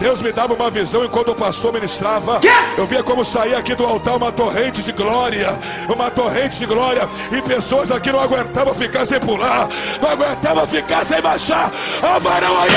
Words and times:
Deus 0.00 0.22
me 0.22 0.32
dava 0.32 0.54
uma 0.54 0.70
visão 0.70 1.04
e 1.04 1.08
quando 1.10 1.32
o 1.32 1.34
pastor 1.34 1.74
ministrava, 1.74 2.40
eu 2.76 2.86
via 2.86 3.02
como 3.02 3.22
saía 3.22 3.58
aqui 3.58 3.74
do 3.74 3.84
altar 3.84 4.16
uma 4.16 4.32
torrente 4.32 4.82
de 4.82 4.92
glória, 4.92 5.50
uma 5.94 6.10
torrente 6.10 6.58
de 6.58 6.64
glória, 6.64 7.06
e 7.30 7.42
pessoas 7.42 7.90
aqui 7.90 8.10
não 8.10 8.18
aguentavam 8.18 8.74
ficar 8.74 9.04
sem 9.04 9.20
pular, 9.20 9.68
não 10.00 10.08
aguentavam 10.08 10.66
ficar 10.66 11.04
sem 11.04 11.20
baixar. 11.20 11.70
Ah, 12.02 12.18
varão 12.18 12.62
aí! 12.62 12.70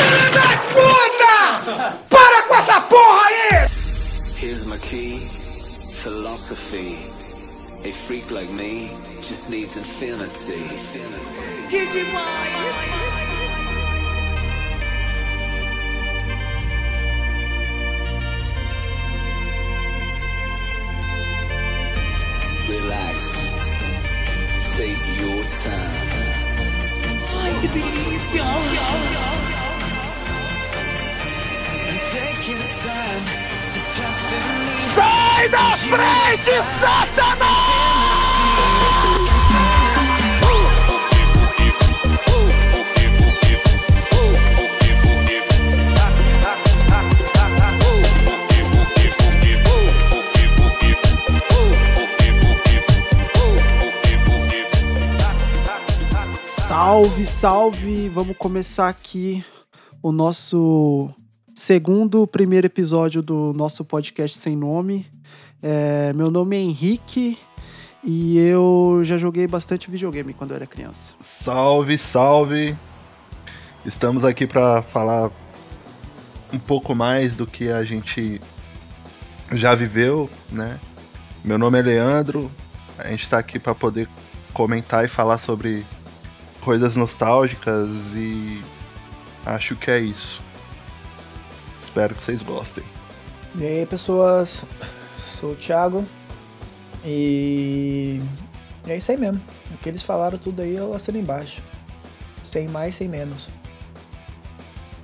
Puta! 0.73 1.97
Para 2.09 2.43
com 2.43 2.55
essa 2.55 2.81
porra 2.81 3.21
aí! 3.27 3.69
Here's 4.41 4.65
my 4.65 4.77
key, 4.79 5.25
philosophy. 6.03 6.97
A 7.85 7.91
freak 7.91 8.29
like 8.33 8.51
me 8.51 8.91
just 9.21 9.49
needs 9.49 9.77
infinity. 9.77 10.59
Que 11.69 11.85
demais! 11.85 13.22
Relax. 22.73 23.17
Take 24.75 25.05
your 25.21 25.43
time. 25.63 25.93
Ai, 27.37 27.51
que 27.61 27.67
delícia! 27.67 28.43
And 31.87 31.99
take 32.11 32.47
your 32.49 32.65
time 32.87 33.23
to 33.73 33.81
trust 33.95 34.29
in 34.37 34.45
me. 34.65 34.79
Sai 34.79 35.49
da 35.49 35.67
frente, 35.87 36.63
Satanás! 36.63 37.72
Salve, 56.85 57.25
salve! 57.25 58.09
Vamos 58.09 58.35
começar 58.35 58.89
aqui 58.89 59.41
o 60.01 60.11
nosso 60.11 61.09
segundo, 61.55 62.27
primeiro 62.27 62.67
episódio 62.67 63.21
do 63.21 63.53
nosso 63.55 63.85
podcast 63.85 64.37
sem 64.37 64.53
nome. 64.53 65.07
É, 65.61 66.11
meu 66.11 66.29
nome 66.29 66.57
é 66.57 66.59
Henrique 66.59 67.39
e 68.03 68.37
eu 68.37 68.99
já 69.01 69.17
joguei 69.17 69.47
bastante 69.47 69.89
videogame 69.89 70.33
quando 70.33 70.51
eu 70.51 70.57
era 70.57 70.67
criança. 70.67 71.13
Salve, 71.21 71.97
salve! 71.97 72.75
Estamos 73.85 74.25
aqui 74.25 74.45
para 74.45 74.83
falar 74.83 75.31
um 76.51 76.59
pouco 76.59 76.93
mais 76.93 77.33
do 77.33 77.47
que 77.47 77.71
a 77.71 77.85
gente 77.85 78.41
já 79.53 79.73
viveu, 79.73 80.29
né? 80.51 80.77
Meu 81.45 81.57
nome 81.57 81.79
é 81.79 81.81
Leandro, 81.81 82.51
a 82.97 83.07
gente 83.07 83.23
está 83.23 83.39
aqui 83.39 83.57
para 83.57 83.73
poder 83.73 84.09
comentar 84.53 85.05
e 85.05 85.07
falar 85.07 85.37
sobre 85.37 85.85
coisas 86.63 86.95
nostálgicas 86.95 87.89
e 88.15 88.61
acho 89.45 89.75
que 89.75 89.91
é 89.91 89.99
isso. 89.99 90.41
Espero 91.83 92.15
que 92.15 92.23
vocês 92.23 92.41
gostem. 92.41 92.83
E 93.55 93.65
aí, 93.65 93.85
pessoas? 93.85 94.63
Sou 95.39 95.51
o 95.51 95.55
Thiago. 95.55 96.03
E 97.05 98.21
é 98.87 98.97
isso 98.97 99.11
aí 99.11 99.17
mesmo. 99.17 99.41
O 99.73 99.77
que 99.77 99.89
eles 99.89 100.01
falaram 100.01 100.37
tudo 100.37 100.61
aí 100.61 100.75
eu 100.75 100.93
assino 100.93 101.17
embaixo. 101.17 101.61
Sem 102.43 102.67
mais, 102.67 102.95
sem 102.95 103.07
menos. 103.07 103.49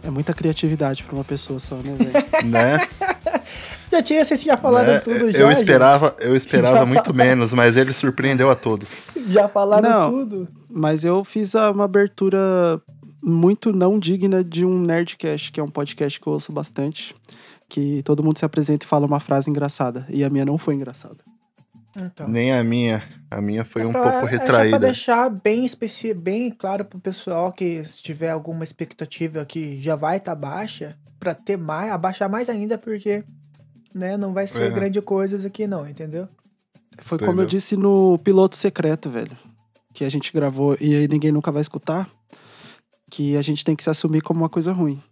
É 0.02 0.10
muita 0.10 0.34
criatividade 0.34 1.04
pra 1.04 1.14
uma 1.16 1.24
pessoa 1.26 1.60
só, 1.60 1.76
né, 1.76 1.94
velho? 1.98 2.12
né? 2.50 2.88
Já 3.92 4.04
tinha, 4.04 4.24
vocês 4.24 4.44
já 4.44 4.56
falaram 4.56 4.94
Né? 4.94 5.00
tudo 5.00 5.32
já. 5.32 5.40
eu 5.40 5.52
esperava, 5.52 6.16
eu 6.20 6.36
esperava 6.38 6.78
Já 6.78 6.86
muito 6.86 7.06
falaram. 7.12 7.26
menos, 7.26 7.52
mas 7.54 7.76
ele 7.76 7.92
surpreendeu 7.92 8.48
a 8.52 8.56
todos. 8.56 9.10
gente. 9.16 9.32
Já 9.34 9.50
falaram 9.50 9.90
Não. 9.90 10.12
tudo. 10.12 10.48
Mas 10.70 11.04
eu 11.04 11.24
fiz 11.24 11.54
uma 11.56 11.86
abertura 11.86 12.82
muito 13.22 13.72
não 13.74 13.98
digna 14.00 14.44
de 14.44 14.66
um 14.66 14.80
Nerdcast, 14.82 15.52
que 15.52 15.60
é 15.60 15.64
um 15.64 15.70
podcast 15.70 16.20
que 16.20 16.28
eu 16.28 16.34
ouço 16.34 16.52
bastante. 16.52 17.16
Que 17.68 18.02
todo 18.04 18.24
mundo 18.24 18.38
se 18.40 18.46
apresenta 18.46 18.86
e 18.86 18.88
fala 18.88 19.06
uma 19.06 19.20
frase 19.20 19.50
engraçada. 19.50 20.06
E 20.10 20.24
a 20.24 20.30
minha 20.30 20.46
não 20.46 20.58
foi 20.58 20.76
engraçada. 20.76 21.18
Então. 21.96 22.28
Nem 22.28 22.54
a 22.54 22.64
minha. 22.64 23.04
A 23.32 23.42
minha 23.42 23.66
foi 23.66 23.82
É 23.82 23.86
um 23.86 23.92
pra- 23.92 24.02
pouco 24.04 24.18
É 24.28 24.30
pra 24.30 24.38
retraída. 24.40 24.80
deixar 24.80 25.30
bem, 25.30 25.66
especi... 25.66 26.14
bem 26.14 26.50
claro 26.50 26.86
pro 26.86 27.00
pessoal 27.00 27.52
que 27.52 27.84
se 27.86 28.02
tiver 28.02 28.30
alguma 28.32 28.64
expectativa 28.64 29.44
que 29.46 29.80
já 29.82 29.96
vai 29.96 30.18
estar 30.18 30.34
baixa, 30.36 30.96
pra 31.20 31.36
ter 31.36 31.58
mais, 31.58 31.92
abaixar 31.92 32.30
mais 32.30 32.50
ainda, 32.50 32.78
porque 32.78 33.24
né, 33.94 34.16
não 34.18 34.34
vai 34.34 34.48
ser 34.48 34.64
É. 34.64 34.70
grande 34.70 35.02
coisa 35.02 35.36
isso 35.36 35.46
aqui 35.48 35.68
não, 35.68 35.88
entendeu? 35.88 36.28
Foi 37.00 37.18
como 37.18 37.32
eu 37.32 37.34
Entendeu? 37.44 37.48
disse 37.48 37.76
no 37.76 38.18
piloto 38.24 38.56
secreto, 38.56 39.10
velho. 39.10 39.36
Que 40.00 40.06
a 40.06 40.10
gente 40.10 40.32
gravou 40.32 40.78
e 40.80 40.96
aí 40.96 41.10
ninguém 41.10 41.30
nunca 41.30 41.52
vai 41.52 41.62
escutar. 41.62 42.10
Que 43.12 43.36
a 43.36 43.42
gente 43.42 43.66
tem 43.66 43.76
que 43.76 43.84
se 43.84 43.90
assumir 43.90 44.22
como 44.22 44.40
uma 44.40 44.48
coisa 44.48 44.72
ruim. 44.72 45.04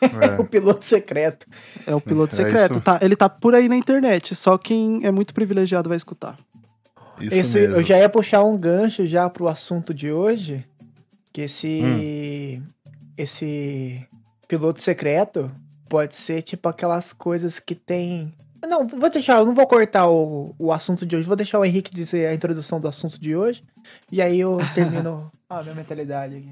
É. 0.00 0.34
O 0.42 0.44
piloto 0.44 0.84
secreto. 0.84 1.46
É 1.86 1.94
o 1.94 2.00
piloto 2.00 2.34
É 2.34 2.42
secreto. 2.44 2.72
isso. 2.74 2.80
Tá, 2.82 2.98
ele 3.00 3.14
tá 3.14 3.28
por 3.28 3.54
aí 3.54 3.68
na 3.68 3.76
internet, 3.76 4.34
só 4.34 4.58
quem 4.58 5.06
é 5.06 5.12
muito 5.12 5.32
privilegiado 5.32 5.88
vai 5.88 5.96
escutar. 5.96 6.36
Isso 7.20 7.32
Esse, 7.34 7.58
mesmo. 7.60 7.76
eu 7.76 7.82
já 7.84 7.96
ia 7.98 8.08
puxar 8.08 8.42
um 8.42 8.58
gancho 8.58 9.06
já 9.06 9.30
pro 9.30 9.46
assunto 9.46 9.94
de 9.94 10.10
hoje, 10.10 10.64
que 11.32 11.42
esse 11.42 11.80
Hum. 11.84 12.62
esse 13.16 14.04
piloto 14.48 14.82
secreto 14.82 15.52
pode 15.88 16.16
ser 16.16 16.42
tipo 16.42 16.68
aquelas 16.68 17.12
coisas 17.12 17.60
que 17.60 17.76
tem 17.76 18.34
não, 18.68 18.86
vou 18.86 19.10
deixar, 19.10 19.38
eu 19.38 19.46
não 19.46 19.54
vou 19.54 19.66
cortar 19.66 20.08
o, 20.08 20.54
o 20.58 20.72
assunto 20.72 21.04
de 21.06 21.16
hoje, 21.16 21.26
vou 21.26 21.36
deixar 21.36 21.58
o 21.58 21.64
Henrique 21.64 21.92
dizer 21.94 22.26
a 22.28 22.34
introdução 22.34 22.80
do 22.80 22.88
assunto 22.88 23.20
de 23.20 23.34
hoje, 23.36 23.62
e 24.10 24.20
aí 24.22 24.38
eu 24.40 24.58
termino 24.74 25.30
a 25.48 25.62
minha 25.62 25.74
mentalidade 25.74 26.36
aqui. 26.36 26.50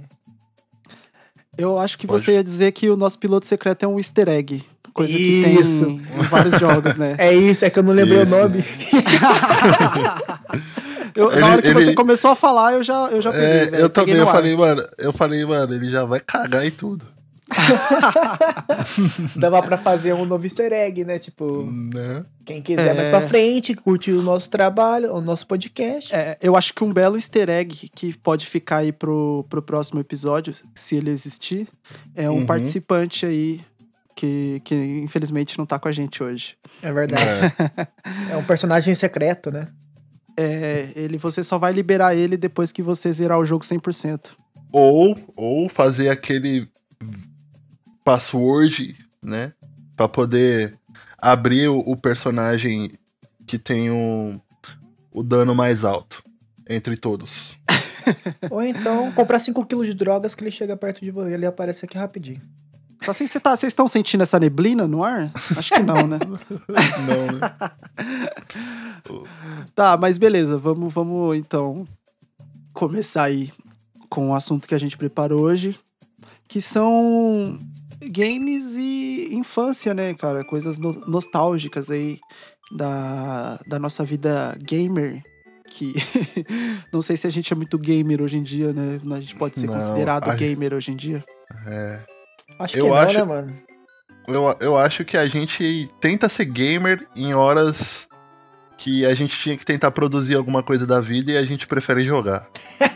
Eu 1.59 1.78
acho 1.78 1.99
que 1.99 2.06
Pode. 2.06 2.22
você 2.22 2.32
ia 2.32 2.43
dizer 2.44 2.72
que 2.72 2.88
o 2.88 2.97
nosso 2.97 3.19
piloto 3.19 3.44
secreto 3.47 3.84
é 3.84 3.88
um 3.88 3.99
easter 3.99 4.28
egg. 4.28 4.65
Coisa 4.94 5.12
Isso. 5.12 5.84
que 5.87 6.03
tem 6.03 6.03
em 6.20 6.26
vários 6.28 6.59
jogos, 6.59 6.97
né? 6.97 7.15
É 7.19 7.32
isso, 7.34 7.65
é 7.65 7.70
que 7.70 7.78
eu 7.78 7.82
não 7.82 7.93
lembrei 7.93 8.22
Isso. 8.22 8.34
o 8.34 8.38
nome. 8.38 8.65
Eu- 11.15 11.31
Ele- 11.32 11.41
na 11.41 11.49
hora 11.49 11.62
que 11.62 11.72
você 11.72 11.88
ele- 11.88 11.94
começou 11.97 12.31
a 12.31 12.37
falar, 12.37 12.75
eu 12.75 12.84
já, 12.84 13.09
eu 13.10 13.20
já 13.20 13.32
peguei. 13.32 13.47
É, 13.47 13.65
eu 13.82 13.91
Peguei 13.91 13.91
também, 13.91 14.15
eu 14.16 14.26
falei, 14.26 14.56
mano, 14.56 14.82
eu 14.99 15.12
falei, 15.12 15.44
mano, 15.44 15.75
ele 15.75 15.91
já 15.91 16.04
vai 16.04 16.20
cagar 16.20 16.65
e 16.65 16.70
tudo. 16.70 17.04
Dava 19.37 19.62
pra 19.62 19.77
fazer 19.77 20.12
um 20.15 20.25
novo 20.25 20.44
easter 20.44 20.72
egg, 20.72 21.05
né? 21.05 21.19
Tipo, 21.19 21.62
Né? 21.94 22.22
quem 22.44 22.62
quiser 22.62 22.88
É. 22.88 22.94
mais 22.94 23.09
pra 23.09 23.21
frente, 23.22 23.75
curte 23.75 24.11
o 24.12 24.22
nosso 24.22 24.50
trabalho, 24.50 25.15
o 25.15 25.21
nosso 25.21 25.47
podcast. 25.47 26.15
É, 26.15 26.37
eu 26.43 26.56
acho 26.56 26.72
que 26.75 26.83
um 26.84 26.93
belo 26.93 27.16
easter 27.16 27.49
egg 27.49 27.91
que 27.94 28.16
pode 28.19 28.47
ficar 28.47 28.78
aí 28.78 28.93
pro, 28.93 29.44
pro 29.49 29.62
próximo 29.62 30.00
episódio, 30.00 30.55
se 30.75 30.97
ele 30.97 31.11
existir, 31.11 31.69
é 32.15 32.28
um 32.28 32.34
Uhum. 32.41 32.47
participante 32.47 33.27
aí 33.27 33.61
que, 34.17 34.61
que 34.65 34.75
infelizmente 34.75 35.59
não 35.59 35.67
tá 35.67 35.78
com 35.78 35.88
a 35.88 35.93
gente 35.93 36.22
hoje. 36.22 36.56
É 36.82 36.93
verdade. 36.93 37.22
É. 38.28 38.32
É 38.32 38.37
um 38.37 38.44
personagem 38.44 38.94
secreto, 38.94 39.50
né? 39.50 39.69
É, 40.37 40.88
ele, 40.97 41.19
você 41.19 41.44
só 41.44 41.59
vai 41.59 41.72
liberar 41.72 42.15
ele 42.15 42.37
depois 42.37 42.72
que 42.72 42.82
você 42.82 43.12
zerar 43.12 43.38
o 43.38 43.44
jogo 43.44 43.65
100%. 43.65 44.31
Ou, 44.72 45.17
ou 45.37 45.69
fazer 45.69 46.09
aquele 46.09 46.69
password, 48.10 48.97
né? 49.22 49.53
Pra 49.97 50.09
poder 50.09 50.75
abrir 51.16 51.69
o, 51.69 51.78
o 51.78 51.97
personagem 51.97 52.91
que 53.47 53.56
tem 53.56 53.88
o, 53.88 54.41
o 55.12 55.22
dano 55.22 55.54
mais 55.54 55.84
alto 55.84 56.20
entre 56.69 56.97
todos. 56.97 57.56
Ou 58.50 58.62
então 58.62 59.12
comprar 59.12 59.38
5kg 59.38 59.84
de 59.84 59.94
drogas 59.94 60.34
que 60.34 60.43
ele 60.43 60.50
chega 60.50 60.76
perto 60.76 61.04
de 61.04 61.12
você, 61.12 61.34
ele 61.34 61.47
aparece 61.47 61.84
aqui 61.84 61.97
rapidinho. 61.97 62.41
Tá, 62.99 63.12
Vocês 63.15 63.32
tá, 63.32 63.56
vocês 63.56 63.72
estão 63.72 63.87
sentindo 63.87 64.22
essa 64.22 64.41
neblina 64.41 64.88
no 64.88 65.04
ar? 65.04 65.31
Acho 65.56 65.72
que 65.75 65.82
não, 65.82 66.06
né? 66.06 66.19
Não, 67.06 67.26
né? 67.38 67.40
Tá, 69.75 69.96
mas 69.96 70.19
beleza, 70.19 70.58
vamos, 70.58 70.93
vamos 70.93 71.37
então 71.37 71.88
começar 72.75 73.25
aí 73.25 73.50
com 74.08 74.31
o 74.31 74.35
assunto 74.35 74.69
que 74.69 74.75
a 74.75 74.79
gente 74.79 74.99
preparou 74.99 75.40
hoje, 75.40 75.79
que 76.46 76.61
são 76.61 77.58
games 78.02 78.75
e 78.76 79.29
infância, 79.32 79.93
né, 79.94 80.14
cara? 80.14 80.44
Coisas 80.44 80.79
no- 80.79 81.05
nostálgicas 81.06 81.91
aí 81.91 82.19
da, 82.73 83.58
da 83.67 83.79
nossa 83.79 84.05
vida 84.05 84.56
gamer. 84.62 85.23
Que 85.70 85.94
não 86.93 87.00
sei 87.00 87.17
se 87.17 87.26
a 87.26 87.31
gente 87.31 87.52
é 87.52 87.56
muito 87.56 87.79
gamer 87.79 88.20
hoje 88.23 88.37
em 88.37 88.43
dia, 88.43 88.73
né? 88.73 89.00
A 89.14 89.20
gente 89.20 89.37
pode 89.37 89.58
ser 89.58 89.67
Não, 89.67 89.75
considerado 89.75 90.29
a- 90.31 90.35
gamer 90.35 90.75
hoje 90.75 90.91
em 90.93 90.97
dia. 90.97 91.25
É. 91.67 92.00
Acho 92.58 92.76
Eu 92.79 92.85
que 92.85 92.91
não, 92.91 92.97
acho- 92.97 93.19
né, 93.19 93.25
mano? 93.25 93.52
Eu, 94.29 94.56
eu 94.61 94.76
acho 94.79 95.05
que 95.05 95.17
a 95.17 95.26
gente 95.26 95.88
tenta 96.00 96.29
ser 96.29 96.44
gamer 96.44 97.06
em 97.17 97.35
horas 97.35 98.06
que 98.76 99.05
a 99.05 99.14
gente 99.14 99.38
tinha 99.38 99.56
que 99.56 99.64
tentar 99.64 99.91
produzir 99.91 100.35
alguma 100.37 100.62
coisa 100.62 100.87
da 100.87 101.00
vida 101.00 101.32
e 101.32 101.37
a 101.37 101.43
gente 101.44 101.67
prefere 101.67 102.02
jogar. 102.02 102.49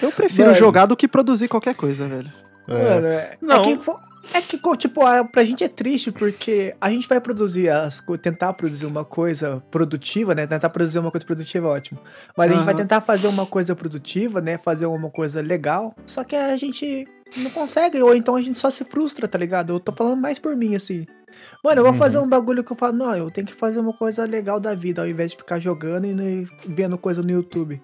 Eu 0.00 0.12
prefiro 0.12 0.44
Mano. 0.48 0.54
jogar 0.54 0.86
do 0.86 0.96
que 0.96 1.08
produzir 1.08 1.48
qualquer 1.48 1.74
coisa, 1.74 2.06
velho. 2.06 2.30
É. 2.68 2.94
Mano, 2.94 3.06
é, 3.06 3.38
Não. 3.40 3.62
é 3.62 3.76
que 3.76 4.06
É 4.34 4.40
que, 4.40 4.58
tipo, 4.76 5.02
a- 5.02 5.24
pra 5.24 5.44
gente 5.44 5.62
é 5.62 5.68
triste 5.68 6.10
porque 6.10 6.74
a 6.80 6.90
gente 6.90 7.08
vai 7.08 7.20
produzir 7.20 7.68
as 7.70 8.02
tentar 8.20 8.52
produzir 8.54 8.84
uma 8.84 9.04
coisa 9.04 9.62
produtiva, 9.70 10.34
né? 10.34 10.48
Tentar 10.48 10.68
produzir 10.70 10.98
uma 10.98 11.12
coisa 11.12 11.24
produtiva 11.24 11.68
é 11.68 11.70
ótimo. 11.70 12.00
Mas 12.36 12.50
a 12.50 12.54
gente 12.54 12.64
vai 12.64 12.74
tentar 12.74 13.00
fazer 13.00 13.28
uma 13.28 13.46
coisa 13.46 13.76
produtiva, 13.76 14.40
né? 14.40 14.58
Fazer 14.58 14.86
uma 14.86 15.10
coisa 15.10 15.40
legal. 15.40 15.94
Só 16.06 16.24
que 16.24 16.34
a 16.34 16.56
gente 16.56 17.06
não 17.36 17.50
consegue, 17.50 18.02
ou 18.02 18.14
então 18.16 18.34
a 18.34 18.42
gente 18.42 18.58
só 18.58 18.68
se 18.68 18.84
frustra, 18.84 19.28
tá 19.28 19.38
ligado? 19.38 19.72
Eu 19.74 19.78
tô 19.80 19.92
falando 19.92 20.20
mais 20.20 20.40
por 20.40 20.56
mim, 20.56 20.74
assim. 20.74 21.06
Mano, 21.62 21.80
eu 21.80 21.84
vou 21.84 21.94
fazer 21.94 22.18
um 22.18 22.28
bagulho 22.28 22.64
que 22.64 22.72
eu 22.72 22.76
falo, 22.76 22.94
não, 22.94 23.14
eu 23.14 23.30
tenho 23.30 23.46
que 23.46 23.54
fazer 23.54 23.78
uma 23.78 23.92
coisa 23.92 24.24
legal 24.24 24.58
da 24.58 24.74
vida, 24.74 25.02
ao 25.02 25.08
invés 25.08 25.30
de 25.30 25.36
ficar 25.36 25.60
jogando 25.60 26.06
e 26.06 26.48
vendo 26.66 26.98
coisa 26.98 27.22
no 27.22 27.30
YouTube. 27.30 27.80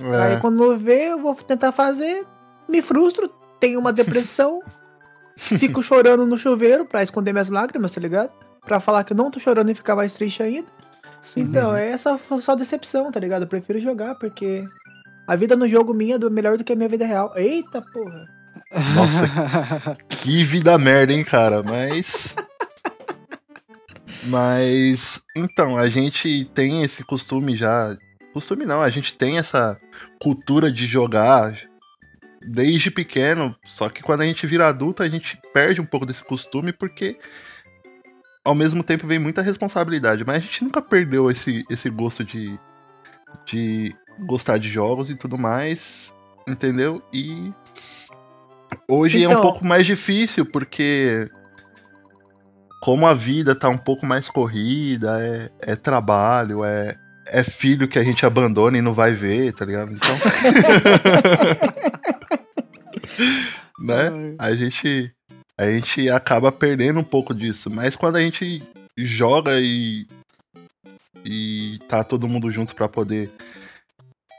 Aí 0.00 0.32
É, 0.32 0.36
quando 0.40 0.62
eu 0.64 0.76
ver, 0.76 1.10
eu 1.12 1.20
vou 1.22 1.34
tentar 1.36 1.70
fazer, 1.70 2.24
me 2.68 2.82
frustro, 2.82 3.30
tenho 3.64 3.80
uma 3.80 3.94
depressão, 3.94 4.60
fico 5.34 5.82
chorando 5.82 6.26
no 6.26 6.36
chuveiro 6.36 6.84
pra 6.84 7.02
esconder 7.02 7.32
minhas 7.32 7.48
lágrimas, 7.48 7.92
tá 7.92 7.98
ligado? 7.98 8.30
Pra 8.60 8.78
falar 8.78 9.04
que 9.04 9.14
eu 9.14 9.16
não 9.16 9.30
tô 9.30 9.40
chorando 9.40 9.70
e 9.70 9.74
ficar 9.74 9.96
mais 9.96 10.12
triste 10.12 10.42
ainda. 10.42 10.68
Então, 11.34 11.74
é 11.74 11.88
essa 11.88 12.20
só 12.38 12.54
decepção, 12.54 13.10
tá 13.10 13.18
ligado? 13.18 13.44
Eu 13.44 13.48
prefiro 13.48 13.80
jogar, 13.80 14.16
porque 14.16 14.62
a 15.26 15.34
vida 15.34 15.56
no 15.56 15.66
jogo 15.66 15.94
minha 15.94 16.16
é 16.16 16.30
melhor 16.30 16.58
do 16.58 16.64
que 16.64 16.74
a 16.74 16.76
minha 16.76 16.88
vida 16.90 17.06
real. 17.06 17.32
Eita 17.36 17.80
porra! 17.80 18.28
Nossa, 18.94 19.96
que 20.10 20.44
vida 20.44 20.76
merda, 20.76 21.14
hein, 21.14 21.24
cara? 21.24 21.62
Mas. 21.62 22.36
Mas. 24.24 25.22
Então, 25.34 25.78
a 25.78 25.88
gente 25.88 26.44
tem 26.52 26.82
esse 26.82 27.02
costume 27.02 27.56
já. 27.56 27.96
Costume 28.34 28.66
não, 28.66 28.82
a 28.82 28.90
gente 28.90 29.16
tem 29.16 29.38
essa 29.38 29.80
cultura 30.20 30.70
de 30.70 30.86
jogar 30.86 31.54
desde 32.50 32.90
pequeno. 32.90 33.54
Só 33.64 33.88
que 33.88 34.02
quando 34.02 34.22
a 34.22 34.26
gente 34.26 34.46
vira 34.46 34.68
adulto, 34.68 35.02
a 35.02 35.08
gente 35.08 35.38
perde 35.52 35.80
um 35.80 35.86
pouco 35.86 36.06
desse 36.06 36.24
costume 36.24 36.72
porque. 36.72 37.18
Ao 38.44 38.54
mesmo 38.54 38.82
tempo 38.84 39.06
vem 39.06 39.18
muita 39.18 39.40
responsabilidade, 39.40 40.22
mas 40.26 40.36
a 40.36 40.40
gente 40.40 40.64
nunca 40.64 40.82
perdeu 40.82 41.30
esse, 41.30 41.64
esse 41.70 41.88
gosto 41.88 42.22
de, 42.22 42.60
de 43.46 43.96
gostar 44.26 44.58
de 44.58 44.70
jogos 44.70 45.08
e 45.08 45.14
tudo 45.14 45.38
mais, 45.38 46.14
entendeu? 46.46 47.02
E 47.10 47.50
Hoje 48.88 49.22
é 49.22 49.28
um 49.28 49.30
Então- 49.30 49.42
pouco 49.42 49.64
mais 49.66 49.86
difícil, 49.86 50.44
porque 50.44 51.28
como 52.82 53.06
a 53.06 53.14
vida 53.14 53.58
tá 53.58 53.68
um 53.68 53.78
pouco 53.78 54.04
mais 54.04 54.28
corrida, 54.28 55.18
é, 55.22 55.72
é 55.72 55.76
trabalho, 55.76 56.64
é, 56.64 56.94
é 57.28 57.42
filho 57.42 57.88
que 57.88 57.98
a 57.98 58.04
gente 58.04 58.26
abandona 58.26 58.76
e 58.76 58.82
não 58.82 58.92
vai 58.92 59.12
ver, 59.12 59.52
tá 59.52 59.64
ligado? 59.64 59.92
Então. 59.92 60.16
né? 63.78 64.34
A 64.38 64.54
gente, 64.54 65.12
a 65.58 65.70
gente 65.70 66.08
acaba 66.08 66.50
perdendo 66.52 67.00
um 67.00 67.04
pouco 67.04 67.34
disso. 67.34 67.70
Mas 67.70 67.96
quando 67.96 68.16
a 68.16 68.20
gente 68.20 68.62
joga 68.96 69.60
e. 69.60 70.06
E 71.26 71.78
tá 71.88 72.04
todo 72.04 72.28
mundo 72.28 72.50
junto 72.50 72.74
pra 72.74 72.88
poder. 72.88 73.30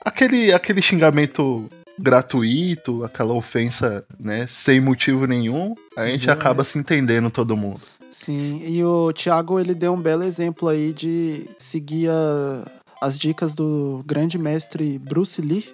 Aquele, 0.03 0.53
aquele 0.53 0.81
xingamento 0.83 1.67
gratuito, 1.97 3.03
aquela 3.03 3.33
ofensa, 3.33 4.05
né, 4.19 4.45
sem 4.45 4.79
motivo 4.79 5.25
nenhum, 5.25 5.73
a 5.97 6.05
gente 6.07 6.27
Boa, 6.27 6.37
acaba 6.37 6.63
se 6.63 6.77
entendendo 6.77 7.31
todo 7.31 7.57
mundo. 7.57 7.81
Sim, 8.11 8.61
e 8.65 8.83
o 8.83 9.11
Thiago 9.13 9.59
ele 9.59 9.73
deu 9.73 9.93
um 9.93 10.01
belo 10.01 10.23
exemplo 10.23 10.69
aí 10.69 10.93
de 10.93 11.47
seguir 11.57 12.09
a- 12.09 12.65
as 13.01 13.17
dicas 13.17 13.55
do 13.55 14.03
grande 14.05 14.37
mestre 14.37 14.99
Bruce 14.99 15.41
Lee, 15.41 15.65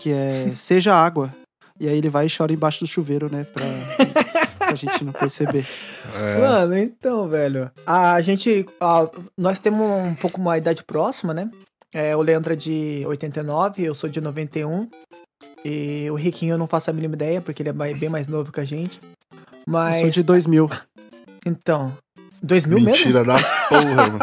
que 0.00 0.10
é 0.10 0.50
seja 0.56 0.94
água. 0.94 1.34
E 1.78 1.88
aí 1.88 1.98
ele 1.98 2.08
vai 2.08 2.26
e 2.26 2.30
chora 2.34 2.52
embaixo 2.52 2.80
do 2.84 2.86
chuveiro, 2.86 3.30
né? 3.30 3.44
Pra, 3.52 3.64
pra 4.58 4.74
gente 4.74 5.04
não 5.04 5.12
perceber. 5.12 5.66
É, 6.14 6.38
Mano, 6.40 6.76
então, 6.76 7.28
velho. 7.28 7.70
A 7.86 8.20
gente. 8.20 8.66
a- 8.80 9.08
nós 9.36 9.58
temos 9.58 9.80
um 9.86 10.14
pouco 10.14 10.40
uma 10.40 10.56
idade 10.56 10.82
próxima, 10.84 11.34
né? 11.34 11.50
É, 11.94 12.16
o 12.16 12.22
Leandro 12.22 12.52
é 12.52 12.56
de 12.56 13.02
89, 13.06 13.82
eu 13.82 13.94
sou 13.94 14.08
de 14.08 14.20
91. 14.20 14.88
E 15.64 16.08
o 16.10 16.14
Riquinho 16.14 16.54
eu 16.54 16.58
não 16.58 16.66
faço 16.66 16.90
a 16.90 16.92
mínima 16.92 17.14
ideia, 17.14 17.40
porque 17.40 17.62
ele 17.62 17.70
é 17.70 17.72
bem 17.72 18.08
mais 18.08 18.28
novo 18.28 18.52
que 18.52 18.60
a 18.60 18.64
gente. 18.64 19.00
Eu 19.32 19.38
Mas. 19.66 19.96
sou 20.00 20.10
de 20.10 20.22
2000. 20.22 20.70
Então. 21.44 21.96
2000 22.42 22.78
mesmo? 22.78 22.90
mentira 22.92 23.24
da 23.24 23.36
porra, 23.68 23.84
mano. 23.84 24.18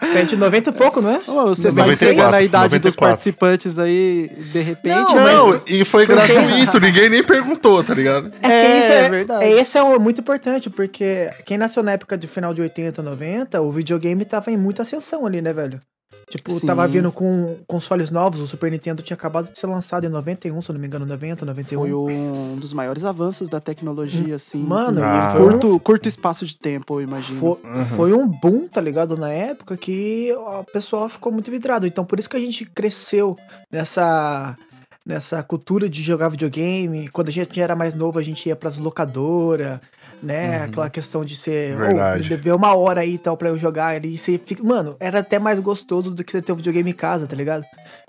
Você 0.00 0.18
é 0.18 0.22
de 0.24 0.36
90 0.36 0.70
e 0.70 0.72
pouco, 0.72 1.00
não 1.00 1.10
é? 1.10 1.16
Ô, 1.26 1.46
você 1.48 1.68
94, 1.68 1.96
sai 1.96 2.08
chegando 2.08 2.30
na 2.30 2.42
idade 2.42 2.78
dos 2.78 2.94
94. 2.96 3.08
participantes 3.08 3.78
aí, 3.78 4.30
de 4.52 4.60
repente. 4.60 4.94
Não, 4.94 5.14
mas- 5.14 5.36
Não, 5.36 5.60
e 5.66 5.84
foi 5.84 6.06
gratuito, 6.06 6.80
ninguém 6.80 7.08
nem 7.10 7.22
perguntou, 7.22 7.82
tá 7.84 7.94
ligado? 7.94 8.32
É, 8.42 8.48
É, 8.48 8.66
que 8.72 8.80
isso 8.80 8.92
é, 8.92 9.08
verdade. 9.08 9.44
é 9.44 9.50
Esse 9.52 9.78
é 9.78 9.82
o- 9.82 10.00
muito 10.00 10.20
importante, 10.20 10.70
porque 10.70 11.30
quem 11.44 11.56
nasceu 11.58 11.82
na 11.82 11.92
época 11.92 12.16
de 12.16 12.26
final 12.26 12.52
de 12.54 12.62
80, 12.62 13.02
90, 13.02 13.60
o 13.60 13.70
videogame 13.70 14.24
tava 14.24 14.50
em 14.50 14.56
muita 14.56 14.82
ascensão 14.82 15.26
ali, 15.26 15.40
né, 15.42 15.52
velho? 15.52 15.80
Tipo, 16.28 16.50
Sim. 16.50 16.66
tava 16.66 16.88
vindo 16.88 17.12
com 17.12 17.56
consoles 17.68 18.10
novos, 18.10 18.40
o 18.40 18.48
Super 18.48 18.68
Nintendo 18.72 19.00
tinha 19.00 19.14
acabado 19.14 19.48
de 19.52 19.56
ser 19.56 19.68
lançado 19.68 20.06
em 20.06 20.08
91, 20.08 20.60
se 20.60 20.68
eu 20.68 20.72
não 20.72 20.80
me 20.80 20.86
engano, 20.88 21.06
90, 21.06 21.46
91. 21.46 21.78
Foi 21.80 21.92
um 22.12 22.56
dos 22.56 22.72
maiores 22.72 23.04
avanços 23.04 23.48
da 23.48 23.60
tecnologia, 23.60 24.34
assim. 24.34 24.60
Mano, 24.60 25.00
e 25.00 25.32
foi 25.36 25.40
um- 25.40 25.50
curto, 25.52 25.80
curto 25.80 26.08
espaço 26.08 26.44
de 26.44 26.56
tempo, 26.56 26.94
eu 26.98 27.02
imagino. 27.02 27.38
Foi, 27.38 27.84
foi 27.96 28.12
um 28.12 28.26
boom, 28.26 28.66
tá 28.66 28.80
ligado? 28.80 29.16
Na 29.16 29.30
época 29.30 29.76
que 29.76 30.32
o 30.34 30.64
pessoal 30.64 31.08
ficou 31.08 31.30
muito 31.30 31.48
vidrado. 31.48 31.86
Então, 31.86 32.04
por 32.04 32.18
isso 32.18 32.28
que 32.28 32.36
a 32.36 32.40
gente 32.40 32.64
cresceu 32.64 33.36
nessa, 33.70 34.56
nessa 35.06 35.40
cultura 35.44 35.88
de 35.88 36.02
jogar 36.02 36.28
videogame. 36.28 37.08
Quando 37.08 37.28
a 37.28 37.32
gente 37.32 37.60
era 37.60 37.76
mais 37.76 37.94
novo, 37.94 38.18
a 38.18 38.22
gente 38.22 38.48
ia 38.48 38.56
pras 38.56 38.76
locadoras, 38.78 39.78
né? 40.22 40.62
Aquela 40.64 40.88
questão 40.90 41.24
de 41.24 41.36
ser. 41.36 41.76
Verdade. 41.76 42.24
Oh, 42.24 42.28
dever 42.28 42.54
uma 42.54 42.74
hora 42.74 43.00
aí 43.02 43.14
e 43.14 43.18
tal 43.18 43.36
pra 43.36 43.48
eu 43.48 43.58
jogar 43.58 43.94
ali. 43.96 44.14
e 44.14 44.18
Você 44.18 44.38
fica, 44.44 44.62
mano, 44.62 44.96
era 45.00 45.20
até 45.20 45.38
mais 45.38 45.58
gostoso 45.60 46.10
do 46.10 46.24
que 46.24 46.32
você 46.32 46.42
ter 46.42 46.52
o 46.52 46.56
videogame 46.56 46.90
em 46.90 46.94
casa, 46.94 47.26
tá 47.26 47.36
ligado? 47.36 47.64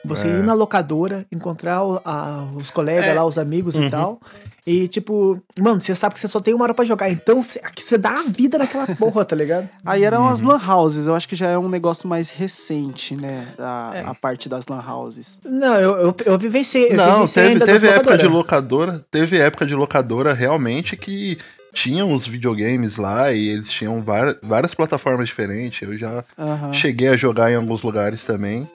Você 0.05 0.27
É. 0.27 0.29
ir 0.29 0.43
na 0.43 0.53
locadora, 0.53 1.25
encontrar 1.31 1.83
o- 1.83 2.01
a- 2.05 2.47
os 2.55 2.69
colegas 2.69 3.05
É. 3.05 3.13
lá, 3.13 3.25
os 3.25 3.37
amigos 3.37 3.75
e 3.75 3.89
tal. 3.89 4.19
E, 4.65 4.87
tipo, 4.89 5.41
mano, 5.57 5.79
você 5.81 5.95
sabe 5.95 6.13
que 6.13 6.19
você 6.19 6.27
só 6.27 6.39
tem 6.41 6.53
uma 6.53 6.63
hora 6.65 6.73
pra 6.73 6.83
jogar. 6.85 7.09
Então, 7.09 7.41
você, 7.41 7.57
aqui 7.63 7.81
você 7.81 7.97
dá 7.97 8.11
a 8.11 8.23
vida 8.23 8.57
naquela 8.57 8.85
porra, 8.95 9.23
tá 9.25 9.33
ligado? 9.35 9.67
Aí 9.85 10.03
eram 10.03 10.23
Uhum. 10.23 10.27
as 10.27 10.41
lan 10.41 10.59
houses, 10.67 11.07
eu 11.07 11.15
acho 11.15 11.27
que 11.27 11.35
já 11.37 11.47
é 11.49 11.57
um 11.57 11.69
negócio 11.69 12.07
mais 12.07 12.29
recente, 12.29 13.15
né? 13.15 13.47
A, 13.57 13.91
É. 13.95 14.03
a 14.05 14.13
parte 14.13 14.47
das 14.49 14.65
lan 14.67 14.83
houses. 14.85 15.39
Não, 15.43 15.75
eu, 15.79 15.97
eu, 15.97 16.15
eu 16.25 16.37
vivenciei. 16.37 16.91
Eu 16.91 16.97
Não, 16.97 17.13
vivenciei 17.13 17.43
teve, 17.43 17.53
ainda 17.53 17.65
teve 17.65 17.87
época 17.87 18.17
de 18.17 18.27
locadora, 18.27 19.05
teve 19.09 19.37
época 19.39 19.65
de 19.65 19.73
locadora 19.73 20.33
realmente 20.33 20.95
que 20.97 21.37
tinham 21.77 22.11
os 22.11 22.25
videogames 22.25 22.97
lá 22.97 23.31
e 23.31 23.49
eles 23.49 23.69
tinham 23.69 24.01
várias, 24.01 24.37
várias 24.41 24.73
plataformas 24.73 25.27
diferentes. 25.27 25.87
Eu 25.87 25.95
já 25.95 26.23
Aham. 26.37 26.73
cheguei 26.73 27.09
a 27.09 27.15
jogar 27.17 27.51
em 27.51 27.55
alguns 27.55 27.83
lugares 27.83 28.23
também. 28.23 28.67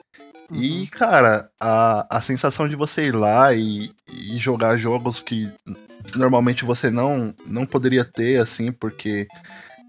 E, 0.53 0.87
cara, 0.87 1.49
a, 1.59 2.17
a 2.17 2.21
sensação 2.21 2.67
de 2.67 2.75
você 2.75 3.05
ir 3.07 3.15
lá 3.15 3.53
e, 3.53 3.91
e 4.07 4.37
jogar 4.37 4.77
jogos 4.77 5.19
que 5.19 5.51
normalmente 6.15 6.63
você 6.63 6.89
não, 6.89 7.33
não 7.45 7.65
poderia 7.65 8.05
ter, 8.05 8.39
assim, 8.39 8.71
porque 8.71 9.27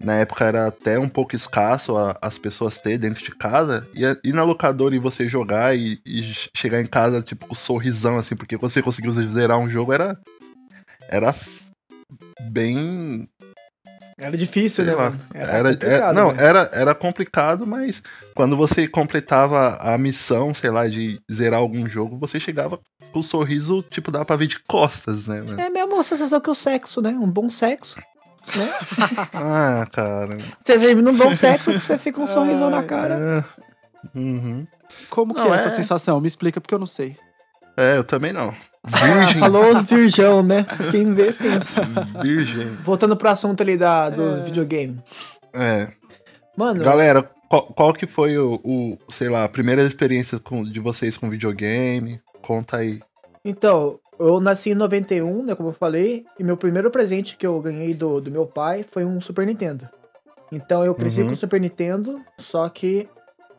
na 0.03 0.15
época 0.15 0.43
era 0.43 0.67
até 0.67 0.97
um 0.99 1.07
pouco 1.07 1.35
escasso 1.35 1.95
a- 1.95 2.17
as 2.21 2.37
pessoas 2.37 2.79
ter 2.79 2.97
dentro 2.97 3.23
de 3.23 3.31
casa. 3.31 3.87
E 3.93 4.03
ir 4.27 4.33
na 4.33 4.43
locadora 4.43 4.95
e 4.95 4.99
você 4.99 5.29
jogar 5.29 5.77
e, 5.77 5.99
e 6.05 6.33
chegar 6.53 6.81
em 6.81 6.87
casa, 6.87 7.21
tipo, 7.21 7.45
com 7.45 7.53
um 7.53 7.57
sorrisão, 7.57 8.17
assim, 8.17 8.35
porque 8.35 8.57
você 8.57 8.81
conseguiu 8.81 9.13
zerar 9.31 9.57
um 9.59 9.69
jogo 9.69 9.93
era. 9.93 10.19
Era 11.07 11.33
bem 12.51 13.27
Era 14.17 14.37
difícil, 14.37 14.85
sei 14.85 14.95
né? 14.95 15.13
Era, 15.33 15.73
complicado, 15.73 16.11
é- 16.11 16.13
não, 16.13 16.29
velho. 16.29 16.41
era, 16.41 16.69
era 16.73 16.95
complicado, 16.95 17.67
mas 17.67 18.01
quando 18.33 18.55
você 18.55 18.87
completava 18.87 19.77
a 19.77 19.97
missão, 19.97 20.53
sei 20.53 20.69
lá, 20.69 20.87
de 20.87 21.19
zerar 21.31 21.59
algum 21.59 21.87
jogo, 21.89 22.17
você 22.17 22.39
chegava 22.39 22.79
com 23.11 23.19
o 23.19 23.23
sorriso, 23.23 23.83
tipo, 23.89 24.11
dá 24.11 24.23
pra 24.23 24.35
ver 24.35 24.47
de 24.47 24.59
costas, 24.63 25.27
né, 25.27 25.41
mano? 25.41 25.59
É 25.59 25.67
a 25.67 25.69
mesma 25.69 26.01
sensação 26.03 26.39
que 26.39 26.49
o 26.49 26.55
sexo, 26.55 27.01
né? 27.01 27.09
Um 27.09 27.29
bom 27.29 27.49
sexo. 27.49 27.99
Né? 28.55 28.73
Ah, 29.33 29.87
cara. 29.91 30.37
Você 30.63 30.77
termina 30.79 31.09
um 31.09 31.17
bom 31.17 31.33
sexo 31.35 31.71
que 31.73 31.79
você 31.79 31.97
fica 31.97 32.21
um 32.21 32.27
sorrisão 32.27 32.69
na 32.69 32.83
cara. 32.83 33.15
É, 34.15 34.17
uhum. 34.17 34.67
Como 35.09 35.33
que 35.33 35.41
é 35.41 35.47
essa 35.49 35.67
é- 35.67 35.69
sensação? 35.71 36.21
Me 36.21 36.27
explica 36.27 36.61
porque 36.61 36.73
eu 36.73 36.79
não 36.79 36.87
sei. 36.87 37.17
É, 37.75 37.97
eu 37.97 38.03
também 38.03 38.31
não. 38.31 38.53
Ah, 38.93 39.05
Virgem. 39.19 39.39
falou 39.39 39.75
os 39.75 39.81
virgão, 39.83 40.43
né? 40.43 40.65
Quem 40.91 41.13
vê, 41.13 41.31
pensa. 41.33 41.81
Virgem. 42.21 42.75
Voltando 42.83 43.15
pro 43.17 43.29
assunto 43.29 43.61
ali 43.61 43.77
da, 43.77 44.09
dos 44.09 44.41
videogames. 44.41 44.97
É. 45.53 45.87
Mano, 46.57 46.83
Galera, 46.83 47.29
qual, 47.49 47.63
qual 47.67 47.93
que 47.93 48.05
foi 48.07 48.37
o, 48.37 48.59
o, 48.63 48.97
sei 49.09 49.29
lá, 49.29 49.43
a 49.43 49.49
primeira 49.49 49.81
experiência 49.83 50.39
com- 50.39 50.63
de 50.63 50.79
vocês 50.79 51.17
com 51.17 51.29
videogame? 51.29 52.19
Conta 52.41 52.77
aí. 52.77 52.99
então, 53.43 53.99
eu 54.19 54.39
nasci 54.39 54.69
em 54.69 54.75
91, 54.75 55.43
né? 55.43 55.55
Como 55.55 55.69
eu 55.69 55.73
falei. 55.73 56.25
E 56.39 56.43
meu 56.43 56.55
primeiro 56.55 56.89
presente 56.91 57.35
que 57.35 57.45
eu 57.45 57.59
ganhei 57.59 57.93
do, 57.93 58.21
do 58.21 58.31
meu 58.31 58.45
pai 58.45 58.83
foi 58.83 59.03
um 59.03 59.19
Super 59.19 59.45
Nintendo. 59.45 59.89
Então 60.51 60.85
eu 60.85 60.93
cresci 60.95 61.21
Uhum. 61.21 61.27
com 61.29 61.33
o 61.33 61.37
Super 61.37 61.59
Nintendo, 61.59 62.21
só 62.39 62.69
que 62.69 63.09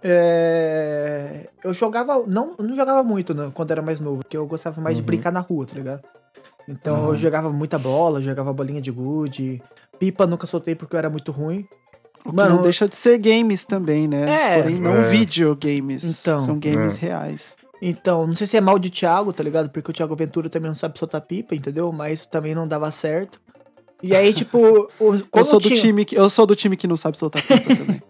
é, 0.03 1.49
eu 1.65 1.73
jogava. 1.75 2.23
Não, 2.27 2.55
não 2.59 2.77
jogava 2.77 3.03
muito 3.03 3.35
né, 3.35 3.51
quando 3.55 3.71
era 3.71 3.83
mais 3.83 4.01
novo, 4.01 4.19
porque 4.19 4.37
eu 4.37 4.47
gostava 4.47 4.81
mais 4.81 4.97
de 4.97 5.03
Uhum. 5.03 5.07
brincar 5.07 5.33
na 5.33 5.41
rua, 5.41 5.67
tá 5.67 5.75
ligado? 5.75 6.03
Então 6.69 7.09
eu 7.09 7.17
jogava 7.19 7.51
muita 7.51 7.79
bola, 7.79 8.21
jogava 8.21 8.53
bolinha 8.53 8.81
de 8.81 8.91
gude, 8.91 9.63
Pipa 9.99 10.27
nunca 10.27 10.47
soltei 10.47 10.75
porque 10.75 10.95
eu 10.95 10.99
era 10.99 11.09
muito 11.11 11.31
ruim. 11.33 11.67
O 12.25 12.31
que 12.31 12.35
Mano, 12.37 12.57
não 12.57 12.63
deixa 12.63 12.89
de 12.89 12.97
ser 12.97 13.19
games 13.19 13.65
também, 13.65 14.09
né? 14.09 14.57
É. 14.59 14.63
Porém, 14.63 14.81
não 14.81 14.93
É. 14.97 15.09
videogames. 15.09 16.21
Então. 16.21 16.41
São 16.41 16.59
games 16.59 16.97
É. 17.01 17.07
reais. 17.07 17.57
Então, 17.81 18.27
não 18.27 18.33
sei 18.35 18.47
se 18.47 18.57
é 18.57 18.61
mal 18.61 18.79
de 18.79 18.91
Thiago, 18.91 19.33
tá 19.33 19.45
ligado? 19.45 19.69
Porque 19.71 19.91
o 19.91 19.95
Thiago 19.95 20.17
Ventura 20.17 20.49
também 20.49 20.69
não 20.69 20.75
sabe 20.75 20.99
soltar 20.99 21.21
pipa, 21.21 21.55
entendeu? 21.55 21.93
Mas 21.93 22.27
também 22.27 22.55
não 22.55 22.67
dava 22.67 22.91
certo. 22.91 23.41
E 24.03 24.15
aí, 24.17 24.33
tipo, 24.35 24.59
o, 24.99 25.15
Eu 25.35 25.45
sou, 25.45 25.61
do 25.61 25.69
tinha- 25.69 25.81
time 25.81 26.05
que, 26.05 26.17
eu 26.19 26.29
sou 26.29 26.47
do 26.47 26.57
time 26.57 26.77
que 26.77 26.87
não 26.87 26.97
sabe 26.97 27.17
soltar 27.17 27.43
pipa 27.43 27.55
também. 27.77 28.03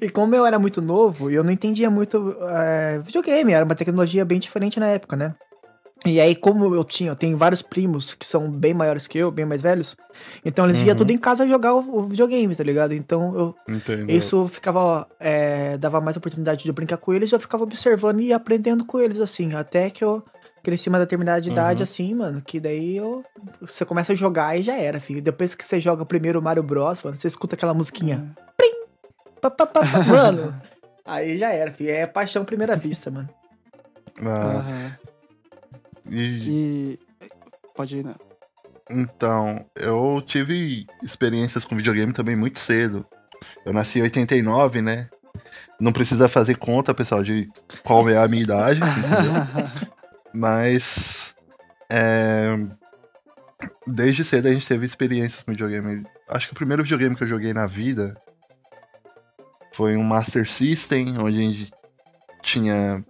E 0.00 0.08
como 0.10 0.34
eu 0.34 0.44
era 0.46 0.58
muito 0.58 0.80
novo, 0.82 1.30
eu 1.30 1.42
não 1.44 1.52
entendia 1.52 1.90
muito 1.90 2.36
é, 2.42 2.98
videogame, 3.04 3.52
era 3.52 3.64
uma 3.64 3.74
tecnologia 3.74 4.24
bem 4.24 4.38
diferente 4.38 4.78
na 4.80 4.86
época, 4.88 5.16
né? 5.16 5.34
E 6.06 6.20
aí, 6.20 6.36
como 6.36 6.72
eu 6.74 6.84
tinha, 6.84 7.10
eu 7.10 7.16
tenho 7.16 7.36
vários 7.36 7.60
primos 7.60 8.14
que 8.14 8.24
são 8.24 8.48
bem 8.48 8.72
maiores 8.72 9.08
que 9.08 9.18
eu, 9.18 9.32
bem 9.32 9.44
mais 9.44 9.60
velhos, 9.62 9.96
então 10.44 10.64
eles 10.64 10.80
iam 10.82 10.90
Uhum. 10.90 10.96
tudo 10.96 11.10
em 11.10 11.18
casa 11.18 11.44
jogar 11.46 11.74
o, 11.74 11.78
o 11.98 12.02
videogame, 12.04 12.54
tá 12.54 12.62
ligado? 12.62 12.94
Então 12.94 13.34
eu, 13.36 13.54
Entendeu? 13.68 14.16
isso 14.16 14.46
ficava. 14.46 15.08
é, 15.18 15.76
dava 15.76 16.00
mais 16.00 16.16
oportunidade 16.16 16.62
de 16.62 16.68
eu 16.68 16.74
brincar 16.74 16.98
com 16.98 17.12
eles, 17.12 17.32
eu 17.32 17.40
ficava 17.40 17.64
observando 17.64 18.20
e 18.20 18.32
aprendendo 18.32 18.86
com 18.86 19.00
eles, 19.00 19.18
assim, 19.18 19.54
até 19.54 19.90
que 19.90 20.04
eu 20.04 20.22
cresci 20.62 20.88
uma 20.88 21.00
determinada 21.00 21.44
idade, 21.46 21.78
Uhum. 21.78 21.84
assim, 21.84 22.14
mano, 22.14 22.42
que 22.46 22.60
daí 22.60 22.96
eu, 22.96 23.24
você 23.60 23.84
começa 23.84 24.12
a 24.12 24.16
jogar 24.16 24.56
e 24.56 24.62
já 24.62 24.76
era, 24.76 25.00
filho. 25.00 25.20
Depois 25.20 25.54
que 25.54 25.64
você 25.64 25.80
joga 25.80 26.04
o 26.04 26.06
primeiro 26.06 26.40
Mario 26.40 26.62
Bros, 26.62 27.02
mano, 27.02 27.18
você 27.18 27.26
escuta 27.26 27.56
aquela 27.56 27.74
musiquinha. 27.74 28.18
Plim! 28.18 28.47
Pá, 29.40 29.50
pá, 29.50 29.66
pá, 29.66 29.80
pá, 29.80 30.04
mano, 30.04 30.60
aí 31.04 31.38
já 31.38 31.50
era, 31.52 31.72
filho. 31.72 31.90
É 31.90 32.06
paixão 32.06 32.42
à 32.42 32.44
primeira 32.44 32.76
vista, 32.76 33.10
mano. 33.10 33.28
Ah, 34.20 34.58
Aham. 34.58 34.96
e- 36.10 36.96
E. 36.96 36.98
Pode 37.74 37.96
ir, 37.98 38.04
né? 38.04 38.14
Então, 38.90 39.64
eu 39.76 40.22
tive 40.26 40.86
experiências 41.02 41.64
com 41.64 41.76
videogame 41.76 42.12
também 42.12 42.34
muito 42.34 42.58
cedo. 42.58 43.06
Eu 43.64 43.72
nasci 43.72 43.98
em 43.98 44.02
89, 44.02 44.80
né? 44.82 45.08
Não 45.78 45.92
precisa 45.92 46.28
fazer 46.28 46.56
conta, 46.56 46.92
pessoal, 46.94 47.22
de 47.22 47.48
qual 47.84 48.08
é 48.08 48.16
a 48.16 48.26
minha 48.26 48.42
idade, 48.42 48.80
entendeu? 48.80 49.32
Mas. 50.34 51.34
é, 51.88 52.56
Desde 53.86 54.24
cedo 54.24 54.48
a 54.48 54.52
gente 54.52 54.66
teve 54.66 54.86
experiências 54.86 55.42
com 55.44 55.52
videogame. 55.52 56.04
Acho 56.28 56.46
que 56.48 56.52
o 56.52 56.56
primeiro 56.56 56.82
videogame 56.82 57.14
que 57.16 57.22
eu 57.24 57.28
joguei 57.28 57.52
na 57.52 57.66
vida 57.66 58.16
foi 59.78 59.96
um 59.96 60.02
Master 60.02 60.44
System, 60.50 61.14
onde 61.20 61.38
a 61.38 61.44
gente 61.44 61.72
tinha 62.42 63.04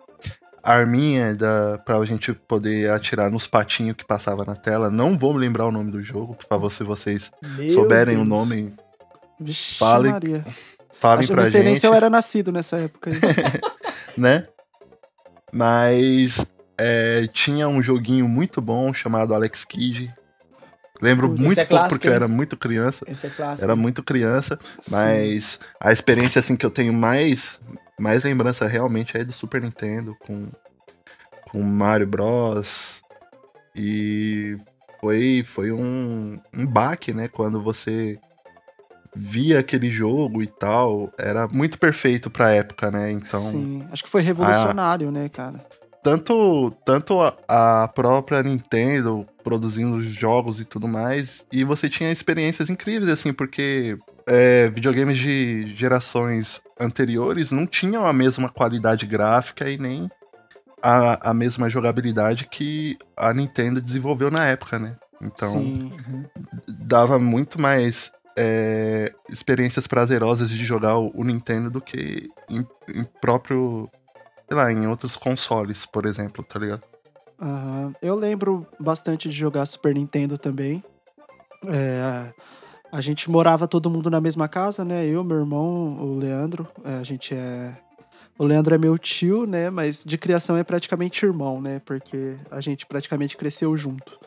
arminha 0.63 1.35
da, 1.35 1.79
pra 1.79 2.05
gente 2.05 2.35
poder 2.35 2.91
atirar 2.91 3.31
nos 3.31 3.47
patinhos 3.47 3.97
que 3.97 4.05
passava 4.05 4.45
na 4.45 4.55
tela. 4.55 4.91
Não 4.91 5.17
vou 5.17 5.33
me 5.33 5.41
lembrar 5.41 5.65
o 5.65 5.73
nome 5.73 5.91
do 5.91 6.03
jogo, 6.03 6.35
por 6.35 6.45
favor, 6.47 6.71
se 6.71 6.85
vocês 6.85 7.31
Meu 7.43 7.73
souberem 7.73 8.17
o 8.17 8.19
Deus. 8.19 8.29
nome, 8.29 8.75
Vixe, 9.41 9.79
Fale 9.79 10.11
Maria. 10.11 10.45
falem 11.01 11.21
Acho 11.21 11.33
pra 11.33 11.45
não 11.45 11.51
sei 11.51 11.63
nem 11.63 11.71
gente. 11.73 11.81
se 11.81 11.87
eu 11.87 11.95
era 11.95 12.11
nascido 12.11 12.53
nessa 12.53 12.77
época 12.77 13.13
né? 14.15 14.43
Mas 15.55 16.45
é, 16.79 17.27
tinha 17.29 17.67
um 17.67 17.83
joguinho 17.83 18.29
muito 18.29 18.61
bom 18.61 18.93
chamado 18.93 19.35
Alex 19.35 19.65
Kidd. 19.65 20.15
Lembro 21.00 21.28
Putz, 21.28 21.40
muito 21.40 21.52
esse 21.52 21.61
é 21.61 21.64
pouco 21.64 21.81
clássico, 21.81 21.95
porque 21.95 22.09
eu 22.09 22.12
era 22.12 22.28
muito 22.28 22.57
criança. 22.57 23.05
Esse 23.09 23.26
é 23.26 23.31
clássico. 23.31 23.64
Era 23.64 23.76
muito 23.76 24.02
criança, 24.02 24.59
Sim. 24.81 24.90
mas 24.93 25.61
a 25.81 25.93
experiência 25.93 26.38
assim 26.38 26.57
que 26.57 26.67
eu 26.67 26.71
tenho 26.71 26.93
mais 26.93 27.61
mais 27.99 28.25
lembrança 28.25 28.67
realmente 28.67 29.17
é 29.17 29.25
do 29.25 29.33
Super 29.33 29.62
Nintendo 29.62 30.17
com 30.21 30.49
com 31.50 31.62
Mario 31.62 32.07
Bros. 32.07 33.02
E 33.75 34.59
foi 35.00 35.45
foi 35.47 35.73
um, 35.73 36.40
um 36.52 36.67
baque, 36.67 37.12
né, 37.12 37.28
quando 37.28 37.62
você 37.62 38.19
via 39.14 39.61
aquele 39.61 39.90
jogo 39.90 40.43
e 40.43 40.47
tal, 40.47 41.12
era 41.19 41.49
muito 41.49 41.78
perfeito 41.78 42.31
pra 42.31 42.52
época, 42.52 42.90
né? 42.90 43.11
Então, 43.11 43.40
Sim, 43.40 43.87
acho 43.90 44.05
que 44.05 44.11
foi 44.11 44.23
revolucionário, 44.23 45.11
né, 45.11 45.28
cara? 45.28 45.64
tanto, 46.02 46.71
tanto 46.85 47.21
a, 47.21 47.37
a 47.83 47.88
própria 47.88 48.43
Nintendo 48.43 49.26
produzindo 49.49 50.02
jogos 50.02 50.61
e 50.61 50.64
tudo 50.67 50.87
mais, 50.87 51.47
e 51.50 51.64
você 51.64 51.88
tinha 51.88 52.12
experiências 52.12 52.69
incríveis, 52.69 53.11
assim, 53.11 53.33
porque 53.33 53.99
é, 54.26 54.69
videogames 54.69 55.17
de 55.17 55.75
gerações 55.75 56.61
anteriores 56.78 57.50
não 57.50 57.67
tinham 57.67 58.07
a 58.07 58.12
mesma 58.12 58.50
qualidade 58.50 59.07
gráfica 59.07 59.71
e 59.71 59.78
nem 59.78 60.11
a, 60.83 61.31
a 61.31 61.33
mesma 61.33 61.71
jogabilidade 61.71 62.47
que 62.47 62.99
a 63.17 63.33
Nintendo 63.33 63.81
desenvolveu 63.81 64.31
na 64.31 64.45
época, 64.45 64.78
né? 64.78 64.99
Então, 65.23 65.49
Sim. 65.49 65.93
dava 66.69 67.19
muito 67.19 67.59
mais 67.59 68.12
é, 68.38 69.11
experiências 69.31 69.87
prazerosas 69.87 70.50
de 70.50 70.62
jogar 70.62 70.99
o, 70.99 71.25
Nintendo 71.25 71.71
do 71.71 71.81
que 71.81 72.28
em, 72.50 72.67
em 72.95 73.02
próprio, 73.19 73.90
sei 74.47 74.57
lá, 74.59 74.71
em 74.71 74.87
outros 74.87 75.17
consoles, 75.17 75.87
por 75.87 76.05
exemplo, 76.05 76.45
tá 76.45 76.59
ligado? 76.59 76.83
Aham. 77.40 77.95
Eu 78.02 78.14
lembro 78.14 78.66
bastante 78.78 79.28
de 79.28 79.35
jogar 79.35 79.64
Super 79.66 79.95
Nintendo 79.95 80.37
também. 80.37 80.83
É, 81.66 82.33
a 82.90 83.00
gente 83.00 83.30
morava 83.30 83.68
todo 83.68 83.90
mundo 83.90 84.11
na 84.11 84.21
mesma 84.21 84.49
casa, 84.49 84.85
né? 84.85 85.07
Eu, 85.07 85.23
meu 85.23 85.38
irmão, 85.38 85.99
o 86.00 86.18
Leandro. 86.18 86.66
É, 86.85 86.95
a 86.95 87.04
gente 87.04 87.35
é. 87.35 87.76
O 88.38 88.45
Leandro 88.45 88.75
é 88.75 88.78
meu 88.78 88.97
tio, 88.97 89.47
né? 89.47 89.68
Mas 89.71 90.04
de 90.04 90.16
criação 90.16 90.57
é 90.57 90.64
praticamente 90.64 91.25
irmão, 91.25 91.61
né? 91.61 91.80
Porque 91.85 92.37
a 92.50 92.61
gente 92.61 92.87
praticamente 92.87 93.37
cresceu 93.37 93.76
junto. 93.76 94.18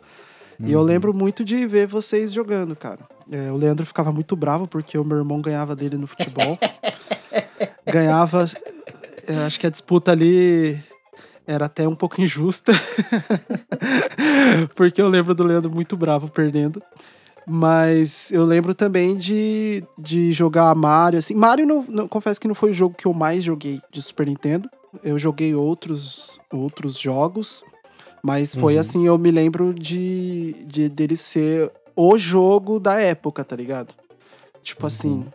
E 0.59 0.71
eu 0.71 0.81
lembro 0.83 1.11
muito 1.11 1.43
de 1.43 1.65
ver 1.65 1.87
vocês 1.87 2.31
jogando, 2.31 2.75
cara. 2.75 2.99
É, 3.31 3.51
o 3.51 3.57
Leandro 3.57 3.83
ficava 3.85 4.11
muito 4.11 4.35
bravo 4.35 4.67
porque 4.67 4.95
o 4.95 5.03
meu 5.03 5.17
irmão 5.17 5.41
ganhava 5.41 5.75
dele 5.75 5.97
no 5.97 6.05
futebol. 6.05 6.57
ganhava. 7.83 8.45
é, 9.27 9.37
acho 9.45 9.59
que 9.59 9.65
a 9.65 9.71
disputa 9.71 10.11
ali 10.11 10.79
era 11.51 11.65
até 11.65 11.88
um 11.88 11.96
pouco 11.96 12.20
injusta. 12.22 12.72
porque 14.75 15.01
eu 15.01 15.08
lembro 15.10 15.34
do 15.34 15.43
Leandro 15.43 15.70
muito 15.72 15.96
bravo 15.98 16.29
perdendo. 16.29 16.81
Mas 17.46 18.31
eu 18.31 18.46
lembro 18.46 18.74
também 18.75 19.15
de, 19.17 19.84
de 19.98 20.31
jogar 20.31 20.74
Mario, 20.75 21.17
assim. 21.20 21.34
Mario, 21.34 21.65
não, 21.65 21.84
não- 21.89 22.08
confesso 22.08 22.39
que 22.39 22.48
não 22.48 22.53
foi 22.55 22.70
o 22.70 22.74
jogo 22.74 22.96
que 22.96 23.08
eu 23.08 23.13
mais 23.13 23.43
joguei 23.43 23.81
de 23.91 24.01
Super 24.01 24.27
Nintendo. 24.27 24.70
Eu 25.03 25.17
joguei 25.17 25.55
outros, 25.55 26.39
outros 26.51 26.98
jogos. 27.00 27.63
Mas 28.24 28.53
foi 28.53 28.75
Uhum. 28.75 28.79
assim, 28.79 29.05
eu 29.08 29.17
me 29.17 29.31
lembro 29.31 29.74
de, 29.74 30.55
de 30.67 30.88
dele 30.88 31.15
ser 31.15 31.72
o 31.96 32.15
jogo 32.17 32.79
da 32.79 33.00
época, 33.01 33.43
tá 33.43 33.55
ligado? 33.55 33.93
Tipo 34.62 34.86
assim, 34.86 35.25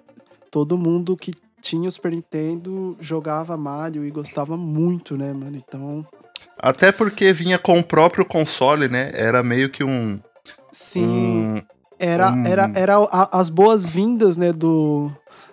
todo 0.53 0.79
mundo 0.79 1.17
que 1.17 1.33
tinha 1.67 1.89
o 1.89 1.93
Super 1.93 2.13
Nintendo 2.13 2.97
jogava 3.01 3.57
Mario 3.57 4.05
e 4.05 4.11
gostava 4.11 4.57
muito, 4.57 5.17
né, 5.17 5.33
mano? 5.33 5.57
Então, 5.57 6.07
Até 6.59 6.93
porque 6.93 7.33
vinha 7.33 7.59
com 7.59 7.79
o 7.79 7.85
próprio 7.85 8.25
console, 8.25 8.89
né? 8.89 9.11
Era 9.15 9.43
meio 9.43 9.69
que 9.71 9.83
um. 9.83 10.21
sim, 10.71 11.05
um- 11.07 11.61
era, 11.99 12.31
um- 12.33 12.47
era, 12.47 12.71
era 12.75 12.97
a- 12.99 13.41
as 13.41 13.49
boas-vindas, 13.51 14.37
né, 14.37 14.53
do, 14.53 15.11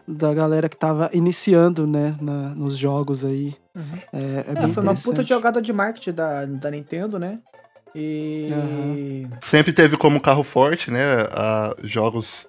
da 0.08 0.34
galera 0.34 0.70
que 0.70 0.77
tava 0.77 1.10
iniciando, 1.13 1.88
né, 1.88 2.15
na- 2.22 2.53
nos 2.55 2.77
jogos 2.77 3.25
aí. 3.25 3.55
É, 4.13 4.17
é 4.20 4.51
É, 4.51 4.55
bem 4.55 4.74
foi 4.74 4.84
uma 4.84 4.93
puta 4.93 5.24
jogada 5.24 5.60
de 5.62 5.74
marketing 5.74 6.12
da, 6.13 6.46
da 6.46 6.70
Nintendo, 6.70 7.17
né? 7.17 7.39
E. 7.96 9.27
sempre 9.41 9.72
teve 9.74 9.98
como 9.98 10.20
carro 10.22 10.43
forte, 10.43 10.89
né? 10.91 11.00
a- 11.32 11.74
jogos 11.84 12.48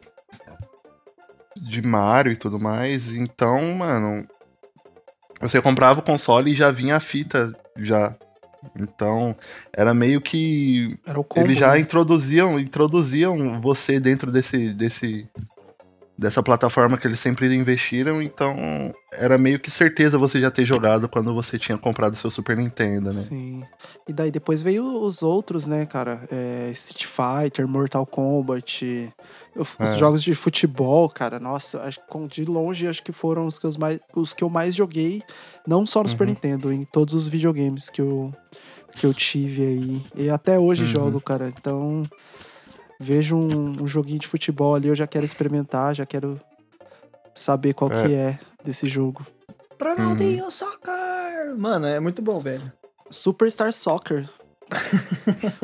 de 1.57 1.83
Mario 1.83 2.33
e 2.33 2.37
tudo 2.37 2.59
mais. 2.59 3.13
Então, 3.15 3.75
mano. 3.75 4.27
Você 5.41 5.61
comprava 5.61 6.01
o 6.01 6.03
console 6.03 6.53
e 6.53 6.57
já 6.57 6.71
vinha 6.71 6.97
a 6.97 7.01
fita 7.01 7.55
já. 7.77 8.15
Então, 8.79 9.37
era 9.73 9.93
meio 9.93 10.21
que 10.21 10.97
Era 11.07 11.21
o 11.21 11.25
combo, 11.25 11.47
eles 11.47 11.59
já 11.59 11.73
né? 11.73 11.81
introduziam, 11.81 12.59
introduziam 12.59 13.61
você 13.61 14.01
dentro 14.01 14.33
desse, 14.33 14.73
desse 14.73 15.29
dessa 16.17 16.43
plataforma 16.43 16.97
que 16.97 17.07
eles 17.07 17.19
sempre 17.19 17.53
investiram, 17.55 18.23
então 18.23 18.55
era 19.13 19.37
meio 19.37 19.59
que 19.59 19.71
certeza 19.71 20.17
você 20.17 20.41
já 20.41 20.51
ter 20.51 20.65
jogado 20.65 21.09
quando 21.09 21.35
você 21.35 21.59
tinha 21.59 21.77
comprado 21.77 22.15
seu 22.17 22.31
Super 22.31 22.57
Nintendo, 22.57 23.07
né? 23.07 23.13
Sim. 23.13 23.65
E 24.09 24.13
daí 24.13 24.31
depois 24.31 24.63
veio 24.63 24.85
os 25.03 25.23
outros, 25.23 25.67
né, 25.67 25.85
cara? 25.87 26.23
É, 26.31 26.71
Street 26.73 27.07
Fighter, 27.07 27.67
Mortal 27.67 28.07
Kombat, 28.07 29.13
os 29.57 29.91
É. 29.91 29.99
jogos 29.99 30.23
de 30.23 30.35
futebol, 30.35 31.09
cara. 31.09 31.41
Nossa, 31.41 31.83
de 32.31 32.45
longe 32.45 32.87
acho 32.87 33.03
que 33.03 33.13
foram 33.13 33.47
os 33.47 33.59
que, 33.59 33.67
os 33.67 33.77
mais, 33.77 33.99
os 34.15 34.33
que 34.35 34.45
eu 34.45 34.49
mais 34.49 34.75
joguei, 34.75 35.23
não 35.67 35.85
só 35.85 36.03
no 36.03 36.09
Super 36.09 36.29
Uhum. 36.29 36.31
Nintendo, 36.35 36.73
em 36.73 36.85
todos 36.85 37.13
os 37.15 37.27
videogames 37.27 37.91
que 37.91 38.01
eu, 38.01 38.33
que 38.95 39.05
eu 39.05 39.13
tive 39.13 39.63
aí. 39.63 40.03
E 40.15 40.31
até 40.31 40.59
hoje 40.61 40.83
Uhum. 40.83 40.89
jogo, 40.89 41.21
cara. 41.21 41.49
Então, 41.49 42.05
vejo 43.01 43.37
um, 43.37 43.83
um 43.83 43.87
joguinho 43.87 44.19
de 44.21 44.27
futebol 44.27 44.75
ali, 44.75 44.89
eu 44.89 44.95
já 44.95 45.07
quero 45.07 45.25
experimentar, 45.25 45.95
já 45.95 46.07
quero 46.07 46.41
saber 47.35 47.75
qual 47.75 47.91
É. 47.93 48.03
que 48.07 48.15
é 48.15 48.39
desse 48.65 48.87
jogo. 48.89 49.27
Ronaldinho 49.81 50.51
Soccer! 50.51 51.55
Mano, 51.57 51.87
é 51.87 52.01
muito 52.01 52.23
bom, 52.23 52.39
velho. 52.41 52.73
Superstar 53.11 53.73
Soccer. 53.73 54.29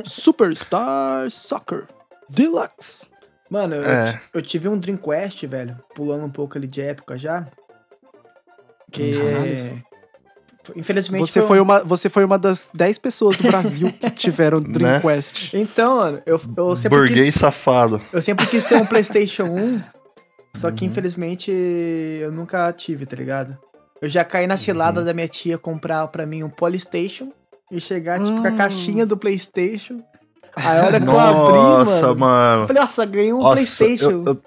Superstar 0.04 1.30
Soccer 1.30 1.88
Deluxe. 2.28 3.06
Mano, 3.49 3.76
eu, 3.76 3.82
É. 3.82 4.20
eu 4.32 4.42
tive 4.42 4.68
um 4.68 4.78
Dreamcast, 4.78 5.46
velho, 5.46 5.76
pulando 5.94 6.25
um 6.25 6.30
pouco 6.30 6.56
ali 6.56 6.66
de 6.66 6.80
época 6.80 7.18
já. 7.18 7.46
Que. 8.92 9.12
Caralho. 9.12 9.82
Infelizmente. 10.76 11.20
Você 11.30 11.40
um- 11.40 11.46
foi, 11.46 11.60
uma, 11.60 11.80
você 11.84 12.08
foi 12.08 12.24
uma 12.24 12.38
das 12.38 12.70
10 12.74 12.98
pessoas 12.98 13.36
do 13.36 13.44
Brasil 13.44 13.92
que 13.92 14.10
tiveram 14.10 14.60
Dreamcast. 14.60 15.56
Então, 15.56 15.96
mano, 15.96 16.22
eu, 16.26 16.40
eu 16.56 16.76
sempre 16.76 16.98
Burguês 16.98 17.32
quis, 17.32 17.34
safado. 17.40 18.00
eu 18.12 18.20
sempre 18.22 18.46
quis 18.46 18.64
ter 18.64 18.76
um 18.76 18.84
PlayStation 18.86 19.44
1, 19.44 19.80
só 20.56 20.68
Uhum. 20.68 20.74
que 20.74 20.84
infelizmente 20.84 21.50
eu 21.50 22.32
nunca 22.32 22.72
tive, 22.72 23.06
tá 23.06 23.16
ligado? 23.16 23.56
Eu 24.02 24.08
já 24.08 24.24
caí 24.24 24.46
na 24.46 24.54
Uhum. 24.54 24.58
cilada 24.58 25.04
da 25.04 25.12
minha 25.12 25.28
tia 25.28 25.58
comprar 25.58 26.06
pra 26.08 26.24
mim 26.26 26.42
um 26.42 26.48
Polystation 26.50 27.28
e 27.70 27.80
chegar, 27.80 28.18
tipo, 28.20 28.40
com 28.40 28.46
a 28.46 28.50
Hum. 28.50 28.56
caixinha 28.56 29.04
do 29.06 29.16
PlayStation. 29.16 30.00
Aí 30.56 30.78
a 30.80 30.84
hora 30.84 31.00
que 31.00 31.06
eu 31.08 31.18
abri, 31.20 31.52
Nossa, 31.52 31.90
mano. 31.92 32.06
Eu 32.08 32.16
mano. 32.16 32.66
falei, 32.66 32.82
nossa, 32.82 33.04
ganhei 33.04 33.32
um 33.32 33.38
Nossa, 33.38 33.52
PlayStation. 33.54 34.10
eu, 34.10 34.24
eu, 34.24 34.42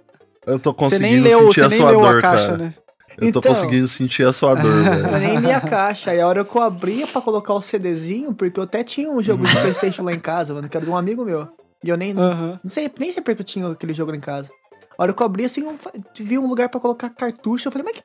eu 0.47 0.59
tô 0.59 0.71
Você 0.71 0.77
conseguindo 0.77 1.03
nem 1.13 1.19
leu, 1.21 1.39
sentir 1.39 1.53
você 1.53 1.61
a 1.63 1.69
nem 1.69 1.79
sua 1.79 1.89
leu 1.91 2.01
dor, 2.01 2.17
a 2.17 2.21
caixa, 2.21 2.45
cara. 2.47 2.57
né? 2.57 2.73
Eu 3.17 3.31
tô 3.31 3.39
Então. 3.39 3.53
conseguindo 3.53 3.87
sentir 3.87 4.25
a 4.25 4.33
sua 4.33 4.55
dor, 4.55 4.71
velho. 4.83 5.07
Eu 5.07 5.19
nem 5.19 5.37
li 5.37 5.51
a 5.51 5.61
caixa. 5.61 6.11
Aí 6.11 6.19
a 6.21 6.27
hora 6.27 6.43
que 6.43 6.55
eu 6.55 6.61
abria 6.61 7.05
pra 7.07 7.21
colocar 7.21 7.53
o 7.53 7.61
CDzinho, 7.61 8.33
porque 8.33 8.59
eu 8.59 8.63
até 8.63 8.83
tinha 8.83 9.09
um 9.09 9.21
jogo 9.21 9.45
de 9.45 9.51
Playstation 9.53 10.03
lá 10.03 10.13
em 10.13 10.19
casa, 10.19 10.53
mano, 10.53 10.67
que 10.67 10.75
era 10.77 10.85
de 10.85 10.91
um 10.91 10.97
amigo 10.97 11.23
meu. 11.23 11.47
E 11.83 11.89
eu 11.89 11.97
nem. 11.97 12.11
Aham. 12.17 12.59
Não 12.63 12.69
sei, 12.71 12.89
nem 12.99 13.11
sei 13.11 13.21
porque 13.21 13.41
eu 13.41 13.45
tinha 13.45 13.67
aquele 13.67 13.93
jogo 13.93 14.11
lá 14.11 14.17
em 14.17 14.21
casa. 14.21 14.49
A 14.97 15.03
hora 15.03 15.13
que 15.13 15.21
eu 15.21 15.25
abri, 15.25 15.45
assim, 15.45 15.63
eu 15.65 15.75
vi 16.19 16.37
um 16.37 16.47
lugar 16.47 16.69
pra 16.69 16.79
colocar 16.79 17.09
cartucho. 17.09 17.67
Eu 17.67 17.71
falei, 17.71 17.85
mas 17.85 17.97
que 17.97 18.03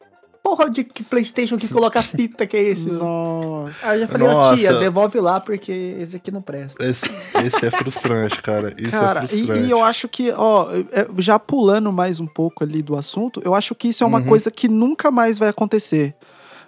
porra 0.49 0.71
de 0.71 0.85
que 0.85 1.03
Playstation 1.03 1.57
que 1.59 1.69
coloca 1.69 2.01
fita 2.03 2.47
que 2.47 2.57
é 2.57 2.63
esse? 2.63 2.91
Nossa. 2.91 3.87
Aí 3.89 3.97
eu 3.97 4.07
já 4.07 4.09
falei, 4.13 4.27
ô 4.29 4.31
Nossa. 4.33 4.57
tia, 4.57 4.75
devolve 4.75 5.21
lá, 5.21 5.41
porque 5.41 5.97
esse 6.01 6.17
aqui 6.17 6.31
não 6.31 6.41
presta. 6.43 6.83
Esse, 6.85 7.05
esse 7.45 7.67
é 7.67 7.71
frustrante, 7.71 8.41
cara. 8.43 8.73
Isso 8.79 8.91
Cara, 8.91 9.21
é 9.21 9.25
e, 9.25 9.29
frustrante. 9.29 9.61
e 9.67 9.71
eu 9.71 9.83
acho 9.85 10.09
que, 10.09 10.33
ó, 10.33 10.69
é, 10.93 11.07
já 11.19 11.39
pulando 11.39 11.93
mais 11.93 12.19
um 12.21 12.27
pouco 12.27 12.65
ali 12.65 12.83
do 12.83 12.97
assunto, 12.97 13.41
eu 13.45 13.55
acho 13.55 13.75
que 13.75 13.89
isso 13.89 14.03
é 14.05 14.07
uma 14.07 14.19
Uhum. 14.21 14.27
coisa 14.27 14.51
que 14.51 14.69
nunca 14.69 15.11
mais 15.11 15.39
vai 15.39 15.49
acontecer. 15.49 16.15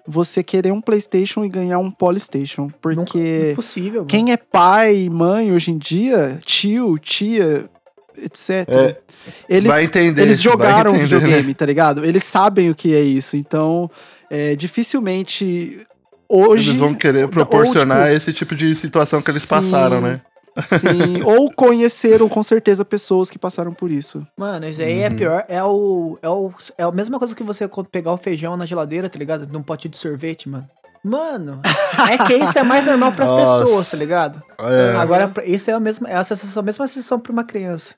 Você 0.06 0.42
querer 0.42 0.72
um 0.72 0.80
PlayStation 0.80 1.44
e 1.44 1.48
ganhar 1.48 1.78
um 1.78 1.90
Polystation. 1.90 2.62
Nunca, 2.62 2.76
Porque 2.80 3.50
impossível, 3.52 4.00
mano. 4.00 4.06
quem 4.06 4.32
é 4.32 4.36
pai, 4.36 5.08
mãe 5.10 5.52
hoje 5.52 5.70
em 5.70 5.78
dia, 5.78 6.38
tio, 6.44 6.98
tia, 6.98 7.68
etc. 8.16 8.66
É, 8.68 9.00
eles, 9.48 9.68
vai 9.68 9.84
entender, 9.84 10.22
eles 10.22 10.40
jogaram 10.40 10.92
vai 10.92 11.00
entender, 11.02 11.14
né? 11.14 11.20
videogame, 11.26 11.54
tá 11.54 11.66
ligado? 11.66 12.04
Eles 12.04 12.24
sabem 12.24 12.70
o 12.70 12.74
que 12.74 12.94
é 12.94 13.00
isso. 13.00 13.36
Então, 13.36 13.90
é, 14.30 14.54
dificilmente 14.56 15.86
hoje. 16.28 16.70
Eles 16.70 16.80
vão 16.80 16.94
querer 16.94 17.24
ou, 17.24 17.28
proporcionar 17.28 18.04
tipo, 18.04 18.16
esse 18.16 18.32
tipo 18.32 18.54
de 18.54 18.74
situação 18.74 19.20
que 19.22 19.30
eles 19.30 19.42
sim, 19.42 19.48
passaram, 19.48 20.00
né? 20.00 20.20
Sim, 20.68 21.22
ou 21.24 21.50
conheceram 21.54 22.28
com 22.28 22.42
certeza 22.42 22.84
pessoas 22.84 23.30
que 23.30 23.38
passaram 23.38 23.72
por 23.72 23.90
isso. 23.90 24.26
Mano, 24.36 24.66
isso 24.68 24.82
aí 24.82 25.00
é 25.00 25.08
Uhum. 25.08 25.16
pior. 25.16 25.44
É 25.48 25.62
o, 25.62 26.18
é 26.22 26.28
o. 26.28 26.52
É 26.76 26.82
a 26.82 26.90
mesma 26.92 27.18
coisa 27.18 27.34
que 27.34 27.42
você 27.42 27.68
pegar 27.90 28.12
o 28.12 28.16
feijão 28.18 28.56
na 28.56 28.66
geladeira, 28.66 29.08
tá 29.08 29.18
ligado? 29.18 29.46
Num 29.50 29.62
pote 29.62 29.88
de 29.88 29.96
sorvete, 29.96 30.48
mano. 30.48 30.66
Mano, 31.02 31.62
é 32.10 32.18
que 32.26 32.34
isso 32.34 32.58
é 32.58 32.62
mais 32.62 32.84
normal 32.84 33.12
pras 33.12 33.30
Nossa. 33.30 33.64
pessoas, 33.64 33.90
tá 33.90 33.96
ligado? 33.96 34.42
É, 34.58 34.96
Agora, 34.98 35.28
pra- 35.28 35.44
isso 35.46 35.70
é 35.70 35.72
a 35.72 35.80
mesma, 35.80 36.06
é 36.10 36.14
a 36.16 36.24
sensação, 36.24 36.60
a 36.60 36.66
mesma 36.66 36.86
sensação 36.86 37.18
pra 37.18 37.32
uma 37.32 37.42
criança. 37.44 37.94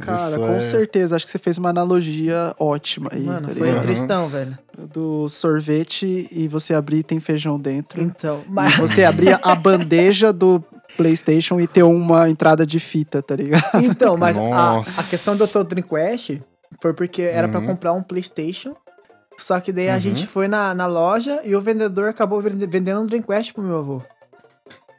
Cara, 0.00 0.30
isso 0.36 0.38
com 0.38 0.48
é- 0.54 0.60
certeza. 0.60 1.16
Acho 1.16 1.24
que 1.24 1.30
você 1.30 1.38
fez 1.38 1.58
uma 1.58 1.70
analogia 1.70 2.54
ótima 2.58 3.10
aí. 3.12 3.22
Mano, 3.22 3.48
tá 3.48 3.54
foi 3.54 3.66
ligado? 3.68 3.82
tristão, 3.84 4.28
velho. 4.28 4.58
Do 4.78 5.28
sorvete 5.28 6.28
e 6.30 6.48
você 6.48 6.74
abrir 6.74 6.98
e 6.98 7.02
tem 7.02 7.20
feijão 7.20 7.58
dentro. 7.58 8.00
Então, 8.02 8.42
E 8.48 8.50
mas. 8.52 8.76
você 8.76 9.04
abria 9.04 9.38
a 9.42 9.54
bandeja 9.54 10.32
do 10.32 10.62
PlayStation 10.96 11.60
e 11.60 11.66
ter 11.66 11.82
uma 11.82 12.28
entrada 12.28 12.66
de 12.66 12.80
fita, 12.80 13.22
tá 13.22 13.36
ligado? 13.36 13.62
Então, 13.84 14.16
mas 14.16 14.36
a, 14.36 14.78
a 14.98 15.02
questão 15.04 15.36
do 15.36 15.46
teu 15.46 15.62
Dreamcast 15.64 16.42
foi 16.80 16.92
porque 16.94 17.22
era 17.22 17.48
pra 17.48 17.60
Uhum. 17.60 17.66
comprar 17.66 17.92
um 17.92 18.02
PlayStation. 18.02 18.74
Só 19.38 19.60
que 19.60 19.72
daí 19.72 19.88
a 19.90 19.94
Uhum. 19.94 20.00
gente 20.00 20.26
foi 20.26 20.46
na, 20.48 20.74
na 20.74 20.86
loja 20.86 21.40
e 21.44 21.54
o 21.56 21.60
vendedor 21.60 22.08
acabou 22.08 22.40
vende- 22.40 22.66
vendendo 22.66 23.00
um 23.00 23.06
Dreamcast 23.06 23.54
pro 23.54 23.62
meu 23.62 23.78
avô. 23.78 24.02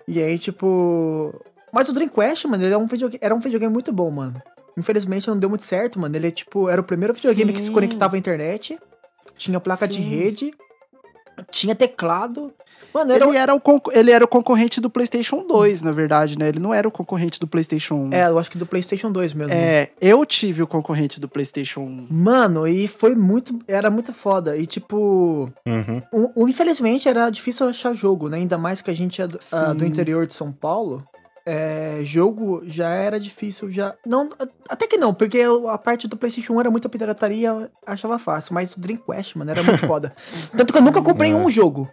E 0.08 0.22
aí, 0.22 0.38
tipo. 0.40 1.34
Mas 1.72 1.90
o 1.90 1.94
Dreamcast, 1.94 2.48
mano, 2.48 2.64
ele 2.64 2.74
é 2.74 2.78
um 2.78 2.86
videogame, 2.86 3.20
era 3.22 3.34
um 3.34 3.40
videogame 3.40 3.74
muito 3.74 3.92
bom, 3.92 4.10
mano. 4.12 4.42
Infelizmente 4.78 5.28
não 5.28 5.38
deu 5.38 5.50
muito 5.50 5.64
certo, 5.64 6.00
mano. 6.00 6.16
Ele, 6.16 6.32
tipo, 6.32 6.68
era 6.70 6.82
o 6.82 6.84
primeiro 6.84 7.14
videogame 7.14 7.54
que 7.54 7.60
se 7.60 7.68
Sim. 7.68 7.72
conectava 7.74 8.16
à 8.16 8.20
internet. 8.20 8.78
Tinha 9.38 9.60
placa 9.60 9.88
de 9.88 9.96
Sim. 9.96 10.02
rede. 10.02 10.54
Tinha 11.50 11.74
teclado. 11.76 12.54
Mano, 12.94 13.12
era, 13.12 13.26
um 13.26 13.30
Ele 13.30 13.38
era, 13.40 13.56
o 13.56 13.62
ele 13.92 14.12
era 14.12 14.24
o 14.24 14.28
concorrente 14.28 14.80
do 14.80 14.88
PlayStation 14.88 15.48
2, 15.48 15.82
na 15.82 15.92
verdade, 15.92 16.38
né? 16.38 16.48
Ele 16.48 16.60
não 16.60 16.72
era 16.72 16.88
o 16.88 16.92
concorrente 16.92 17.40
do 17.40 17.48
PlayStation 17.48 17.96
1. 17.96 18.14
É, 18.14 18.28
eu 18.28 18.38
acho 18.38 18.52
que 18.52 18.58
do 18.58 18.68
PlayStation 18.68 19.12
2 19.12 19.34
mesmo. 19.34 19.52
É, 19.52 19.90
eu 20.00 20.24
tive 20.28 20.62
o 20.62 20.68
concorrente 20.68 21.20
do 21.20 21.28
PlayStation 21.28 21.82
1. 21.82 22.08
Mano, 22.12 22.68
e 22.68 22.88
foi 22.88 23.16
muito. 23.16 23.58
Era 23.68 23.90
muito 23.90 24.14
foda. 24.14 24.56
E 24.56 24.68
tipo. 24.68 25.52
Uhum. 25.68 26.02
um- 26.14 26.44
um- 26.44 26.48
infelizmente 26.48 27.10
era 27.10 27.28
difícil 27.32 27.68
achar 27.68 27.94
jogo, 27.94 28.30
né? 28.30 28.38
Ainda 28.38 28.58
mais 28.60 28.80
que 28.80 28.92
a 28.92 28.94
gente 28.94 29.20
é 29.20 29.26
do, 29.28 29.40
ah, 29.54 29.74
do 29.74 29.80
Sim. 29.80 29.88
interior 29.88 30.28
de 30.28 30.36
São 30.36 30.52
Paulo. 30.52 31.04
É, 31.46 32.00
jogo 32.04 32.62
já 32.64 32.88
era 32.90 33.20
difícil, 33.20 33.70
já. 33.70 33.96
Não, 34.06 34.30
até 34.70 34.88
que 34.88 34.96
não, 34.98 35.14
porque 35.14 35.42
a 35.70 35.78
parte 35.78 36.08
do 36.08 36.16
PlayStation 36.16 36.54
1 36.54 36.60
era 36.62 36.72
muita 36.72 36.88
pirataria, 36.88 37.50
eu 37.50 37.70
achava 37.86 38.18
fácil, 38.18 38.54
mas 38.54 38.74
o 38.74 38.80
Dreamcast, 38.80 39.38
mano, 39.38 39.52
era 39.52 39.62
muito 39.62 39.86
foda. 39.86 40.14
Tanto 40.56 40.72
que 40.72 40.80
eu 40.80 40.84
nunca 40.84 41.02
comprei 41.02 41.32
É. 41.32 41.36
um 41.36 41.50
jogo. 41.50 41.90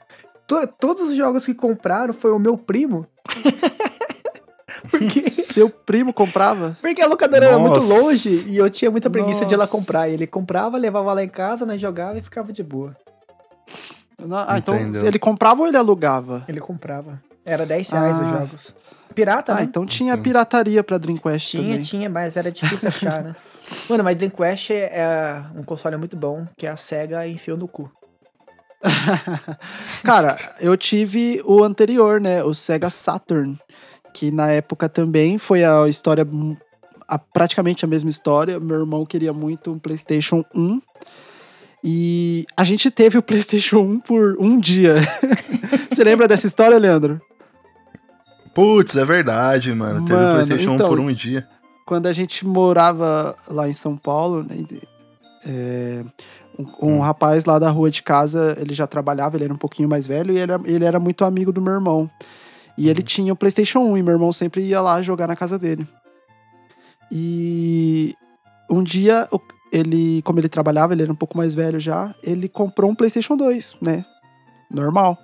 To- 0.46 0.66
todos 0.78 1.10
os 1.10 1.16
jogos 1.16 1.44
que 1.46 1.54
compraram 1.54 2.14
foi 2.14 2.30
o 2.30 2.38
meu 2.38 2.56
primo. 2.56 3.06
porque, 4.90 5.28
Seu 5.30 5.68
primo 5.68 6.12
comprava? 6.12 6.76
porque 6.80 7.02
a 7.02 7.06
locadora 7.06 7.46
era 7.46 7.58
muito 7.58 7.80
Nossa. 7.80 7.88
longe 8.02 8.44
e 8.48 8.56
eu 8.56 8.68
tinha 8.70 8.90
muita 8.90 9.10
preguiça 9.10 9.44
de 9.44 9.54
ir 9.54 9.56
lá 9.56 9.64
Nossa. 9.64 9.76
comprar. 9.76 10.08
E 10.08 10.14
ele 10.14 10.26
comprava, 10.26 10.76
levava 10.78 11.12
lá 11.12 11.22
em 11.24 11.28
casa, 11.28 11.66
nós 11.66 11.80
jogava 11.80 12.18
e 12.18 12.22
ficava 12.22 12.52
de 12.52 12.62
boa. 12.62 12.96
Não, 14.18 14.36
Ah, 14.36 14.58
então 14.58 14.74
Entendeu. 14.76 15.06
ele 15.06 15.18
comprava 15.18 15.62
ou 15.62 15.66
ele 15.68 15.76
alugava? 15.76 16.44
Ele 16.48 16.60
comprava. 16.60 17.22
Era 17.44 17.64
10 17.64 17.90
reais 17.90 18.16
os 18.16 18.22
Ah. 18.26 18.38
jogos. 18.38 18.76
Pirata, 19.20 19.52
Ah, 19.52 19.56
né? 19.56 19.62
então 19.64 19.84
tinha 19.86 20.16
pirataria 20.16 20.82
pra 20.82 20.96
Dreamcast 20.98 21.50
Tinha, 21.50 21.62
também. 21.62 21.82
tinha, 21.82 22.08
mas 22.08 22.36
era 22.36 22.50
difícil 22.50 22.88
achar, 22.88 23.22
né? 23.22 23.36
Mano, 23.88 24.02
mas 24.02 24.16
Dreamcast 24.16 24.72
é 24.72 25.42
um 25.54 25.62
console 25.62 25.96
muito 25.96 26.16
bom, 26.16 26.46
que 26.56 26.66
a 26.66 26.76
SEGA 26.76 27.26
enfiou 27.26 27.56
no 27.56 27.68
cu. 27.68 27.90
Cara, 30.02 30.36
eu 30.60 30.76
tive 30.76 31.40
o 31.44 31.62
anterior, 31.62 32.20
né? 32.20 32.42
O 32.42 32.54
Sega 32.54 32.90
Saturn. 32.90 33.58
Que 34.12 34.30
na 34.30 34.50
época 34.50 34.88
também 34.88 35.38
foi 35.38 35.62
a 35.64 35.86
história. 35.88 36.26
a- 37.06 37.18
praticamente 37.18 37.84
a 37.84 37.88
mesma 37.88 38.10
história. 38.10 38.58
Meu 38.58 38.80
irmão 38.80 39.04
queria 39.06 39.32
muito 39.32 39.70
um 39.72 39.78
PlayStation 39.78 40.44
1. 40.54 40.80
E 41.84 42.44
a 42.56 42.64
gente 42.64 42.90
teve 42.90 43.18
o 43.18 43.22
PlayStation 43.22 43.80
1 43.80 44.00
por 44.00 44.36
um 44.40 44.58
dia. 44.58 44.96
Você 45.90 46.02
lembra 46.02 46.26
dessa 46.26 46.46
história, 46.46 46.76
Leandro? 46.78 47.20
Putz, 48.54 48.96
é 48.96 49.04
verdade, 49.04 49.72
mano. 49.72 50.04
Teve 50.04 50.18
o 50.22 50.30
PlayStation 50.32 50.70
1 50.70 50.74
então- 50.74 50.88
por 50.88 50.98
um 51.00 51.12
dia. 51.12 51.46
Quando 51.86 52.06
a 52.06 52.12
gente 52.12 52.46
morava 52.46 53.34
lá 53.48 53.68
em 53.68 53.72
São 53.72 53.96
Paulo, 53.96 54.44
né, 54.44 54.64
é, 55.46 56.04
um, 56.58 56.64
um 56.88 56.96
Hum. 56.96 57.00
rapaz 57.00 57.44
lá 57.44 57.58
da 57.58 57.70
rua 57.70 57.90
de 57.90 58.02
casa, 58.02 58.56
ele 58.60 58.74
já 58.74 58.86
trabalhava, 58.86 59.36
ele 59.36 59.44
era 59.44 59.52
um 59.52 59.56
pouquinho 59.58 59.88
mais 59.88 60.06
velho 60.06 60.30
e 60.32 60.38
ele, 60.38 60.52
era- 60.52 60.60
ele 60.64 60.84
era 60.84 61.00
muito 61.00 61.24
amigo 61.24 61.50
do 61.52 61.60
meu 61.60 61.72
irmão. 61.72 62.08
E 62.78 62.88
ele 62.88 63.02
tinha 63.02 63.32
o 63.32 63.36
PlayStation 63.36 63.80
1 63.80 63.96
e 63.98 64.02
meu 64.02 64.12
irmão 64.14 64.32
sempre 64.32 64.62
ia 64.62 64.80
lá 64.80 65.02
jogar 65.02 65.26
na 65.26 65.34
casa 65.36 65.58
dele. 65.58 65.86
E 67.10 68.14
um 68.70 68.82
dia, 68.82 69.28
ele, 69.72 70.22
como 70.22 70.38
ele 70.38 70.48
trabalhava, 70.48 70.92
ele 70.92 71.02
era 71.02 71.12
um 71.12 71.16
pouco 71.16 71.36
mais 71.36 71.54
velho 71.54 71.80
já, 71.80 72.14
ele 72.22 72.48
comprou 72.48 72.90
um 72.90 72.94
PlayStation 72.94 73.36
2, 73.36 73.76
né? 73.82 74.04
Normal. 74.70 75.18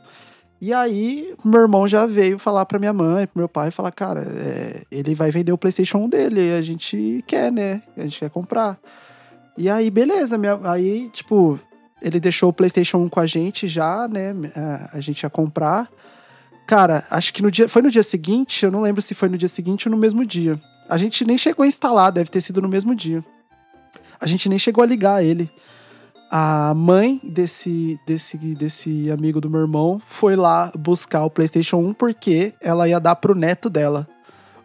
E 0.60 0.72
aí, 0.72 1.34
meu 1.44 1.60
irmão 1.60 1.86
já 1.86 2.06
veio 2.06 2.38
falar 2.38 2.64
pra 2.64 2.78
minha 2.78 2.92
mãe, 2.92 3.26
pro 3.26 3.38
meu 3.38 3.48
pai, 3.48 3.70
falar, 3.70 3.92
cara, 3.92 4.22
é, 4.22 4.82
ele 4.90 5.14
vai 5.14 5.30
vender 5.30 5.52
o 5.52 5.58
PlayStation 5.58 5.98
1 5.98 6.08
dele, 6.08 6.52
a 6.54 6.62
gente 6.62 7.22
quer, 7.26 7.52
né? 7.52 7.82
A 7.96 8.02
gente 8.02 8.20
quer 8.20 8.30
comprar. 8.30 8.78
E 9.58 9.68
aí, 9.68 9.90
beleza, 9.90 10.38
minha- 10.38 10.58
aí, 10.64 11.10
tipo, 11.12 11.60
ele 12.00 12.18
deixou 12.18 12.48
o 12.48 12.52
PlayStation 12.54 12.98
1 12.98 13.08
com 13.10 13.20
a 13.20 13.26
gente 13.26 13.66
já, 13.66 14.08
né? 14.08 14.34
A, 14.54 14.96
a 14.96 15.00
gente 15.00 15.22
ia 15.22 15.30
comprar. 15.30 15.90
Cara, 16.66 17.04
acho 17.10 17.34
que 17.34 17.42
no 17.42 17.50
dia. 17.50 17.68
Foi 17.68 17.82
no 17.82 17.90
dia 17.90 18.02
seguinte, 18.02 18.64
eu 18.64 18.70
não 18.72 18.80
lembro 18.80 19.02
se 19.02 19.14
foi 19.14 19.28
no 19.28 19.36
dia 19.38 19.48
seguinte 19.48 19.88
ou 19.88 19.92
no 19.94 19.98
mesmo 19.98 20.24
dia. 20.24 20.58
A 20.88 20.96
gente 20.96 21.24
nem 21.24 21.36
chegou 21.36 21.64
a 21.64 21.66
instalar, 21.66 22.10
deve 22.10 22.30
ter 22.30 22.40
sido 22.40 22.62
no 22.62 22.68
mesmo 22.68 22.94
dia. 22.94 23.22
A 24.18 24.26
gente 24.26 24.48
nem 24.48 24.58
chegou 24.58 24.82
a 24.82 24.86
ligar 24.86 25.22
ele. 25.22 25.50
A 26.30 26.74
mãe 26.74 27.20
desse, 27.22 27.98
desse, 28.06 28.36
desse 28.54 29.10
amigo 29.10 29.40
do 29.40 29.48
meu 29.48 29.60
irmão 29.60 30.00
foi 30.08 30.34
lá 30.34 30.72
buscar 30.76 31.24
o 31.24 31.30
PlayStation 31.30 31.76
1 31.78 31.94
porque 31.94 32.52
ela 32.60 32.88
ia 32.88 32.98
dar 32.98 33.14
pro 33.16 33.34
neto 33.34 33.70
dela 33.70 34.08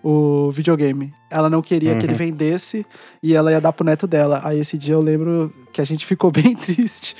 o 0.03 0.49
videogame. 0.51 1.13
Ela 1.29 1.49
não 1.51 1.61
queria 1.61 1.95
que 1.95 2.05
ele 2.05 2.13
Uhum. 2.13 2.17
vendesse 2.17 2.83
e 3.21 3.35
ela 3.35 3.51
ia 3.51 3.61
dar 3.61 3.71
pro 3.71 3.85
neto 3.85 4.07
dela. 4.07 4.41
Aí 4.43 4.59
esse 4.59 4.75
dia 4.77 4.95
eu 4.95 5.01
lembro 5.01 5.53
que 5.71 5.79
a 5.79 5.83
gente 5.83 6.03
ficou 6.05 6.31
bem 6.33 6.55
triste. 6.55 7.15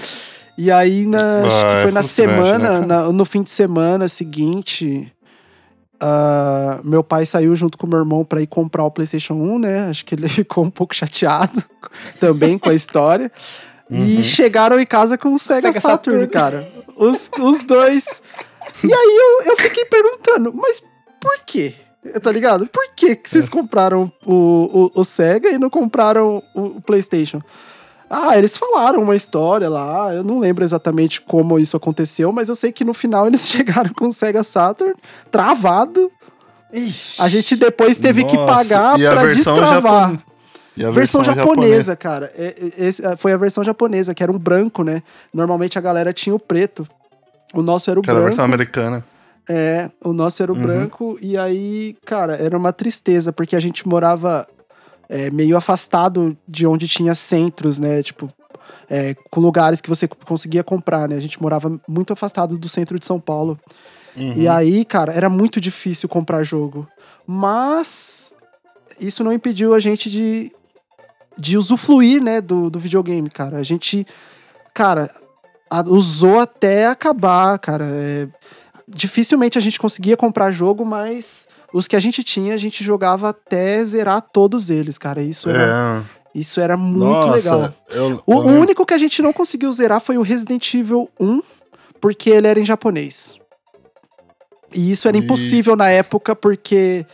E 0.57 0.71
aí, 0.71 1.05
na, 1.05 1.43
acho 1.45 1.57
Ah, 1.57 1.69
que 1.69 1.75
é 1.77 1.81
foi 1.83 1.91
na 1.91 2.01
frustrante, 2.01 2.27
né, 2.31 2.35
semana, 2.41 2.67
cara? 2.67 2.85
na- 2.87 3.11
no 3.13 3.25
fim 3.25 3.43
de 3.43 3.49
semana 3.51 4.07
seguinte, 4.07 5.11
ah, 5.99 6.79
meu 6.83 7.03
pai 7.03 7.25
saiu 7.25 7.55
junto 7.55 7.77
com 7.77 7.85
meu 7.87 7.99
irmão 7.99 8.25
pra 8.25 8.41
ir 8.41 8.47
comprar 8.47 8.83
o 8.83 8.91
PlayStation 8.91 9.35
1, 9.35 9.59
né? 9.59 9.87
Acho 9.89 10.03
que 10.03 10.15
ele 10.15 10.27
ficou 10.27 10.63
um 10.65 10.69
pouco 10.71 10.95
chateado 10.95 11.63
também 12.19 12.57
com 12.57 12.69
a 12.69 12.73
história. 12.73 13.31
E 13.91 14.23
chegaram 14.23 14.79
em 14.79 14.85
casa 14.85 15.17
com 15.17 15.33
o 15.33 15.39
Sega, 15.39 15.71
Sega 15.73 15.79
Saturn, 15.81 16.21
Saturn. 16.25 16.27
cara. 16.27 16.71
Os, 16.95 17.29
os 17.39 17.61
dois. 17.63 18.23
E 18.83 18.93
aí 18.93 19.17
eu, 19.45 19.51
eu 19.51 19.57
fiquei 19.57 19.83
perguntando, 19.85 20.53
mas 20.53 20.81
por 21.19 21.37
quê? 21.45 21.73
Tá 22.23 22.31
ligado? 22.31 22.65
Por 22.67 22.87
que, 22.95 23.15
que 23.15 23.29
vocês 23.29 23.47
compraram 23.49 24.11
o, 24.25 24.89
o, 24.95 25.01
o 25.01 25.03
Sega 25.03 25.49
e 25.49 25.57
não 25.59 25.69
compraram 25.69 26.41
o, 26.55 26.63
o 26.77 26.81
PlayStation? 26.81 27.41
Ah, 28.09 28.37
eles 28.37 28.57
falaram 28.57 29.01
uma 29.03 29.15
história 29.15 29.69
lá, 29.69 30.13
eu 30.13 30.23
não 30.23 30.39
lembro 30.39 30.63
exatamente 30.65 31.21
como 31.21 31.57
isso 31.59 31.77
aconteceu, 31.77 32.31
mas 32.31 32.49
eu 32.49 32.55
sei 32.55 32.71
que 32.71 32.83
no 32.83 32.93
final 32.93 33.27
eles 33.27 33.45
chegaram 33.47 33.93
com 33.93 34.07
o 34.07 34.11
Sega 34.11 34.43
Saturn 34.43 34.95
travado. 35.29 36.11
A 37.19 37.27
gente 37.27 37.55
depois 37.55 37.97
teve 37.97 38.23
que 38.23 38.35
Nossa, 38.35 38.53
pagar 38.53 38.99
e 38.99 39.05
a 39.05 39.11
pra 39.11 39.25
destravar. 39.27 40.11
japon- 40.11 40.17
A 40.79 40.91
Versão 40.91 41.23
japonesa, 41.23 41.95
cara. 41.95 42.31
É, 42.35 42.55
é, 42.77 42.85
esse, 42.87 43.05
é, 43.05 43.15
foi 43.17 43.33
a 43.33 43.37
versão 43.37 43.63
japonesa, 43.63 44.13
que 44.13 44.23
era 44.23 44.31
um 44.31 44.37
branco, 44.39 44.83
né? 44.83 45.03
Normalmente 45.33 45.77
a 45.77 45.81
galera 45.81 46.13
tinha 46.13 46.33
o 46.33 46.39
preto. 46.39 46.87
O 47.53 47.61
nosso 47.61 47.91
era 47.91 47.99
o 47.99 48.03
Que 48.03 48.09
era 48.09 48.19
a 48.19 48.21
branco. 48.21 48.35
versão 48.37 48.45
americana. 48.45 49.05
É, 49.49 49.89
o 50.01 50.13
nosso 50.13 50.41
era 50.41 50.51
o 50.51 50.55
Uhum. 50.55 50.61
branco. 50.61 51.17
E 51.21 51.37
aí, 51.37 51.97
cara, 52.05 52.35
era 52.37 52.57
uma 52.57 52.71
tristeza, 52.71 53.33
porque 53.33 53.55
a 53.55 53.59
gente 53.59 53.85
morava 53.87 54.47
é, 55.09 55.29
meio 55.29 55.57
afastado 55.57 56.37
de 56.47 56.65
onde 56.65 56.87
tinha 56.87 57.13
centros, 57.13 57.77
né? 57.77 58.01
Tipo, 58.01 58.29
é, 58.89 59.13
com 59.29 59.41
lugares 59.41 59.81
que 59.81 59.89
você 59.89 60.07
conseguia 60.07 60.63
comprar, 60.63 61.09
né? 61.09 61.17
A 61.17 61.19
gente 61.21 61.41
morava 61.41 61.77
muito 61.85 62.13
afastado 62.13 62.57
do 62.57 62.69
centro 62.69 62.97
de 62.97 63.05
São 63.05 63.19
Paulo. 63.19 63.59
Uhum. 64.15 64.33
E 64.37 64.47
aí, 64.47 64.85
cara, 64.85 65.11
era 65.11 65.29
muito 65.29 65.59
difícil 65.59 66.07
comprar 66.07 66.43
jogo. 66.43 66.87
Mas 67.27 68.33
isso 68.99 69.23
não 69.23 69.33
impediu 69.33 69.73
a 69.73 69.79
gente 69.79 70.09
de, 70.09 70.51
de 71.37 71.57
usufruir, 71.57 72.21
né, 72.21 72.41
do, 72.41 72.69
do 72.69 72.79
videogame, 72.79 73.29
cara. 73.29 73.57
A 73.57 73.63
gente, 73.63 74.05
cara, 74.73 75.09
a- 75.69 75.83
usou 75.87 76.39
até 76.39 76.87
acabar, 76.87 77.57
cara. 77.59 77.85
É, 77.87 78.27
dificilmente 78.87 79.57
a 79.57 79.61
gente 79.61 79.79
conseguia 79.79 80.17
comprar 80.17 80.51
jogo, 80.51 80.85
mas 80.85 81.47
os 81.73 81.87
que 81.87 81.95
a 81.95 81.99
gente 81.99 82.23
tinha, 82.23 82.53
a 82.53 82.57
gente 82.57 82.83
jogava 82.83 83.29
até 83.29 83.83
zerar 83.85 84.21
todos 84.21 84.69
eles, 84.69 84.97
cara. 84.97 85.21
Isso 85.21 85.49
era, 85.49 86.03
É. 86.03 86.37
isso 86.39 86.59
era 86.59 86.75
muito 86.75 86.99
Nossa, 86.99 87.31
legal. 87.31 87.73
Eu, 87.89 88.21
O 88.27 88.33
eu 88.33 88.39
lembro- 88.41 88.61
único 88.61 88.85
que 88.85 88.93
a 88.93 88.97
gente 88.97 89.21
não 89.21 89.31
conseguiu 89.31 89.71
zerar 89.71 90.01
foi 90.01 90.17
o 90.17 90.21
Resident 90.21 90.73
Evil 90.73 91.09
1, 91.19 91.41
porque 92.01 92.29
ele 92.29 92.47
era 92.47 92.59
em 92.59 92.65
japonês. 92.65 93.37
E 94.73 94.91
isso 94.91 95.07
era 95.07 95.17
E- 95.17 95.19
impossível 95.21 95.75
na 95.75 95.89
época, 95.89 96.35
porque, 96.35 97.05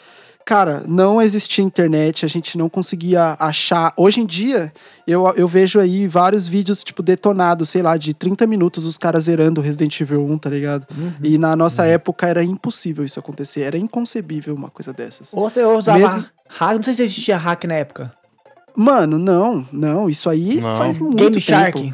cara, 0.47 0.81
não 0.88 1.21
existia 1.21 1.62
internet, 1.62 2.23
a 2.25 2.29
gente 2.29 2.57
não 2.57 2.69
conseguia 2.69 3.36
achar. 3.38 3.91
Hoje 3.97 4.21
em 4.21 4.25
dia, 4.25 4.71
eu, 5.05 5.27
eu 5.36 5.45
vejo 5.45 5.77
aí 5.77 6.07
vários 6.07 6.47
vídeos, 6.47 6.86
tipo, 6.86 7.03
detonados, 7.03 7.69
sei 7.69 7.81
lá, 7.81 7.97
de 7.97 8.13
30 8.13 8.47
minutos 8.47 8.86
os 8.86 8.97
caras 8.97 9.25
zerando 9.25 9.60
Resident 9.60 9.99
Evil 9.99 10.25
1, 10.25 10.38
tá 10.38 10.49
ligado? 10.49 10.88
E 11.21 11.38
na 11.38 11.53
nossa 11.53 11.86
época 11.86 12.25
era 12.27 12.41
impossível 12.45 13.03
isso 13.03 13.19
acontecer, 13.19 13.63
era 13.63 13.77
inconcebível 13.77 14.55
uma 14.55 14.69
coisa 14.69 14.93
dessas. 14.93 15.33
Ou 15.33 15.49
você 15.49 15.62
usava 15.65 15.99
Mesmo- 15.99 16.25
hack, 16.47 16.75
não 16.77 16.83
sei 16.83 16.93
se 16.93 17.01
existia 17.03 17.36
hack 17.36 17.65
na 17.65 17.73
época. 17.75 18.10
Mano, 18.73 19.17
não, 19.19 19.67
não, 19.71 20.07
isso 20.10 20.29
aí 20.29 20.62
Não. 20.62 20.77
faz 20.77 20.97
muito 20.97 21.17
Game 21.17 21.31
tempo. 21.31 21.41
Shark. 21.45 21.93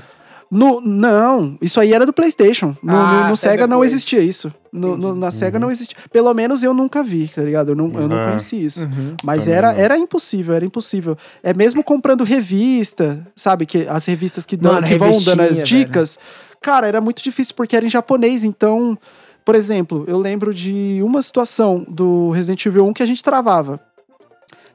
No, 0.54 0.80
não, 0.82 1.58
isso 1.62 1.80
aí 1.80 1.94
era 1.94 2.06
do 2.06 2.14
PlayStation. 2.14 2.76
No, 2.84 2.96
Ah, 2.96 3.12
no- 3.14 3.20
no 3.22 3.26
foi 3.30 3.38
Sega 3.38 3.66
não 3.68 3.84
existia 3.84 4.20
isso. 4.22 4.54
No, 4.72 4.96
no- 4.98 5.16
na 5.16 5.32
Sega 5.32 5.58
não 5.58 5.72
existia. 5.72 5.98
Pelo 6.12 6.34
menos 6.34 6.62
eu 6.64 6.74
nunca 6.74 7.02
vi, 7.04 7.28
tá 7.28 7.42
ligado? 7.42 7.70
Eu 7.70 7.76
não, 7.76 7.92
eu 7.94 8.08
não 8.08 8.18
É. 8.20 8.28
conheci 8.28 8.64
isso. 8.64 8.86
Uhum. 8.86 9.16
Mas 9.24 9.44
Também 9.46 9.58
era, 9.58 9.74
não. 9.74 9.80
era 9.80 9.98
impossível, 9.98 10.54
era 10.54 10.64
impossível. 10.66 11.18
É 11.42 11.54
mesmo 11.54 11.84
comprando 11.84 12.24
revista, 12.24 13.26
sabe? 13.36 13.66
que 13.66 13.88
As 13.88 14.06
revistas 14.06 14.46
que, 14.46 14.56
dão, 14.56 14.74
Mano, 14.74 14.88
que 14.88 14.96
vão 14.98 15.22
dando 15.24 15.42
as 15.42 15.64
dicas. 15.64 16.18
Cara, 16.62 16.88
era 16.88 17.02
muito 17.02 17.22
difícil 17.24 17.54
porque 17.56 17.76
era 17.76 17.86
em 17.86 17.90
japonês. 17.90 18.44
Então, 18.44 18.98
por 19.44 19.56
exemplo, 19.56 20.06
eu 20.08 20.18
lembro 20.20 20.54
de 20.54 21.00
uma 21.04 21.22
situação 21.22 21.86
do 21.90 22.30
Resident 22.32 22.66
Evil 22.66 22.86
1 22.88 22.94
que 22.94 23.04
a 23.04 23.06
gente 23.06 23.24
travava. 23.24 23.80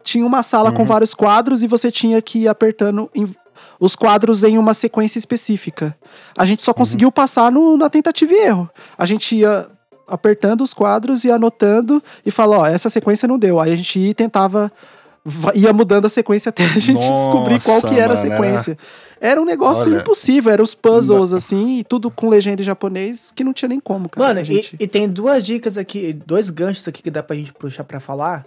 Tinha 0.03 0.25
uma 0.25 0.43
sala 0.43 0.73
com 0.73 0.85
vários 0.85 1.15
quadros 1.15 1.63
e 1.63 1.67
você 1.67 1.91
tinha 1.91 2.21
que 2.23 2.41
ir 2.41 2.49
apertando 2.49 3.11
em- 3.15 3.35
os 3.81 3.95
quadros 3.97 4.45
em 4.45 4.59
uma 4.59 4.75
sequência 4.75 5.19
específica. 5.19 5.97
A 6.37 6.45
gente 6.45 6.63
só 6.63 6.73
conseguiu 6.75 7.11
passar 7.13 7.51
no- 7.53 7.77
na 7.77 7.89
tentativa 7.91 8.33
e 8.33 8.37
erro. 8.37 8.69
A 8.97 9.05
gente 9.07 9.37
ia 9.37 9.69
apertando 10.07 10.63
os 10.63 10.73
quadros 10.73 11.25
e 11.25 11.31
anotando 11.31 12.03
e 12.25 12.31
falou, 12.31 12.61
ó, 12.61 12.67
essa 12.67 12.89
sequência 12.89 13.29
não 13.29 13.39
deu. 13.39 13.61
Aí 13.61 13.73
a 13.73 13.77
gente 13.77 13.99
ia 13.99 14.11
e 14.11 14.15
tentava 14.15 14.73
va- 15.25 15.53
ia 15.55 15.73
mudando 15.73 16.07
a 16.07 16.09
sequência 16.09 16.49
até 16.49 16.65
a 16.65 16.79
gente 16.79 16.95
Nossa, 16.95 17.13
descobrir 17.25 17.61
qual 17.63 17.81
que 17.83 17.95
era 17.99 18.15
a 18.15 18.17
mano, 18.17 18.27
era- 18.27 18.37
sequência. 18.37 18.79
Era 19.21 19.41
um 19.43 19.45
negócio 19.45 19.91
Olha. 19.93 20.01
impossível, 20.01 20.53
eram 20.53 20.63
os 20.65 20.75
puzzles 20.77 21.33
assim, 21.33 21.79
e 21.79 21.85
tudo 21.85 22.09
com 22.11 22.29
legenda 22.29 22.63
em 22.63 22.65
japonês 22.65 23.33
que 23.35 23.43
não 23.43 23.53
tinha 23.53 23.69
nem 23.69 23.81
como, 23.81 24.09
cara. 24.09 24.29
Mano, 24.29 24.39
a 24.39 24.43
e- 24.43 24.47
gente... 24.47 24.77
e, 24.79 24.87
tem 24.87 25.09
duas 25.09 25.45
dicas 25.45 25.77
aqui, 25.77 26.13
dois 26.13 26.49
ganchos 26.51 26.87
aqui 26.87 27.03
que 27.03 27.11
dá 27.11 27.21
pra 27.23 27.35
gente 27.37 27.53
puxar 27.53 27.83
pra 27.85 27.99
falar, 28.01 28.47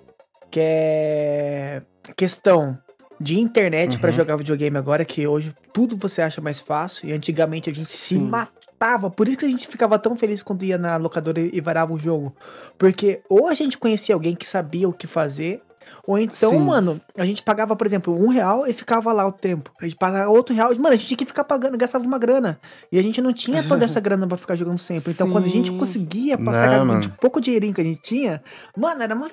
que 0.50 0.60
é 0.62 1.82
questão 2.15 2.78
de 3.22 3.40
internet 3.40 4.00
pra 4.00 4.10
Uhum. 4.10 4.16
jogar 4.16 4.36
videogame 4.38 4.78
agora, 4.78 5.06
que 5.06 5.28
hoje 5.28 5.54
tudo 5.74 5.96
você 5.98 6.22
acha 6.22 6.42
mais 6.42 6.60
fácil, 6.60 7.08
e 7.10 7.14
antigamente 7.14 7.70
a 7.70 7.74
gente 7.74 7.86
se 7.88 8.16
Sim. 8.16 8.30
matava, 8.30 9.10
por 9.10 9.28
isso 9.28 9.38
que 9.38 9.46
a 9.46 9.50
gente 9.50 9.68
ficava 9.68 10.00
tão 10.00 10.16
feliz 10.16 10.42
quando 10.42 10.64
ia 10.64 10.78
na 10.78 10.98
locadora 10.98 11.40
e 11.40 11.52
e 11.54 11.62
varava 11.62 11.94
o 11.94 12.00
jogo, 12.00 12.36
porque 12.78 13.22
ou 13.30 13.48
a 13.48 13.54
gente 13.54 13.78
conhecia 13.78 14.16
alguém 14.16 14.36
que 14.36 14.48
sabia 14.48 14.90
o 14.90 14.94
que 14.94 15.06
fazer, 15.06 15.62
ou 16.06 16.18
então, 16.18 16.50
Sim. 16.50 16.60
mano, 16.60 17.00
a 17.16 17.24
gente 17.24 17.44
pagava, 17.44 17.76
por 17.76 17.86
exemplo, 17.86 18.14
um 18.18 18.30
real 18.30 18.66
e 18.66 18.74
ficava 18.74 19.14
lá 19.14 19.26
o 19.28 19.32
tempo. 19.32 19.72
A 19.80 19.86
gente 19.86 19.96
pagava 19.98 20.30
outro 20.30 20.56
real. 20.56 20.70
Mano, 20.76 20.90
a 20.90 20.96
gente 20.96 21.08
tinha 21.08 21.18
que 21.18 21.26
ficar 21.26 21.44
pagando, 21.44 21.78
gastava 21.78 22.04
uma 22.04 22.18
grana. 22.18 22.60
E 22.92 22.98
a 22.98 23.04
gente 23.04 23.22
não 23.22 23.32
tinha 23.32 23.64
toda 23.64 23.86
essa 23.86 24.00
grana 24.02 24.28
pra 24.28 24.36
ficar 24.38 24.56
jogando 24.56 24.80
sempre. 24.80 25.12
Então, 25.12 25.30
quando 25.30 25.46
a 25.46 25.50
gente 25.50 25.70
Sim. 25.70 25.78
conseguia 25.78 26.38
Não, 26.38 26.46
passar 26.46 26.66
aquele 26.66 26.86
mano. 26.86 27.02
de 27.02 27.10
pouco 27.10 27.40
dinheirinho 27.40 27.74
que 27.74 27.82
a 27.82 27.84
gente 27.84 28.02
tinha, 28.02 28.42
mano, 28.76 29.04
era 29.04 29.14
uma 29.14 29.28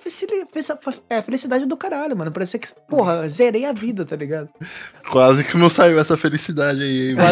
é, 1.09 1.23
felicidade 1.23 1.65
do 1.65 1.77
caralho, 1.77 2.17
mano. 2.17 2.31
Parecia 2.31 2.61
que, 2.61 2.69
porra, 2.89 3.27
zerei 3.29 3.65
a 3.65 3.73
vida, 3.73 4.05
tá 4.05 4.17
ligado? 4.17 4.49
Quase 5.11 5.45
que 5.45 5.57
não 5.57 5.71
saiu 5.71 5.99
essa 5.99 6.17
felicidade 6.17 6.83
aí, 6.83 7.11
hein, 7.11 7.15
mano. 7.17 7.29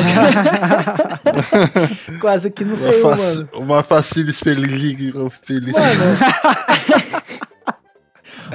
Quase, 1.27 2.18
Quase 2.20 2.51
que 2.51 2.64
não 2.64 2.75
Uma, 2.75 2.77
saiu, 2.77 3.03
mano. 3.05 3.49
uma 3.55 3.83
facilis 3.83 4.40
feliz, 4.40 4.81
feliz. 5.42 5.72
Mano. 5.72 7.25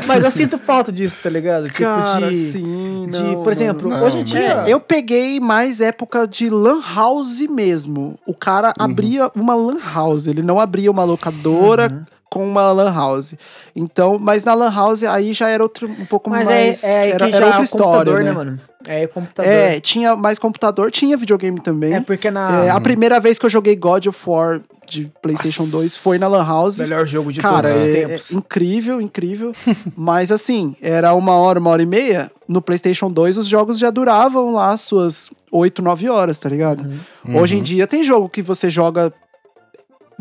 Mas 0.08 0.24
eu 0.24 0.32
sinto 0.32 0.58
falta 0.58 0.92
disso, 0.92 1.18
tá 1.22 1.30
ligado? 1.30 1.66
Tipo, 1.68 1.80
Cara, 1.80 2.30
de. 2.30 2.36
sim, 2.36 3.08
de, 3.10 3.22
não, 3.22 3.44
por 3.44 3.52
exemplo, 3.52 3.90
mano. 3.90 4.06
hoje 4.06 4.16
em 4.18 4.20
Não, 4.20 4.26
dia. 4.26 4.64
É, 4.68 4.74
eu 4.74 4.80
peguei 4.80 5.40
mais 5.40 5.82
época 5.82 6.28
de 6.28 6.50
lan 6.50 6.80
house 6.96 7.42
mesmo. 7.50 8.18
O 8.26 8.34
cara 8.34 8.70
Uhum. 8.80 8.86
abria 8.86 9.32
uma 9.36 9.54
lan 9.56 9.78
house, 9.94 10.28
ele 10.28 10.42
não 10.42 10.60
abria 10.60 10.90
uma 10.92 11.04
locadora 11.04 11.90
Uhum. 11.92 12.06
Com 12.32 12.48
uma 12.48 12.72
lan 12.72 12.94
house. 12.94 13.36
Então, 13.76 14.18
mas 14.18 14.46
na 14.46 14.54
lan 14.54 14.72
house 14.74 15.04
aí 15.04 15.34
já 15.34 15.50
era 15.50 15.62
outro 15.62 15.86
um 15.86 16.06
pouco 16.06 16.30
Mas 16.30 16.48
mais 16.48 16.82
é, 16.82 16.88
é 16.88 17.10
era, 17.10 17.28
que 17.28 17.36
era 17.36 17.46
outra 17.46 17.60
é 17.60 17.64
história, 17.64 18.14
né, 18.14 18.24
né? 18.24 18.32
mano? 18.32 18.60
É 18.88 19.06
computador. 19.06 19.52
É, 19.52 19.80
tinha 19.82 20.16
mais 20.16 20.40
computador, 20.40 20.90
tinha 20.90 21.18
videogame 21.18 21.60
também. 21.60 21.94
É 21.94 22.00
porque 22.00 22.32
na. 22.32 22.66
É, 22.66 22.70
a 22.70 22.80
primeira 22.80 23.20
vez 23.20 23.38
que 23.38 23.46
eu 23.46 23.50
joguei 23.50 23.76
God 23.76 24.08
of 24.08 24.18
War 24.26 24.62
de 24.88 25.12
PlayStation 25.22 25.66
2 25.66 25.96
foi 25.98 26.18
na 26.18 26.28
Lan 26.28 26.46
House. 26.46 26.80
Melhor 26.80 27.06
jogo 27.06 27.34
de 27.34 27.42
Cara, 27.42 27.70
todos 27.70 27.84
os 27.84 27.90
é, 27.90 27.94
tempos. 27.94 28.32
é 28.32 28.36
incrível, 28.36 29.02
incrível. 29.02 29.52
Mas 29.96 30.32
assim, 30.32 30.74
era 30.82 31.14
uma 31.14 31.34
hora, 31.34 31.60
uma 31.60 31.70
hora 31.70 31.84
e 31.84 31.86
meia. 31.86 32.32
No 32.48 32.62
PlayStation 32.62 33.10
2, 33.10 33.40
os 33.40 33.46
jogos 33.46 33.78
já 33.78 33.90
duravam 33.90 34.54
lá 34.54 34.76
suas 34.78 35.30
8, 35.52 35.82
9 35.82 36.10
horas, 36.10 36.40
tá 36.40 36.50
ligado? 36.50 36.90
Uhum. 37.26 37.38
Hoje 37.40 37.58
em 37.58 37.64
dia 37.64 37.86
tem 37.86 38.04
jogo 38.04 38.30
que 38.30 38.42
você 38.42 38.70
joga 38.70 39.14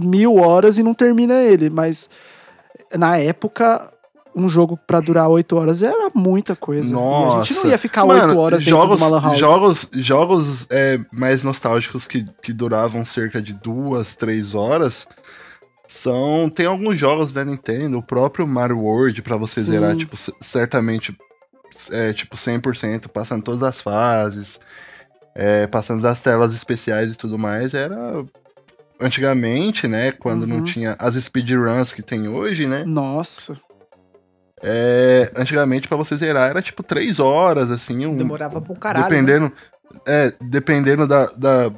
mil 0.00 0.36
horas 0.36 0.78
e 0.78 0.82
não 0.82 0.94
termina 0.94 1.34
ele, 1.34 1.70
mas 1.70 2.08
na 2.96 3.16
época. 3.16 3.92
Um 4.32 4.48
jogo 4.48 4.78
pra 4.86 5.00
durar 5.00 5.28
8 5.28 5.56
horas 5.56 5.82
era 5.82 6.08
muita 6.14 6.54
coisa. 6.54 6.88
E 6.88 6.94
a 6.94 7.42
gente 7.42 7.52
não 7.52 7.62
Nossa. 7.62 7.66
ia 7.66 7.76
ficar 7.76 8.06
Mano, 8.06 8.28
8 8.28 8.38
horas 8.38 8.58
dentro 8.60 8.80
jogos, 8.80 8.96
de 8.96 9.02
uma 9.02 9.10
lan 9.10 9.20
house. 9.20 9.38
Jogos, 9.38 9.88
jogos 9.92 10.66
é, 10.70 11.00
mais 11.12 11.42
nostálgicos 11.42 12.06
que, 12.06 12.24
que 12.40 12.52
duravam 12.52 13.04
cerca 13.04 13.42
de 13.42 13.54
duas, 13.54 14.14
três 14.14 14.54
horas. 14.54 15.04
São. 15.88 16.48
Tem 16.48 16.64
alguns 16.64 16.96
jogos 16.96 17.34
da 17.34 17.44
Nintendo, 17.44 17.98
o 17.98 18.02
próprio 18.04 18.46
Mario 18.46 18.78
World, 18.78 19.20
pra 19.20 19.36
você 19.36 19.62
Sim. 19.62 19.72
zerar, 19.72 19.96
tipo, 19.96 20.16
certamente 20.40 21.12
é, 21.90 22.12
tipo, 22.12 22.36
100%, 22.36 23.08
passando 23.08 23.42
todas 23.42 23.62
as 23.62 23.80
fases, 23.80 24.60
é, 25.34 25.66
passando 25.66 26.04
as 26.06 26.20
telas 26.20 26.54
especiais 26.54 27.10
e 27.10 27.14
tudo 27.14 27.38
mais, 27.38 27.74
era. 27.74 28.24
Antigamente, 29.00 29.88
né? 29.88 30.12
Quando 30.12 30.46
não 30.46 30.56
Uhum. 30.58 30.64
tinha 30.64 30.94
as 30.98 31.14
speedruns 31.14 31.92
que 31.92 32.02
tem 32.02 32.28
hoje, 32.28 32.66
né? 32.66 32.84
Nossa. 32.84 33.58
É, 34.62 35.32
antigamente, 35.34 35.88
pra 35.88 35.96
você 35.96 36.14
zerar, 36.16 36.50
era 36.50 36.60
tipo 36.60 36.82
3 36.82 37.18
horas, 37.18 37.70
assim. 37.70 38.04
Um, 38.04 38.16
Demorava 38.16 38.60
pra 38.60 38.72
um 38.72 38.76
caralho. 38.76 39.04
né? 39.04 39.08
dependendo, 39.10 39.52
é, 40.06 40.32
dependendo 40.42 41.06
da, 41.06 41.26
da, 41.26 41.72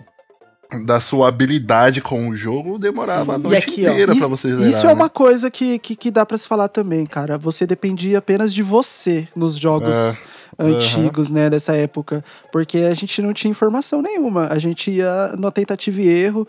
da 0.86 1.00
sua 1.00 1.28
habilidade 1.28 2.00
com 2.00 2.28
o 2.28 2.36
jogo, 2.36 2.78
demorava 2.78 3.32
Sim. 3.32 3.34
a 3.34 3.38
noite 3.38 3.58
aqui, 3.68 3.86
ó, 3.86 3.90
inteira 3.90 4.06
pra 4.06 4.14
Isso, 4.16 4.28
você 4.28 4.48
zerar. 4.56 4.68
isso 4.68 4.86
é 4.86 4.88
né? 4.88 4.92
uma 4.94 5.10
coisa 5.10 5.50
que, 5.50 5.78
que, 5.78 5.94
que 5.96 6.10
dá 6.10 6.24
pra 6.26 6.38
se 6.38 6.48
falar 6.48 6.68
também, 6.68 7.04
cara. 7.06 7.36
Você 7.38 7.66
dependia 7.66 8.18
apenas 8.18 8.52
de 8.52 8.62
você 8.62 9.28
nos 9.36 9.56
jogos 9.56 9.96
É, 9.96 10.16
antigos, 10.58 11.30
né, 11.30 11.48
dessa 11.48 11.74
época. 11.74 12.24
Porque 12.52 12.78
a 12.78 12.94
gente 12.94 13.20
não 13.22 13.32
tinha 13.32 13.50
informação 13.50 14.02
nenhuma. 14.02 14.48
A 14.50 14.58
gente 14.58 14.90
ia 14.90 15.34
no 15.38 15.50
tentativa 15.50 16.00
e 16.00 16.08
erro. 16.08 16.46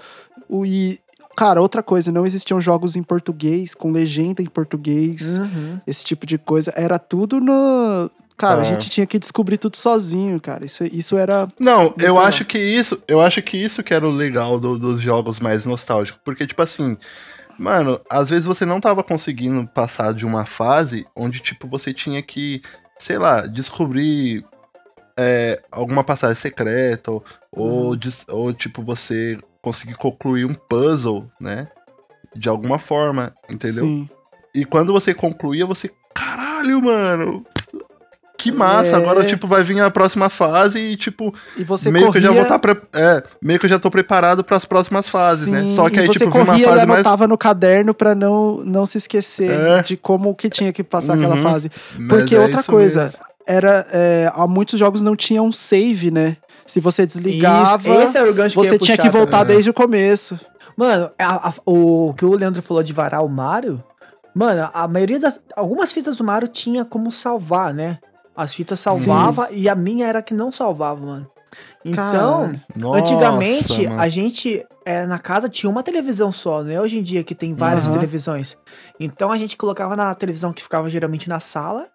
O, 0.50 0.66
e, 0.66 1.00
cara, 1.36 1.62
outra 1.62 1.82
coisa, 1.82 2.12
não 2.12 2.26
existiam 2.26 2.60
jogos 2.60 2.96
em 2.96 3.02
português, 3.04 3.74
com 3.74 3.92
legenda 3.92 4.42
em 4.42 4.46
português, 4.46 5.38
Uhum. 5.40 5.80
esse 5.88 6.04
tipo 6.04 6.26
de 6.26 6.38
coisa. 6.38 6.74
Era 6.76 7.00
tudo 7.00 7.40
no. 7.40 8.10
Cara, 8.48 8.62
a 8.62 8.64
É. 8.64 8.66
gente 8.66 8.90
tinha 8.90 9.06
que 9.08 9.18
descobrir 9.20 9.58
tudo 9.58 9.78
sozinho, 9.78 10.40
cara. 10.40 10.66
Isso, 10.66 10.84
isso 10.86 11.18
era. 11.18 11.48
Não, 11.60 11.84
eu 11.98 12.14
legal. 12.16 12.20
acho 12.20 12.46
que 12.46 12.58
isso, 12.58 13.02
eu 13.08 13.22
acho 13.22 13.42
que 13.42 13.58
isso 13.58 13.82
que 13.84 13.94
era 13.94 14.08
o 14.08 14.12
legal 14.12 14.60
do- 14.60 14.78
dos 14.80 15.02
jogos 15.02 15.40
mais 15.40 15.66
nostálgicos, 15.66 16.20
porque 16.26 16.46
tipo 16.48 16.62
assim, 16.62 16.98
mano, 17.58 18.00
às 18.10 18.30
vezes 18.30 18.46
você 18.46 18.66
não 18.66 18.80
tava 18.82 19.04
conseguindo 19.04 19.68
passar 19.68 20.14
de 20.14 20.26
uma 20.26 20.46
fase 20.46 21.06
onde 21.16 21.40
tipo 21.40 21.68
você 21.68 21.94
tinha 21.94 22.22
que, 22.22 22.62
sei 23.00 23.18
lá, 23.18 23.42
descobrir 23.48 24.44
é, 25.18 25.62
alguma 25.72 26.04
passagem 26.04 26.36
secreta 26.36 27.12
ou, 27.12 27.24
ou, 27.52 27.96
des- 27.96 28.26
ou 28.30 28.52
tipo 28.52 28.82
você 28.84 29.38
conseguir 29.62 29.96
concluir 29.96 30.46
um 30.46 30.54
puzzle, 30.56 31.30
né? 31.40 31.68
De 32.36 32.50
alguma 32.50 32.80
forma, 32.80 33.32
entendeu? 33.52 33.86
Sim. 33.86 34.10
E 34.56 34.66
quando 34.66 34.92
você 34.92 35.14
concluía, 35.14 35.66
você, 35.68 35.92
caralho, 36.16 36.82
mano. 36.82 37.46
Que 38.44 38.52
massa, 38.52 38.92
É. 38.92 38.96
agora 38.96 39.24
tipo 39.26 39.48
vai 39.48 39.64
vir 39.64 39.80
a 39.82 39.90
próxima 39.90 40.30
fase 40.30 40.78
e 40.80 40.96
tipo 40.98 41.34
E 41.58 41.64
você 41.64 41.90
meio 41.90 42.08
corria... 42.08 42.22
que 42.22 42.28
eu 42.28 42.30
já 42.30 42.34
vou 42.34 42.44
estar 42.44 42.60
pre... 42.60 42.78
é, 42.94 43.24
meio 43.42 43.60
que 43.60 43.66
eu 43.66 43.70
já 43.70 43.80
tô 43.80 43.90
preparado 43.90 44.44
para 44.44 44.58
as 44.58 44.66
próximas 44.66 45.08
fases, 45.08 45.48
né? 45.48 45.62
Sim, 45.62 45.76
Só 45.76 45.90
que 45.90 46.00
aí 46.00 46.06
você 46.08 46.26
tipo 46.26 46.38
uma 46.38 46.46
corria 46.48 46.66
e 46.66 46.70
fase 46.70 46.86
mais 46.86 47.00
anotava 47.00 47.28
no 47.28 47.38
caderno 47.38 47.94
pra 47.94 48.14
não, 48.14 48.58
não 48.66 48.86
se 48.86 48.98
esquecer 48.98 49.50
É. 49.52 49.82
de 49.82 49.96
como 49.96 50.36
que 50.36 50.50
tinha 50.50 50.74
que 50.74 50.84
passar 50.84 51.14
aquela 51.14 51.36
Uhum, 51.36 51.44
fase. 51.44 51.72
Mas 51.98 52.08
Porque 52.08 52.36
é 52.36 52.40
outra 52.40 52.62
coisa, 52.64 53.04
mesmo. 53.06 53.18
era 53.48 53.86
é, 53.92 54.32
há 54.36 54.46
muitos 54.48 54.78
jogos 54.80 55.02
não 55.02 55.16
tinham 55.16 55.52
save, 55.52 56.12
né? 56.12 56.38
Se 56.66 56.80
você 56.80 57.06
desligava, 57.06 57.82
Isso, 57.90 58.02
esse 58.02 58.18
era 58.18 58.30
o 58.30 58.34
gancho 58.34 58.54
que 58.54 58.60
eu 58.60 58.64
você 58.64 58.74
ia 58.76 58.80
tinha 58.80 58.98
puxar 58.98 59.10
que 59.12 59.18
voltar 59.18 59.44
desde 59.44 59.70
o 59.70 59.74
começo. 59.74 60.40
Mano, 60.78 61.12
a- 61.20 61.50
a- 61.50 61.54
o 61.66 62.14
que 62.18 62.26
o 62.26 62.36
Leandro 62.36 62.62
falou 62.62 62.82
de 62.84 62.92
varar 62.94 63.24
o 63.24 63.30
Mario, 63.30 63.84
mano, 64.36 64.70
a 64.74 64.88
maioria 64.88 65.20
das. 65.20 65.40
Algumas 65.56 65.92
fitas 65.92 66.18
do 66.18 66.24
Mario 66.24 66.48
tinha 66.48 66.84
como 66.84 67.12
salvar, 67.12 67.74
né? 67.74 68.00
As 68.36 68.54
fitas 68.54 68.80
salvava 68.80 69.50
e 69.52 69.70
a 69.70 69.76
minha 69.76 70.08
era 70.08 70.22
que 70.22 70.34
não 70.34 70.52
salvava, 70.52 71.00
mano. 71.06 71.30
Então, 71.86 72.60
Nossa, 72.76 72.98
antigamente 72.98 73.88
mano. 73.88 74.00
a 74.02 74.10
gente 74.10 74.66
é, 74.86 75.06
na 75.06 75.20
casa 75.20 75.48
tinha 75.48 75.70
uma 75.70 75.84
televisão 75.84 76.32
só, 76.32 76.64
não 76.64 76.72
é 76.72 76.82
hoje 76.82 76.98
em 76.98 77.04
dia 77.04 77.24
que 77.24 77.36
tem 77.36 77.54
várias 77.54 77.86
Aham. 77.88 77.94
televisões. 77.94 78.58
Então 79.00 79.32
a 79.32 79.38
gente 79.38 79.56
colocava 79.56 79.96
na 79.96 80.14
televisão 80.16 80.52
que 80.52 80.64
ficava 80.64 80.90
geralmente 80.90 81.30
na 81.30 81.40
sala. 81.40 81.88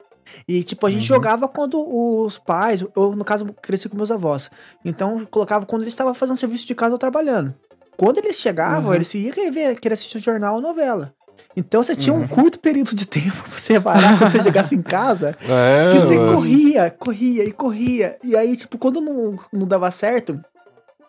E, 0.46 0.62
tipo, 0.62 0.86
a 0.86 0.90
gente 0.90 1.00
Uhum. 1.00 1.06
jogava 1.06 1.48
quando 1.48 1.82
os 1.82 2.36
pais, 2.36 2.84
ou 2.94 3.16
no 3.16 3.24
caso, 3.24 3.46
cresci 3.62 3.88
com 3.88 3.96
meus 3.96 4.10
avós. 4.10 4.50
Então, 4.84 5.24
colocava 5.24 5.64
quando 5.64 5.82
eles 5.82 5.94
estavam 5.94 6.12
fazendo 6.12 6.36
serviço 6.36 6.66
de 6.66 6.74
casa 6.74 6.92
ou 6.92 6.98
trabalhando. 6.98 7.54
Quando 7.96 8.18
eles 8.18 8.36
chegavam, 8.36 8.88
Uhum. 8.90 8.94
eles 8.94 9.12
iam 9.14 9.32
ver, 9.50 9.80
querer 9.80 9.94
assistir 9.94 10.18
o 10.18 10.20
jornal 10.20 10.56
ou 10.56 10.60
novela. 10.60 11.14
Então, 11.56 11.82
você 11.82 11.96
tinha 11.96 12.14
Uhum. 12.14 12.22
um 12.22 12.28
curto 12.28 12.58
período 12.58 12.94
de 12.94 13.06
tempo 13.06 13.36
pra 13.48 13.58
você 13.58 13.78
varar 13.78 14.18
quando 14.18 14.30
você 14.30 14.42
chegasse 14.42 14.74
em 14.74 14.82
casa. 14.82 15.36
É, 15.48 15.92
que 15.92 16.00
você 16.00 16.14
mano. 16.16 16.34
corria, 16.34 16.90
corria 16.90 17.44
e 17.44 17.52
corria. 17.52 18.16
E 18.22 18.36
aí, 18.36 18.56
tipo, 18.56 18.78
quando 18.78 19.00
não, 19.00 19.34
não 19.52 19.66
dava 19.66 19.90
certo, 19.90 20.40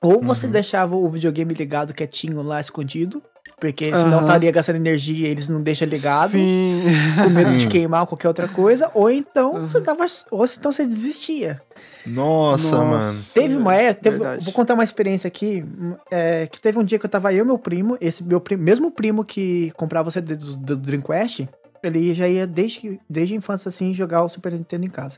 ou 0.01 0.19
você 0.21 0.45
Uhum. 0.47 0.51
deixava 0.51 0.95
o 0.95 1.09
videogame 1.09 1.53
ligado 1.53 1.93
quietinho 1.93 2.41
lá, 2.41 2.59
escondido. 2.59 3.21
Porque 3.59 3.93
senão 3.95 4.19
Aham. 4.19 4.21
estaria 4.21 4.51
gastando 4.51 4.77
energia 4.77 5.27
e 5.27 5.31
eles 5.31 5.49
não 5.49 5.61
deixam 5.61 5.85
ligado 5.87 6.29
Sim. 6.31 6.83
com 7.21 7.29
medo 7.29 7.57
de 7.57 7.67
queimar 7.67 8.01
ou 8.01 8.07
qualquer 8.07 8.29
outra 8.29 8.47
coisa, 8.47 8.89
ou 8.93 9.11
então 9.11 9.53
Uhum. 9.55 9.67
você 9.67 9.81
dava, 9.81 10.05
ou 10.31 10.45
então 10.45 10.71
você 10.71 10.85
desistia. 10.87 11.61
Nossa, 12.05 12.77
mano. 12.83 13.03
Teve 13.33 13.55
uma 13.55 13.75
época, 13.75 14.01
teve- 14.01 14.17
vou 14.41 14.53
contar 14.53 14.73
uma 14.75 14.83
experiência 14.83 15.27
aqui, 15.27 15.63
hum, 15.63 15.95
é, 16.09 16.47
que 16.47 16.59
teve 16.61 16.79
um 16.79 16.83
dia 16.83 16.97
que 16.97 17.05
eu 17.05 17.09
tava 17.09 17.33
eu 17.33 17.43
e 17.43 17.47
meu 17.47 17.57
primo, 17.57 17.97
esse 17.99 18.23
meu 18.23 18.39
primo, 18.39 18.63
mesmo 18.63 18.89
primo 18.91 19.23
que 19.25 19.71
comprava 19.75 20.07
o 20.09 20.11
CD 20.11 20.35
do, 20.35 20.55
do 20.55 20.77
Dreamcast, 20.77 21.49
ele 21.83 22.13
já 22.13 22.27
ia 22.27 22.47
desde, 22.47 22.99
desde 23.09 23.33
a 23.33 23.37
infância 23.37 23.69
assim 23.69 23.93
jogar 23.93 24.23
o 24.23 24.29
Super 24.29 24.53
Nintendo 24.53 24.85
em 24.85 24.89
casa. 24.89 25.17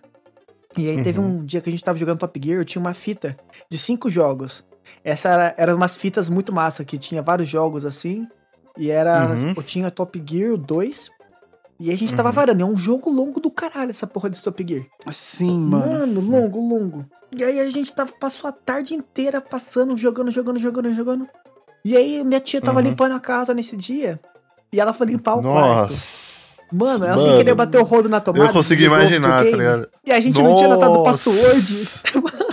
E 0.77 0.89
aí 0.89 1.03
teve 1.03 1.19
Uhum. 1.19 1.39
um 1.41 1.45
dia 1.45 1.61
que 1.61 1.69
a 1.69 1.71
gente 1.71 1.83
tava 1.83 1.97
jogando 1.99 2.19
Top 2.19 2.39
Gear, 2.43 2.59
eu 2.59 2.65
tinha 2.65 2.79
uma 2.81 2.93
fita 2.93 3.37
de 3.69 3.77
cinco 3.77 4.09
jogos. 4.09 4.63
Essa 5.03 5.29
era, 5.29 5.55
era 5.57 5.75
umas 5.75 5.97
fitas 5.97 6.29
muito 6.29 6.53
massa, 6.53 6.83
que 6.85 6.97
tinha 6.97 7.21
vários 7.21 7.47
jogos 7.49 7.85
assim, 7.85 8.27
e 8.77 8.89
era, 8.89 9.27
Uhum. 9.27 9.53
eu 9.57 9.63
tinha 9.63 9.89
Top 9.91 10.21
Gear 10.25 10.55
2, 10.57 11.09
e 11.79 11.91
a 11.91 11.97
gente 11.97 12.13
tava 12.15 12.29
Uhum. 12.29 12.35
varando, 12.35 12.61
é 12.61 12.65
um 12.65 12.77
jogo 12.77 13.09
longo 13.09 13.39
do 13.39 13.49
caralho 13.49 13.89
essa 13.91 14.05
porra 14.05 14.29
desse 14.29 14.43
Top 14.43 14.63
Gear. 14.67 14.85
Sim, 15.11 15.59
mano. 15.59 15.91
Mano, 15.91 16.21
longo, 16.21 16.59
longo. 16.59 17.05
E 17.35 17.43
aí 17.43 17.59
a 17.59 17.69
gente 17.69 17.91
tava, 17.93 18.11
passou 18.19 18.47
a 18.49 18.51
tarde 18.51 18.93
inteira 18.93 19.41
passando, 19.41 19.97
jogando, 19.97 20.29
jogando, 20.31 20.59
jogando, 20.59 20.93
jogando. 20.93 21.27
E 21.83 21.97
aí 21.97 22.23
minha 22.23 22.39
tia 22.39 22.61
tava 22.61 22.79
Uhum. 22.79 22.85
limpando 22.89 23.13
a 23.15 23.19
casa 23.19 23.53
nesse 23.53 23.75
dia. 23.75 24.19
E 24.71 24.79
ela 24.79 24.93
foi 24.93 25.07
limpar 25.07 25.35
o 25.37 25.41
quarto. 25.41 25.91
Nossa. 25.93 26.61
Mano, 26.71 27.03
ela 27.05 27.17
Mano, 27.17 27.27
sem 27.29 27.37
querer 27.37 27.53
bater 27.55 27.79
o 27.79 27.83
rodo 27.83 28.07
na 28.07 28.21
tomada. 28.21 28.45
Eu 28.45 28.53
consegui 28.53 28.85
imaginar, 28.85 29.43
tá 29.43 29.49
ligado? 29.49 29.89
E 30.05 30.11
a 30.11 30.19
gente 30.21 30.41
não 30.41 30.55
tinha 30.55 30.67
anotado 30.67 30.93
o 30.99 31.03
Nossa. 31.03 31.29
password. 31.29 32.41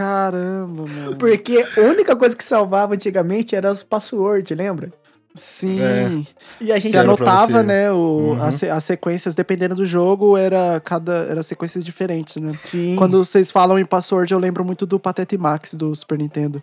Caramba, 0.00 0.84
mano. 0.88 1.16
Porque 1.16 1.62
a 1.76 1.80
única 1.82 2.16
coisa 2.16 2.34
que 2.34 2.42
salvava 2.42 2.94
antigamente 2.94 3.54
era 3.54 3.70
os 3.70 3.82
passwords, 3.82 4.56
lembra? 4.56 4.90
Sim. 5.34 5.78
É. 5.80 6.10
E 6.58 6.72
a 6.72 6.78
gente 6.78 6.92
pra 6.92 7.02
anotava, 7.02 7.62
né, 7.62 7.92
o, 7.92 8.32
Uhum. 8.32 8.42
as, 8.42 8.62
as 8.64 8.82
sequências, 8.82 9.34
dependendo 9.34 9.74
do 9.74 9.84
jogo, 9.84 10.38
era 10.38 10.80
cada 10.82 11.12
era 11.28 11.42
sequências 11.42 11.84
diferentes, 11.84 12.36
né? 12.36 12.48
Sim. 12.48 12.96
Quando 12.96 13.22
vocês 13.22 13.50
falam 13.50 13.78
em 13.78 13.84
password, 13.84 14.32
eu 14.32 14.38
lembro 14.38 14.64
muito 14.64 14.86
do 14.86 14.98
Patete 14.98 15.36
Max 15.36 15.74
do 15.74 15.94
Super 15.94 16.16
Nintendo. 16.18 16.62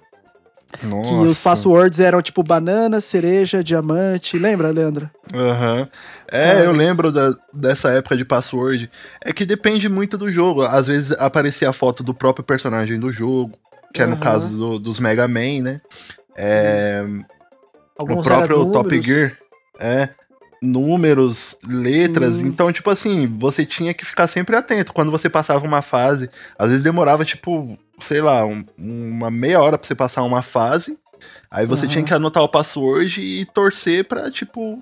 Nossa. 0.83 1.09
Que 1.09 1.15
os 1.27 1.39
passwords 1.39 1.99
eram 1.99 2.21
tipo 2.21 2.43
banana, 2.43 2.99
cereja, 3.01 3.63
diamante. 3.63 4.37
Lembra, 4.37 4.69
Leandro? 4.69 5.09
Aham. 5.33 5.87
É, 6.31 6.53
Cara. 6.53 6.59
eu 6.65 6.71
lembro 6.71 7.11
da- 7.11 7.33
dessa 7.53 7.89
época 7.91 8.17
de 8.17 8.25
password. 8.25 8.89
É 9.23 9.31
que 9.31 9.45
depende 9.45 9.87
muito 9.87 10.17
do 10.17 10.29
jogo. 10.31 10.61
Às 10.63 10.87
vezes 10.87 11.11
aparecia 11.13 11.69
a 11.69 11.73
foto 11.73 12.03
do 12.03 12.13
próprio 12.13 12.43
personagem 12.43 12.99
do 12.99 13.11
jogo, 13.11 13.57
que 13.93 14.01
é 14.01 14.05
no 14.05 14.17
caso 14.17 14.47
do- 14.49 14.79
dos 14.79 14.99
Mega 14.99 15.27
Man, 15.27 15.61
né? 15.63 15.81
É, 16.35 17.03
o 17.99 18.21
próprio 18.21 18.65
Top. 18.71 19.01
Gear. 19.01 19.35
É. 19.79 20.09
Números, 20.61 21.55
letras. 21.67 22.33
Sim. 22.33 22.47
Então, 22.47 22.71
tipo 22.71 22.89
assim, 22.89 23.27
você 23.39 23.65
tinha 23.65 23.93
que 23.93 24.05
ficar 24.05 24.27
sempre 24.27 24.55
atento. 24.55 24.93
Quando 24.93 25.11
você 25.11 25.29
passava 25.29 25.65
uma 25.65 25.81
fase, 25.81 26.29
às 26.57 26.69
vezes 26.69 26.83
demorava, 26.83 27.23
tipo, 27.23 27.77
sei 27.99 28.21
lá, 28.21 28.45
um- 28.45 28.63
uma 28.77 29.29
meia 29.31 29.61
hora 29.61 29.77
pra 29.77 29.87
você 29.87 29.95
passar 29.95 30.23
uma 30.23 30.41
fase. 30.41 30.97
Aí 31.49 31.65
você 31.65 31.83
Aham. 31.85 31.91
tinha 31.91 32.03
que 32.05 32.13
anotar 32.13 32.43
o 32.43 32.49
password 32.49 33.21
e 33.21 33.45
torcer 33.45 34.03
pra, 34.05 34.29
tipo, 34.31 34.81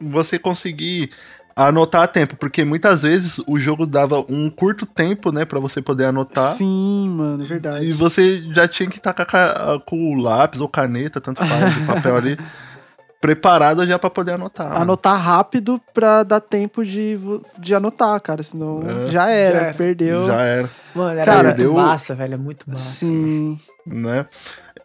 você 0.00 0.38
conseguir 0.38 1.10
anotar 1.54 2.02
a 2.02 2.06
tempo. 2.06 2.36
Porque 2.36 2.64
muitas 2.64 3.02
vezes 3.02 3.38
o 3.46 3.58
jogo 3.60 3.86
dava 3.86 4.24
um 4.28 4.48
curto 4.48 4.86
tempo, 4.86 5.30
né, 5.30 5.44
pra 5.44 5.60
você 5.60 5.82
poder 5.82 6.06
anotar. 6.06 6.52
Sim, 6.52 7.08
mano, 7.10 7.44
verdade. 7.44 7.84
E 7.86 7.92
você 7.92 8.42
já 8.54 8.66
tinha 8.66 8.88
que 8.88 8.96
estar 8.98 9.14
com, 9.84 10.14
o 10.14 10.20
lápis 10.20 10.60
ou 10.60 10.68
caneta, 10.68 11.20
tanto 11.20 11.44
faz, 11.44 11.76
o 11.76 11.86
papel 11.86 12.16
ali, 12.16 12.38
preparado 13.22 13.86
já 13.86 13.98
pra 13.98 14.10
poder 14.10 14.32
anotar. 14.32 14.68
mano. 14.68 14.80
Anotar 14.82 15.18
rápido 15.18 15.80
pra 15.94 16.24
dar 16.24 16.40
tempo 16.40 16.84
de, 16.84 17.16
de 17.58 17.72
anotar, 17.74 18.20
cara. 18.20 18.42
Senão 18.42 18.80
É. 19.06 19.10
já 19.10 19.30
era, 19.30 19.58
Já 19.60 19.64
era. 19.66 19.74
perdeu. 19.74 20.26
Já 20.26 20.42
era, 20.42 20.70
Mano, 20.94 21.10
era 21.18 21.24
Cara, 21.24 21.48
muito 21.50 21.56
deu- 21.56 21.74
massa, 21.74 22.14
velho. 22.16 22.34
É 22.34 22.36
muito 22.36 22.68
massa. 22.68 22.82
Sim. 22.82 23.58
né? 23.86 24.26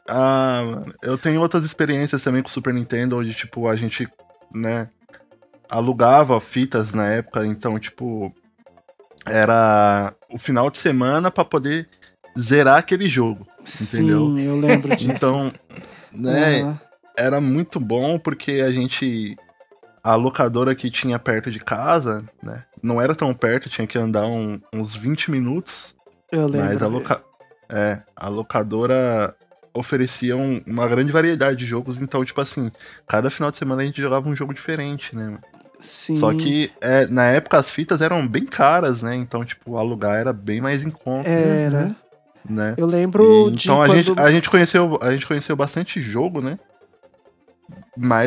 Ah, 0.09 0.83
eu 1.01 1.17
tenho 1.17 1.41
outras 1.41 1.65
experiências 1.65 2.23
também 2.23 2.41
com 2.41 2.47
o 2.47 2.51
Super 2.51 2.73
Nintendo, 2.73 3.17
onde, 3.17 3.33
tipo, 3.33 3.67
a 3.67 3.75
gente, 3.75 4.07
né, 4.55 4.87
alugava 5.69 6.39
fitas 6.39 6.93
na 6.93 7.07
época, 7.07 7.45
então, 7.45 7.77
tipo, 7.77 8.31
era 9.25 10.13
o 10.31 10.37
final 10.37 10.69
de 10.69 10.77
semana 10.77 11.29
pra 11.29 11.43
poder 11.43 11.89
zerar 12.39 12.77
aquele 12.77 13.09
jogo. 13.09 13.45
Entendeu? 13.59 14.27
Sim, 14.27 14.39
eu 14.41 14.57
lembro 14.59 14.95
disso. 14.95 15.11
Então, 15.11 15.51
né, 16.13 16.61
Aham. 16.61 16.79
Era 17.17 17.41
muito 17.41 17.79
bom 17.79 18.17
porque 18.19 18.63
a 18.65 18.71
gente. 18.71 19.35
A 20.03 20.15
locadora 20.15 20.73
que 20.73 20.89
tinha 20.89 21.19
perto 21.19 21.51
de 21.51 21.59
casa, 21.59 22.23
né? 22.41 22.63
Não 22.81 23.01
era 23.01 23.13
tão 23.13 23.33
perto, 23.33 23.69
tinha 23.69 23.85
que 23.85 23.97
andar 23.97 24.25
um- 24.25 24.57
uns 24.73 24.95
20 24.95 25.29
minutos. 25.29 25.95
Eu 26.31 26.47
lembro. 26.47 26.67
Mas 26.67 26.81
a, 26.81 26.87
loca... 26.87 27.21
é, 27.69 27.99
a 28.15 28.29
locadora 28.29 29.35
oferecia 29.73 30.37
um- 30.37 30.61
uma 30.65 30.87
grande 30.87 31.11
variedade 31.11 31.57
de 31.59 31.65
jogos, 31.65 32.01
então, 32.01 32.23
tipo 32.23 32.39
assim, 32.39 32.71
cada 33.05 33.29
final 33.29 33.51
de 33.51 33.57
semana 33.57 33.81
a 33.81 33.85
gente 33.85 34.01
jogava 34.01 34.29
um 34.29 34.35
jogo 34.35 34.53
diferente, 34.53 35.13
né? 35.13 35.37
Sim. 35.79 36.19
Só 36.19 36.33
que 36.33 36.71
é, 36.79 37.05
na 37.07 37.25
época 37.25 37.57
as 37.57 37.69
fitas 37.69 38.01
eram 38.01 38.25
bem 38.25 38.45
caras, 38.45 39.01
né? 39.01 39.13
Então, 39.15 39.43
tipo, 39.43 39.77
alugar 39.77 40.15
era 40.15 40.31
bem 40.31 40.61
mais 40.61 40.83
em 40.83 40.89
conta. 40.89 41.27
Era. 41.29 41.95
né? 42.49 42.75
Eu 42.77 42.87
lembro 42.87 43.49
E, 43.49 43.51
de 43.51 43.65
então 43.67 43.81
a, 43.81 43.87
quando... 43.87 43.97
gente, 44.01 44.19
a 44.19 44.31
gente 44.31 44.49
conheceu 44.49 44.97
a 45.01 45.11
gente 45.11 45.27
conheceu 45.27 45.55
bastante 45.55 46.01
jogo, 46.01 46.41
né? 46.41 46.57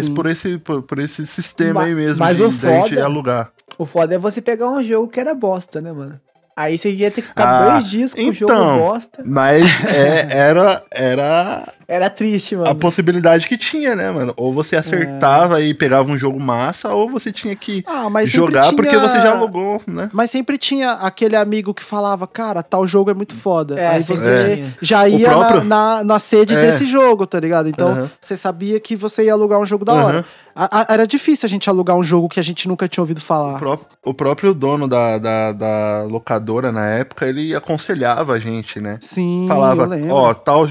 Sim. 0.07 0.15
por 0.15 0.27
esse 0.27 0.59
por, 0.59 0.83
por 0.83 0.99
esse 0.99 1.27
sistema 1.27 1.75
Ma- 1.81 1.83
aí 1.87 1.95
mesmo 1.95 2.19
mas 2.19 2.37
de, 2.37 2.43
o 2.43 2.51
foda- 2.51 3.05
alugar. 3.05 3.53
O 3.79 3.87
foda 3.87 4.15
é 4.15 4.19
você 4.19 4.41
pegar 4.43 4.69
um 4.69 4.83
jogo 4.83 5.09
que 5.09 5.21
era 5.21 5.35
bosta, 5.35 5.81
né, 5.81 5.93
mano? 5.93 6.21
Aí 6.57 6.77
você 6.77 6.91
ia 6.93 7.11
ter 7.11 7.23
que 7.23 7.29
ficar 7.29 7.49
Ah, 7.49 7.71
dois 7.71 7.89
dias 7.89 8.13
com 8.13 8.21
o 8.21 8.33
jogo 8.33 8.53
então. 8.53 8.79
bosta. 8.79 9.23
Mas 9.25 9.63
é, 9.87 10.37
era 10.37 10.83
era 10.91 11.73
Era 11.93 12.09
triste, 12.09 12.55
mano. 12.55 12.71
a 12.71 12.75
possibilidade 12.75 13.49
que 13.49 13.59
tinha, 13.59 13.97
né, 13.97 14.13
mano? 14.13 14.33
Ou 14.37 14.53
você 14.55 14.77
acertava 14.77 15.61
e 15.61 15.75
pegava 15.75 16.09
um 16.09 16.17
jogo 16.17 16.41
massa, 16.41 16.95
ou 16.95 17.09
você 17.09 17.33
tinha 17.33 17.57
que 17.57 17.83
Ah, 17.85 18.07
jogar 18.27 18.73
porque 18.75 18.91
tinha- 18.91 19.01
você 19.01 19.21
já 19.21 19.33
alugou, 19.33 19.83
né? 19.89 20.09
Mas 20.13 20.31
sempre 20.31 20.57
tinha 20.57 20.93
aquele 20.93 21.35
amigo 21.35 21.75
que 21.75 21.83
falava, 21.83 22.29
cara, 22.29 22.63
tal 22.63 22.87
jogo 22.87 23.11
é 23.11 23.15
muito 23.15 23.35
foda. 23.35 23.79
É, 23.79 23.89
Aí 23.89 24.03
você 24.05 24.55
tinha. 24.55 24.75
já 24.81 25.09
ia 25.09 25.27
próprio- 25.29 25.65
na, 25.65 25.97
na, 25.97 26.05
na 26.05 26.19
sede 26.21 26.55
É. 26.57 26.61
desse 26.61 26.87
jogo, 26.87 27.27
tá 27.27 27.41
ligado? 27.41 27.69
Então 27.69 27.89
Aham. 27.89 28.11
você 28.21 28.37
sabia 28.37 28.79
que 28.79 28.95
você 28.95 29.25
ia 29.25 29.33
alugar 29.33 29.59
um 29.59 29.67
jogo 29.67 29.85
da 29.85 29.93
hora. 29.95 30.25
A- 30.55 30.81
a- 30.83 30.87
era 30.95 31.07
difícil 31.07 31.47
a 31.47 31.51
gente 31.51 31.69
alugar 31.71 31.97
um 31.97 32.03
jogo 32.05 32.29
que 32.29 32.39
a 32.39 32.43
gente 32.43 32.69
nunca 32.69 32.87
tinha 32.87 33.03
ouvido 33.03 33.21
falar. 33.21 33.57
O, 33.57 33.59
pró- 33.59 33.79
o 34.07 34.15
próprio 34.15 34.55
dono 34.55 34.87
da, 34.87 35.19
da, 35.19 35.53
da 35.53 36.03
locadora 36.09 36.71
na 36.71 36.87
época, 36.87 37.27
ele 37.27 37.55
aconselhava 37.55 38.35
a 38.35 38.39
gente, 38.39 38.79
né? 38.81 38.99
Sim, 39.01 39.47
Falava, 39.49 39.89
ó, 40.11 40.35
tal, 40.35 40.67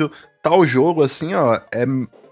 jo- 0.50 0.56
tal 0.56 0.66
jogo 0.66 1.04
assim, 1.04 1.34
ó, 1.34 1.56
é, 1.72 1.86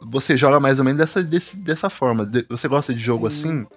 você 0.10 0.36
joga 0.38 0.60
mais 0.60 0.80
ou 0.80 0.86
menos 0.86 0.99
dessa, 0.99 1.23
desse- 1.23 1.58
dessa 1.58 1.89
forma. 1.89 2.25
De- 2.25 2.45
você 2.49 2.67
gosta 2.67 2.93
de 2.93 2.99
jogo 2.99 3.30
Sim. 3.30 3.38
assim? 3.39 3.67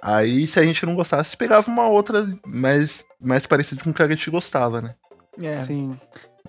Aí, 0.00 0.46
se 0.46 0.60
a 0.60 0.62
gente 0.62 0.86
não 0.86 0.94
gostasse, 0.94 1.36
pegava 1.36 1.68
uma 1.70 1.88
outra 1.88 2.26
mais, 2.46 3.04
mais 3.20 3.46
parecida 3.46 3.82
com 3.82 3.90
o 3.90 3.94
que 3.94 4.02
a 4.02 4.08
gente 4.08 4.30
gostava, 4.30 4.80
né? 4.80 4.94
É. 5.42 5.54
Sim. 5.54 5.98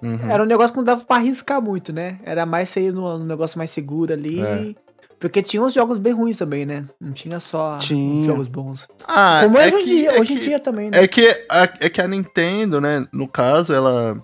Uhum. 0.01 0.29
Era 0.29 0.43
um 0.43 0.45
negócio 0.45 0.71
que 0.71 0.77
não 0.77 0.83
dava 0.83 1.03
pra 1.03 1.17
arriscar 1.17 1.61
muito, 1.61 1.91
né? 1.91 2.19
Era 2.23 2.45
mais 2.45 2.69
sair 2.69 2.93
no, 2.93 3.17
no 3.17 3.25
negócio 3.25 3.57
mais 3.57 3.69
seguro 3.71 4.13
ali. 4.13 4.39
É. 4.41 4.75
Porque 5.19 5.41
tinha 5.41 5.61
uns 5.61 5.73
jogos 5.73 5.97
bem 5.97 6.13
ruins 6.13 6.37
também, 6.37 6.65
né? 6.65 6.85
Não 7.01 7.11
tinha 7.11 7.39
só 7.41 7.77
Tinha. 7.79 8.25
jogos 8.25 8.47
bons. 8.47 8.87
Ah, 9.05 9.41
Como 9.43 9.57
é 9.57 9.65
hoje 9.67 9.75
em 9.75 9.79
que- 9.79 9.85
dia, 9.85 10.11
é 10.11 10.19
hoje 10.21 10.33
em 10.33 10.37
que- 10.37 10.45
dia 10.45 10.59
também, 10.59 10.89
né? 10.91 11.03
É 11.03 11.07
que 11.07 11.27
a, 11.49 11.63
é 11.81 11.89
que 11.89 12.01
a 12.01 12.07
Nintendo, 12.07 12.79
né, 12.79 13.05
no 13.11 13.27
caso, 13.27 13.73
ela. 13.73 14.21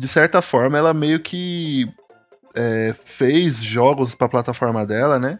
De 0.00 0.08
certa 0.08 0.40
forma, 0.40 0.78
ela 0.78 0.94
meio 0.94 1.20
que 1.20 1.86
é, 2.54 2.94
fez 3.04 3.56
jogos 3.62 4.14
pra 4.14 4.30
plataforma 4.30 4.86
dela, 4.86 5.18
né? 5.18 5.38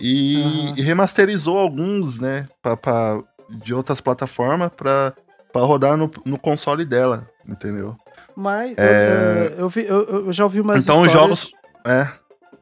E, 0.00 0.42
Aham. 0.42 0.74
e 0.76 0.82
remasterizou 0.82 1.56
alguns, 1.56 2.18
né? 2.18 2.48
Pra, 2.60 2.76
pra- 2.76 3.22
de 3.50 3.72
outras 3.72 4.00
plataformas 4.00 4.70
pra, 4.76 5.14
pra 5.52 5.62
rodar 5.62 5.96
no, 5.96 6.10
no 6.26 6.36
console 6.38 6.84
dela, 6.84 7.28
entendeu? 7.48 7.96
Mas 8.34 8.76
eu- 8.76 8.84
É. 8.84 9.46
eu, 9.52 9.58
eu 9.60 9.68
vi- 9.68 9.86
eu- 9.86 10.26
eu 10.26 10.32
já 10.32 10.42
ouvi 10.42 10.60
umas 10.60 10.82
então 10.82 11.00
os 11.02 11.06
histórias... 11.06 11.38
jogos. 11.38 11.52
É. 11.86 12.08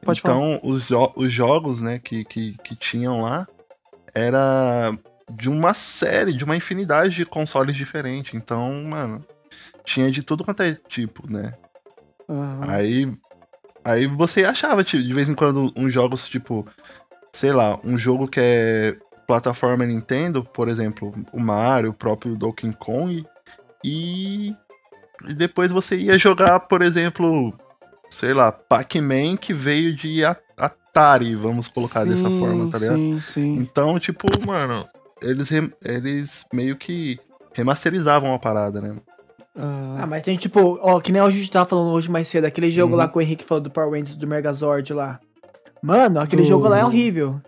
Pode 0.05 0.21
falar. 0.21 0.35
então 0.35 0.59
os, 0.63 0.87
jo- 0.87 1.13
os 1.15 1.31
jogos, 1.33 1.81
né, 1.81 1.97
que, 1.97 2.23
que, 2.25 2.55
que 2.63 2.75
tinham 2.75 3.21
lá 3.21 3.47
era 4.13 4.91
de 5.31 5.49
uma 5.49 5.73
série, 5.73 6.33
de 6.33 6.43
uma 6.43 6.55
infinidade 6.55 7.15
de 7.15 7.25
consoles 7.25 7.75
diferentes. 7.75 8.33
Então, 8.35 8.71
mano, 8.83 9.25
tinha 9.83 10.11
de 10.11 10.23
tudo 10.23 10.43
quanto 10.43 10.63
é 10.63 10.73
tipo, 10.87 11.31
né? 11.31 11.53
Aham. 12.29 12.61
Aí, 12.61 13.13
aí 13.83 14.07
você 14.07 14.45
achava 14.45 14.83
tipo, 14.83 15.03
de 15.03 15.13
vez 15.13 15.29
em 15.29 15.35
quando 15.35 15.71
uns 15.75 15.93
jogos 15.93 16.27
tipo, 16.27 16.65
sei 17.33 17.51
lá, 17.51 17.79
um 17.83 17.97
jogo 17.97 18.27
que 18.27 18.39
é 18.39 18.97
plataforma 19.27 19.85
Nintendo, 19.85 20.43
por 20.43 20.67
exemplo, 20.67 21.13
o 21.31 21.39
Mario, 21.39 21.91
o 21.91 21.93
próprio 21.93 22.35
Donkey 22.35 22.73
Kong, 22.73 23.25
e, 23.83 24.55
e 25.27 25.33
depois 25.33 25.71
você 25.71 25.97
ia 25.97 26.17
jogar, 26.17 26.61
por 26.61 26.81
exemplo, 26.81 27.53
sei 28.09 28.33
lá, 28.33 28.51
Pac-Man 28.51 29.37
que 29.37 29.53
veio 29.53 29.95
de 29.95 30.23
Atari, 30.57 31.35
vamos 31.35 31.67
colocar 31.67 32.05
dessa 32.05 32.29
Sim, 32.29 32.39
forma, 32.39 32.67
tá 32.67 32.77
ligado? 32.77 32.97
Sim, 32.97 33.21
sim. 33.21 33.55
Então, 33.55 33.99
tipo, 33.99 34.27
mano, 34.45 34.87
eles, 35.21 35.49
eles 35.83 36.45
meio 36.53 36.77
que 36.77 37.19
remasterizavam 37.53 38.33
a 38.33 38.39
parada, 38.39 38.81
né? 38.81 38.95
Ah, 39.55 39.99
Ah, 40.01 40.05
mas 40.07 40.23
tem 40.23 40.35
tipo, 40.35 40.79
ó, 40.81 40.99
que 40.99 41.11
nem 41.11 41.21
a 41.21 41.29
gente 41.29 41.49
tava 41.51 41.69
falando 41.69 41.91
hoje 41.91 42.09
mais 42.09 42.27
cedo, 42.27 42.45
aquele 42.45 42.71
jogo 42.71 42.93
Uhum. 42.93 42.97
lá 42.99 43.07
que 43.07 43.17
o 43.17 43.21
Henrique 43.21 43.45
falou 43.45 43.61
do 43.63 43.69
Power 43.69 43.91
Rangers 43.91 44.15
do 44.15 44.25
Megazord 44.27 44.93
lá. 44.93 45.19
Mano, 45.81 46.19
aquele 46.19 46.41
Do- 46.43 46.47
jogo 46.47 46.67
lá 46.67 46.79
é 46.79 46.85
horrível. 46.85 47.39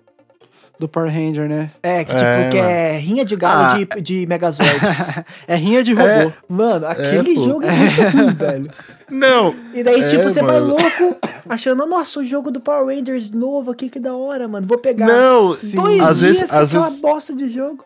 do 0.77 0.89
Power 0.89 1.09
Ranger, 1.09 1.47
né? 1.47 1.71
É, 1.81 2.03
que 2.03 2.11
tipo, 2.11 2.19
É, 2.21 2.49
que 2.49 2.57
mano. 2.57 2.69
é 2.69 2.97
rinha 2.97 3.23
de 3.23 3.35
galo 3.37 3.63
Ah. 3.63 3.73
de, 3.95 4.01
de 4.01 4.25
Megazord. 4.27 4.69
É 5.47 5.55
rinha 5.55 5.81
de 5.81 5.93
robô. 5.93 6.05
É. 6.09 6.33
Mano, 6.49 6.85
aquele 6.85 7.33
pô. 7.33 7.45
jogo 7.45 7.63
é 7.65 7.71
muito 7.71 8.01
ruim, 8.17 8.33
velho. 8.33 8.71
Não! 9.09 9.55
E 9.73 9.81
daí, 9.83 10.01
É, 10.01 10.09
tipo, 10.09 10.23
você 10.23 10.41
vai 10.41 10.59
mano. 10.59 10.67
louco, 10.75 11.17
achando, 11.47 11.85
nossa, 11.85 12.19
o 12.19 12.23
jogo 12.25 12.51
do 12.51 12.59
Power 12.59 12.93
Rangers 12.93 13.31
novo 13.31 13.71
aqui, 13.71 13.89
que 13.89 13.99
da 14.01 14.13
hora, 14.15 14.47
mano. 14.49 14.67
Vou 14.67 14.77
pegar 14.77 15.07
Não, 15.07 15.47
dois 15.47 15.59
sim. 15.59 15.79
Às 16.01 16.19
dias 16.19 16.19
vezes- 16.19 16.49
com 16.51 16.57
às 16.57 16.67
aquela 16.67 16.85
vezes- 16.87 17.01
bosta 17.01 17.33
de 17.33 17.49
jogo. 17.49 17.85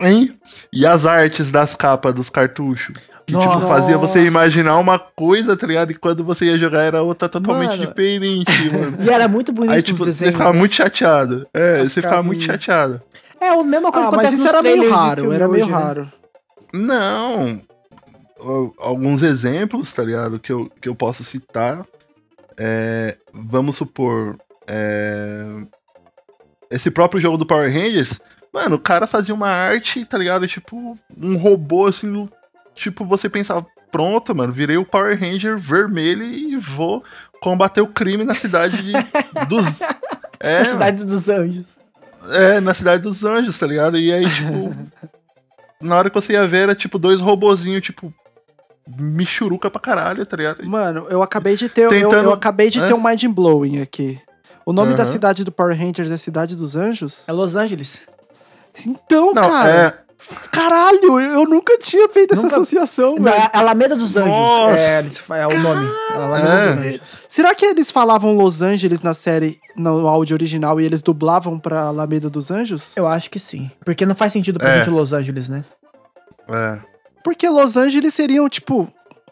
Hein? 0.00 0.36
E 0.72 0.84
as 0.84 1.06
artes 1.06 1.52
das 1.52 1.76
capas 1.76 2.12
dos 2.12 2.28
cartuchos? 2.28 2.96
Que 3.26 3.32
Nossa. 3.32 3.54
tipo, 3.56 3.66
fazia 3.68 3.96
você 3.96 4.26
imaginar 4.26 4.76
uma 4.78 4.98
coisa, 4.98 5.56
tá 5.56 5.66
ligado? 5.66 5.90
E 5.90 5.94
quando 5.94 6.22
você 6.22 6.44
ia 6.44 6.58
jogar 6.58 6.82
era 6.82 7.02
outra 7.02 7.26
totalmente 7.28 7.70
Mano. 7.70 7.86
diferente, 7.86 8.50
mano. 8.70 8.98
E 9.00 9.08
era 9.08 9.26
muito 9.26 9.50
bonito 9.52 9.72
Aí, 9.72 9.80
os 9.80 9.86
tipo, 9.86 9.98
você 9.98 10.04
desenhos. 10.10 10.32
ficava 10.34 10.52
né? 10.52 10.58
muito 10.58 10.74
chateado. 10.74 11.46
É, 11.54 11.80
As 11.80 11.92
você 11.92 12.02
ficava 12.02 12.22
muito 12.22 12.42
chateado. 12.42 13.00
É, 13.40 13.48
a 13.48 13.62
mesma 13.64 13.90
coisa 13.90 14.08
Ah, 14.08 14.10
que 14.10 14.16
mas 14.16 14.32
isso 14.32 14.42
nos 14.42 14.52
era 14.52 14.62
meio 14.62 14.90
raro, 14.90 15.32
era 15.32 15.48
meio 15.48 15.64
hoje, 15.64 15.72
né? 15.72 15.78
raro. 15.78 16.12
Não. 16.72 17.60
Al- 18.40 18.74
Alguns 18.78 19.22
exemplos, 19.22 19.92
tá 19.92 20.02
ligado? 20.02 20.38
Que 20.38 20.52
eu, 20.52 20.70
que 20.80 20.88
eu 20.88 20.94
posso 20.94 21.24
citar. 21.24 21.84
É, 22.58 23.16
vamos 23.32 23.76
supor. 23.76 24.36
é, 24.68 25.44
esse 26.70 26.90
próprio 26.90 27.20
jogo 27.20 27.38
do 27.38 27.46
Power 27.46 27.72
Rangers. 27.72 28.20
Mano, 28.52 28.76
o 28.76 28.80
cara 28.80 29.06
fazia 29.06 29.34
uma 29.34 29.48
arte, 29.48 30.04
tá 30.04 30.16
ligado? 30.18 30.46
Tipo, 30.46 30.98
um 31.20 31.36
robô 31.36 31.86
assim. 31.86 32.28
Tipo, 32.74 33.04
você 33.04 33.28
pensava, 33.28 33.64
pronto, 33.92 34.34
mano, 34.34 34.52
virei 34.52 34.76
o 34.76 34.84
Power 34.84 35.18
Ranger 35.18 35.56
vermelho 35.56 36.24
e 36.24 36.56
vou 36.56 37.04
combater 37.40 37.80
o 37.80 37.86
crime 37.86 38.24
na 38.24 38.34
cidade 38.34 38.82
de- 38.82 38.92
dos. 39.48 39.80
É, 40.40 40.58
A 40.58 40.64
Cidade 40.64 41.04
dos 41.04 41.28
Anjos. 41.28 41.78
é, 42.32 42.60
na 42.60 42.74
cidade 42.74 43.02
dos 43.02 43.24
anjos, 43.24 43.56
tá 43.58 43.66
ligado? 43.66 43.96
E 43.96 44.12
aí, 44.12 44.28
tipo. 44.28 44.74
na 45.80 45.96
hora 45.96 46.08
que 46.10 46.14
você 46.14 46.32
ia 46.34 46.46
ver, 46.46 46.64
era 46.64 46.74
tipo 46.74 46.98
dois 46.98 47.20
robozinhos, 47.20 47.82
tipo. 47.82 48.12
Michuruca 48.86 49.70
pra 49.70 49.80
caralho, 49.80 50.26
tá 50.26 50.36
ligado? 50.36 50.62
Mano, 50.68 51.06
eu 51.08 51.22
acabei 51.22 51.56
de 51.56 51.70
ter, 51.70 51.82
eu- 51.86 51.90
eu, 51.92 52.10
Tentando- 52.10 52.32
acabei 52.32 52.68
de 52.68 52.82
é? 52.82 52.86
ter 52.86 52.92
um 52.92 53.02
mind 53.02 53.24
blowing 53.28 53.80
aqui. 53.80 54.20
O 54.66 54.72
nome 54.74 54.92
da 54.94 55.02
Aham. 55.04 55.12
cidade 55.12 55.42
do 55.44 55.50
Power 55.52 55.74
Rangers 55.78 56.10
é 56.10 56.16
Cidade 56.18 56.54
dos 56.54 56.76
Anjos? 56.76 57.24
É 57.26 57.32
Los 57.32 57.56
Angeles. 57.56 58.00
Então, 58.86 59.32
Não, 59.34 59.48
cara, 59.48 59.70
é. 59.72 60.03
Caralho, 60.50 61.20
eu 61.20 61.44
nunca 61.44 61.76
tinha 61.78 62.08
feito 62.08 62.32
essa 62.34 62.42
Nunca- 62.42 62.56
associação, 62.56 63.16
Na 63.16 63.30
velho. 63.30 63.50
Alameda 63.52 63.96
dos 63.96 64.16
Anjos. 64.16 64.30
Nossa. 64.30 64.78
É, 64.78 65.04
é 65.40 65.46
o 65.46 65.58
nome. 65.60 65.90
Alameda 66.14 66.48
É. 66.48 66.74
dos 66.76 66.86
Anjos. 66.86 67.00
Será 67.28 67.54
que 67.54 67.64
eles 67.66 67.90
falavam 67.90 68.34
Los 68.36 68.62
Angeles 68.62 69.02
na 69.02 69.12
série, 69.14 69.58
no 69.76 70.06
áudio 70.08 70.34
original, 70.34 70.80
e 70.80 70.84
eles 70.84 71.02
dublavam 71.02 71.58
pra 71.58 71.82
Alameda 71.82 72.30
dos 72.30 72.50
Anjos? 72.50 72.96
Eu 72.96 73.06
acho 73.06 73.30
que 73.30 73.38
sim. 73.40 73.70
Porque 73.84 74.06
não 74.06 74.14
faz 74.14 74.32
sentido 74.32 74.58
pra 74.58 74.70
É. 74.70 74.76
gente 74.78 74.90
Los 74.90 75.12
Angeles, 75.12 75.48
né? 75.48 75.64
É. 76.48 76.78
Porque 77.22 77.48
Los 77.48 77.76
Angeles 77.76 78.12
seriam, 78.14 78.48
tipo, 78.48 78.88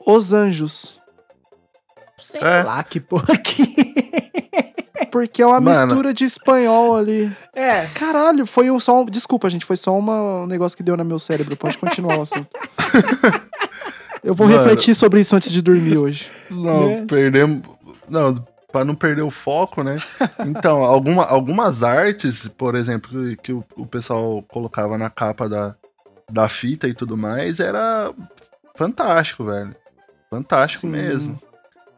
os 0.07 0.33
anjos. 0.33 0.99
Sei 2.19 2.41
É. 2.41 2.63
lá 2.63 2.83
que 2.83 2.99
porra 3.01 3.37
que. 3.37 4.22
Porque 5.13 5.43
é 5.43 5.47
uma 5.47 5.61
Mano. 5.61 5.87
mistura 5.87 6.13
de 6.15 6.25
espanhol 6.25 6.97
ali. 6.97 7.31
É. 7.55 7.85
Caralho, 7.95 8.47
foi 8.47 8.71
um 8.71 8.81
só. 8.81 9.05
Desculpa, 9.05 9.49
gente, 9.51 9.65
foi 9.67 9.77
só 9.77 9.97
uma- 9.97 10.43
um 10.43 10.47
negócio 10.47 10.77
que 10.77 10.83
deu 10.83 10.97
no 10.97 11.05
meu 11.05 11.19
cérebro. 11.19 11.55
Pode 11.57 11.77
continuar 11.79 12.19
o 12.19 12.23
assunto. 12.23 12.49
Eu 14.25 14.35
vou 14.35 14.47
Mano. 14.49 14.59
refletir 14.63 14.95
sobre 14.95 15.21
isso 15.21 15.35
antes 15.37 15.51
de 15.51 15.61
dormir 15.61 15.99
hoje. 15.99 16.31
Não, 16.51 16.87
Né? 16.89 17.05
perdemos. 17.09 17.61
Não, 18.09 18.35
pra 18.71 18.85
não 18.85 18.95
perder 18.95 19.23
o 19.23 19.31
foco, 19.31 19.83
né? 19.83 20.01
Então, 20.47 20.83
alguma, 20.85 21.25
algumas 21.25 21.83
artes, 21.83 22.47
por 22.57 22.75
exemplo, 22.75 23.11
que, 23.11 23.37
que 23.37 23.53
o, 23.53 23.65
o 23.77 23.85
pessoal 23.87 24.43
colocava 24.49 24.97
na 24.97 25.11
capa 25.11 25.49
da, 25.49 25.75
da 26.31 26.49
fita 26.49 26.87
e 26.89 26.95
tudo 26.95 27.17
mais, 27.19 27.59
era 27.61 28.13
fantástico, 28.77 29.45
velho. 29.45 29.75
Fantástico 30.31 30.83
Sim. 30.83 30.89
mesmo. 30.91 31.39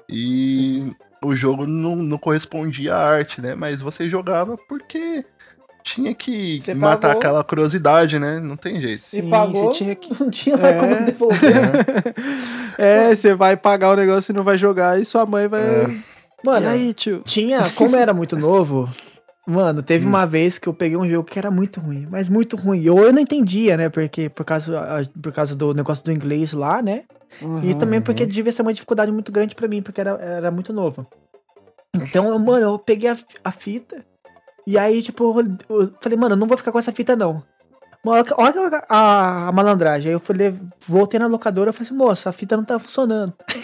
E 0.08 0.92
o 1.24 1.34
jogo 1.36 1.66
não, 1.66 1.96
não 1.96 2.18
correspondia 2.18 2.94
à 2.94 3.06
arte, 3.16 3.40
né? 3.40 3.54
Mas 3.54 3.80
você 3.80 4.08
jogava 4.08 4.56
porque 4.68 5.24
tinha 5.82 6.14
que 6.14 6.60
Você 6.62 6.74
matar 6.74 7.08
pagou. 7.08 7.18
aquela 7.20 7.44
curiosidade, 7.44 8.18
né? 8.18 8.40
Não 8.40 8.56
tem 8.56 8.80
jeito. 8.80 8.98
Sim, 8.98 9.28
pagou. 9.28 9.54
você 9.72 9.78
tinha 9.78 9.94
que. 9.94 10.14
Não 10.22 10.30
tinha 10.30 10.56
mais 10.56 10.76
É. 10.76 10.80
como 10.80 11.04
devolver. 11.06 12.14
É, 12.78 13.14
você 13.14 13.34
vai 13.34 13.56
pagar 13.56 13.90
o 13.92 13.96
negócio 13.96 14.32
e 14.32 14.34
não 14.34 14.42
vai 14.44 14.56
jogar, 14.58 15.00
e 15.00 15.04
sua 15.04 15.24
mãe 15.26 15.46
vai. 15.48 15.60
Mano, 16.44 16.66
E 16.66 16.68
aí, 16.68 16.94
tio? 16.94 17.22
tinha, 17.24 17.70
como 17.70 17.96
era 17.96 18.12
muito 18.12 18.36
novo, 18.36 18.88
mano, 19.46 19.80
Hum. 19.80 19.82
teve 19.82 20.06
uma 20.06 20.26
vez 20.26 20.58
que 20.58 20.68
eu 20.68 20.74
peguei 20.74 20.96
um 20.96 21.08
jogo 21.08 21.24
que 21.28 21.38
era 21.38 21.50
muito 21.50 21.80
ruim, 21.80 22.06
mas 22.10 22.28
muito 22.28 22.56
ruim. 22.56 22.86
Ou 22.88 23.00
eu 23.04 23.12
não 23.12 23.20
entendia, 23.20 23.76
né? 23.76 23.88
Porque 23.88 24.28
por 24.28 24.44
causa, 24.44 25.08
por 25.22 25.32
causa 25.32 25.54
do 25.54 25.72
negócio 25.72 26.04
do 26.04 26.12
inglês 26.12 26.52
lá, 26.52 26.82
né? 26.82 27.02
E 27.40 27.44
Uhum. 27.44 27.78
também 27.78 28.00
porque 28.00 28.24
devia 28.26 28.52
ser 28.52 28.62
uma 28.62 28.72
dificuldade 28.72 29.10
muito 29.12 29.30
grande 29.32 29.54
pra 29.54 29.68
mim, 29.68 29.82
porque 29.82 30.00
era, 30.00 30.10
era 30.20 30.50
muito 30.50 30.72
novo. 30.72 31.06
Então, 31.92 32.28
eu, 32.28 32.38
mano, 32.38 32.64
eu 32.66 32.78
peguei 32.78 33.10
a, 33.10 33.16
a 33.44 33.50
fita. 33.50 34.04
E 34.66 34.78
aí, 34.78 35.02
tipo, 35.02 35.38
eu, 35.68 35.80
eu 35.82 35.94
falei, 36.00 36.18
mano, 36.18 36.34
eu 36.34 36.38
não 36.38 36.46
vou 36.46 36.56
ficar 36.56 36.72
com 36.72 36.78
essa 36.78 36.92
fita, 36.92 37.14
não. 37.14 37.42
Mano, 38.04 38.24
Olha, 38.36 38.60
olha 38.62 38.84
a, 38.88 39.48
a 39.48 39.52
malandragem. 39.52 40.08
Aí 40.08 40.14
eu 40.14 40.20
falei, 40.20 40.54
voltei 40.86 41.18
na 41.20 41.26
locadora 41.26 41.70
e 41.70 41.72
falei 41.72 41.86
assim, 41.86 41.96
moça, 41.96 42.28
a 42.28 42.32
fita 42.32 42.56
não 42.56 42.64
tá 42.64 42.78
funcionando. 42.78 43.32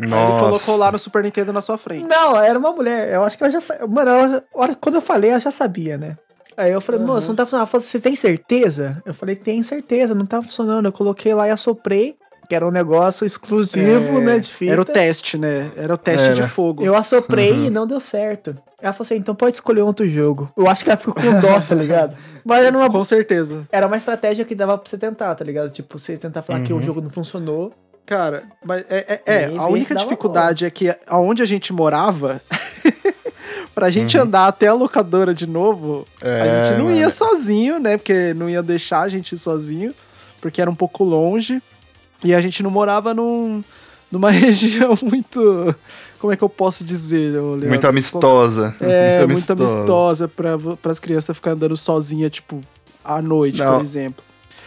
Aí 0.00 0.08
ele 0.08 0.10
Nossa. 0.10 0.44
colocou 0.44 0.76
lá 0.76 0.90
no 0.90 0.98
Super 0.98 1.22
Nintendo 1.22 1.52
na 1.52 1.60
sua 1.60 1.78
frente. 1.78 2.04
Não, 2.06 2.36
era 2.36 2.58
uma 2.58 2.72
mulher. 2.72 3.12
Eu 3.12 3.22
acho 3.22 3.38
que 3.38 3.44
ela 3.44 3.52
já 3.52 3.60
sabia. 3.60 3.86
Mano, 3.86 4.10
ela, 4.10 4.44
quando 4.80 4.96
eu 4.96 5.00
falei, 5.02 5.30
ela 5.30 5.38
já 5.38 5.52
sabia, 5.52 5.96
né? 5.96 6.16
Aí 6.56 6.70
eu 6.72 6.80
falei, 6.80 7.00
moça, 7.00 7.28
não 7.28 7.34
tá 7.34 7.44
funcionando. 7.44 7.62
Ela 7.62 7.66
falou, 7.66 7.84
você 7.84 8.00
tem 8.00 8.14
certeza? 8.14 9.02
Eu 9.06 9.14
falei, 9.14 9.34
tem 9.36 9.62
certeza, 9.62 10.14
não 10.14 10.26
tá 10.26 10.42
funcionando. 10.42 10.86
Eu 10.86 10.92
coloquei 10.92 11.32
lá 11.34 11.48
e 11.48 11.50
assoprei, 11.50 12.16
que 12.48 12.54
era 12.54 12.66
um 12.66 12.70
negócio 12.70 13.24
exclusivo, 13.26 14.18
É, 14.18 14.20
né, 14.20 14.38
de 14.38 14.50
fita. 14.50 14.72
Era 14.72 14.82
o 14.82 14.84
teste, 14.84 15.38
né? 15.38 15.70
Era 15.76 15.94
o 15.94 15.98
teste 15.98 16.28
Era. 16.30 16.34
de 16.34 16.42
fogo. 16.42 16.84
Eu 16.84 16.94
assoprei 16.94 17.52
e 17.66 17.70
não 17.70 17.86
deu 17.86 17.98
certo. 18.00 18.54
Ela 18.80 18.92
falou 18.92 19.06
assim, 19.06 19.16
então 19.16 19.34
pode 19.34 19.56
escolher 19.56 19.80
outro 19.82 20.06
jogo. 20.08 20.50
Eu 20.56 20.68
acho 20.68 20.84
que 20.84 20.90
ela 20.90 20.96
ficou 20.98 21.14
com 21.14 21.40
dó, 21.40 21.60
tá 21.60 21.74
ligado? 21.74 22.16
Mas 22.44 22.66
era 22.66 22.76
uma, 22.76 22.90
Com 22.90 23.04
certeza. 23.04 23.66
era 23.70 23.86
uma 23.86 23.96
estratégia 23.96 24.44
que 24.44 24.54
dava 24.54 24.76
pra 24.76 24.88
você 24.90 24.98
tentar, 24.98 25.34
tá 25.36 25.44
ligado? 25.44 25.70
Tipo, 25.70 25.98
você 25.98 26.16
tentar 26.16 26.42
falar 26.42 26.62
que 26.64 26.72
o 26.72 26.82
jogo 26.82 27.00
não 27.00 27.08
funcionou. 27.10 27.72
Cara, 28.04 28.42
mas 28.64 28.84
é, 28.90 29.20
é- 29.24 29.32
é, 29.44 29.56
a 29.56 29.66
única 29.68 29.94
dificuldade 29.94 30.64
é 30.64 30.70
que 30.70 30.92
aonde 31.06 31.40
a 31.40 31.46
gente 31.46 31.72
morava, 31.72 32.40
pra 33.74 33.90
gente 33.90 34.16
Uhum. 34.16 34.24
andar 34.24 34.46
até 34.48 34.68
a 34.68 34.74
locadora 34.74 35.32
de 35.34 35.46
novo, 35.46 36.06
a 36.22 36.28
É, 36.28 36.68
gente 36.70 36.78
não 36.82 36.90
ia 36.92 37.08
sozinho, 37.10 37.78
né? 37.78 37.96
Porque 37.96 38.34
não 38.34 38.48
ia 38.48 38.62
deixar 38.62 39.00
a 39.02 39.08
gente 39.08 39.34
ir 39.34 39.38
sozinho, 39.38 39.94
porque 40.40 40.60
era 40.60 40.70
um 40.70 40.74
pouco 40.74 41.04
longe. 41.04 41.62
E 42.24 42.34
a 42.34 42.40
gente 42.40 42.62
não 42.62 42.70
morava 42.70 43.12
num, 43.12 43.62
numa 44.10 44.30
região 44.32 44.96
muito. 45.02 45.74
Como 46.20 46.32
é 46.32 46.36
que 46.36 46.44
eu 46.44 46.48
posso 46.48 46.84
dizer, 46.84 47.32
Leandro? 47.32 47.68
Muito 47.68 47.86
amistosa. 47.86 48.74
É, 48.80 49.26
muito 49.26 49.52
amistosa 49.52 50.28
pra, 50.28 50.50
as 50.84 51.00
crianças 51.00 51.34
ficarem 51.36 51.56
andando 51.56 51.76
sozinha, 51.76 52.30
tipo, 52.30 52.60
à 53.04 53.20
noite, 53.20 53.58
Não. 53.58 53.74
por 53.76 53.82
exemplo. 53.84 54.24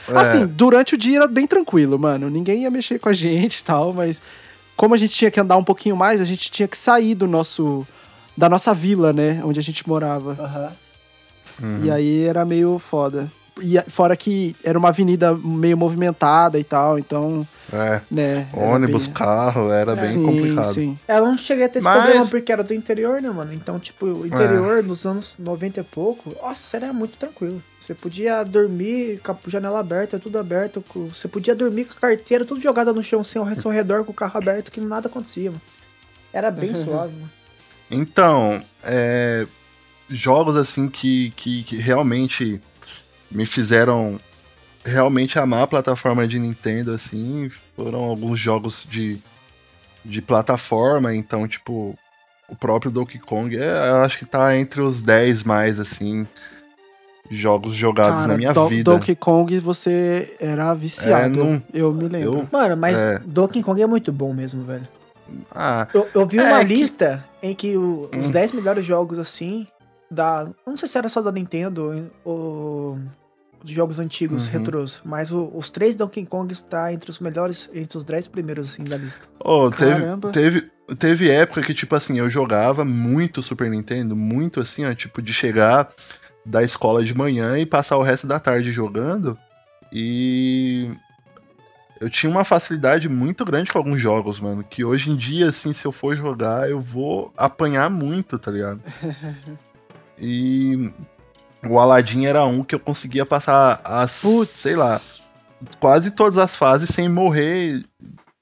É. 0.09 0.17
Assim, 0.17 0.45
durante 0.45 0.95
o 0.95 0.97
dia 0.97 1.17
era 1.17 1.27
bem 1.27 1.47
tranquilo, 1.47 1.97
mano. 1.97 2.29
Ninguém 2.29 2.63
ia 2.63 2.69
mexer 2.69 2.99
com 2.99 3.07
a 3.09 3.13
gente 3.13 3.59
e 3.59 3.63
tal, 3.63 3.93
mas 3.93 4.21
como 4.75 4.93
a 4.93 4.97
gente 4.97 5.13
tinha 5.13 5.31
que 5.31 5.39
andar 5.39 5.55
um 5.55 5.63
pouquinho 5.63 5.95
mais, 5.95 6.19
a 6.19 6.25
gente 6.25 6.51
tinha 6.51 6.67
que 6.67 6.77
sair 6.77 7.15
do 7.15 7.25
nosso. 7.25 7.87
Da 8.37 8.49
nossa 8.49 8.73
vila, 8.73 9.11
né? 9.13 9.41
Onde 9.43 9.59
a 9.59 9.63
gente 9.63 9.87
morava. 9.87 10.71
Uhum. 11.61 11.85
E 11.85 11.91
aí 11.91 12.23
era 12.25 12.43
meio 12.45 12.77
foda. 12.79 13.31
E 13.61 13.79
fora 13.87 14.17
que 14.17 14.53
era 14.65 14.77
uma 14.77 14.89
avenida 14.89 15.33
meio 15.33 15.77
movimentada 15.77 16.59
e 16.59 16.63
tal, 16.65 16.99
então, 16.99 17.47
É. 17.71 18.01
né. 18.11 18.47
Ônibus, 18.53 19.05
bem- 19.05 19.13
carro, 19.13 19.71
era 19.71 19.95
bem 19.95 20.03
sim, 20.05 20.25
complicado. 20.25 20.65
Sim. 20.73 20.99
Eu 21.07 21.25
não 21.25 21.37
cheguei 21.37 21.63
a 21.63 21.69
ter 21.69 21.79
esse 21.79 21.85
Mas- 21.85 22.03
problema 22.03 22.25
porque 22.27 22.51
era 22.51 22.61
do 22.61 22.73
interior, 22.73 23.21
né, 23.21 23.29
mano? 23.29 23.53
Então, 23.53 23.79
tipo, 23.79 24.05
o 24.07 24.27
interior 24.27 24.83
nos 24.83 25.05
anos 25.05 25.35
90 25.39 25.79
e 25.79 25.83
pouco, 25.85 26.35
nossa, 26.41 26.75
era 26.75 26.91
muito 26.91 27.15
tranquilo. 27.17 27.63
Você 27.79 27.93
podia 27.93 28.43
dormir 28.43 29.21
com 29.23 29.31
a 29.31 29.35
janela 29.47 29.79
aberta, 29.79 30.19
tudo 30.19 30.37
aberto. 30.37 30.83
com- 30.89 31.07
Você 31.07 31.29
podia 31.29 31.55
dormir 31.55 31.85
com 31.85 31.93
a 31.93 32.09
carteira 32.09 32.43
tudo 32.43 32.59
jogada 32.59 32.91
no 32.91 33.01
chão, 33.01 33.23
sem 33.23 33.41
ao 33.41 33.55
seu 33.55 33.71
redor, 33.71 34.03
com 34.03 34.11
o 34.11 34.15
carro 34.15 34.37
aberto, 34.37 34.69
que 34.69 34.81
nada 34.81 35.07
acontecia, 35.07 35.49
mano. 35.51 35.61
Era 36.33 36.51
bem 36.51 36.71
suave, 36.75 37.13
mano. 37.13 37.29
Então, 37.89 38.61
é, 38.83 39.45
jogos 40.09 40.55
assim 40.57 40.89
que, 40.89 41.31
que, 41.31 41.63
que 41.63 41.75
realmente 41.77 42.59
me 43.31 43.45
fizeram 43.45 44.19
realmente 44.83 45.39
amar 45.39 45.63
a 45.63 45.67
plataforma 45.67 46.27
de 46.27 46.37
Nintendo, 46.39 46.91
assim, 46.91 47.49
foram 47.75 48.03
alguns 48.03 48.39
jogos 48.39 48.85
de, 48.89 49.17
de 50.03 50.21
plataforma, 50.21 51.15
então, 51.15 51.47
tipo, 51.47 51.97
o 52.47 52.55
próprio 52.55 52.91
Donkey 52.91 53.17
Kong, 53.19 53.57
é, 53.57 53.89
eu 53.89 53.95
acho 53.97 54.19
que 54.19 54.25
tá 54.25 54.55
entre 54.55 54.81
os 54.81 55.01
10 55.03 55.43
mais, 55.43 55.79
assim, 55.79 56.27
jogos 57.31 57.73
jogados 57.75 58.13
Cara, 58.17 58.27
na 58.27 58.37
minha 58.37 58.53
Do- 58.53 58.67
vida. 58.69 58.91
Donkey 58.91 59.15
Kong 59.15 59.57
você 59.59 60.35
era 60.39 60.71
viciado. 60.75 61.39
É, 61.41 61.43
não- 61.43 61.63
eu 61.73 61.91
me 61.91 62.07
lembro. 62.07 62.39
Eu, 62.41 62.47
Mano, 62.51 62.77
mas 62.77 62.95
É. 62.95 63.19
Donkey 63.25 63.63
Kong 63.63 63.81
é 63.81 63.87
muito 63.87 64.11
bom 64.11 64.31
mesmo, 64.33 64.63
velho. 64.63 64.87
Ah, 65.51 65.87
Eu, 65.93 66.07
eu 66.13 66.25
vi 66.25 66.37
É 66.39 66.43
uma 66.43 66.59
que- 66.59 66.65
lista 66.73 67.23
em 67.41 67.53
que 67.55 67.75
o- 67.77 68.09
os 68.17 68.27
Hum. 68.27 68.31
10 68.31 68.51
melhores 68.53 68.85
jogos 68.85 69.17
assim, 69.19 69.67
da. 70.09 70.47
Não 70.65 70.75
sei 70.77 70.87
se 70.89 70.97
era 70.97 71.09
só 71.09 71.21
da 71.21 71.31
Nintendo 71.31 72.11
ou 72.23 72.97
dos 73.63 73.73
jogos 73.73 73.97
antigos, 73.99 74.45
Uhum. 74.45 74.51
retrôs, 74.51 75.01
mas 75.03 75.31
o- 75.31 75.51
os 75.55 75.69
três 75.71 75.95
Donkey 75.95 76.23
Kong 76.25 76.51
está 76.53 76.93
entre 76.93 77.09
os 77.09 77.19
melhores, 77.19 77.67
entre 77.73 77.97
os 77.97 78.05
10 78.05 78.27
primeiros 78.27 78.69
assim, 78.71 78.83
da 78.83 78.95
lista. 78.97 79.27
Oh, 79.39 79.71
teve, 79.71 80.01
Caramba. 80.01 80.29
teve, 80.31 80.69
teve 80.99 81.31
época 81.31 81.63
que, 81.63 81.73
tipo 81.73 81.95
assim, 81.95 82.19
eu 82.19 82.29
jogava 82.29 82.85
muito 82.85 83.41
Super 83.41 83.67
Nintendo, 83.69 84.15
muito 84.15 84.59
assim, 84.59 84.85
ó, 84.85 84.93
tipo, 84.93 85.19
de 85.19 85.33
chegar 85.33 85.89
da 86.45 86.61
escola 86.61 87.03
de 87.03 87.15
manhã 87.17 87.57
e 87.57 87.65
passar 87.65 87.97
o 87.97 88.03
resto 88.03 88.27
da 88.27 88.39
tarde 88.39 88.71
jogando. 88.71 89.35
E 89.91 90.91
eu 91.99 92.09
tinha 92.09 92.29
uma 92.29 92.43
facilidade 92.43 93.07
muito 93.07 93.45
grande 93.45 93.71
com 93.71 93.77
alguns 93.77 94.01
jogos, 94.01 94.39
mano. 94.39 94.63
Que 94.63 94.83
hoje 94.83 95.09
em 95.09 95.15
dia, 95.15 95.49
assim, 95.49 95.73
se 95.73 95.85
eu 95.85 95.91
for 95.91 96.15
jogar, 96.15 96.69
eu 96.69 96.79
vou 96.79 97.31
apanhar 97.37 97.89
muito, 97.89 98.37
tá 98.37 98.51
ligado? 98.51 98.81
E 100.17 100.93
o 101.67 101.77
Aladdin 101.77 102.25
era 102.25 102.45
um 102.45 102.63
que 102.63 102.73
eu 102.73 102.79
conseguia 102.79 103.25
passar 103.25 103.81
as, 103.83 104.21
Putz. 104.21 104.49
sei 104.61 104.75
lá, 104.77 104.97
quase 105.79 106.11
todas 106.11 106.37
as 106.37 106.55
fases 106.55 106.89
sem 106.89 107.09
morrer, 107.09 107.81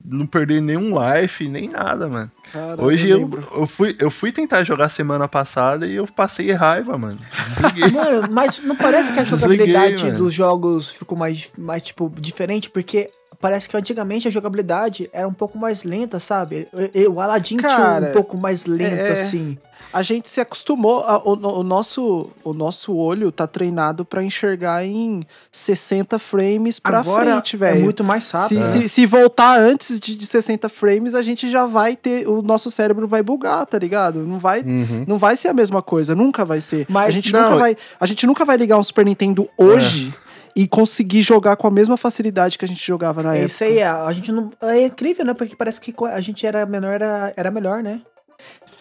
não 0.06 0.28
perder 0.28 0.62
nenhum 0.62 0.94
life, 1.00 1.48
nem 1.48 1.70
nada, 1.70 2.08
mano. 2.08 2.32
Cara, 2.52 2.80
Hoje 2.80 3.10
eu 3.10 3.22
eu, 3.22 3.62
eu, 3.62 3.68
fui, 3.68 3.96
eu 3.98 4.12
fui 4.12 4.32
tentar 4.32 4.64
jogar 4.64 4.90
semana 4.90 5.28
passada 5.28 5.88
e 5.88 5.96
eu 5.96 6.06
passei 6.06 6.52
raiva, 6.52 6.98
mano. 6.98 7.20
Desliguei. 7.50 7.90
Mano, 7.92 8.28
mas 8.30 8.60
não 8.60 8.76
parece 8.76 9.12
que 9.14 9.20
a 9.20 9.24
Desliguei, 9.24 9.48
jogabilidade 9.68 10.04
mano. 10.06 10.18
dos 10.18 10.34
jogos 10.34 10.92
ficou 10.92 11.18
mais, 11.18 11.50
mais, 11.58 11.82
tipo, 11.84 12.12
diferente? 12.20 12.70
Porque 12.70 13.10
parece 13.44 13.68
que 13.68 13.76
antigamente 13.76 14.26
a 14.26 14.32
jogabilidade 14.32 15.10
era 15.12 15.28
um 15.28 15.34
pouco 15.34 15.58
mais 15.58 15.84
lenta, 15.84 16.18
sabe? 16.18 16.66
O 17.12 17.20
Aladdin 17.20 17.58
tinha 17.58 17.70
Cara, 17.70 18.10
um 18.10 18.14
pouco 18.14 18.38
mais 18.38 18.66
lento, 18.66 18.94
é- 18.96 19.12
assim. 19.12 19.58
A 19.92 20.02
gente 20.02 20.28
se 20.28 20.42
acostumou, 20.42 21.02
a- 21.02 21.20
o, 21.24 21.34
o 21.60 21.62
nosso, 21.62 22.32
o 22.44 22.52
nosso 22.52 22.96
olho 22.96 23.32
tá 23.32 23.46
treinado 23.46 24.04
pra 24.04 24.24
enxergar 24.24 24.84
em 24.84 25.20
60 25.52 26.18
frames 26.18 26.80
pra 26.80 27.00
Agora 27.02 27.32
frente, 27.34 27.56
é 27.56 27.60
velho. 27.60 27.82
muito 27.84 28.04
mais 28.04 28.24
Se, 28.24 28.34
rápido. 28.36 28.64
se, 28.66 28.90
se 28.90 29.06
voltar 29.06 29.60
antes 29.60 30.00
de, 30.00 30.16
de 30.16 30.26
60 30.26 30.68
frames, 30.68 31.14
a 31.14 31.22
gente 31.22 31.48
já 31.52 31.68
vai 31.68 31.96
ter. 31.96 32.28
O 32.28 32.42
nosso 32.42 32.72
cérebro 32.72 33.08
vai 33.08 33.22
bugar, 33.22 33.68
tá 33.68 33.78
ligado? 33.78 34.22
Não 34.26 34.40
vai, 34.40 34.62
Uhum. 34.62 35.06
não 35.08 35.20
vai 35.20 35.36
ser 35.36 35.50
a 35.50 35.54
mesma 35.54 35.82
coisa, 35.84 36.16
nunca 36.16 36.44
vai 36.44 36.60
ser. 36.60 36.88
Mas- 36.90 37.08
a, 37.08 37.12
gente 37.12 37.32
Não, 37.32 37.44
nunca 37.44 37.56
vai, 37.58 37.78
a 38.00 38.06
gente 38.08 38.26
nunca 38.26 38.46
vai 38.46 38.58
ligar 38.58 38.78
um 38.80 38.84
Super 38.84 39.06
Nintendo 39.06 39.48
hoje 39.58 40.12
e 40.56 40.68
conseguir 40.68 41.22
jogar 41.22 41.56
com 41.56 41.68
a 41.68 41.72
mesma 41.72 41.98
facilidade 41.98 42.58
que 42.58 42.66
a 42.66 42.68
gente 42.68 42.86
jogava 42.86 43.24
na 43.24 43.34
É 43.34 43.40
época. 43.40 43.46
isso 43.48 43.64
aí, 43.64 43.82
a, 43.82 44.06
a 44.06 44.14
gente 44.14 44.32
não. 44.32 44.52
É 44.62 44.86
incrível, 44.86 45.26
né? 45.26 45.34
Porque 45.34 45.56
parece 45.56 45.80
que 45.82 45.94
a 46.06 46.20
gente 46.22 46.46
era 46.46 46.66
menor, 46.66 46.92
era, 46.94 47.34
era 47.36 47.50
melhor, 47.52 47.82
né? 47.82 48.02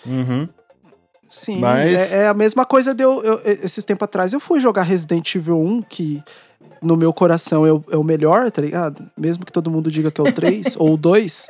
Uhum. 0.04 0.48
Sim, 1.28 1.60
Mas- 1.60 2.12
é, 2.12 2.24
é 2.24 2.28
a 2.28 2.34
mesma 2.34 2.66
coisa 2.66 2.94
de 2.94 3.02
eu, 3.02 3.22
eu- 3.24 3.40
Esses 3.62 3.84
tempos 3.84 4.04
atrás 4.04 4.32
eu 4.34 4.40
fui 4.40 4.60
jogar 4.60 4.82
Resident 4.82 5.34
Evil 5.34 5.58
1, 5.58 5.82
que 5.82 6.22
no 6.82 6.96
meu 6.96 7.12
coração 7.12 7.64
é 7.66 7.72
o, 7.72 7.82
é 7.90 7.96
o 7.96 8.04
melhor, 8.04 8.50
tá 8.50 8.60
ligado? 8.60 9.08
Mesmo 9.16 9.46
que 9.46 9.52
todo 9.52 9.70
mundo 9.70 9.90
diga 9.90 10.10
que 10.10 10.20
é 10.20 10.24
o 10.24 10.32
3 10.32 10.76
ou 10.76 10.92
o 10.94 10.96
2. 10.96 11.48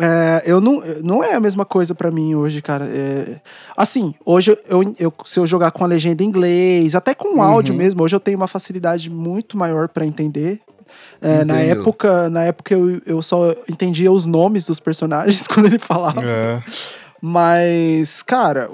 É, 0.00 0.42
eu 0.46 0.60
não, 0.60 0.82
não 1.02 1.22
é 1.22 1.34
a 1.34 1.40
mesma 1.40 1.64
coisa 1.66 1.94
pra 1.94 2.10
mim 2.10 2.34
hoje, 2.34 2.62
cara. 2.62 2.86
É, 2.86 3.36
assim, 3.76 4.14
hoje 4.24 4.56
eu, 4.68 4.82
eu- 4.98 5.12
se 5.24 5.38
eu 5.38 5.46
jogar 5.46 5.70
com 5.70 5.84
a 5.84 5.86
legenda 5.86 6.22
em 6.22 6.26
inglês, 6.26 6.94
até 6.94 7.14
com 7.14 7.34
Uhum. 7.36 7.42
áudio 7.42 7.74
mesmo, 7.74 8.02
hoje 8.02 8.16
eu 8.16 8.20
tenho 8.20 8.38
uma 8.38 8.48
facilidade 8.48 9.10
muito 9.10 9.56
maior 9.56 9.88
pra 9.88 10.06
entender. 10.06 10.60
É, 11.20 11.44
na 11.44 11.58
época, 11.60 12.28
na 12.30 12.44
época 12.44 12.74
eu, 12.74 13.00
eu 13.06 13.22
só 13.22 13.54
entendia 13.68 14.10
os 14.10 14.26
nomes 14.26 14.64
dos 14.66 14.80
personagens 14.80 15.46
quando 15.48 15.66
ele 15.66 15.78
falava. 15.78 16.22
É. 16.24 16.60
Mas, 17.24 18.20
cara, 18.22 18.68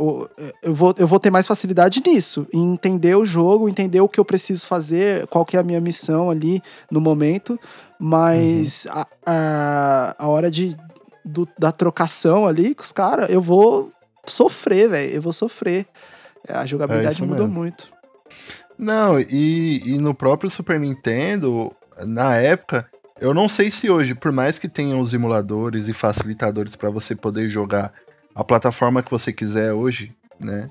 eu 0.63 0.75
vou, 0.75 0.95
eu 0.99 1.07
vou 1.07 1.21
ter 1.21 1.31
mais 1.31 1.47
facilidade 1.47 2.03
nisso. 2.07 2.47
Em 2.53 2.73
entender 2.73 3.15
o 3.15 3.25
jogo, 3.25 3.69
entender 3.69 4.01
o 4.01 4.09
que 4.09 4.19
eu 4.19 4.25
preciso 4.25 4.67
fazer, 4.67 5.27
qual 5.27 5.45
que 5.45 5.57
é 5.57 5.61
a 5.61 5.63
minha 5.63 5.81
missão 5.81 6.31
ali 6.31 6.63
no 6.91 7.01
momento. 7.01 7.61
Mas 8.01 8.87
Uhum. 8.87 8.93
a, 9.01 9.07
a, 9.27 10.17
a 10.19 10.29
hora 10.29 10.51
de, 10.51 10.75
do- 11.29 11.49
da 11.59 11.71
trocação 11.71 12.47
ali 12.47 12.75
com 12.75 12.83
os 12.83 12.93
caras, 12.93 13.29
eu 13.31 13.41
vou 13.41 13.93
sofrer, 14.27 14.89
velho. 14.89 15.13
Eu 15.15 15.23
vou 15.23 15.33
sofrer. 15.33 15.87
A 16.49 16.65
jogabilidade 16.67 17.15
isso 17.17 17.27
mudou 17.27 17.47
mesmo. 17.47 17.61
muito. 17.61 17.89
Não, 18.79 19.19
e, 19.21 19.83
e 19.85 19.99
no 19.99 20.15
próprio 20.15 20.51
Super 20.51 20.79
Nintendo, 20.79 21.73
na 22.07 22.37
época, 22.37 22.89
eu 23.21 23.35
não 23.35 23.49
sei 23.49 23.71
se 23.71 23.91
hoje, 23.91 24.15
por 24.15 24.31
mais 24.33 24.59
que 24.59 24.69
tenham 24.69 25.01
os 25.01 25.13
emuladores 25.13 25.89
e 25.89 25.93
facilitadores 25.93 26.77
pra 26.77 26.89
você 26.91 27.15
poder 27.17 27.49
jogar 27.51 27.93
a 28.35 28.45
plataforma 28.45 29.03
que 29.03 29.11
você 29.11 29.33
quiser 29.33 29.73
hoje, 29.73 30.13
né? 30.41 30.71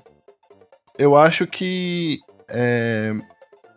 Eu 0.98 1.16
acho 1.16 1.46
que 1.46 2.18
é, 2.48 3.12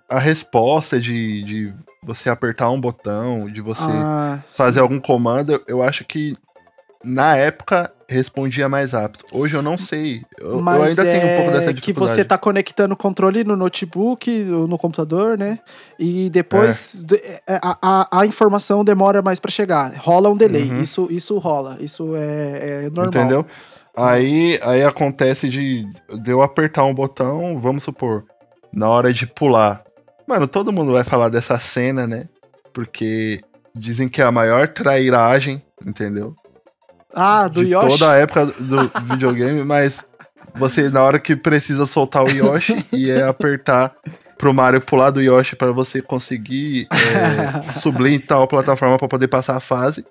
a 0.09 0.17
resposta 0.17 0.99
de, 0.99 1.43
de 1.43 1.73
você 2.01 2.29
apertar 2.29 2.69
um 2.69 2.79
botão, 2.79 3.51
de 3.51 3.59
você 3.61 3.84
Ah, 3.91 4.39
fazer 4.53 4.79
algum 4.79 4.99
comando, 4.99 5.61
eu 5.67 5.84
acho 5.84 6.05
que 6.05 6.36
na 7.04 7.36
época 7.36 7.91
respondia 8.08 8.68
mais 8.68 8.91
rápido. 8.91 9.24
Hoje 9.32 9.56
eu 9.56 9.62
não 9.62 9.78
sei. 9.78 10.22
Eu, 10.39 10.60
eu 10.60 10.84
ainda 10.84 11.04
tenho 11.04 11.26
um 11.26 11.36
pouco 11.38 11.49
é 11.49 11.54
dessa 11.54 11.74
que 11.74 11.80
dificuldade. 11.80 12.16
você 12.16 12.26
tá 12.26 12.38
conectando 12.38 12.93
o 12.93 12.97
controle 12.97 13.43
no 13.43 13.56
notebook, 13.56 14.52
ou 14.52 14.68
no 14.68 14.78
computador, 14.78 15.38
né? 15.38 15.60
E 15.97 16.30
depois 16.30 17.04
de- 17.06 17.16
é, 17.16 17.41
a, 17.62 17.78
a, 17.82 18.20
a 18.22 18.26
informação 18.26 18.84
demora 18.84 19.22
mais 19.22 19.39
pra 19.39 19.49
chegar. 19.49 19.93
Rola 19.95 20.30
um 20.30 20.36
delay. 20.36 20.70
Uhum. 20.70 20.82
Isso, 20.82 21.08
isso 21.10 21.38
rola. 21.38 21.78
Isso 21.80 22.14
é, 22.16 22.84
é 22.86 22.89
normal. 22.89 23.08
Entendeu? 23.08 23.45
Aí, 23.95 24.60
aí 24.64 24.84
acontece 24.84 25.49
de, 25.49 25.86
de 26.22 26.32
eu 26.32 26.41
apertar 26.41 26.84
um 26.86 26.93
botão, 26.93 27.60
vamos 27.60 27.84
supor, 27.84 28.26
na 28.74 28.89
hora 28.89 29.14
de 29.14 29.26
pular. 29.26 29.84
Mano, 30.28 30.47
todo 30.47 30.72
mundo 30.72 30.93
vai 30.93 31.04
falar 31.04 31.30
dessa 31.30 31.60
cena, 31.60 32.08
né? 32.08 32.28
Porque 32.74 33.39
dizem 33.76 34.08
que 34.08 34.22
é 34.22 34.26
a 34.26 34.32
maior 34.32 34.68
trairagem, 34.70 35.62
entendeu? 35.86 36.36
Ah, 37.14 37.47
do 37.47 37.64
de 37.64 37.72
Yoshi? 37.72 37.88
toda 37.99 38.12
a 38.12 38.16
época 38.18 38.45
do 38.45 38.91
videogame, 39.12 39.64
mas 39.64 40.03
você, 40.55 40.89
na 40.89 41.01
hora 41.03 41.20
que 41.20 41.36
precisa 41.36 41.86
soltar 41.86 42.24
o 42.24 42.30
Yoshi 42.30 42.86
e 42.91 43.09
é 43.09 43.24
apertar 43.24 43.93
pro 44.38 44.53
Mario 44.53 44.82
pular 44.82 45.12
do 45.12 45.22
Yoshi 45.22 45.55
pra 45.55 45.72
você 45.72 46.01
conseguir 46.01 46.88
é, 46.91 47.72
subir 47.80 48.20
tal 48.20 48.47
plataforma 48.47 48.97
pra 48.97 49.07
poder 49.07 49.28
passar 49.28 49.55
a 49.55 49.59
fase. 49.59 50.03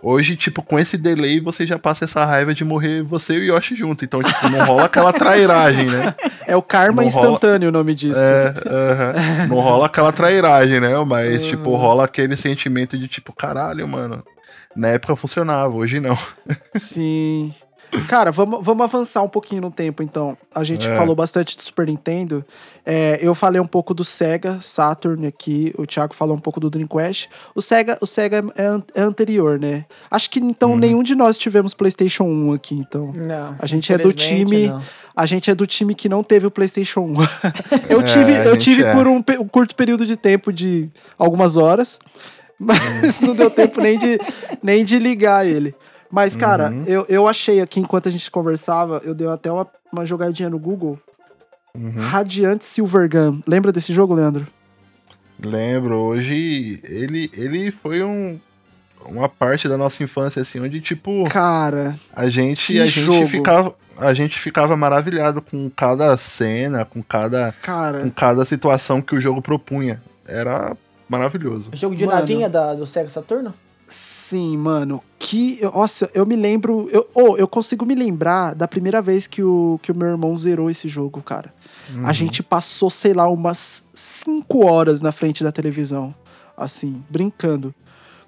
Hoje, 0.00 0.36
tipo, 0.36 0.62
com 0.62 0.78
esse 0.78 0.96
delay, 0.96 1.40
você 1.40 1.66
já 1.66 1.76
passa 1.76 2.04
essa 2.04 2.24
raiva 2.24 2.54
de 2.54 2.64
morrer 2.64 3.02
você 3.02 3.34
e 3.34 3.40
o 3.50 3.54
Yoshi 3.56 3.74
junto. 3.74 4.04
Então, 4.04 4.22
tipo, 4.22 4.48
não 4.48 4.64
rola 4.64 4.84
aquela 4.84 5.12
trairagem, 5.12 5.86
né? 5.86 6.14
É 6.46 6.56
o 6.56 6.62
karma 6.62 7.02
Não 7.02 7.10
rola- 7.10 7.26
instantâneo 7.26 7.68
o 7.68 7.72
nome 7.72 7.94
disso. 7.94 8.18
É, 8.18 8.54
aham. 8.66 9.46
Não 9.48 9.56
rola 9.60 9.84
aquela 9.86 10.10
trairagem, 10.12 10.80
né? 10.80 10.94
Mas, 11.04 11.44
tipo, 11.44 11.74
rola 11.76 12.04
aquele 12.04 12.36
sentimento 12.36 12.96
de, 12.96 13.06
tipo, 13.06 13.34
caralho, 13.34 13.86
mano. 13.86 14.22
Na 14.78 14.88
época 14.88 15.16
funcionava, 15.16 15.74
hoje 15.74 15.98
não. 15.98 16.16
Sim. 16.78 17.52
Cara, 18.06 18.30
vamos, 18.30 18.62
vamos 18.62 18.84
avançar 18.84 19.22
um 19.22 19.28
pouquinho 19.30 19.62
no 19.62 19.70
tempo, 19.70 20.02
então. 20.02 20.36
A 20.54 20.62
gente 20.62 20.86
É. 20.86 20.94
falou 20.94 21.14
bastante 21.16 21.56
do 21.56 21.62
Super 21.62 21.86
Nintendo. 21.86 22.44
É, 22.84 23.18
eu 23.22 23.34
falei 23.34 23.58
um 23.60 23.66
pouco 23.66 23.94
do 23.94 24.04
Sega 24.04 24.58
Saturn 24.60 25.26
aqui. 25.26 25.72
O 25.78 25.86
Thiago 25.86 26.14
falou 26.14 26.36
um 26.36 26.40
pouco 26.40 26.60
do 26.60 26.68
Dreamcast. 26.68 27.30
O 27.54 27.62
Sega, 27.62 27.96
o 28.02 28.06
Sega 28.06 28.44
é, 28.54 28.66
an- 28.66 28.82
é 28.94 29.00
anterior, 29.00 29.58
né? 29.58 29.86
Acho 30.10 30.28
que 30.28 30.38
então 30.38 30.72
Uhum. 30.72 30.76
nenhum 30.76 31.02
de 31.02 31.14
nós 31.14 31.38
tivemos 31.38 31.72
PlayStation 31.72 32.24
1 32.24 32.52
aqui, 32.52 32.74
então. 32.74 33.10
Não. 33.14 33.56
A 33.58 33.64
gente 33.66 33.90
é 33.90 33.96
do 33.96 34.12
time- 34.12 34.68
não. 34.68 34.82
A 35.16 35.24
gente 35.26 35.50
é 35.50 35.54
do 35.54 35.66
time 35.66 35.94
que 35.94 36.10
não 36.10 36.22
teve 36.22 36.46
o 36.46 36.50
PlayStation 36.50 37.00
1. 37.00 37.14
eu 37.88 38.00
É, 38.00 38.04
tive, 38.04 38.32
eu 38.48 38.56
tive 38.58 38.84
é. 38.84 38.92
por 38.94 39.06
um, 39.08 39.16
um 39.40 39.48
curto 39.48 39.74
período 39.74 40.04
de 40.04 40.14
tempo 40.14 40.52
de 40.52 40.90
algumas 41.18 41.56
horas, 41.56 41.98
mas 42.58 43.20
não 43.20 43.34
deu 43.34 43.50
tempo 43.50 43.80
nem 43.80 43.98
de, 43.98 44.18
nem 44.62 44.84
de 44.84 44.98
ligar 44.98 45.46
ele. 45.46 45.74
Mas, 46.10 46.34
cara, 46.34 46.70
Uhum. 46.70 46.84
eu, 46.86 47.06
eu 47.08 47.28
achei 47.28 47.60
aqui, 47.60 47.80
enquanto 47.80 48.08
a 48.08 48.12
gente 48.12 48.30
conversava, 48.30 49.00
eu 49.04 49.14
dei 49.14 49.28
até 49.28 49.52
uma, 49.52 49.66
uma 49.92 50.06
jogadinha 50.06 50.48
no 50.48 50.58
Google. 50.58 50.98
Uhum. 51.74 51.92
Radiant 52.00 52.62
Silvergun. 52.62 53.40
Lembra 53.46 53.70
desse 53.70 53.92
jogo, 53.92 54.14
Leandro? 54.14 54.46
Lembro, 55.44 55.96
hoje 55.98 56.80
ele, 56.84 57.30
ele 57.34 57.70
foi 57.70 58.02
um, 58.02 58.38
uma 59.04 59.28
parte 59.28 59.68
da 59.68 59.76
nossa 59.76 60.02
infância, 60.02 60.42
assim, 60.42 60.58
onde, 60.60 60.80
tipo, 60.80 61.28
Cara, 61.30 61.94
a 62.12 62.28
gente, 62.28 62.78
a 62.80 62.86
jogo. 62.86 63.12
gente 63.18 63.30
ficava. 63.30 63.74
A 64.00 64.14
gente 64.14 64.38
ficava 64.38 64.76
maravilhado 64.76 65.42
com 65.42 65.68
cada 65.70 66.16
cena, 66.16 66.84
com 66.84 67.02
cada, 67.02 67.50
com 67.50 67.60
cara. 67.62 68.12
cada 68.14 68.44
situação 68.44 69.02
que 69.02 69.12
o 69.16 69.20
jogo 69.20 69.42
propunha. 69.42 70.00
Era 70.24 70.76
maravilhoso. 71.08 71.70
Jogo 71.72 71.96
de 71.96 72.06
Mano. 72.06 72.20
navinha 72.20 72.48
da, 72.48 72.74
do 72.74 72.86
Sega 72.86 73.08
Saturno? 73.08 73.54
Sim, 73.88 74.58
mano. 74.58 75.02
Que. 75.18 75.60
Nossa, 75.62 76.10
eu 76.12 76.26
me 76.26 76.36
lembro. 76.36 76.88
Eu, 76.92 77.08
oh, 77.14 77.36
eu 77.38 77.48
consigo 77.48 77.86
me 77.86 77.94
lembrar 77.94 78.54
da 78.54 78.68
primeira 78.68 79.00
vez 79.00 79.26
que 79.26 79.42
o, 79.42 79.80
que 79.82 79.90
o 79.90 79.94
meu 79.94 80.08
irmão 80.08 80.36
zerou 80.36 80.70
esse 80.70 80.88
jogo, 80.88 81.22
cara. 81.22 81.52
Uhum. 81.94 82.06
A 82.06 82.12
gente 82.12 82.42
passou, 82.42 82.90
sei 82.90 83.14
lá, 83.14 83.26
umas 83.28 83.82
5 83.94 84.66
horas 84.66 85.00
na 85.00 85.10
frente 85.10 85.42
da 85.42 85.50
televisão. 85.50 86.14
Assim, 86.54 87.02
brincando. 87.08 87.74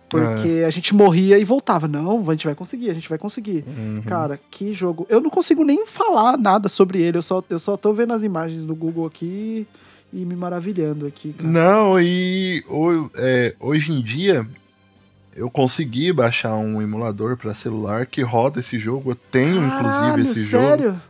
Porque 0.08 0.64
a 0.66 0.70
gente 0.70 0.94
morria 0.94 1.38
e 1.38 1.44
voltava. 1.44 1.86
Não, 1.86 2.28
a 2.28 2.32
gente 2.32 2.46
vai 2.46 2.54
conseguir, 2.54 2.90
a 2.90 2.94
gente 2.94 3.08
vai 3.08 3.18
conseguir. 3.18 3.64
Uhum. 3.66 4.02
Cara, 4.02 4.40
que 4.50 4.72
jogo. 4.72 5.06
Eu 5.08 5.20
não 5.20 5.30
consigo 5.30 5.62
nem 5.62 5.86
falar 5.86 6.36
nada 6.38 6.68
sobre 6.68 7.00
ele. 7.00 7.18
Eu 7.18 7.22
só, 7.22 7.44
eu 7.48 7.60
só 7.60 7.76
tô 7.76 7.92
vendo 7.92 8.12
as 8.12 8.22
imagens 8.22 8.64
no 8.64 8.74
Google 8.74 9.06
aqui 9.06 9.68
e 10.12 10.24
me 10.24 10.34
maravilhando 10.34 11.06
aqui. 11.06 11.32
cara. 11.32 11.48
Não, 11.48 12.00
e 12.00 12.64
é, 13.16 13.54
hoje 13.60 13.92
em 13.92 14.02
dia 14.02 14.46
eu 15.34 15.48
consegui 15.50 16.12
baixar 16.12 16.54
um 16.56 16.82
emulador 16.82 17.36
pra 17.36 17.54
celular 17.54 18.06
que 18.06 18.22
roda 18.22 18.60
esse 18.60 18.78
jogo. 18.78 19.12
Eu 19.12 19.14
tenho, 19.14 19.60
Caralho, 19.68 20.20
inclusive, 20.20 20.40
esse 20.40 20.50
jogo. 20.50 20.66
sério? 20.66 21.02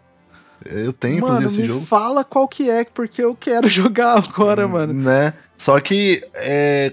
Eu 0.66 0.92
tenho, 0.92 1.22
mano, 1.22 1.38
inclusive, 1.38 1.62
esse 1.62 1.72
jogo. 1.72 1.86
fala 1.86 2.22
qual 2.22 2.46
que 2.46 2.68
é, 2.68 2.84
porque 2.84 3.22
eu 3.22 3.34
quero 3.34 3.66
jogar 3.68 4.18
agora, 4.18 4.68
mano. 4.68 4.92
Né? 4.92 5.32
Só 5.56 5.80
que 5.80 6.22
é, 6.34 6.92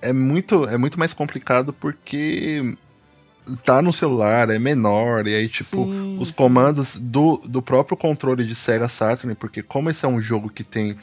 é, 0.00 0.12
muito, 0.12 0.64
é 0.64 0.78
muito 0.78 0.98
mais 0.98 1.12
complicado 1.12 1.72
porque 1.72 2.74
tá 3.64 3.82
no 3.82 3.92
celular, 3.92 4.50
é 4.50 4.58
menor, 4.58 5.26
e 5.26 5.34
aí, 5.34 5.48
tipo, 5.48 5.84
Sim, 5.84 6.16
os 6.20 6.28
sim. 6.28 6.34
comandos 6.34 6.98
do, 7.00 7.38
do 7.48 7.60
próprio 7.60 7.96
controle 7.96 8.46
de 8.46 8.54
Sega 8.54 8.88
Saturn, 8.88 9.34
porque 9.34 9.62
como 9.62 9.90
esse 9.90 10.04
é 10.04 10.08
um 10.08 10.20
jogo 10.20 10.48
que 10.48 10.62
tem 10.64 10.96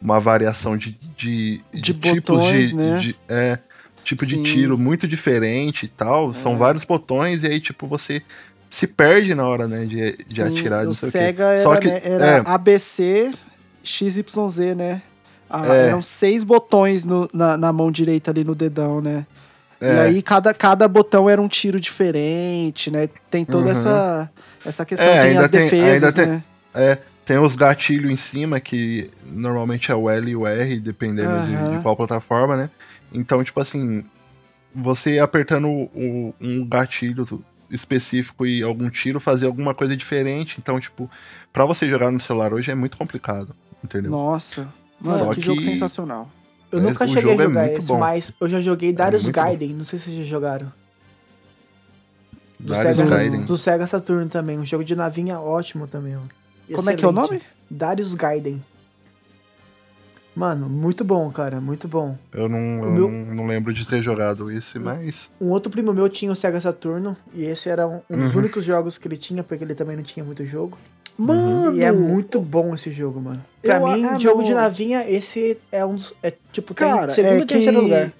uma 0.00 0.18
variação 0.20 0.76
de, 0.76 0.96
de, 1.16 1.60
De 1.72 1.80
tipos 1.92 2.12
botões, 2.12 2.68
de, 2.68 2.74
né? 2.76 2.98
de- 2.98 3.16
é, 3.28 3.58
tipo 4.04 4.24
Sim. 4.24 4.42
de 4.42 4.52
tiro 4.52 4.78
muito 4.78 5.06
diferente 5.06 5.84
e 5.84 5.88
tal, 5.88 6.30
É. 6.30 6.34
são 6.34 6.56
vários 6.56 6.84
botões, 6.84 7.42
e 7.42 7.46
aí, 7.48 7.60
tipo, 7.60 7.86
você 7.86 8.22
se 8.70 8.86
perde 8.86 9.34
na 9.34 9.44
hora, 9.46 9.66
né, 9.66 9.84
de, 9.84 10.16
de 10.24 10.42
atirar, 10.42 10.86
o 10.86 10.94
Sega 10.94 11.44
era, 11.44 11.62
Só 11.62 11.76
que, 11.76 11.88
né, 11.88 12.00
era 12.04 12.26
é, 12.38 12.42
ABC 12.46 13.32
XYZ, 13.82 14.76
né? 14.76 15.02
Ah, 15.48 15.66
É. 15.66 15.86
Eram 15.88 16.00
seis 16.00 16.44
botões 16.44 17.04
no- 17.04 17.28
na, 17.32 17.56
na 17.56 17.72
mão 17.72 17.90
direita 17.90 18.30
ali 18.30 18.44
no 18.44 18.54
dedão, 18.54 19.00
né? 19.00 19.26
E 19.80 19.86
é, 19.86 20.00
aí 20.00 20.22
cada, 20.22 20.52
cada 20.52 20.86
botão 20.86 21.28
era 21.28 21.40
um 21.40 21.48
tiro 21.48 21.80
diferente, 21.80 22.90
né? 22.90 23.08
Tem 23.30 23.44
toda 23.44 23.64
Uhum. 23.66 23.70
essa, 23.72 24.30
essa 24.64 24.84
questão, 24.84 25.06
É, 25.06 25.20
tem 25.22 25.30
ainda 25.30 25.44
as 25.44 25.50
tem- 25.50 25.60
defesas, 25.60 26.02
ainda 26.02 26.12
tem- 26.12 26.26
né? 26.34 26.44
É, 26.74 26.98
tem 27.24 27.38
os 27.38 27.56
gatilhos 27.56 28.10
em 28.12 28.16
cima, 28.16 28.60
que 28.60 29.08
normalmente 29.26 29.90
é 29.90 29.94
o 29.94 30.10
L 30.10 30.30
e 30.30 30.36
o 30.36 30.46
R, 30.46 30.78
dependendo 30.80 31.40
de- 31.40 31.46
de, 31.50 31.54
Aham. 31.56 31.82
qual 31.82 31.96
plataforma, 31.96 32.56
né? 32.56 32.70
Então, 33.12 33.42
tipo 33.42 33.58
assim, 33.60 34.04
você 34.74 35.18
apertando 35.18 35.66
o- 35.68 36.34
um 36.40 36.64
gatilho 36.68 37.26
específico 37.70 38.44
e 38.46 38.62
algum 38.62 38.90
tiro 38.90 39.18
fazer 39.20 39.46
alguma 39.46 39.74
coisa 39.74 39.96
diferente. 39.96 40.56
Então, 40.58 40.78
tipo, 40.78 41.08
pra 41.52 41.64
você 41.64 41.88
jogar 41.88 42.10
no 42.10 42.20
celular 42.20 42.52
hoje 42.52 42.70
é 42.70 42.74
muito 42.74 42.96
complicado, 42.96 43.54
entendeu? 43.82 44.10
Nossa, 44.10 44.68
mano, 45.00 45.18
Só 45.26 45.34
que, 45.34 45.40
jogo 45.40 45.58
que- 45.58 45.64
sensacional. 45.64 46.28
Eu 46.72 46.78
É, 46.78 46.82
nunca 46.82 47.04
o 47.04 47.08
cheguei 47.08 47.32
a 47.32 47.34
é 47.34 47.38
jogar 47.44 47.64
muito 47.66 47.78
esse, 47.78 47.88
bom. 47.88 47.98
mas 47.98 48.32
eu 48.40 48.48
já 48.48 48.60
joguei 48.60 48.92
Darius 48.92 49.24
bom. 49.24 49.32
Gaiden. 49.32 49.74
Não 49.74 49.84
sei 49.84 49.98
se 49.98 50.04
vocês 50.06 50.16
já 50.18 50.24
jogaram. 50.24 50.72
Do 52.58 52.72
Darius 52.74 52.96
Sega, 52.96 53.10
Gaiden. 53.16 53.42
do 53.44 53.56
Sega 53.56 53.86
Saturn 53.86 54.28
também. 54.28 54.58
Um 54.58 54.64
jogo 54.64 54.84
de 54.84 54.94
navinha 54.94 55.40
ótimo 55.40 55.86
também. 55.86 56.14
mano. 56.14 56.28
Como 56.74 56.88
é 56.90 56.94
que 56.94 57.04
é 57.04 57.08
o 57.08 57.10
Excelente. 57.10 57.30
nome? 57.32 57.42
Darius 57.70 58.14
Gaiden. 58.14 58.62
Mano, 60.36 60.68
muito 60.68 61.04
bom, 61.04 61.28
cara. 61.30 61.60
Muito 61.60 61.88
bom. 61.88 62.16
Eu, 62.32 62.48
não, 62.48 62.58
eu 62.58 62.90
meu- 62.92 63.10
não, 63.10 63.34
não 63.34 63.46
lembro 63.46 63.72
de 63.74 63.86
ter 63.86 64.00
jogado 64.02 64.50
esse, 64.50 64.78
mas. 64.78 65.28
Um 65.40 65.48
outro 65.48 65.70
primo 65.70 65.92
meu 65.92 66.08
tinha 66.08 66.30
o 66.30 66.36
Sega 66.36 66.60
Saturno. 66.60 67.16
E 67.34 67.44
esse 67.44 67.68
era 67.68 67.86
um, 67.88 68.00
um 68.08 68.16
dos 68.16 68.32
Uhum. 68.34 68.40
únicos 68.40 68.64
jogos 68.64 68.96
que 68.96 69.08
ele 69.08 69.16
tinha, 69.16 69.42
porque 69.42 69.64
ele 69.64 69.74
também 69.74 69.96
não 69.96 70.02
tinha 70.04 70.24
muito 70.24 70.44
jogo. 70.44 70.78
Mano, 71.20 71.76
E 71.76 71.82
é 71.82 71.92
muito 71.92 72.40
bom 72.40 72.72
esse 72.74 72.90
jogo, 72.90 73.20
mano. 73.20 73.44
Pra 73.60 73.76
Eu- 73.78 73.86
mim, 73.88 74.04
ah, 74.06 74.18
jogo 74.18 74.38
não. 74.38 74.44
de 74.44 74.54
navinha, 74.54 75.04
esse 75.08 75.58
é 75.70 75.84
um 75.84 75.94
dos. 75.94 76.14
É 76.22 76.32
tipo, 76.52 76.72
tem 76.74 76.88
Cara, 76.88 77.08
segundo 77.10 77.32
é 77.34 77.38
e 77.40 77.46
terceiro 77.46 77.80
lugar. 77.82 78.08
que 78.10 78.14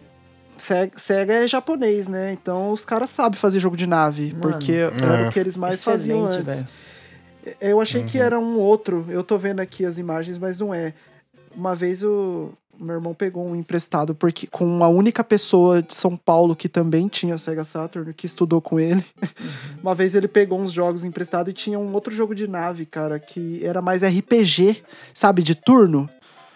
Sega, 0.62 0.92
Sega 0.98 1.32
é 1.32 1.48
japonês, 1.48 2.06
né? 2.08 2.32
Então 2.32 2.70
os 2.70 2.84
caras 2.84 3.08
sabem 3.08 3.38
fazer 3.38 3.58
jogo 3.58 3.76
de 3.76 3.86
nave, 3.86 4.32
Mano, 4.34 4.40
porque 4.42 4.72
era 4.72 5.22
é. 5.22 5.28
o 5.28 5.32
que 5.32 5.38
eles 5.40 5.56
mais 5.56 5.82
faziam 5.82 6.28
Excelente, 6.28 6.42
antes. 6.50 6.56
velho. 6.62 7.56
Eu 7.58 7.80
achei 7.80 8.04
que 8.04 8.18
Uhum. 8.18 8.24
era 8.24 8.38
um 8.38 8.58
outro. 8.58 9.06
Eu 9.08 9.24
tô 9.24 9.38
vendo 9.38 9.60
aqui 9.60 9.86
as 9.86 9.96
imagens, 9.96 10.36
mas 10.36 10.60
não 10.60 10.74
é. 10.74 10.92
Uma 11.56 11.74
vez 11.74 12.02
o 12.02 12.50
meu 12.84 12.96
irmão 12.96 13.12
pegou 13.14 13.46
um 13.46 13.54
emprestado 13.54 14.14
porque 14.14 14.46
com 14.46 14.64
uma 14.64 14.88
única 14.88 15.22
pessoa 15.22 15.82
de 15.82 15.94
São 15.94 16.16
Paulo 16.16 16.56
que 16.56 16.68
também 16.68 17.08
tinha 17.08 17.36
Sega 17.38 17.64
Saturn, 17.64 18.12
que 18.14 18.26
estudou 18.26 18.60
com 18.60 18.80
ele. 18.80 19.04
Uma 19.82 19.94
vez 19.94 20.14
ele 20.14 20.28
pegou 20.28 20.60
uns 20.60 20.72
jogos 20.72 21.04
emprestados 21.04 21.50
e 21.50 21.54
tinha 21.54 21.78
um 21.78 21.92
outro 21.94 22.14
jogo 22.14 22.34
de 22.34 22.46
nave, 22.48 22.86
cara, 22.86 23.18
que 23.18 23.60
era 23.64 23.80
mais 23.82 24.02
RPG, 24.02 24.82
sabe, 25.14 25.42
de 25.42 25.54
turno. 25.54 26.08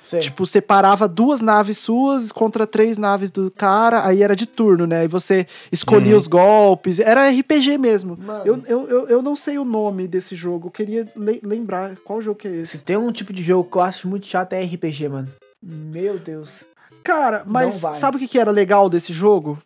Sei. 0.02 0.20
Tipo, 0.20 0.44
você 0.44 0.60
parava 0.60 1.08
duas 1.08 1.40
naves 1.40 1.78
suas 1.78 2.30
contra 2.30 2.66
três 2.66 2.98
naves 2.98 3.30
do 3.30 3.50
cara, 3.50 4.06
aí 4.06 4.22
era 4.22 4.36
de 4.36 4.44
turno, 4.44 4.86
né? 4.86 5.00
Aí 5.00 5.08
você 5.08 5.46
escolhia 5.72 6.10
Uhum. 6.10 6.18
os 6.18 6.26
golpes. 6.26 6.98
Era 7.00 7.26
RPG 7.30 7.78
mesmo. 7.78 8.18
Eu, 8.44 8.62
eu, 8.66 8.86
eu, 8.86 9.08
eu 9.08 9.22
não 9.22 9.34
sei 9.34 9.56
o 9.56 9.64
nome 9.64 10.06
desse 10.06 10.34
jogo. 10.36 10.66
Eu 10.66 10.70
queria 10.70 11.08
le- 11.16 11.40
lembrar 11.42 11.96
qual 12.04 12.20
jogo 12.20 12.38
que 12.38 12.48
é 12.48 12.50
Se 12.50 12.60
esse. 12.76 12.82
tem 12.82 12.98
um 12.98 13.10
tipo 13.10 13.32
de 13.32 13.42
jogo 13.42 13.70
que 13.70 13.78
eu 13.78 13.80
acho 13.80 14.06
muito 14.06 14.26
chato 14.26 14.52
é 14.52 14.62
RPG, 14.62 15.08
mano. 15.08 15.28
Meu 15.66 16.18
Deus. 16.18 16.64
Cara, 17.02 17.42
mas 17.46 17.76
sabe 17.94 18.16
o 18.16 18.20
que 18.20 18.28
que 18.28 18.38
era 18.38 18.50
legal 18.50 18.88
desse 18.90 19.12
jogo? 19.12 19.58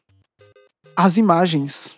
As 0.97 1.17
imagens. 1.17 1.95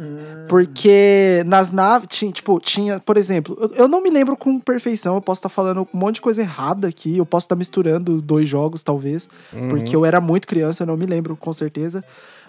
Hum, 0.00 0.46
Porque 0.48 1.42
nas 1.46 1.70
naves, 1.70 2.08
tinha, 2.10 2.32
tipo, 2.32 2.58
tinha, 2.58 2.98
por 3.00 3.18
exemplo, 3.18 3.56
eu, 3.60 3.68
eu 3.84 3.88
não 3.88 4.02
me 4.02 4.08
lembro 4.08 4.34
com 4.36 4.58
perfeição, 4.58 5.14
eu 5.16 5.20
posso 5.20 5.40
estar 5.40 5.48
falando 5.50 5.86
um 5.92 5.98
monte 5.98 6.14
de 6.16 6.20
coisa 6.22 6.40
errada 6.40 6.88
aqui, 6.88 7.18
eu 7.18 7.26
posso 7.26 7.44
estar 7.44 7.56
misturando 7.56 8.20
dois 8.22 8.48
jogos, 8.48 8.82
talvez, 8.82 9.28
Uhum. 9.52 9.68
porque 9.68 9.94
eu 9.94 10.04
era 10.06 10.18
muito 10.20 10.46
criança, 10.48 10.82
eu 10.82 10.86
não 10.86 10.96
me 10.96 11.04
lembro 11.06 11.36
com 11.36 11.52
certeza. 11.52 12.02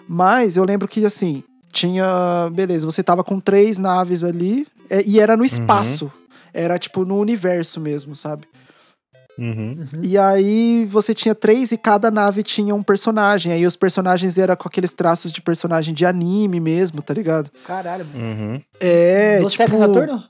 Mas 0.08 0.56
eu 0.56 0.64
lembro 0.64 0.88
que, 0.88 1.04
assim, 1.04 1.44
tinha. 1.70 2.50
Beleza, 2.52 2.86
você 2.86 3.02
tava 3.02 3.22
com 3.22 3.38
três 3.38 3.76
naves 3.78 4.24
ali, 4.24 4.66
é, 4.90 5.02
e 5.06 5.20
era 5.20 5.36
no 5.36 5.44
espaço. 5.44 6.10
Era, 6.54 6.78
tipo, 6.78 7.04
no 7.04 7.18
universo 7.18 7.80
mesmo, 7.80 8.16
sabe? 8.16 8.46
Uhum. 9.38 9.84
E 10.02 10.18
aí 10.18 10.86
você 10.90 11.14
tinha 11.14 11.34
três 11.34 11.72
e 11.72 11.76
cada 11.78 12.10
nave 12.10 12.42
tinha 12.42 12.74
um 12.74 12.82
personagem. 12.82 13.52
Aí 13.52 13.66
os 13.66 13.76
personagens 13.76 14.36
eram 14.38 14.54
com 14.56 14.68
aqueles 14.68 14.92
traços 14.92 15.32
de 15.32 15.40
personagem 15.40 15.94
de 15.94 16.04
anime 16.04 16.60
mesmo, 16.60 17.00
tá 17.02 17.14
ligado? 17.14 17.50
Caralho. 17.66 18.06
Uhum. 18.14 18.60
É, 18.78 19.40
no 19.40 19.48
tipo, 19.48 19.62
Sega 19.64 19.78
Saturno? 19.78 20.24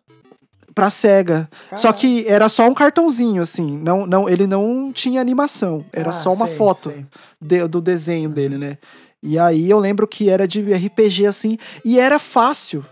pra 0.74 0.88
SEGA. 0.88 1.48
Só 1.76 1.92
Caralho. 1.92 1.94
que 2.00 2.28
era 2.28 2.48
só 2.48 2.68
um 2.68 2.74
cartãozinho, 2.74 3.42
assim. 3.42 3.76
Não, 3.76 4.06
não, 4.06 4.28
ele 4.28 4.46
não 4.46 4.92
tinha 4.92 5.20
animação. 5.20 5.84
Era 5.92 6.10
Ah, 6.10 6.12
só 6.12 6.32
uma 6.32 6.46
sei, 6.46 6.56
foto 6.56 6.90
sei. 6.90 7.06
de- 7.40 7.68
do 7.68 7.80
desenho 7.80 8.28
dele, 8.30 8.56
né? 8.56 8.78
E 9.24 9.38
aí 9.38 9.70
eu 9.70 9.78
lembro 9.78 10.06
que 10.08 10.28
era 10.28 10.48
de 10.48 10.60
RPG, 10.62 11.26
assim. 11.26 11.56
E 11.84 11.98
era 12.00 12.18
fácil. 12.18 12.84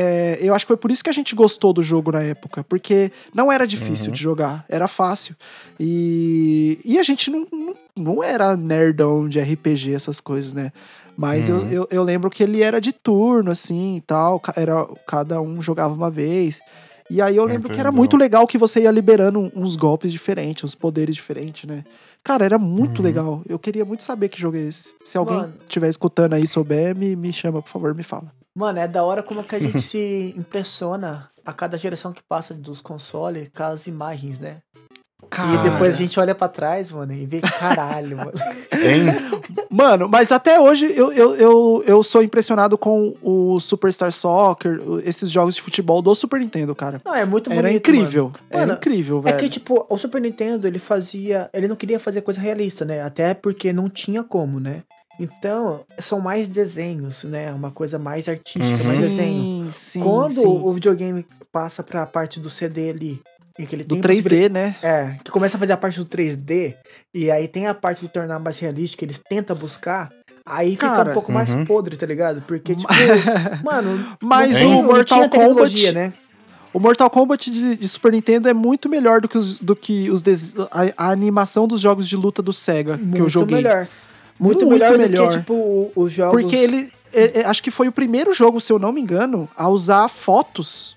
É, 0.00 0.38
eu 0.40 0.54
acho 0.54 0.64
que 0.64 0.68
foi 0.68 0.76
por 0.76 0.92
isso 0.92 1.02
que 1.02 1.10
a 1.10 1.12
gente 1.12 1.34
gostou 1.34 1.72
do 1.72 1.82
jogo 1.82 2.12
na 2.12 2.22
época. 2.22 2.62
Porque 2.64 3.10
não 3.34 3.50
era 3.50 3.66
difícil 3.66 4.12
de 4.12 4.22
jogar. 4.22 4.64
Era 4.68 4.86
fácil. 4.86 5.34
E, 5.80 6.78
e 6.84 6.98
a 6.98 7.02
gente 7.02 7.30
não, 7.30 7.46
não, 7.52 7.74
não 7.96 8.22
era 8.22 8.56
nerdão 8.56 9.28
de 9.28 9.40
RPG, 9.40 9.92
essas 9.94 10.20
coisas, 10.20 10.52
né? 10.52 10.72
Mas 11.16 11.48
eu, 11.48 11.56
Uhum. 11.58 11.68
eu, 11.70 11.88
eu 11.90 12.02
lembro 12.04 12.30
que 12.30 12.42
ele 12.44 12.62
era 12.62 12.80
de 12.80 12.92
turno, 12.92 13.50
assim, 13.50 13.96
e 13.96 14.00
tal. 14.00 14.40
Era, 14.54 14.86
cada 15.06 15.40
um 15.40 15.60
jogava 15.60 15.92
uma 15.92 16.10
vez. 16.10 16.60
E 17.10 17.20
aí 17.22 17.34
eu 17.36 17.44
lembro 17.44 17.70
que 17.70 17.80
era 17.80 17.90
muito 17.90 18.16
legal 18.16 18.46
que 18.46 18.58
você 18.58 18.82
ia 18.82 18.90
liberando 18.90 19.50
uns 19.56 19.74
golpes 19.76 20.12
diferentes, 20.12 20.62
uns 20.62 20.74
poderes 20.74 21.16
diferentes, 21.16 21.64
né? 21.68 21.82
Cara, 22.22 22.44
era 22.44 22.58
muito 22.58 22.98
Uhum. 22.98 23.04
legal. 23.04 23.42
Eu 23.48 23.58
queria 23.58 23.84
muito 23.84 24.02
saber 24.04 24.28
que 24.28 24.38
jogo 24.40 24.56
é 24.58 24.60
esse. 24.60 24.92
Se 25.04 25.16
alguém 25.18 25.38
estiver 25.66 25.88
escutando 25.88 26.34
aí 26.34 26.42
e 26.42 26.46
souber, 26.46 26.94
me, 26.94 27.16
me 27.16 27.32
chama, 27.32 27.62
por 27.62 27.70
favor, 27.70 27.94
me 27.94 28.02
fala. 28.02 28.30
Mano, 28.58 28.80
é 28.80 28.88
da 28.88 29.04
hora 29.04 29.22
como 29.22 29.44
que 29.44 29.54
a 29.54 29.58
gente 29.60 29.78
se 29.80 30.34
impressiona 30.36 31.30
a 31.46 31.52
cada 31.52 31.78
geração 31.78 32.12
que 32.12 32.20
passa 32.28 32.52
dos 32.52 32.80
consoles 32.80 33.48
com 33.56 33.62
as 33.62 33.86
imagens, 33.86 34.40
né? 34.40 34.56
E 35.22 35.70
depois 35.70 35.94
a 35.94 35.96
gente 35.96 36.18
olha 36.18 36.34
pra 36.34 36.48
trás, 36.48 36.90
mano, 36.90 37.12
e 37.12 37.24
vê 37.24 37.40
caralho, 37.40 38.16
mano. 38.16 38.32
Hein? 38.72 39.06
Mano, 39.70 40.08
mas 40.08 40.32
até 40.32 40.58
hoje 40.58 40.86
eu, 40.96 41.12
eu, 41.12 41.34
eu, 41.34 41.84
eu 41.86 42.02
sou 42.02 42.22
impressionado 42.22 42.78
com 42.78 43.14
o 43.22 43.60
Superstar 43.60 44.10
Soccer, 44.12 44.80
esses 45.04 45.30
jogos 45.30 45.54
de 45.54 45.60
futebol 45.60 46.00
do 46.00 46.14
Super 46.14 46.40
Nintendo, 46.40 46.74
cara. 46.74 47.02
Não, 47.04 47.14
é 47.14 47.24
muito 47.24 47.50
bonito, 47.50 47.66
Era 47.66 47.72
incrível. 47.74 48.32
Era 48.48 48.60
Mano, 48.60 48.72
incrível, 48.74 49.18
É 49.18 49.22
velho. 49.22 49.38
que, 49.38 49.48
tipo, 49.50 49.84
o 49.88 49.98
Super 49.98 50.22
Nintendo, 50.22 50.66
ele 50.66 50.78
fazia. 50.78 51.50
Ele 51.52 51.68
não 51.68 51.76
queria 51.76 51.98
fazer 51.98 52.22
coisa 52.22 52.40
realista, 52.40 52.84
né? 52.84 53.02
Até 53.02 53.34
porque 53.34 53.72
não 53.72 53.90
tinha 53.90 54.24
como, 54.24 54.58
né? 54.58 54.82
Então, 55.18 55.84
são 55.98 56.20
mais 56.20 56.48
desenhos, 56.48 57.24
né? 57.24 57.52
Uma 57.52 57.70
coisa 57.70 57.98
mais 57.98 58.28
artística, 58.28 58.64
mais 58.86 58.98
desenho. 58.98 59.64
Sim, 59.64 59.68
sim, 59.70 60.00
Quando 60.00 60.32
sim. 60.32 60.46
o 60.46 60.72
videogame 60.72 61.26
passa 61.52 61.82
pra 61.82 62.06
parte 62.06 62.38
do 62.38 62.48
CD 62.48 62.90
ali, 62.90 63.20
em 63.58 63.66
que 63.66 63.74
ele 63.74 63.82
Do 63.84 63.96
tem 63.96 64.00
3D, 64.16 64.48
né? 64.48 64.76
É, 64.82 65.16
que 65.24 65.30
começa 65.30 65.56
a 65.56 65.60
fazer 65.60 65.72
a 65.72 65.76
parte 65.76 65.98
do 65.98 66.06
3D, 66.06 66.74
e 67.12 67.30
aí 67.30 67.48
tem 67.48 67.66
a 67.66 67.74
parte 67.74 68.02
de 68.02 68.08
tornar 68.08 68.38
mais 68.38 68.58
realística, 68.60 69.04
eles 69.04 69.20
tentam 69.28 69.56
buscar, 69.56 70.10
aí 70.46 70.70
fica 70.72 70.88
Cara, 70.88 71.10
um 71.10 71.14
pouco 71.14 71.32
mais 71.32 71.50
uhum. 71.50 71.64
podre, 71.64 71.96
tá 71.96 72.06
ligado? 72.06 72.40
Porque, 72.46 72.76
tipo, 72.76 72.88
mano, 73.64 74.16
Mas 74.22 74.52
não 74.52 74.58
tinha- 74.60 74.76
o 74.76 74.82
Mortal 74.84 75.28
Kombat- 75.28 75.92
né? 75.92 76.12
O 76.72 76.78
Mortal 76.78 77.10
Kombat 77.10 77.50
de, 77.50 77.76
de 77.76 77.88
Super 77.88 78.12
Nintendo 78.12 78.46
é 78.48 78.52
muito 78.54 78.88
melhor 78.90 79.20
do 79.22 79.28
que, 79.28 79.38
os, 79.38 79.58
do 79.58 79.74
que 79.74 80.10
os 80.10 80.22
des- 80.22 80.54
a, 80.70 81.06
a 81.06 81.10
animação 81.10 81.66
dos 81.66 81.80
jogos 81.80 82.06
de 82.06 82.14
luta 82.14 82.40
do 82.42 82.52
Sega 82.52 82.96
que 82.98 83.04
eu 83.04 83.08
Muito 83.22 83.28
joguei. 83.30 83.56
melhor. 83.56 83.88
Muito, 84.38 84.66
Muito 84.66 84.72
melhor, 84.72 84.92
do 84.92 84.98
melhor. 84.98 85.30
que, 85.32 85.38
tipo, 85.38 85.90
os 85.96 86.12
jogos... 86.12 86.40
Porque 86.42 86.54
ele. 86.56 86.90
é- 87.12 87.40
é- 87.40 87.44
acho 87.46 87.62
que 87.62 87.70
foi 87.70 87.88
o 87.88 87.92
primeiro 87.92 88.32
jogo, 88.32 88.60
se 88.60 88.72
eu 88.72 88.78
não 88.78 88.92
me 88.92 89.00
engano, 89.00 89.48
a 89.56 89.68
usar 89.68 90.06
fotos. 90.08 90.96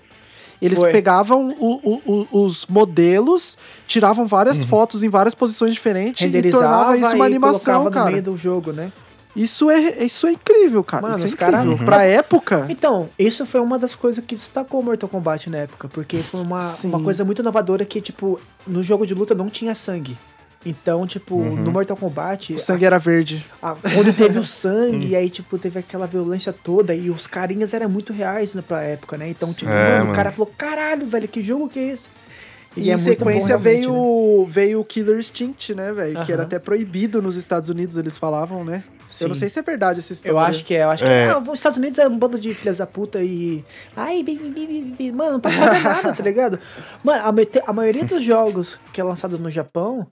Eles 0.62 0.78
Foi. 0.78 0.92
pegavam 0.92 1.56
o- 1.60 1.80
o- 2.06 2.28
o- 2.32 2.44
os 2.46 2.68
modelos, 2.68 3.58
tiravam 3.88 4.28
várias 4.28 4.64
fotos 4.64 5.02
em 5.02 5.10
várias 5.10 5.34
posições 5.34 5.74
diferentes 5.74 6.22
e 6.32 6.52
tornava 6.52 6.96
isso 6.96 7.16
uma 7.16 7.26
e 7.26 7.28
animação, 7.28 7.80
colocava 7.80 7.84
no 7.86 7.92
cara. 7.92 8.12
meio 8.12 8.24
do 8.24 8.38
jogo, 8.38 8.72
né? 8.72 8.92
Isso 9.36 9.72
é, 9.72 10.04
isso 10.04 10.28
é 10.28 10.34
incrível, 10.34 10.84
cara. 10.84 11.04
Mano, 11.04 11.16
isso 11.16 11.26
é 11.26 11.30
os 11.30 11.34
cara- 11.36 11.60
incrível. 11.60 11.78
Uhum. 11.80 11.86
Pra 11.86 12.04
época. 12.04 12.68
Então, 12.70 13.10
isso 13.18 13.44
foi 13.46 13.62
uma 13.62 13.80
das 13.80 13.96
coisas 13.96 14.24
que 14.24 14.36
destacou 14.36 14.82
o 14.82 14.84
Mortal 14.84 15.08
Kombat 15.10 15.50
na 15.50 15.60
época, 15.60 15.88
porque 15.88 16.18
foi 16.18 16.42
uma, 16.42 16.62
Sim. 16.62 16.90
uma 16.90 17.02
coisa 17.02 17.24
muito 17.26 17.40
inovadora 17.42 17.84
que, 17.86 18.00
tipo, 18.02 18.40
no 18.68 18.84
jogo 18.84 19.08
de 19.08 19.14
luta 19.16 19.34
não 19.34 19.50
tinha 19.50 19.74
sangue. 19.74 20.16
Então, 20.66 21.08
tipo, 21.08 21.40
no 21.44 21.72
Mortal 21.72 21.98
Kombat, 21.98 22.54
O 22.54 22.60
sangue 22.60 22.86
era 22.86 23.00
verde. 23.00 23.44
a- 23.62 23.76
quando 23.76 24.14
teve 24.16 24.38
o 24.38 24.44
sangue, 24.46 25.08
e 25.10 25.16
aí, 25.16 25.30
tipo, 25.30 25.58
teve 25.58 25.80
aquela 25.80 26.06
violência 26.06 26.54
toda, 26.54 26.94
e 26.94 27.10
os 27.10 27.26
carinhas 27.26 27.74
eram 27.74 27.90
muito 27.90 28.14
reais 28.14 28.54
né, 28.54 28.62
pra 28.68 28.84
época, 28.84 29.18
né? 29.18 29.28
Então, 29.30 29.52
tipo, 29.54 29.70
É, 29.72 29.98
mano, 30.00 30.12
o 30.12 30.16
cara 30.16 30.32
falou, 30.32 30.52
caralho, 30.58 31.08
velho, 31.08 31.28
que 31.28 31.42
jogo 31.42 31.68
que 31.68 31.80
é 31.80 31.88
esse? 31.94 32.10
E, 32.78 32.90
é 32.90 32.94
em 32.94 32.96
bom 32.96 33.04
sequência 33.04 33.48
realmente, 33.58 33.82
veio, 33.82 33.92
né? 34.42 34.46
veio 34.48 34.80
o 34.80 34.86
Killer 34.86 35.18
Instinct, 35.20 35.74
né, 35.76 35.92
velho? 35.92 36.24
Que 36.24 36.32
era 36.32 36.44
até 36.44 36.58
proibido 36.60 37.22
nos 37.22 37.36
Estados 37.36 37.70
Unidos, 37.70 37.98
eles 37.98 38.18
falavam, 38.18 38.64
né? 38.64 38.84
Eu 39.20 39.28
não 39.28 39.36
Sim. 39.36 39.42
sei 39.42 39.50
se 39.50 39.60
é 39.60 39.62
verdade 39.62 40.00
essa 40.00 40.14
história. 40.14 40.32
Eu 40.34 40.40
acho 40.40 40.64
que 40.64 40.74
é, 40.74 40.84
eu 40.84 40.90
acho 40.90 41.04
que 41.04 41.10
É. 41.10 41.30
Ah, 41.32 41.38
os 41.40 41.50
Estados 41.60 41.78
Unidos 41.78 42.00
é 42.00 42.08
um 42.08 42.18
bando 42.18 42.40
de 42.40 42.54
filhas 42.54 42.78
da 42.78 42.86
puta 42.88 43.22
e. 43.22 43.62
Ai, 43.94 44.24
bi, 44.24 44.38
bi, 44.38 44.96
bi, 44.98 45.12
mano, 45.12 45.34
não 45.34 45.40
pode 45.42 45.58
fazer 45.58 45.80
nada, 45.84 46.14
tá 46.14 46.24
ligado? 46.24 46.58
Mano, 47.04 47.22
a, 47.26 47.70
a 47.70 47.74
maioria 47.74 48.06
dos 48.06 48.24
jogos 48.24 48.80
que 48.94 49.02
é 49.02 49.04
lançado 49.04 49.38
no 49.38 49.52
Japão 49.52 50.08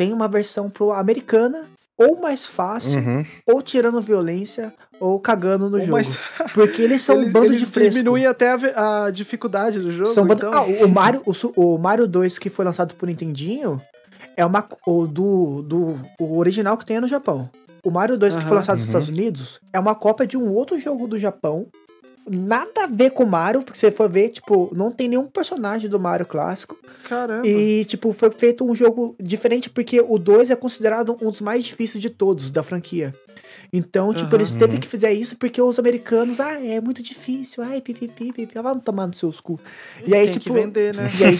tem 0.00 0.14
uma 0.14 0.26
versão 0.28 0.70
pro 0.70 0.92
americana, 0.92 1.66
ou 1.94 2.18
mais 2.18 2.46
fácil, 2.46 2.98
Uhum. 3.00 3.26
ou 3.46 3.60
tirando 3.60 4.00
violência, 4.00 4.72
ou 4.98 5.20
cagando 5.20 5.68
no 5.68 5.76
Ou 5.76 5.80
jogo. 5.82 5.92
mais- 5.92 6.18
Porque 6.54 6.80
eles 6.80 7.02
são 7.02 7.16
eles, 7.16 7.28
um 7.28 7.32
bando 7.32 7.46
eles 7.48 7.58
de 7.60 7.66
fresco. 7.66 7.92
diminuem 7.98 8.24
até 8.24 8.48
a, 8.74 9.04
a 9.04 9.10
dificuldade 9.10 9.78
do 9.78 9.92
jogo. 9.92 10.08
São 10.08 10.26
bando... 10.26 10.46
então... 10.46 10.54
Ah, 10.54 10.62
o 10.86 10.88
Mario, 10.88 11.22
o, 11.26 11.74
o 11.74 11.78
Mario 11.78 12.06
2 12.08 12.38
que 12.38 12.48
foi 12.48 12.64
lançado 12.64 12.94
por 12.94 13.06
Nintendinho 13.06 13.78
é 14.38 14.46
uma 14.46 14.66
o 14.86 15.06
do, 15.06 15.60
do 15.60 15.98
o 16.18 16.38
original 16.38 16.78
que 16.78 16.86
tem 16.86 16.98
no 16.98 17.06
Japão. 17.06 17.50
O 17.84 17.90
Mario 17.90 18.16
2 18.16 18.36
que 18.36 18.42
foi 18.42 18.56
lançado 18.56 18.78
nos 18.78 18.86
Estados 18.86 19.08
Unidos 19.10 19.60
é 19.70 19.78
uma 19.78 19.94
cópia 19.94 20.26
de 20.26 20.38
um 20.38 20.50
outro 20.50 20.78
jogo 20.78 21.06
do 21.06 21.18
Japão. 21.18 21.66
Nada 22.28 22.84
a 22.84 22.86
ver 22.86 23.10
com 23.10 23.24
o 23.24 23.26
Mario, 23.26 23.62
porque 23.62 23.78
você 23.78 23.90
for 23.90 24.08
ver, 24.08 24.28
tipo, 24.28 24.70
não 24.74 24.90
tem 24.92 25.08
nenhum 25.08 25.26
personagem 25.26 25.88
do 25.90 25.98
Mario 25.98 26.26
clássico. 26.26 26.78
Caramba. 27.08 27.46
E, 27.46 27.84
tipo, 27.86 28.12
foi 28.12 28.30
feito 28.30 28.64
um 28.64 28.74
jogo 28.74 29.16
diferente, 29.20 29.68
porque 29.68 30.00
o 30.00 30.18
2 30.18 30.50
é 30.50 30.56
considerado 30.56 31.16
um 31.20 31.30
dos 31.30 31.40
mais 31.40 31.64
difíceis 31.64 32.00
de 32.00 32.10
todos 32.10 32.50
da 32.50 32.62
franquia. 32.62 33.14
Então, 33.72 34.12
tipo, 34.12 34.26
Aham. 34.26 34.36
eles 34.36 34.52
teve 34.52 34.78
que 34.78 34.86
fazer 34.86 35.10
isso 35.12 35.36
porque 35.36 35.60
os 35.60 35.78
americanos, 35.78 36.40
ah, 36.40 36.60
é 36.64 36.80
muito 36.80 37.02
difícil, 37.02 37.62
ai, 37.64 37.80
pipipi, 37.80 38.32
pipi, 38.32 38.60
vai 38.60 38.78
tomar 38.80 39.06
no 39.06 39.14
seus 39.14 39.40
cu. 39.40 39.58
E 40.06 40.14
aí, 40.14 40.24
Tem 40.24 40.34
tipo, 40.38 40.54
que 40.54 40.60
vender, 40.60 40.94
né? 40.94 41.10
e 41.18 41.24
aí, 41.24 41.38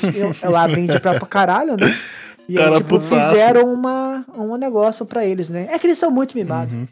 lá 0.50 0.66
vende 0.66 0.98
pra, 1.00 1.14
pra 1.18 1.26
caralho, 1.26 1.76
né? 1.76 1.86
E 2.48 2.58
aí, 2.58 2.64
Cara 2.64 2.76
tipo, 2.78 2.98
putaço. 2.98 3.30
fizeram 3.30 3.72
uma, 3.72 4.24
um 4.36 4.56
negócio 4.56 5.06
pra 5.06 5.24
eles, 5.24 5.50
né? 5.50 5.68
É 5.70 5.78
que 5.78 5.86
eles 5.86 5.98
são 5.98 6.10
muito 6.10 6.36
mimados. 6.36 6.72
Uhum. 6.72 6.86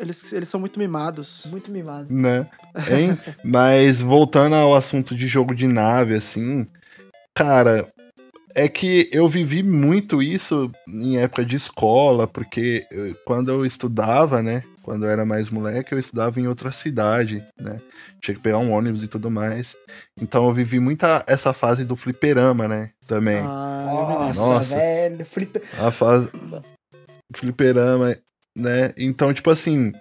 Eles, 0.00 0.32
eles 0.32 0.48
são 0.48 0.58
muito 0.58 0.78
mimados. 0.78 1.46
Muito 1.50 1.70
mimados. 1.70 2.10
Né? 2.10 2.46
Hein? 2.88 3.18
Mas 3.44 4.00
voltando 4.00 4.54
ao 4.54 4.74
assunto 4.74 5.14
de 5.14 5.28
jogo 5.28 5.54
de 5.54 5.66
nave, 5.66 6.14
assim, 6.14 6.66
cara, 7.34 7.86
é 8.54 8.66
que 8.68 9.08
eu 9.12 9.28
vivi 9.28 9.62
muito 9.62 10.22
isso 10.22 10.70
em 10.88 11.18
época 11.18 11.44
de 11.44 11.56
escola, 11.56 12.26
porque 12.26 12.86
eu- 12.90 13.14
quando 13.24 13.50
eu 13.50 13.64
estudava, 13.64 14.42
né? 14.42 14.64
Quando 14.82 15.04
eu 15.04 15.10
era 15.10 15.24
mais 15.26 15.50
moleque, 15.50 15.92
eu 15.92 15.98
estudava 15.98 16.40
em 16.40 16.48
outra 16.48 16.72
cidade, 16.72 17.44
né? 17.60 17.78
Tinha 18.22 18.34
que 18.34 18.40
pegar 18.40 18.58
um 18.58 18.72
ônibus 18.72 19.02
e 19.04 19.08
tudo 19.08 19.30
mais. 19.30 19.76
Então 20.20 20.46
eu 20.46 20.54
vivi 20.54 20.80
muita 20.80 21.22
essa 21.26 21.52
fase 21.52 21.84
do 21.84 21.94
fliperama, 21.94 22.66
né? 22.66 22.90
Também. 23.06 23.42
Ah. 23.44 24.32
Nossa, 24.34 24.40
Nossa. 24.40 24.74
velho. 24.74 25.24
Flip... 25.26 25.62
A 25.78 25.90
fase. 25.90 26.30
Fliperama, 27.34 28.16
né? 28.60 28.92
Então, 28.96 29.32
tipo 29.32 29.50
assim. 29.50 29.92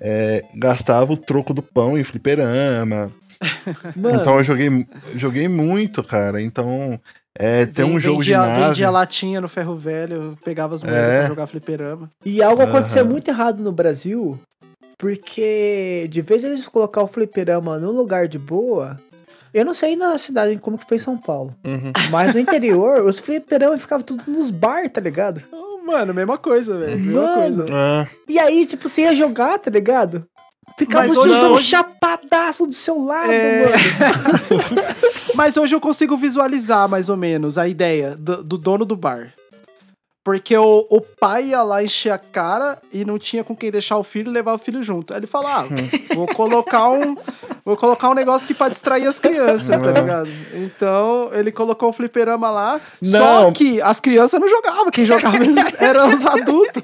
é, 0.00 0.42
gastava 0.56 1.12
o 1.12 1.16
troco 1.16 1.54
do 1.54 1.62
pão 1.62 1.96
em 1.98 2.04
fliperama. 2.04 3.12
Mano, 3.96 4.20
Então 4.20 4.36
eu 4.36 4.42
joguei, 4.42 4.68
joguei 5.14 5.48
muito, 5.48 6.02
cara. 6.02 6.40
Então, 6.42 6.98
é, 7.38 7.66
tem 7.66 7.84
um 7.84 8.00
jogo 8.00 8.22
de 8.22 8.30
vendia, 8.32 8.46
nave. 8.46 8.64
vendia 8.68 8.90
latinha 8.90 9.40
no 9.40 9.48
ferro 9.48 9.76
velho, 9.76 10.36
pegava 10.44 10.74
as 10.74 10.82
moedas 10.82 11.02
É. 11.02 11.18
pra 11.20 11.28
jogar 11.28 11.46
fliperama. 11.46 12.10
E 12.24 12.42
algo 12.42 12.62
aconteceu 12.62 13.02
Aham. 13.02 13.10
muito 13.12 13.28
errado 13.28 13.58
no 13.60 13.72
Brasil, 13.72 14.38
porque 14.98 16.08
de 16.10 16.20
vez 16.22 16.42
eles 16.44 16.66
colocar 16.66 17.02
o 17.02 17.06
fliperama 17.06 17.78
num 17.78 17.90
lugar 17.90 18.26
de 18.28 18.38
boa, 18.38 18.98
Eu 19.56 19.64
não 19.64 19.72
sei 19.74 19.94
na 19.94 20.18
cidade 20.18 20.56
como 20.58 20.76
que 20.76 20.84
foi 20.88 20.98
São 20.98 21.16
Paulo. 21.16 21.54
Uhum. 21.64 21.92
Mas 22.10 22.34
no 22.34 22.40
interior, 22.40 23.04
os 23.04 23.20
fliperamas 23.20 23.80
ficavam 23.80 24.04
tudo 24.04 24.24
nos 24.26 24.50
bar, 24.50 24.90
tá 24.90 25.00
ligado? 25.00 25.40
Mano, 25.84 26.14
mesma 26.14 26.38
coisa, 26.38 26.78
velho. 26.78 26.98
Mesma 27.00 27.20
Mano. 27.22 27.56
coisa. 27.56 27.66
Ah, 27.72 28.06
E 28.28 28.38
aí, 28.38 28.66
tipo, 28.66 28.88
você 28.88 29.02
ia 29.02 29.14
jogar, 29.14 29.58
tá 29.58 29.70
ligado? 29.70 30.26
Ficava 30.78 31.06
Mas 31.06 31.16
hoje- 31.16 31.28
tiozão 31.28 31.52
hoje- 31.52 31.64
chapadaço 31.68 32.66
do 32.66 32.72
seu 32.72 33.04
lado, 33.04 33.30
É. 33.30 33.64
mano. 33.66 33.72
Mas 35.36 35.56
hoje 35.56 35.74
eu 35.74 35.80
consigo 35.80 36.16
visualizar 36.16 36.88
mais 36.88 37.08
ou 37.08 37.16
menos 37.16 37.58
a 37.58 37.68
ideia 37.68 38.16
do, 38.16 38.42
do 38.42 38.58
dono 38.58 38.84
do 38.84 38.96
bar. 38.96 39.32
Porque 40.24 40.56
o, 40.56 40.86
o 40.88 41.02
pai 41.02 41.48
ia 41.48 41.62
lá 41.62 41.84
encher 41.84 42.10
a 42.10 42.16
cara 42.18 42.78
e 42.90 43.04
não 43.04 43.18
tinha 43.18 43.44
com 43.44 43.54
quem 43.54 43.70
deixar 43.70 43.98
o 43.98 44.02
filho 44.02 44.30
e 44.30 44.32
levar 44.32 44.54
o 44.54 44.58
filho 44.58 44.82
junto. 44.82 45.12
Aí 45.12 45.20
ele 45.20 45.26
fala: 45.26 45.60
Ah, 45.60 45.64
vou 46.14 46.26
colocar 46.26 46.88
um. 46.88 47.14
Vou 47.62 47.76
colocar 47.76 48.08
um 48.10 48.14
negócio 48.14 48.46
que 48.46 48.52
pra 48.54 48.68
distrair 48.68 49.06
as 49.06 49.18
crianças, 49.18 49.68
tá 49.68 49.90
ligado? 49.90 50.28
Então, 50.54 51.30
ele 51.32 51.50
colocou 51.52 51.88
um 51.88 51.92
fliperama 51.92 52.50
lá. 52.50 52.80
Só 53.02 53.44
Não. 53.44 53.52
que 53.52 53.80
as 53.80 54.00
crianças 54.00 54.38
não 54.40 54.48
jogavam. 54.48 54.90
Quem 54.90 55.04
jogava 55.06 55.36
eram 55.78 56.08
os 56.14 56.26
adultos. 56.26 56.82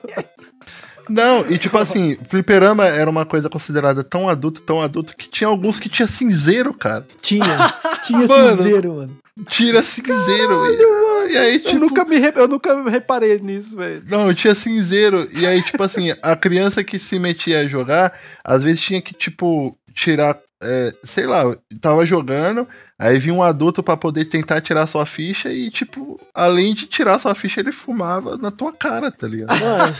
Não, 1.11 1.45
e 1.51 1.59
tipo 1.59 1.77
assim, 1.77 2.17
fliperama 2.29 2.87
era 2.87 3.11
uma 3.11 3.27
coisa 3.27 3.49
considerada 3.51 4.05
tão 4.05 4.29
adulto, 4.29 4.61
tão 4.63 4.81
adulto, 4.81 5.17
que 5.17 5.29
tinha 5.29 5.49
alguns 5.49 5.79
que 5.79 5.89
tinha 5.89 6.07
cinzeiro, 6.07 6.73
cara. 6.73 7.07
Tinha. 7.21 7.45
Tinha 8.07 8.27
Mano. 8.27 8.57
cinzeiro, 8.57 8.95
mano. 8.95 9.19
Tira 9.49 9.83
cinzeiro. 9.83 10.65
e, 10.67 11.33
e 11.33 11.37
aí, 11.37 11.59
tipo. 11.59 11.77
Eu, 11.77 11.81
nunca 11.81 12.05
me, 12.05 12.19
re- 12.19 12.33
eu 12.35 12.49
nunca 12.49 12.91
reparei 12.91 13.39
nisso, 13.39 13.77
velho. 13.77 14.01
Não, 14.09 14.33
tinha 14.35 14.55
cinzeiro. 14.55 15.27
E 15.33 15.47
aí, 15.47 15.63
tipo 15.63 15.83
assim, 15.83 16.15
a 16.23 16.35
criança 16.35 16.83
que 16.83 16.99
se 16.99 17.19
metia 17.19 17.61
a 17.61 17.69
jogar, 17.69 18.13
às 18.43 18.63
vezes 18.63 18.81
tinha 18.81 19.03
que, 19.03 19.13
tipo, 19.13 19.77
tirar. 19.95 20.39
É, 20.63 20.93
sei 21.03 21.27
lá, 21.27 21.43
tava 21.81 22.05
jogando, 22.05 22.67
aí 22.99 23.19
vinha 23.19 23.35
um 23.35 23.43
adulto 23.43 23.83
pra 23.83 23.97
poder 23.97 24.27
tentar 24.27 24.61
tirar 24.61 24.87
sua 24.87 25.07
ficha 25.07 25.51
e, 25.53 25.71
tipo, 25.71 26.21
além 26.35 26.75
de 26.75 26.87
tirar 26.87 27.19
sua 27.19 27.35
ficha, 27.35 27.61
ele 27.61 27.73
fumava 27.73 28.37
na 28.37 28.51
tua 28.51 28.73
cara, 28.73 29.11
tá 29.11 29.27
ligado? 29.27 29.59
Mano, 29.59 29.93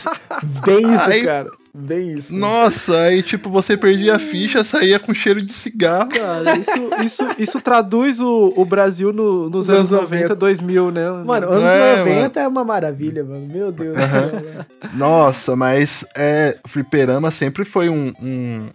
bem 0.65 0.93
isso, 0.95 1.09
Aí- 1.09 1.23
cara. 1.25 1.49
Bem 1.73 2.17
isso. 2.17 2.33
Nossa, 2.37 2.99
aí, 3.03 3.23
tipo, 3.23 3.49
você 3.49 3.77
perdia 3.77 4.17
a 4.17 4.19
ficha, 4.19 4.61
saía 4.61 4.99
com 4.99 5.13
cheiro 5.13 5.41
de 5.41 5.53
cigarro. 5.53 6.09
Cara, 6.09 6.57
isso, 6.57 6.71
isso, 7.01 7.23
isso 7.37 7.61
traduz 7.61 8.19
o, 8.19 8.51
o 8.57 8.65
Brasil 8.65 9.13
no- 9.13 9.43
nos 9.49 9.69
Nos 9.69 9.69
anos 9.69 9.93
anos 9.93 10.01
90, 10.09 10.35
2000, 10.35 10.91
né? 10.91 11.09
Mano, 11.25 11.47
anos 11.49 11.69
É, 11.69 11.95
90 11.99 12.39
é 12.41 12.47
uma 12.49 12.65
maravilha, 12.65 13.23
mano. 13.23 13.47
Meu 13.47 13.71
Deus. 13.71 13.93
do 13.95 14.01
céu. 14.01 14.65
Nossa, 14.95 15.55
mas 15.55 16.03
é, 16.13 16.57
fliperama 16.67 17.31
sempre 17.31 17.63
foi 17.63 17.87
um, 17.87 18.11
um, 18.21 18.69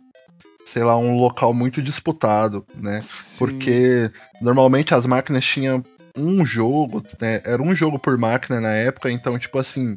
sei 0.76 0.84
lá, 0.84 0.94
um 0.94 1.16
local 1.16 1.54
muito 1.54 1.80
disputado, 1.80 2.62
né? 2.78 3.00
Sim. 3.00 3.38
Porque 3.38 4.10
normalmente 4.42 4.94
as 4.94 5.06
máquinas 5.06 5.42
tinham 5.42 5.82
um 6.18 6.44
jogo, 6.44 7.02
né? 7.18 7.40
Era 7.46 7.62
um 7.62 7.74
jogo 7.74 7.98
por 7.98 8.18
máquina 8.18 8.60
na 8.60 8.74
época, 8.74 9.10
então, 9.10 9.38
tipo 9.38 9.58
assim. 9.58 9.96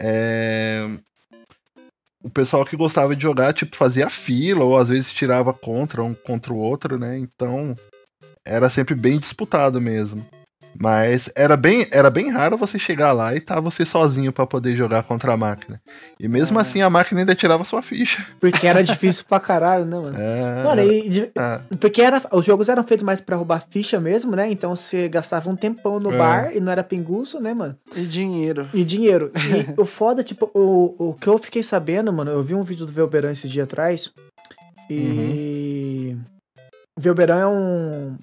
é, 0.00 0.88
O 2.22 2.30
pessoal 2.30 2.64
que 2.64 2.74
gostava 2.74 3.14
de 3.14 3.22
jogar, 3.22 3.52
tipo, 3.52 3.76
fazia 3.76 4.08
fila, 4.08 4.64
ou 4.64 4.78
às 4.78 4.88
vezes 4.88 5.12
tirava 5.12 5.52
contra 5.52 6.02
um 6.02 6.14
contra 6.14 6.54
o 6.54 6.56
outro, 6.56 6.98
né? 6.98 7.18
Então 7.18 7.76
era 8.46 8.70
sempre 8.70 8.94
bem 8.94 9.18
disputado 9.18 9.78
mesmo. 9.78 10.26
Mas 10.80 11.30
era 11.36 11.56
bem, 11.56 11.86
era 11.92 12.10
bem 12.10 12.30
raro 12.30 12.56
você 12.56 12.78
chegar 12.78 13.12
lá 13.12 13.34
e 13.34 13.40
tá 13.40 13.60
você 13.60 13.84
sozinho 13.84 14.32
pra 14.32 14.46
poder 14.46 14.74
jogar 14.76 15.02
contra 15.04 15.32
a 15.32 15.36
máquina. 15.36 15.80
E 16.18 16.26
mesmo 16.28 16.58
É. 16.58 16.62
assim 16.62 16.82
a 16.82 16.90
máquina 16.90 17.20
ainda 17.20 17.34
tirava 17.34 17.64
sua 17.64 17.80
ficha. 17.82 18.24
Porque 18.40 18.66
era 18.66 18.82
difícil 18.84 19.24
pra 19.28 19.38
caralho, 19.40 19.84
né, 19.84 19.96
mano? 19.96 20.16
É, 20.18 20.64
Mano, 20.64 20.82
e, 20.82 21.08
de- 21.08 21.30
é. 21.36 21.60
porque 21.78 22.02
era, 22.02 22.22
os 22.32 22.44
jogos 22.44 22.68
eram 22.68 22.82
feitos 22.84 23.04
mais 23.04 23.20
pra 23.20 23.36
roubar 23.36 23.64
ficha 23.70 24.00
mesmo, 24.00 24.34
né? 24.34 24.50
Então 24.50 24.74
você 24.74 25.08
gastava 25.08 25.48
um 25.48 25.56
tempão 25.56 26.00
no 26.00 26.12
É. 26.12 26.18
bar 26.18 26.56
e 26.56 26.60
não 26.60 26.72
era 26.72 26.82
pinguço, 26.82 27.40
né, 27.40 27.54
mano? 27.54 27.76
E 27.94 28.02
dinheiro. 28.02 28.68
E 28.74 28.84
dinheiro. 28.84 29.30
E 29.36 29.74
o 29.80 29.84
foda, 29.86 30.22
tipo, 30.24 30.50
o, 30.54 31.10
o 31.10 31.14
que 31.14 31.26
eu 31.28 31.38
fiquei 31.38 31.62
sabendo, 31.62 32.12
mano, 32.12 32.30
eu 32.30 32.42
vi 32.42 32.54
um 32.54 32.62
vídeo 32.62 32.84
do 32.86 32.92
Velberan 32.92 33.30
esses 33.32 33.50
dias 33.50 33.64
atrás. 33.64 34.10
E. 34.90 36.16
O 36.96 37.00
Velberan 37.00 37.38
é 37.40 37.46
um. 37.46 38.16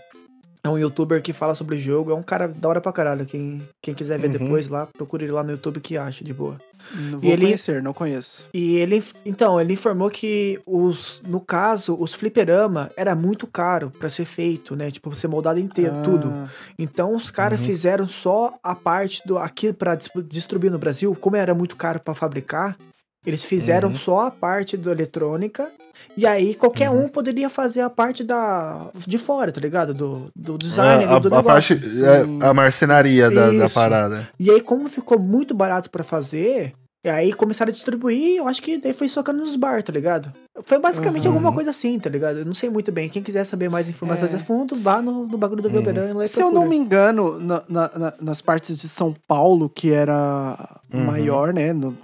É 0.64 0.70
um 0.70 0.78
youtuber 0.78 1.22
que 1.24 1.34
fala 1.34 1.56
sobre 1.56 1.76
jogo. 1.78 2.12
É 2.12 2.16
um 2.16 2.22
cara 2.22 2.48
da 2.48 2.70
hora 2.70 2.80
pra 2.80 2.92
caralho. 2.94 3.26
Quem, 3.26 3.68
quem 3.82 3.94
quiser 3.96 4.20
ver 4.20 4.28
Uhum. 4.28 4.34
depois 4.46 4.68
lá, 4.68 4.86
procure 4.86 5.26
ele 5.26 5.32
lá 5.32 5.42
no 5.44 5.52
YouTube 5.52 5.80
que 5.80 5.98
acha, 5.98 6.24
de 6.24 6.34
boa. 6.34 6.58
Não 6.96 7.18
E 7.20 7.22
vou 7.22 7.32
ele- 7.32 7.46
conhecer, 7.46 7.82
não 7.82 7.94
conheço. 7.94 8.48
E 8.54 8.76
ele, 8.78 9.04
então, 9.26 9.60
ele 9.60 9.74
informou 9.74 10.10
que 10.10 10.60
os, 10.66 11.22
no 11.28 11.40
caso, 11.40 11.96
os 12.00 12.14
fliperama 12.14 12.92
era 12.96 13.16
muito 13.16 13.48
caro 13.48 13.92
pra 14.00 14.10
ser 14.10 14.26
feito, 14.26 14.76
né? 14.76 14.92
Tipo, 14.92 15.16
ser 15.16 15.28
moldado 15.28 15.60
inteiro, 15.60 15.96
Ah, 16.00 16.02
tudo. 16.04 16.34
Então 16.78 17.16
os 17.16 17.32
caras 17.32 17.60
fizeram 17.60 18.06
só 18.06 18.54
a 18.64 18.76
parte 18.76 19.22
do 19.26 19.38
aqui 19.40 19.74
para 19.74 19.98
distribuir 20.28 20.72
no 20.72 20.78
Brasil, 20.80 21.16
como 21.20 21.36
era 21.36 21.54
muito 21.56 21.76
caro 21.76 22.00
pra 22.00 22.14
fabricar, 22.14 22.78
eles 23.26 23.44
fizeram 23.44 23.90
Uhum. 23.90 23.96
só 23.96 24.28
a 24.28 24.32
parte 24.32 24.76
da 24.78 24.92
eletrônica. 24.92 25.70
E 26.18 26.26
aí 26.26 26.54
qualquer 26.56 26.90
Uhum. 26.90 27.06
um 27.06 27.08
poderia 27.10 27.50
fazer 27.50 27.82
a 27.82 27.90
parte 27.90 28.24
da 28.24 28.90
de 29.08 29.18
fora, 29.18 29.52
tá 29.52 29.62
ligado? 29.62 29.94
Do, 29.94 30.30
do 30.36 30.58
design 30.58 31.06
a, 31.06 31.20
do, 31.20 31.30
do 31.30 31.36
a 31.36 31.38
negócio. 31.42 31.76
parte, 31.78 32.44
é, 32.44 32.46
a 32.48 32.54
marcenaria 32.54 33.30
da, 33.32 33.52
da 33.52 33.70
parada. 33.70 34.28
E 34.40 34.50
aí 34.52 34.60
como 34.62 34.90
ficou 34.90 35.18
muito 35.20 35.54
barato 35.54 35.90
pra 35.90 36.04
fazer, 36.04 36.74
e 37.04 37.10
aí 37.10 37.32
começaram 37.34 37.70
a 37.70 37.74
distribuir, 37.74 38.38
eu 38.38 38.48
acho 38.48 38.62
que 38.62 38.78
daí 38.78 38.94
foi 38.94 39.08
socando 39.08 39.40
nos 39.40 39.56
bar, 39.56 39.82
tá 39.84 39.92
ligado? 39.94 40.34
Foi 40.66 40.80
basicamente 40.80 41.28
Uhum. 41.28 41.34
alguma 41.36 41.54
coisa 41.54 41.70
assim, 41.70 41.98
tá 41.98 42.10
ligado? 42.10 42.40
Eu 42.40 42.46
não 42.46 42.54
sei 42.54 42.70
muito 42.70 42.92
bem. 42.92 43.08
Quem 43.08 43.24
quiser 43.24 43.46
saber 43.46 43.70
mais 43.70 43.88
informações 43.88 44.34
É. 44.34 44.36
a 44.36 44.40
fundo, 44.40 44.76
vá 44.76 45.02
no, 45.02 45.26
no 45.26 45.38
bagulho 45.38 45.62
do 45.62 45.70
Uhum. 45.70 46.22
E 46.22 46.26
e 46.26 46.28
Se 46.28 46.42
eu 46.42 46.52
não 46.52 46.68
me 46.68 46.76
engano, 46.76 47.40
na- 47.40 47.64
na- 47.70 48.14
nas 48.20 48.42
partes 48.42 48.76
de 48.78 48.90
São 48.90 49.16
Paulo, 49.28 49.70
que 49.70 49.92
era 49.92 50.58
Uhum. 50.94 51.06
maior, 51.06 51.54
né? 51.54 51.72
no- 51.72 51.96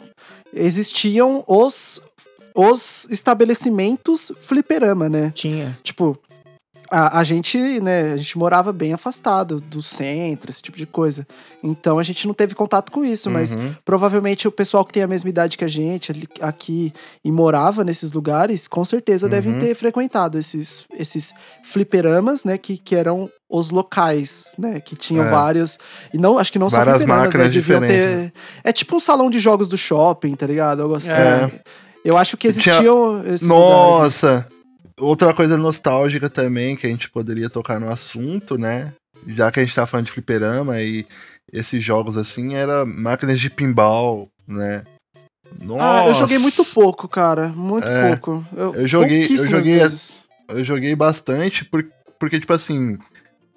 existiam 0.53 1.43
os, 1.47 2.01
os 2.55 3.07
estabelecimentos 3.09 4.31
fliperama, 4.39 5.07
né? 5.09 5.31
Tinha. 5.33 5.77
Tipo, 5.83 6.17
a, 6.89 7.19
a 7.19 7.23
gente, 7.23 7.57
né, 7.79 8.13
a 8.13 8.17
gente 8.17 8.37
morava 8.37 8.71
bem 8.73 8.93
afastado 8.93 9.59
do 9.59 9.81
centro, 9.81 10.49
esse 10.49 10.61
tipo 10.61 10.77
de 10.77 10.85
coisa. 10.85 11.27
Então 11.63 11.99
a 11.99 12.03
gente 12.03 12.25
não 12.27 12.33
teve 12.33 12.55
contato 12.55 12.91
com 12.91 13.03
isso, 13.03 13.29
mas 13.29 13.53
Uhum. 13.53 13.73
provavelmente 13.83 14.47
o 14.47 14.51
pessoal 14.51 14.85
que 14.85 14.93
tem 14.93 15.03
a 15.03 15.07
mesma 15.07 15.29
idade 15.29 15.57
que 15.57 15.63
a 15.65 15.67
gente 15.67 16.11
ali- 16.11 16.27
aqui 16.41 16.93
e 17.23 17.31
morava 17.31 17.83
nesses 17.83 18.11
lugares, 18.11 18.67
com 18.67 18.83
certeza 18.85 19.27
devem 19.27 19.53
Uhum. 19.53 19.59
ter 19.59 19.75
frequentado 19.75 20.37
esses, 20.37 20.85
esses 20.97 21.33
fliperamas, 21.63 22.43
né, 22.43 22.57
que, 22.57 22.77
que 22.77 22.95
eram 22.95 23.29
os 23.49 23.69
locais, 23.71 24.53
né, 24.57 24.79
que 24.79 24.95
tinham 24.95 25.25
É. 25.25 25.29
vários 25.29 25.77
e 26.13 26.17
não, 26.17 26.37
acho 26.37 26.51
que 26.51 26.59
não 26.59 26.69
só 26.69 26.77
Várias 26.77 26.97
fliperamas, 26.97 27.33
né, 27.33 27.49
deviam 27.49 27.79
ter, 27.81 28.33
é 28.63 28.71
tipo 28.71 28.95
um 28.95 28.99
salão 28.99 29.29
de 29.29 29.39
jogos 29.39 29.67
do 29.67 29.77
shopping, 29.77 30.35
tá 30.35 30.45
ligado? 30.45 30.83
Algo 30.83 30.95
assim. 30.95 31.11
É. 31.11 31.51
Eu 32.03 32.17
acho 32.17 32.37
que 32.37 32.51
Tinha- 32.51 32.73
existiam 32.75 33.19
esses 33.25 33.47
lugares. 33.47 33.47
Nossa! 33.47 34.47
Outra 34.99 35.33
coisa 35.33 35.55
nostálgica 35.57 36.29
também 36.29 36.75
que 36.75 36.87
a 36.87 36.89
gente 36.89 37.09
poderia 37.09 37.49
tocar 37.49 37.79
no 37.79 37.89
assunto, 37.91 38.57
né? 38.57 38.93
Já 39.27 39.51
que 39.51 39.59
a 39.59 39.63
gente 39.63 39.75
tá 39.75 39.85
falando 39.85 40.07
de 40.07 40.11
fliperama 40.11 40.81
e 40.81 41.05
esses 41.53 41.83
jogos 41.83 42.17
assim, 42.17 42.55
era 42.55 42.85
máquinas 42.85 43.39
de 43.39 43.49
pinball, 43.49 44.27
né? 44.47 44.83
Nossa! 45.61 45.83
Ah, 46.03 46.07
eu 46.07 46.13
joguei 46.15 46.37
muito 46.37 46.65
pouco, 46.65 47.07
cara. 47.07 47.49
Muito 47.49 47.87
É. 47.87 48.09
pouco. 48.15 48.45
Eu, 48.55 48.73
Eu 48.73 48.87
joguei- 48.87 49.23
eu 49.23 49.37
joguei- 49.37 49.61
vezes. 49.79 50.25
Eu 50.49 50.65
joguei 50.65 50.95
bastante 50.95 51.63
por- 51.63 51.85
porque, 52.19 52.39
tipo 52.39 52.53
assim, 52.53 52.97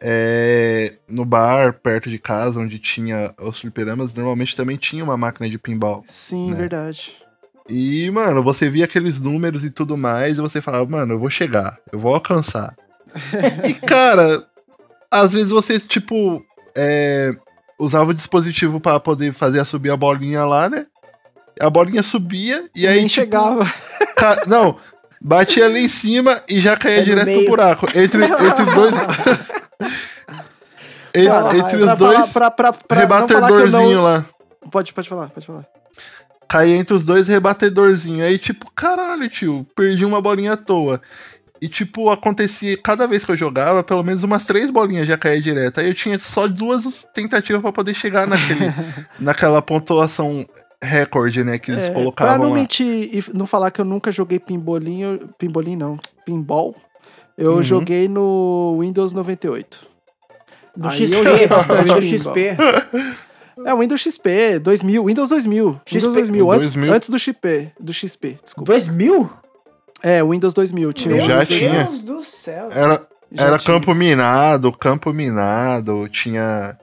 é, 0.00 0.94
no 1.08 1.24
bar 1.24 1.74
perto 1.74 2.08
de 2.10 2.18
casa, 2.18 2.58
onde 2.60 2.78
tinha 2.78 3.34
os 3.40 3.58
fliperamas, 3.60 4.14
normalmente 4.14 4.56
também 4.56 4.76
tinha 4.76 5.02
uma 5.04 5.16
máquina 5.16 5.48
de 5.48 5.58
pinball. 5.58 6.02
Sim, 6.06 6.50
né? 6.50 6.56
verdade. 6.56 7.14
E, 7.68 8.10
mano, 8.10 8.42
você 8.42 8.68
via 8.68 8.84
aqueles 8.84 9.20
números 9.20 9.64
e 9.64 9.70
tudo 9.70 9.96
mais, 9.96 10.38
e 10.38 10.40
você 10.40 10.60
falava, 10.60 10.86
mano, 10.86 11.14
eu 11.14 11.18
vou 11.18 11.30
chegar, 11.30 11.78
eu 11.92 11.98
vou 11.98 12.14
alcançar. 12.14 12.74
e, 13.68 13.74
cara, 13.74 14.44
às 15.10 15.32
vezes 15.32 15.48
você, 15.48 15.78
tipo, 15.78 16.44
é, 16.76 17.32
usava 17.78 18.10
o 18.10 18.14
dispositivo 18.14 18.80
pra 18.80 19.00
poder 19.00 19.32
fazer 19.32 19.60
a 19.60 19.64
subir 19.64 19.90
a 19.90 19.96
bolinha 19.96 20.44
lá, 20.44 20.68
né? 20.68 20.86
A 21.60 21.68
bolinha 21.68 22.02
subia 22.02 22.68
e 22.74 22.86
aí. 22.86 22.96
Nem 22.96 23.06
tipo, 23.06 23.20
chegava. 23.20 23.70
ca- 24.16 24.44
Não, 24.46 24.76
batia 25.20 25.66
ali 25.66 25.84
em 25.84 25.88
cima 25.88 26.40
e 26.48 26.60
já 26.60 26.76
caía 26.76 27.00
no 27.00 27.04
direto 27.04 27.26
no 27.26 27.32
meio. 27.36 27.48
buraco. 27.48 27.86
Entre, 27.94 28.24
entre 28.24 28.62
os 28.62 28.74
dois. 28.74 28.94
Entre 31.12 31.28
vai, 31.28 31.92
os 31.92 31.98
dois 31.98 32.30
falar, 32.30 32.50
pra, 32.52 32.72
pra, 32.72 32.72
pra 32.72 33.00
não 33.00 33.08
falar 33.08 33.26
que 33.26 33.32
eu 33.34 33.40
rebatedorzinho 33.40 33.96
não... 33.96 34.04
lá. 34.04 34.24
Pode, 34.70 34.92
pode 34.92 35.08
falar, 35.08 35.28
pode 35.30 35.44
falar. 35.46 35.66
Caía 36.50 36.76
entre 36.76 36.94
os 36.94 37.06
dois 37.06 37.28
rebatedorzinhos. 37.28 38.22
Aí, 38.22 38.36
tipo, 38.36 38.68
caralho, 38.74 39.28
tio, 39.28 39.64
perdi 39.76 40.04
uma 40.04 40.20
bolinha 40.20 40.54
à 40.54 40.56
toa. 40.56 41.00
E, 41.62 41.68
tipo, 41.68 42.10
acontecia, 42.10 42.76
cada 42.76 43.06
vez 43.06 43.24
que 43.24 43.30
eu 43.30 43.36
jogava, 43.36 43.84
pelo 43.84 44.02
menos 44.02 44.24
umas 44.24 44.44
três 44.46 44.70
bolinhas 44.70 45.06
já 45.06 45.16
caía 45.16 45.40
direto. 45.40 45.78
Aí 45.78 45.86
eu 45.88 45.94
tinha 45.94 46.18
só 46.18 46.48
duas 46.48 47.06
tentativas 47.14 47.62
pra 47.62 47.70
poder 47.70 47.94
chegar 47.94 48.26
naquele, 48.26 48.64
naquela 49.20 49.62
pontuação 49.62 50.44
recorde, 50.82 51.44
né, 51.44 51.58
que 51.58 51.70
eles 51.70 51.84
É, 51.84 51.86
pra 51.88 51.94
colocavam 51.94 52.38
não 52.38 52.48
lá. 52.50 52.54
mentir 52.56 52.86
e 53.14 53.22
não 53.34 53.44
falar 53.46 53.70
que 53.70 53.78
eu 53.80 53.84
nunca 53.84 54.10
joguei 54.10 54.38
pimbolinho, 54.38 55.28
pimbolinho 55.38 55.78
não, 55.78 55.98
pinball, 56.24 56.74
Eu 57.36 57.52
Uhum. 57.56 57.62
joguei 57.62 58.08
no 58.08 58.78
Windows 58.80 59.12
98. 59.12 59.86
No 60.76 60.88
Aí 60.88 60.96
XP, 61.06 61.14
eu 61.14 61.24
joguei 61.26 61.46
bastante 61.46 61.92
pinball. 62.00 62.34
XP. 62.34 62.56
É, 63.66 63.74
o 63.74 63.78
Windows 63.78 64.00
XP, 64.00 64.58
2000, 64.60 65.04
Windows 65.04 65.28
2000. 65.30 65.80
XP, 65.84 65.94
Windows 65.98 66.14
2000, 66.14 66.52
antes, 66.52 66.70
2000. 66.72 66.94
antes 66.94 67.08
do 67.08 67.18
XP, 67.18 67.72
do 67.78 67.92
XP, 67.92 68.38
desculpa. 68.42 68.72
2000? 68.72 69.30
É, 70.02 70.24
Windows 70.24 70.54
2000, 70.54 70.92
tinha 70.92 71.16
Eu 71.16 71.24
o 71.24 71.28
já 71.28 71.40
Windows 71.40 71.48
2000. 71.48 71.70
tinha. 71.70 71.84
Deus 71.84 72.00
do 72.00 72.22
céu. 72.22 72.68
Era, 72.72 73.06
Já 73.32 73.44
era 73.46 73.58
tinha 73.58 73.74
campo 73.74 73.94
minado, 73.94 74.72
campo 74.72 75.12
minado, 75.12 76.08
tinha 76.08 76.76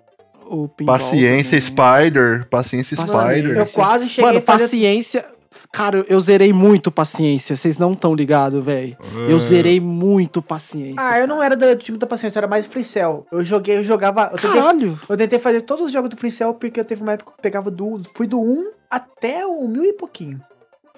paciência 0.85 1.59
também. 1.59 1.61
Spider, 2.05 2.47
paciência 2.49 2.95
Paciência. 2.97 3.29
Spider. 3.33 3.57
Eu 3.57 3.65
quase 3.67 4.07
cheguei 4.07 4.25
Mano, 4.25 4.39
a 4.39 4.41
fazer... 4.41 4.63
paciência. 4.65 5.25
Cara, 5.71 5.97
eu- 5.99 6.05
eu 6.09 6.21
zerei 6.21 6.51
muito 6.53 6.91
paciência. 6.91 7.55
Vocês 7.55 7.77
não 7.77 7.91
estão 7.91 8.13
ligados, 8.15 8.63
velho. 8.63 8.95
É. 9.27 9.31
Eu 9.31 9.39
zerei 9.39 9.79
muito 9.79 10.41
paciência. 10.41 10.95
Ah, 10.97 11.19
eu 11.19 11.27
não 11.27 11.41
era 11.41 11.55
do 11.55 11.75
time 11.75 11.97
da 11.97 12.07
paciência, 12.07 12.37
eu 12.37 12.41
era 12.41 12.47
mais 12.47 12.65
Free 12.65 12.83
Cell. 12.83 13.25
Eu 13.31 13.43
joguei, 13.43 13.77
eu 13.77 13.83
jogava... 13.83 14.29
Eu 14.31 14.37
tentei, 14.37 14.49
Caralho! 14.49 14.99
eu 15.09 15.17
tentei 15.17 15.39
fazer 15.39 15.61
todos 15.61 15.85
os 15.85 15.91
jogos 15.91 16.09
do 16.09 16.17
Free 16.17 16.31
Cell 16.31 16.53
porque 16.53 16.79
eu 16.79 16.85
teve 16.85 17.01
uma 17.03 17.13
época 17.13 17.31
que 17.31 17.39
eu 17.39 17.41
pegava 17.41 17.69
do... 17.69 18.01
Fui 18.15 18.27
do 18.27 18.39
1 18.41 18.71
até 18.89 19.45
o 19.45 19.67
mil 19.67 19.83
e 19.83 19.93
pouquinho. 19.93 20.41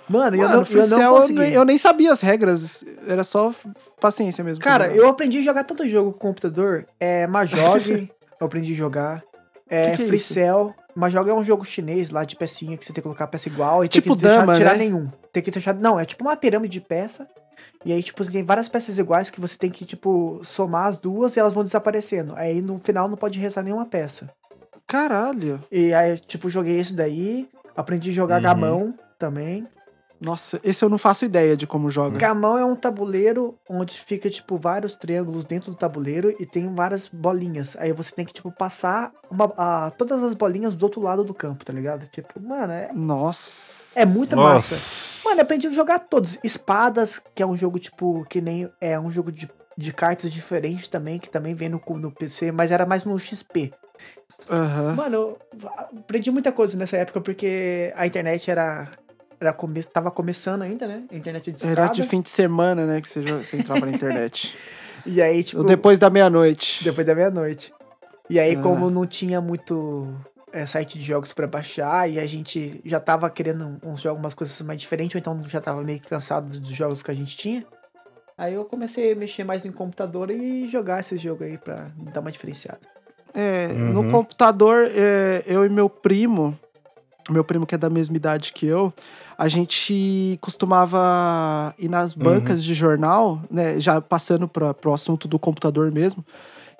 Mano, 0.07 0.35
eu 0.37 0.41
Mano, 0.43 0.55
não, 0.57 0.65
Free 0.65 0.79
eu 0.81 0.87
não 0.87 0.97
Cell, 0.97 1.13
eu, 1.15 1.21
consegui. 1.21 1.39
nem- 1.39 1.51
eu 1.53 1.65
nem 1.65 1.77
sabia 1.77 2.11
as 2.11 2.19
regras. 2.21 2.83
Era 3.07 3.23
só 3.23 3.53
paciência 3.99 4.43
mesmo. 4.43 4.63
Cara, 4.63 4.87
eu 4.91 5.07
aprendi 5.07 5.37
a 5.37 5.41
jogar 5.43 5.63
tanto 5.63 5.87
jogo 5.87 6.11
com 6.13 6.19
computador. 6.19 6.87
É 6.99 7.27
Mahjong, 7.27 8.09
eu 8.39 8.47
aprendi 8.47 8.73
a 8.73 8.75
jogar. 8.75 9.23
É 9.69 9.91
Que 9.91 9.97
que 9.97 10.03
é 10.03 10.05
Free 10.07 10.17
isso? 10.17 10.33
Cell. 10.33 10.73
Mahjong 10.99 11.29
é 11.29 11.33
um 11.33 11.43
jogo 11.43 11.65
chinês 11.65 12.09
lá 12.09 12.23
de 12.23 12.35
pecinha 12.35 12.77
que 12.77 12.83
você 12.85 12.91
tem 12.93 13.01
que 13.01 13.03
colocar 13.03 13.27
peça 13.27 13.47
igual 13.49 13.83
e 13.83 13.87
Tipo 13.87 14.09
tem 14.09 14.15
que 14.17 14.21
deixar 14.23 14.39
dama, 14.41 14.53
tirar 14.55 14.71
né? 14.73 14.79
nenhum. 14.79 15.09
Tem 15.31 15.41
que 15.41 15.49
deixar. 15.51 15.73
Não, 15.73 15.99
é 15.99 16.05
tipo 16.05 16.23
uma 16.23 16.35
pirâmide 16.35 16.73
de 16.73 16.81
peça. 16.81 17.27
E 17.85 17.93
aí, 17.93 18.03
tipo, 18.03 18.21
você 18.23 18.29
tem 18.31 18.43
várias 18.43 18.67
peças 18.67 18.97
iguais 18.99 19.29
que 19.29 19.39
você 19.39 19.57
tem 19.57 19.69
que, 19.69 19.85
tipo, 19.85 20.41
somar 20.43 20.87
as 20.87 20.97
duas 20.97 21.35
e 21.35 21.39
elas 21.39 21.53
vão 21.53 21.63
desaparecendo. 21.63 22.33
Aí 22.35 22.61
no 22.61 22.77
final 22.77 23.07
não 23.07 23.15
pode 23.15 23.39
restar 23.39 23.63
nenhuma 23.63 23.85
peça. 23.85 24.29
Caralho. 24.87 25.63
E 25.71 25.93
aí, 25.93 26.17
tipo, 26.17 26.49
joguei 26.49 26.79
esse 26.79 26.93
daí. 26.93 27.47
Aprendi 27.77 28.09
a 28.09 28.13
jogar 28.13 28.37
Uhum. 28.37 28.41
gamão 28.43 28.93
também. 29.17 29.65
Nossa, 30.21 30.59
esse 30.63 30.83
eu 30.83 30.89
não 30.89 30.97
faço 30.97 31.23
ideia 31.23 31.55
de 31.55 31.65
como 31.65 31.89
joga. 31.89 32.17
Gamão 32.17 32.57
é 32.57 32.65
um 32.65 32.75
tabuleiro 32.75 33.57
onde 33.69 33.99
fica, 33.99 34.29
tipo, 34.29 34.57
vários 34.57 34.95
triângulos 34.95 35.45
dentro 35.45 35.71
do 35.71 35.77
tabuleiro 35.77 36.35
e 36.39 36.45
tem 36.45 36.73
várias 36.75 37.07
bolinhas. 37.07 37.75
Aí 37.79 37.93
você 37.93 38.13
tem 38.13 38.25
que, 38.25 38.33
tipo, 38.33 38.51
passar 38.51 39.11
uma, 39.31 39.45
a- 39.57 39.91
todas 39.91 40.21
as 40.23 40.33
bolinhas 40.33 40.75
do 40.75 40.83
outro 40.83 41.01
lado 41.01 41.23
do 41.23 41.33
campo, 41.33 41.63
tá 41.63 41.71
ligado? 41.71 42.05
Tipo, 42.07 42.39
mano, 42.41 42.73
é, 42.73 42.91
Nossa. 42.93 43.97
é 43.99 44.05
muita 44.05 44.35
massa. 44.35 44.75
Nossa. 44.75 45.19
Mano, 45.29 45.39
eu 45.39 45.43
aprendi 45.43 45.67
a 45.67 45.71
jogar 45.71 45.99
todos. 45.99 46.37
Espadas, 46.43 47.21
que 47.33 47.41
é 47.41 47.45
um 47.45 47.55
jogo, 47.55 47.79
tipo, 47.79 48.25
que 48.29 48.41
nem. 48.41 48.69
É 48.81 48.99
um 48.99 49.09
jogo 49.11 49.31
de, 49.31 49.49
de 49.77 49.93
cartas 49.93 50.31
diferente 50.33 50.89
também, 50.89 51.17
que 51.17 51.29
também 51.29 51.55
vem 51.55 51.69
no, 51.69 51.81
no 51.97 52.11
PC, 52.11 52.51
mas 52.51 52.71
era 52.71 52.85
mais 52.85 53.03
no 53.05 53.17
XP. 53.17 53.71
Aham. 54.49 54.95
Mano, 54.95 55.15
eu 55.15 55.37
aprendi 55.99 56.31
muita 56.31 56.51
coisa 56.51 56.77
nessa 56.77 56.97
época 56.97 57.21
porque 57.21 57.93
a 57.95 58.05
internet 58.07 58.49
era. 58.49 58.89
Era 59.39 59.53
come, 59.53 59.83
tava 59.83 60.11
começando 60.11 60.61
ainda, 60.63 60.87
né? 60.87 61.03
A 61.11 61.15
internet 61.15 61.51
de 61.51 61.63
Era 61.63 61.71
escada. 61.83 61.93
de 61.93 62.03
fim 62.03 62.21
de 62.21 62.29
semana, 62.29 62.85
né? 62.85 63.01
Que 63.01 63.09
você, 63.09 63.21
você 63.21 63.57
entrava 63.57 63.85
na 63.85 63.91
internet. 63.91 64.55
E 65.05 65.21
aí, 65.21 65.41
tipo. 65.45 65.63
Depois 65.63 65.97
da 65.97 66.09
meia-noite. 66.09 66.83
Depois 66.83 67.07
da 67.07 67.15
meia-noite. 67.15 67.73
E 68.29 68.37
aí, 68.37 68.55
Ah. 68.57 68.61
como 68.61 68.89
não 68.89 69.07
tinha 69.07 69.39
muito 69.39 70.13
é, 70.51 70.65
site 70.65 70.99
de 70.99 71.05
jogos 71.05 71.31
pra 71.31 71.47
baixar, 71.47 72.09
e 72.09 72.19
a 72.19 72.25
gente 72.25 72.81
já 72.83 72.99
tava 72.99 73.29
querendo 73.29 73.79
uns 73.81 74.01
jogos, 74.01 74.19
umas 74.21 74.33
coisas 74.33 74.61
mais 74.61 74.81
diferentes, 74.81 75.15
ou 75.15 75.19
então 75.19 75.41
já 75.47 75.61
tava 75.61 75.81
meio 75.83 76.01
que 76.01 76.09
cansado 76.09 76.59
dos 76.59 76.69
jogos 76.71 77.01
que 77.01 77.09
a 77.09 77.13
gente 77.13 77.37
tinha. 77.37 77.65
Aí 78.37 78.53
eu 78.55 78.65
comecei 78.65 79.13
a 79.13 79.15
mexer 79.15 79.45
mais 79.45 79.63
no 79.63 79.71
computador 79.71 80.29
e 80.31 80.67
jogar 80.67 80.99
esses 80.99 81.19
jogos 81.21 81.43
aí 81.47 81.57
pra 81.57 81.87
dar 82.13 82.19
uma 82.19 82.31
diferenciada. 82.31 82.79
É, 83.33 83.67
Uhum. 83.71 83.93
no 84.03 84.11
computador, 84.11 84.85
é, 84.93 85.43
eu 85.45 85.63
e 85.65 85.69
meu 85.69 85.89
primo, 85.89 86.59
meu 87.33 87.43
primo 87.43 87.65
que 87.65 87.75
é 87.75 87.77
da 87.77 87.89
mesma 87.89 88.15
idade 88.15 88.51
que 88.53 88.65
eu, 88.65 88.93
a 89.37 89.47
gente 89.47 90.37
costumava 90.41 91.73
ir 91.77 91.87
nas 91.89 92.13
Uhum. 92.13 92.23
bancas 92.23 92.63
de 92.63 92.73
jornal, 92.73 93.41
né, 93.49 93.79
já 93.79 94.01
passando 94.01 94.47
para 94.47 94.73
pro 94.73 94.93
assunto 94.93 95.27
do 95.27 95.37
computador 95.39 95.91
mesmo, 95.91 96.23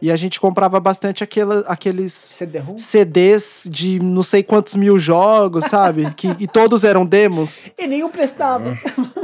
e 0.02 0.10
a 0.10 0.16
gente 0.16 0.40
comprava 0.40 0.80
bastante 0.80 1.26
aquela, 1.26 1.60
aqueles? 1.68 2.38
CDs 2.78 3.68
de 3.70 4.00
não 4.00 4.24
sei 4.24 4.42
quantos 4.44 4.78
mil 4.78 4.98
jogos, 4.98 5.66
sabe? 5.66 6.10
que, 6.16 6.34
e 6.40 6.48
todos 6.48 6.86
eram 6.86 7.06
demos. 7.06 7.70
E 7.78 7.86
nenhum 7.86 8.10
prestava. 8.10 8.78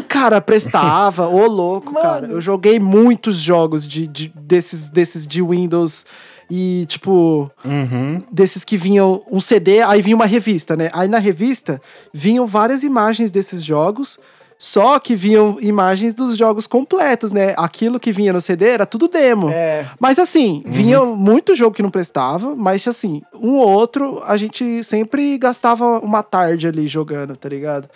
Cara, 0.10 0.42
prestava, 0.42 1.28
ô 1.30 1.46
louco, 1.48 1.94
Mano. 1.94 2.02
cara. 2.06 2.28
Eu 2.28 2.42
joguei 2.42 2.78
muitos 2.80 3.38
jogos 3.38 3.88
de, 3.88 4.06
de- 4.06 4.34
desses, 4.36 4.90
desses 4.90 5.26
de 5.26 5.42
Windows 5.42 6.06
e, 6.50 6.86
tipo, 6.88 7.50
Uhum. 7.64 8.22
desses 8.32 8.64
que 8.64 8.78
vinham 8.78 9.22
um 9.32 9.40
CD, 9.40 9.82
aí 9.82 10.02
vinha 10.02 10.16
uma 10.16 10.26
revista, 10.26 10.76
né? 10.76 10.90
Aí 10.94 11.08
na 11.08 11.18
revista 11.18 11.82
vinham 12.14 12.46
várias 12.46 12.84
imagens 12.84 13.32
desses 13.32 13.64
jogos, 13.64 14.20
só 14.58 15.00
que 15.00 15.16
vinham 15.16 15.58
imagens 15.60 16.14
dos 16.14 16.38
jogos 16.38 16.66
completos, 16.66 17.32
né? 17.34 17.54
Aquilo 17.58 18.00
que 18.00 18.12
vinha 18.12 18.32
no 18.32 18.40
CD 18.40 18.70
era 18.70 18.86
tudo 18.86 19.08
demo. 19.10 19.50
É. 19.50 19.86
Mas 20.00 20.18
assim, 20.18 20.64
vinha 20.66 21.04
muito 21.04 21.54
jogo 21.56 21.76
que 21.76 21.84
não 21.84 21.92
prestava, 21.92 22.56
mas 22.56 22.88
assim, 22.88 23.22
um 23.34 23.56
ou 23.58 23.68
outro 23.68 24.22
a 24.26 24.38
gente 24.38 24.82
sempre 24.84 25.38
gastava 25.38 26.00
uma 26.00 26.24
tarde 26.24 26.68
ali 26.68 26.88
jogando, 26.88 27.36
tá 27.36 27.50
ligado? 27.50 27.90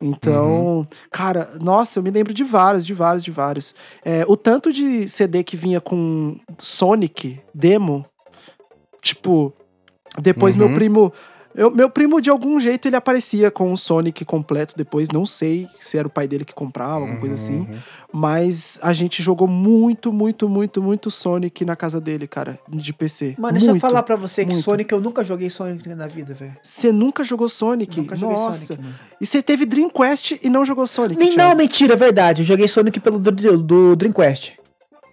Então, 0.00 0.86
cara, 1.10 1.50
nossa, 1.60 1.98
eu 1.98 2.02
me 2.02 2.10
lembro 2.10 2.32
de 2.32 2.42
vários, 2.42 2.86
de 2.86 2.94
vários, 2.94 3.22
de 3.22 3.30
vários. 3.30 3.74
É, 4.04 4.24
o 4.26 4.36
tanto 4.36 4.72
de 4.72 5.06
CD 5.08 5.44
que 5.44 5.56
vinha 5.56 5.80
com 5.80 6.36
Sonic, 6.56 7.38
demo, 7.54 8.06
tipo, 9.02 9.52
depois 10.18 10.56
meu 10.56 10.68
Uhum. 10.68 10.74
primo. 10.74 11.12
Eu- 11.54 11.70
meu 11.70 11.90
primo, 11.90 12.20
de 12.20 12.30
algum 12.30 12.58
jeito, 12.60 12.86
ele 12.88 12.96
aparecia 12.96 13.50
com 13.50 13.72
o 13.72 13.76
Sonic 13.76 14.24
completo 14.24 14.74
depois. 14.76 15.08
Não 15.12 15.26
sei 15.26 15.68
se 15.78 15.98
era 15.98 16.06
o 16.06 16.10
pai 16.10 16.26
dele 16.28 16.44
que 16.44 16.54
comprava, 16.54 17.00
alguma 17.00 17.18
coisa 17.18 17.34
assim. 17.34 17.60
Uhum. 17.60 17.78
Mas 18.12 18.78
a 18.82 18.92
gente 18.92 19.22
jogou 19.22 19.46
muito, 19.46 20.12
muito, 20.12 20.48
muito, 20.48 20.82
muito 20.82 21.10
Sonic 21.10 21.64
na 21.64 21.76
casa 21.76 22.00
dele, 22.00 22.26
cara, 22.26 22.58
de 22.68 22.92
PC. 22.92 23.36
Mano, 23.38 23.56
deixa 23.56 23.70
eu 23.72 23.78
falar 23.80 24.02
pra 24.02 24.16
você 24.16 24.44
que 24.44 24.50
muito. 24.52 24.64
Sonic, 24.64 24.92
eu 24.92 25.00
nunca 25.00 25.22
joguei 25.22 25.48
Sonic 25.48 25.88
na 25.90 26.08
vida, 26.08 26.34
velho. 26.34 26.56
Você 26.60 26.90
nunca 26.90 27.22
jogou 27.22 27.48
Sonic? 27.48 28.00
Nunca 28.00 28.16
joguei 28.16 28.36
Nossa. 28.36 28.66
Sonic, 28.66 28.82
mano. 28.82 28.94
E 29.20 29.26
você 29.26 29.40
teve 29.42 29.64
Dreamcast 29.64 30.40
e 30.42 30.50
não 30.50 30.64
jogou 30.64 30.86
Sonic? 30.88 31.18
Nem, 31.20 31.36
não, 31.36 31.54
mentira, 31.54 31.92
é 31.92 31.96
verdade. 31.96 32.42
Eu 32.42 32.46
joguei 32.46 32.66
Sonic 32.66 32.98
pelo 32.98 33.18
do, 33.18 33.30
do 33.58 33.94
Dreamcast. 33.96 34.58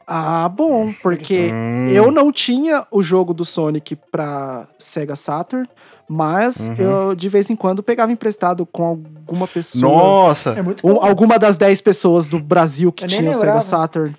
Ah, 0.07 0.47
bom, 0.47 0.93
porque 1.03 1.49
Hum. 1.53 1.87
eu 1.89 2.11
não 2.11 2.31
tinha 2.31 2.85
o 2.89 3.03
jogo 3.03 3.33
do 3.33 3.43
Sonic 3.43 3.97
pra 4.09 4.65
Sega 4.79 5.15
Saturn, 5.17 5.67
mas 6.07 6.67
Uhum. 6.67 6.75
eu 7.09 7.15
de 7.15 7.27
vez 7.27 7.49
em 7.49 7.55
quando 7.57 7.83
pegava 7.83 8.11
emprestado 8.11 8.65
com 8.65 8.85
alguma 8.85 9.47
pessoa. 9.47 9.81
Nossa! 9.91 10.51
É 10.51 10.61
Um- 10.87 11.03
alguma 11.03 11.37
das 11.37 11.57
10 11.57 11.81
pessoas 11.81 12.29
do 12.29 12.39
Brasil 12.39 12.89
que 12.91 13.03
Eu 13.03 13.09
nem 13.09 13.17
tinham 13.19 13.31
o 13.31 13.35
Sega. 13.35 13.59
Saturn. 13.61 14.15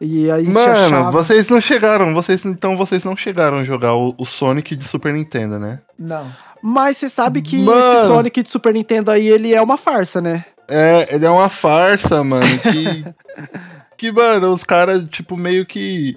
E 0.00 0.30
aí 0.30 0.46
Mano, 0.48 0.96
achava... 0.96 1.10
vocês 1.12 1.48
não 1.48 1.60
chegaram, 1.60 2.12
vocês 2.14 2.44
então 2.44 2.76
vocês 2.76 3.04
não 3.04 3.16
chegaram 3.16 3.58
a 3.58 3.64
jogar 3.64 3.94
o, 3.94 4.14
o 4.18 4.24
Sonic 4.24 4.74
de 4.74 4.82
Super 4.82 5.12
Nintendo, 5.12 5.58
né? 5.60 5.78
Não. 5.98 6.26
Mas 6.62 6.96
você 6.96 7.08
sabe 7.08 7.40
que 7.40 7.56
Mano. 7.58 7.78
esse 7.78 8.06
Sonic 8.06 8.42
de 8.42 8.50
Super 8.50 8.72
Nintendo 8.74 9.10
aí, 9.10 9.28
ele 9.28 9.54
é 9.54 9.62
uma 9.62 9.76
farsa, 9.76 10.20
né? 10.20 10.44
É, 10.68 11.14
ele 11.14 11.24
é 11.26 11.30
uma 11.30 11.48
farsa, 11.48 12.24
mano, 12.24 12.46
que 12.62 13.04
que 14.00 14.10
mano, 14.10 14.50
os 14.50 14.64
caras 14.64 15.04
tipo 15.10 15.36
meio 15.36 15.66
que 15.66 16.16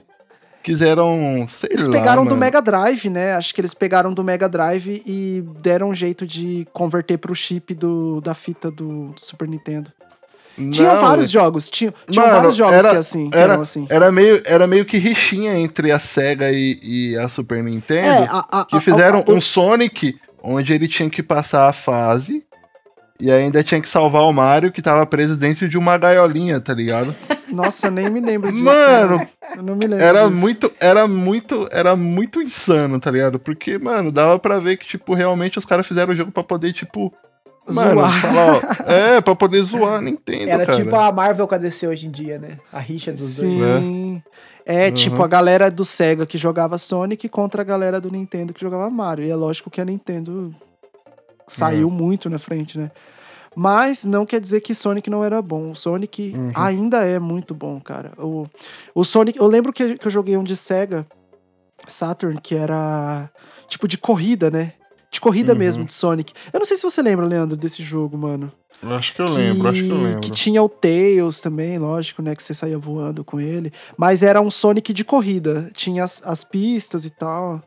quiseram, 0.64 1.46
sei 1.50 1.72
Eles 1.74 1.88
lá, 1.88 1.94
pegaram 1.94 2.24
do 2.24 2.30
mano. 2.32 2.40
Mega 2.40 2.62
Drive, 2.62 3.10
né? 3.10 3.34
Acho 3.34 3.54
que 3.54 3.60
eles 3.60 3.74
pegaram 3.74 4.14
do 4.14 4.24
Mega 4.24 4.48
Drive 4.48 5.04
e 5.06 5.44
deram 5.62 5.90
um 5.90 5.94
jeito 5.94 6.26
de 6.26 6.66
converter 6.72 7.18
pro 7.18 7.36
chip 7.36 7.74
do, 7.74 8.22
da 8.22 8.34
fita 8.34 8.72
do, 8.72 9.08
do 9.10 9.20
Super 9.20 9.48
Nintendo. 9.48 9.92
Tinha 10.72 10.94
Não, 10.94 11.02
vários 11.02 11.32
jogos, 11.32 11.68
tinha, 11.68 11.92
tinha 12.08 12.26
vários 12.28 12.56
jogos 12.56 12.74
era- 12.76 12.90
que, 12.92 12.96
assim, 12.98 13.30
que 13.30 13.38
era, 13.38 13.54
eram 13.54 13.62
assim. 13.64 13.88
era 13.90 14.12
meio 14.12 14.42
era 14.46 14.68
meio 14.68 14.86
que 14.86 14.98
rixinha 15.00 15.58
entre 15.58 15.92
a 15.92 15.98
Sega 15.98 16.52
e, 16.52 16.80
e 16.82 17.18
a 17.18 17.28
Super 17.28 17.64
Nintendo. 17.64 18.24
É, 18.24 18.28
a- 18.30 18.46
a- 18.62 18.66
que 18.66 18.80
fizeram 18.80 19.26
a- 19.28 19.32
um 19.32 19.42
Sonic 19.42 20.16
onde 20.42 20.72
ele 20.72 20.88
tinha 20.88 21.10
que 21.10 21.24
passar 21.24 21.68
a 21.68 21.74
fase 21.74 22.46
e 23.20 23.32
ainda 23.32 23.64
tinha 23.64 23.80
que 23.82 23.88
salvar 23.88 24.24
o 24.24 24.34
Mario 24.34 24.72
que 24.72 24.82
tava 24.82 25.05
preso 25.05 25.36
dentro 25.38 25.68
de 25.70 25.78
uma 25.78 25.97
gaiolinha, 25.97 26.59
tá 26.59 26.74
ligado? 26.74 27.14
Nossa, 27.51 27.89
nem 27.91 28.09
me 28.09 28.20
lembro 28.20 28.51
disso. 28.51 28.64
Mano, 28.64 29.18
né? 29.18 29.30
Eu 29.55 29.61
não 29.64 29.76
me 29.76 29.86
lembro 29.86 30.03
Era 30.03 30.28
disso. 30.28 30.41
muito, 30.41 30.72
era 30.80 31.07
muito, 31.07 31.68
era 31.72 31.95
muito 31.95 32.41
insano, 32.41 32.99
tá 32.99 33.11
ligado? 33.11 33.38
Porque, 33.39 33.78
mano, 33.78 34.11
dava 34.11 34.39
pra 34.39 34.57
ver 34.59 34.78
que, 34.78 34.88
tipo, 34.88 35.14
realmente 35.14 35.59
os 35.59 35.66
caras 35.66 35.86
fizeram 35.86 36.14
o 36.14 36.16
jogo 36.18 36.32
pra 36.32 36.43
poder, 36.43 36.74
tipo, 36.74 37.14
mano, 37.70 37.91
Zoar. 38.01 38.22
falar, 38.22 38.55
ó, 38.55 38.61
é, 38.91 39.22
pra 39.22 39.36
poder 39.36 39.61
zoar 39.61 39.95
a 39.99 40.01
Nintendo, 40.01 40.49
Era 40.49 40.66
cara. 40.66 40.78
tipo 40.80 40.95
a 40.95 41.11
Marvel 41.11 41.47
com 41.47 41.53
a 41.53 41.59
DC 41.59 41.88
hoje 41.88 42.07
em 42.07 42.11
dia, 42.11 42.39
né? 42.39 42.57
A 42.72 42.80
rixa 42.80 43.11
dos 43.11 43.38
dois. 43.38 43.59
Sim. 43.61 44.24
É, 44.66 44.88
Uhum. 44.88 44.93
tipo 44.93 45.22
a 45.22 45.28
galera 45.28 45.70
do 45.70 45.86
Sega 45.86 46.26
que 46.26 46.38
jogava 46.39 46.78
Sonic 46.80 47.30
contra 47.30 47.61
a 47.61 47.66
galera 47.66 48.01
do 48.01 48.09
Nintendo 48.09 48.53
que 48.53 48.61
jogava 48.61 48.89
Mario. 48.89 49.26
E 49.26 49.30
é 49.30 49.36
lógico 49.36 49.70
que 49.70 49.80
a 49.82 49.86
Nintendo 49.86 50.55
saiu 51.56 51.88
Uhum. 51.88 51.93
muito 51.93 52.30
na 52.30 52.38
frente, 52.39 52.78
né? 52.78 52.91
Mas 53.56 54.04
não 54.04 54.26
quer 54.26 54.39
dizer 54.41 54.62
que 54.62 54.74
Sonic 54.74 55.10
não 55.10 55.24
era 55.24 55.41
bom. 55.41 55.72
O 55.72 55.76
Sonic 55.76 56.34
Uhum. 56.36 56.51
ainda 56.56 57.04
é 57.06 57.20
muito 57.20 57.54
bom, 57.54 57.80
cara. 57.80 58.12
O, 58.18 58.47
o 58.95 59.04
Sonic, 59.04 59.38
eu 59.38 59.45
lembro 59.47 59.72
que, 59.72 59.95
que 59.97 60.08
eu 60.08 60.12
joguei 60.12 60.36
um 60.38 60.43
de 60.43 60.56
Sega 60.56 61.06
Saturn 61.88 62.39
que 62.41 62.56
era 62.56 63.30
tipo 63.68 63.88
de 63.88 63.97
corrida, 63.97 64.49
né? 64.49 64.74
De 65.12 65.22
corrida 65.22 65.54
Uhum. 65.54 65.60
mesmo, 65.60 65.86
de 65.86 65.93
Sonic. 65.93 66.34
Eu 66.51 66.60
não 66.60 66.66
sei 66.66 66.78
se 66.78 66.84
você 66.84 67.01
lembra, 67.01 67.26
Leandro, 67.26 67.56
desse 67.56 67.84
jogo, 67.84 68.18
mano. 68.18 68.51
Acho 68.82 69.14
que 69.14 69.22
eu 69.22 69.28
lembro, 69.28 69.70
acho 69.70 69.84
que 69.84 69.91
eu 69.91 70.01
lembro. 70.01 70.20
Que 70.22 70.32
tinha 70.32 70.62
o 70.62 70.68
Tails 70.68 71.39
também, 71.39 71.78
lógico, 71.78 72.22
né? 72.22 72.36
Que 72.36 72.41
você 72.43 72.54
saía 72.54 72.78
voando 72.78 73.24
com 73.24 73.39
ele. 73.39 73.72
Mas 73.95 74.24
era 74.24 74.41
um 74.41 74.49
Sonic 74.51 74.91
de 74.91 75.06
corrida. 75.06 75.70
Tinha 75.76 76.04
as, 76.04 76.22
as 76.26 76.43
pistas 76.43 77.06
e 77.06 77.10
tal. 77.12 77.62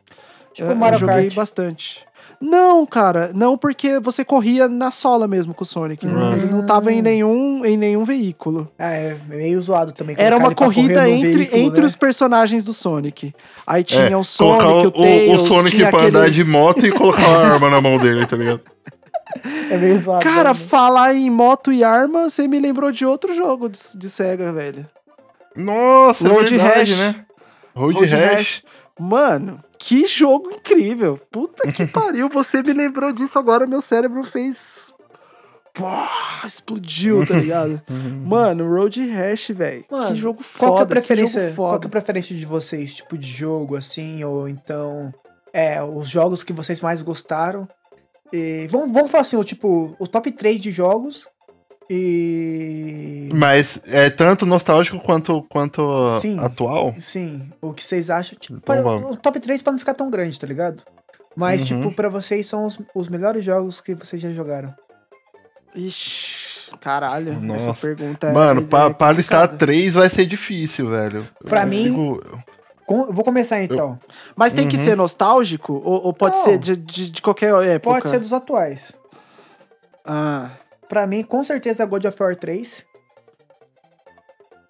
Tipo 0.53 0.69
eu, 0.71 0.75
Mario 0.75 0.95
eu 0.95 0.99
joguei 0.99 1.23
Kart. 1.23 1.35
bastante. 1.35 2.05
Não, 2.39 2.85
cara, 2.85 3.31
não 3.33 3.57
porque 3.57 3.99
você 3.99 4.23
corria 4.23 4.67
na 4.67 4.91
sola 4.91 5.27
mesmo 5.27 5.53
com 5.53 5.63
o 5.63 5.65
Sonic. 5.65 6.05
Hum. 6.05 6.33
Ele 6.33 6.45
não 6.45 6.63
tava 6.63 6.91
em 6.91 7.01
nenhum, 7.01 7.65
em 7.65 7.75
nenhum 7.75 8.03
veículo. 8.03 8.71
Ah, 8.77 8.91
é 8.91 9.17
meio 9.27 9.59
zoado 9.61 9.91
também. 9.91 10.15
Era 10.19 10.37
uma 10.37 10.53
corrida 10.53 11.09
entre, 11.09 11.31
veículo, 11.31 11.61
entre 11.61 11.81
né? 11.81 11.87
os 11.87 11.95
personagens 11.95 12.63
do 12.63 12.73
Sonic. 12.73 13.33
Aí 13.65 13.83
tinha 13.83 14.09
É, 14.09 14.15
o 14.17 14.23
Sonic, 14.23 14.63
colocar 14.63 14.87
o, 14.87 14.91
Tails, 14.91 15.41
o 15.41 15.47
Sonic 15.47 15.77
tinha 15.77 15.89
pra 15.89 15.99
aquele... 15.99 16.17
andar 16.17 16.29
de 16.29 16.43
moto 16.43 16.85
e 16.85 16.91
colocar 16.91 17.27
uma 17.27 17.37
arma 17.53 17.69
na 17.69 17.81
mão 17.81 17.97
dele, 17.97 18.25
tá 18.25 18.35
ligado? 18.35 18.61
É 19.71 19.77
meio 19.77 19.99
zoado. 19.99 20.23
Cara, 20.23 20.49
né? 20.49 20.55
falar 20.55 21.15
em 21.15 21.29
moto 21.29 21.71
e 21.71 21.83
arma, 21.83 22.29
você 22.29 22.47
me 22.47 22.59
lembrou 22.59 22.91
de 22.91 23.05
outro 23.05 23.33
jogo 23.35 23.67
de, 23.67 23.79
de 23.95 24.09
Sega, 24.09 24.53
velho. 24.53 24.85
Nossa, 25.55 26.27
Road 26.29 26.53
é 26.53 26.57
verdade, 26.57 26.93
Rash. 26.93 26.99
né? 26.99 27.15
Road, 27.75 27.95
Road 27.95 28.11
Rash. 28.15 28.33
Rash. 28.33 28.63
Mano, 28.99 29.59
que 29.87 30.05
jogo 30.05 30.51
incrível. 30.51 31.17
Puta 31.31 31.71
que 31.71 31.87
pariu, 31.87 32.27
você 32.27 32.61
me 32.61 32.73
lembrou 32.73 33.13
disso 33.13 33.39
agora, 33.39 33.65
meu 33.65 33.79
cérebro 33.79 34.21
fez... 34.21 34.93
Pô, 35.73 35.85
explodiu, 36.45 37.25
tá 37.25 37.35
ligado? 37.35 37.81
Mano, 38.25 38.67
Road 38.67 39.09
Rash, 39.09 39.49
velho. 39.49 39.85
Mano, 39.89 40.07
Que 40.07 40.15
jogo 40.15 40.43
Qual 40.57 40.57
que 40.57 40.63
é 40.63 40.67
a 40.67 40.79
foda, 40.79 40.85
que 40.85 40.91
preferência, 40.91 41.39
qual 41.39 41.43
que 41.43 41.51
é 41.51 41.53
a 41.53 41.55
foda. 41.55 41.89
preferência 41.89 42.35
de 42.35 42.45
vocês, 42.45 42.95
tipo 42.95 43.17
de 43.17 43.27
jogo 43.27 43.77
assim, 43.77 44.23
ou 44.25 44.49
então 44.49 45.13
é, 45.53 45.81
os 45.81 46.09
jogos 46.09 46.43
que 46.43 46.51
vocês 46.51 46.81
mais 46.81 47.01
gostaram? 47.01 47.65
E 48.33 48.67
vamos, 48.69 48.91
vamos 48.91 49.09
falar 49.09 49.21
assim, 49.21 49.37
o 49.37 49.43
tipo, 49.43 49.95
os 49.99 50.09
top 50.09 50.31
3 50.31 50.59
de 50.59 50.69
jogos 50.71 51.29
e 51.89 53.29
Mas 53.33 53.81
é 53.87 54.09
tanto 54.09 54.45
nostálgico 54.45 54.99
quanto, 54.99 55.41
quanto 55.49 56.19
Sim. 56.21 56.39
atual? 56.39 56.93
sim, 56.99 57.49
o 57.61 57.73
que 57.73 57.83
vocês 57.83 58.09
acham, 58.09 58.37
tipo, 58.39 58.55
Então 58.57 58.83
para- 58.83 58.97
o 59.11 59.15
top 59.17 59.39
3 59.39 59.61
pra 59.61 59.71
não 59.71 59.79
ficar 59.79 59.93
tão 59.93 60.09
grande, 60.09 60.39
tá 60.39 60.45
ligado? 60.47 60.83
Mas 61.35 61.61
Uhum. 61.69 61.81
tipo, 61.83 61.95
pra 61.95 62.09
vocês 62.09 62.47
são 62.47 62.65
os, 62.65 62.79
os 62.95 63.07
melhores 63.07 63.43
jogos 63.45 63.79
que 63.79 63.93
vocês 63.93 64.21
já 64.21 64.29
jogaram. 64.31 64.73
Ixi, 65.75 66.71
caralho, 66.81 67.31
essa 67.53 67.67
Nossa. 67.67 67.81
pergunta 67.81 68.27
é- 68.27 68.33
Mano, 68.33 68.61
é, 68.61 68.65
pra, 68.65 68.85
é 68.85 68.93
pra 68.93 69.11
listar 69.11 69.57
três 69.57 69.93
vai 69.93 70.09
ser 70.09 70.25
difícil, 70.25 70.89
velho. 70.89 71.27
Eu 71.41 71.47
Pra 71.49 71.63
consigo- 71.65 72.19
Com- 72.85 73.01
eu 73.05 73.13
vou 73.13 73.23
começar 73.23 73.61
então. 73.61 73.99
Mas 74.35 74.53
tem 74.53 74.67
que 74.67 74.77
Uhum. 74.77 74.83
ser 74.83 74.95
nostálgico? 74.95 75.73
Ou, 75.73 76.05
ou 76.07 76.13
pode 76.13 76.37
Não. 76.37 76.43
ser 76.45 76.57
de, 76.57 76.75
de, 76.77 77.11
de 77.11 77.21
qualquer 77.21 77.53
época? 77.65 77.95
Pode 77.95 78.09
ser 78.09 78.19
dos 78.19 78.31
atuais. 78.33 78.93
Ah, 80.05 80.51
Pra 80.89 81.05
mim, 81.07 81.23
com 81.23 81.43
certeza, 81.43 81.85
God 81.85 82.05
of 82.05 82.21
War 82.23 82.35
3. 82.35 82.85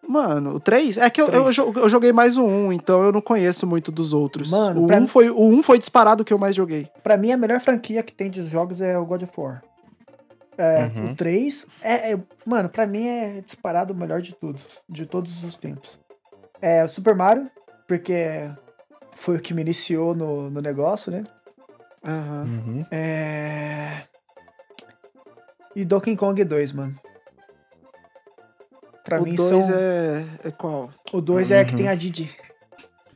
mano, 0.07 0.55
o 0.55 0.59
3? 0.59 0.97
É 0.97 1.09
que 1.09 1.21
eu, 1.21 1.27
eu, 1.27 1.51
eu 1.51 1.89
joguei 1.89 2.13
mais 2.13 2.37
o 2.37 2.45
1, 2.45 2.71
então 2.73 3.03
eu 3.03 3.11
não 3.11 3.21
conheço 3.21 3.67
muito 3.67 3.91
dos 3.91 4.13
outros. 4.13 4.49
Mano, 4.51 4.83
o, 4.83 4.87
pra 4.87 4.97
1 4.97 5.01
mim- 5.01 5.07
foi, 5.07 5.29
o 5.29 5.41
1 5.49 5.61
foi 5.61 5.77
disparado 5.77 6.23
que 6.23 6.33
eu 6.33 6.37
mais 6.39 6.55
joguei. 6.55 6.87
Pra 7.03 7.17
mim, 7.17 7.31
a 7.31 7.37
melhor 7.37 7.59
franquia 7.59 8.01
que 8.01 8.13
tem 8.13 8.29
de 8.29 8.47
jogos 8.47 8.79
é 8.81 8.97
o 8.97 9.05
God 9.05 9.23
of 9.23 9.33
War. 9.39 9.61
É, 10.57 10.85
Uhum. 10.85 11.11
O 11.11 11.15
3, 11.15 11.67
é, 11.83 12.13
é- 12.13 12.19
mano, 12.45 12.67
pra 12.69 12.87
mim 12.87 13.05
é 13.07 13.41
disparado 13.41 13.93
o 13.93 13.95
melhor 13.97 14.21
de 14.21 14.33
todos, 14.33 14.81
de 14.89 15.05
todos 15.05 15.43
os 15.43 15.55
tempos. 15.55 15.99
É 16.59 16.83
o 16.83 16.87
Super 16.89 17.13
Mario, 17.13 17.47
porque 17.87 18.49
foi 19.13 19.35
o 19.37 19.39
que 19.41 19.53
me 19.53 19.61
iniciou 19.61 20.15
no, 20.15 20.49
no 20.49 20.59
negócio, 20.61 21.11
né? 21.11 21.23
Aham. 22.03 22.43
Uhum. 22.43 22.85
É... 22.89 24.03
E 25.77 25.85
Donkey 25.85 26.15
Kong 26.15 26.43
2, 26.43 26.71
mano. 26.71 26.95
Pra 29.03 29.21
O 29.21 29.23
mim 29.23 29.35
2 29.35 29.65
são... 29.65 29.75
é, 29.75 30.25
é 30.45 30.51
qual? 30.51 30.89
O 31.13 31.21
2 31.21 31.51
é 31.51 31.63
que 31.63 31.71
Uhum. 31.73 31.77
tem 31.77 31.87
a 31.87 31.93
Didi. 31.93 32.35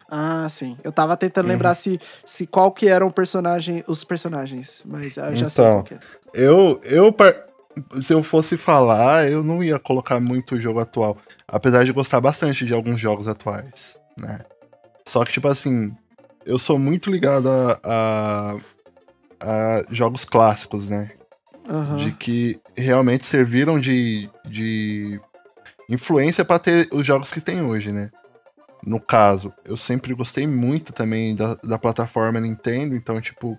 Ah, 0.07 0.47
sim. 0.47 0.77
Eu 0.83 0.91
tava 0.91 1.17
tentando 1.17 1.45
Uhum. 1.45 1.51
lembrar 1.53 1.73
se, 1.73 1.99
se 2.23 2.45
qual 2.45 2.71
que 2.71 2.87
eram 2.87 3.07
o 3.07 3.11
personagem, 3.11 3.83
os 3.87 4.03
personagens, 4.03 4.83
mas 4.85 5.17
eu 5.17 5.35
já 5.35 5.49
sei 5.49 5.65
Então. 5.65 5.73
qual 5.77 5.83
que 5.85 5.93
é. 5.95 5.99
Eu, 6.35 6.79
eu, 6.83 7.11
par- 7.11 7.47
se 7.99 8.13
eu 8.13 8.21
fosse 8.21 8.55
falar, 8.57 9.27
eu 9.27 9.41
não 9.43 9.63
ia 9.63 9.79
colocar 9.79 10.19
muito 10.19 10.55
jogo 10.59 10.79
atual. 10.79 11.17
Apesar 11.47 11.83
de 11.83 11.91
gostar 11.91 12.21
bastante 12.21 12.63
de 12.63 12.73
alguns 12.75 12.99
jogos 12.99 13.27
atuais, 13.27 13.97
né? 14.19 14.41
Só 15.07 15.25
que, 15.25 15.31
tipo 15.33 15.47
assim, 15.47 15.91
eu 16.45 16.59
sou 16.59 16.77
muito 16.77 17.09
ligado 17.09 17.49
a, 17.49 17.79
a, 17.83 18.55
a 19.41 19.83
jogos 19.89 20.23
clássicos, 20.25 20.87
né? 20.87 21.11
Aham. 21.71 22.05
De 22.05 22.11
que 22.11 22.61
realmente 22.75 23.25
serviram 23.25 23.79
de, 23.79 24.29
de 24.45 25.19
influência 25.89 26.43
pra 26.43 26.59
ter 26.59 26.89
os 26.91 27.05
jogos 27.05 27.31
que 27.31 27.39
tem 27.39 27.61
hoje, 27.61 27.91
né? 27.91 28.11
No 28.85 28.99
caso, 28.99 29.53
eu 29.65 29.77
sempre 29.77 30.13
gostei 30.13 30.45
muito 30.45 30.91
também 30.91 31.35
da, 31.35 31.55
da 31.55 31.77
plataforma 31.77 32.39
Nintendo, 32.39 32.95
então, 32.95 33.21
tipo, 33.21 33.57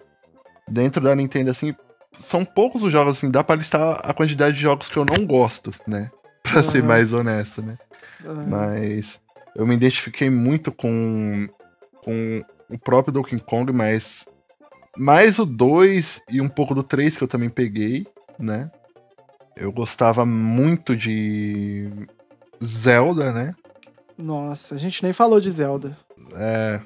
dentro 0.68 1.02
da 1.02 1.14
Nintendo, 1.14 1.50
assim, 1.50 1.74
são 2.12 2.44
poucos 2.44 2.82
os 2.82 2.92
jogos, 2.92 3.16
assim, 3.16 3.30
dá 3.30 3.42
pra 3.42 3.56
listar 3.56 4.00
a 4.02 4.12
quantidade 4.12 4.56
de 4.56 4.62
jogos 4.62 4.88
que 4.88 4.96
eu 4.96 5.04
não 5.04 5.24
gosto, 5.24 5.72
né? 5.86 6.10
Pra 6.42 6.62
ser 6.62 6.80
Aham. 6.80 6.88
mais 6.88 7.12
honesto, 7.12 7.62
né? 7.62 7.78
aham. 8.24 8.46
Mas 8.48 9.20
eu 9.54 9.64
me 9.66 9.74
identifiquei 9.74 10.28
muito 10.28 10.72
com, 10.72 11.48
com 12.04 12.44
o 12.68 12.76
próprio 12.76 13.12
Donkey 13.12 13.38
Kong, 13.38 13.72
mas 13.72 14.26
mais 14.96 15.38
o 15.38 15.46
2 15.46 16.22
e 16.30 16.40
um 16.40 16.48
pouco 16.48 16.74
do 16.74 16.82
3 16.82 17.16
que 17.16 17.24
eu 17.24 17.28
também 17.28 17.48
peguei, 17.48 18.06
né? 18.38 18.70
Eu 19.56 19.70
gostava 19.72 20.24
muito 20.24 20.96
de 20.96 21.90
Zelda, 22.62 23.32
né? 23.32 23.54
Nossa, 24.16 24.74
a 24.74 24.78
gente 24.78 25.02
nem 25.02 25.12
falou 25.12 25.40
de 25.40 25.50
Zelda. 25.50 25.96
É, 26.34 26.80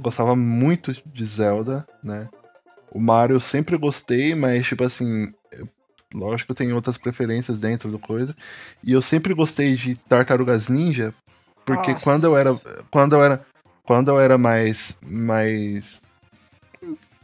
gostava 0.00 0.34
muito 0.34 0.92
de 1.06 1.24
Zelda, 1.24 1.86
né? 2.02 2.28
O 2.90 3.00
Mario 3.00 3.34
eu 3.34 3.40
sempre 3.40 3.76
gostei, 3.76 4.34
mas 4.34 4.66
tipo 4.66 4.84
assim, 4.84 5.32
eu- 5.52 5.68
lógico 6.14 6.46
que 6.46 6.52
eu 6.52 6.66
tenho 6.66 6.76
outras 6.76 6.96
preferências 6.96 7.58
dentro 7.58 7.90
do 7.90 7.98
coisa. 7.98 8.34
E 8.82 8.92
eu 8.92 9.02
sempre 9.02 9.34
gostei 9.34 9.74
de 9.76 9.96
Tartarugas 9.96 10.68
Ninja, 10.68 11.12
porque 11.64 11.92
Nossa. 11.92 12.04
quando 12.04 12.24
eu 12.24 12.36
era 12.36 12.54
quando 12.90 13.14
eu 13.16 13.22
era 13.24 13.44
quando 13.84 14.08
eu 14.10 14.20
era 14.20 14.38
mais 14.38 14.96
mais 15.04 16.00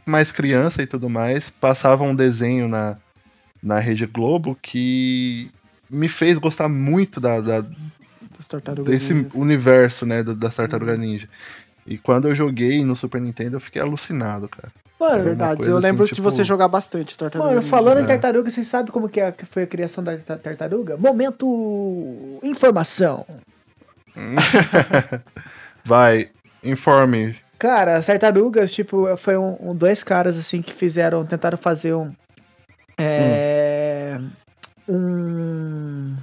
mais 0.05 0.31
criança 0.31 0.81
e 0.81 0.87
tudo 0.87 1.09
mais, 1.09 1.49
passava 1.49 2.03
um 2.03 2.15
desenho 2.15 2.67
na 2.67 2.97
na 3.63 3.77
Rede 3.77 4.07
Globo 4.07 4.57
que 4.59 5.51
me 5.89 6.07
fez 6.07 6.35
gostar 6.39 6.67
muito 6.67 7.19
da, 7.21 7.39
da, 7.39 7.61
desse 8.83 9.13
ninjas. 9.13 9.31
universo, 9.35 10.03
né, 10.05 10.23
da- 10.23 10.33
das 10.33 10.55
Tartarugas 10.55 10.97
Ninja. 10.99 11.29
E 11.85 11.95
quando 11.97 12.27
eu 12.27 12.33
joguei 12.33 12.83
no 12.83 12.95
Super 12.95 13.21
Nintendo, 13.21 13.57
eu 13.57 13.59
fiquei 13.59 13.79
alucinado, 13.81 14.49
cara. 14.49 14.71
É 14.99 15.03
Mano, 15.03 15.23
verdade, 15.23 15.57
coisa 15.57 15.71
eu 15.71 15.77
assim, 15.77 15.83
lembro 15.85 16.05
de 16.05 16.11
tipo- 16.15 16.23
você 16.23 16.43
jogar 16.43 16.67
bastante 16.67 17.15
tartaruga. 17.17 17.49
Mano, 17.49 17.61
Ninja. 17.61 17.69
falando 17.69 17.99
em 17.99 18.03
É. 18.03 18.07
tartaruga, 18.07 18.49
vocês 18.49 18.67
sabem 18.67 18.91
como 18.91 19.07
que 19.09 19.19
é- 19.21 19.31
que 19.31 19.45
foi 19.45 19.63
a 19.63 19.67
criação 19.67 20.03
da 20.03 20.17
ta- 20.17 20.37
tartaruga? 20.37 20.97
Momento 20.97 22.39
informação. 22.41 23.25
Vai, 25.85 26.29
informe. 26.63 27.35
Cara, 27.61 27.97
as 27.97 28.07
tartarugas, 28.07 28.73
tipo, 28.73 29.05
foi 29.17 29.37
um, 29.37 29.55
um- 29.59 29.73
dois 29.73 30.01
caras 30.03 30.35
assim 30.35 30.63
que 30.63 30.73
fizeram, 30.73 31.23
tentaram 31.23 31.59
fazer 31.59 31.93
um. 31.93 32.11
É. 32.97 34.19
Um. 34.89 36.15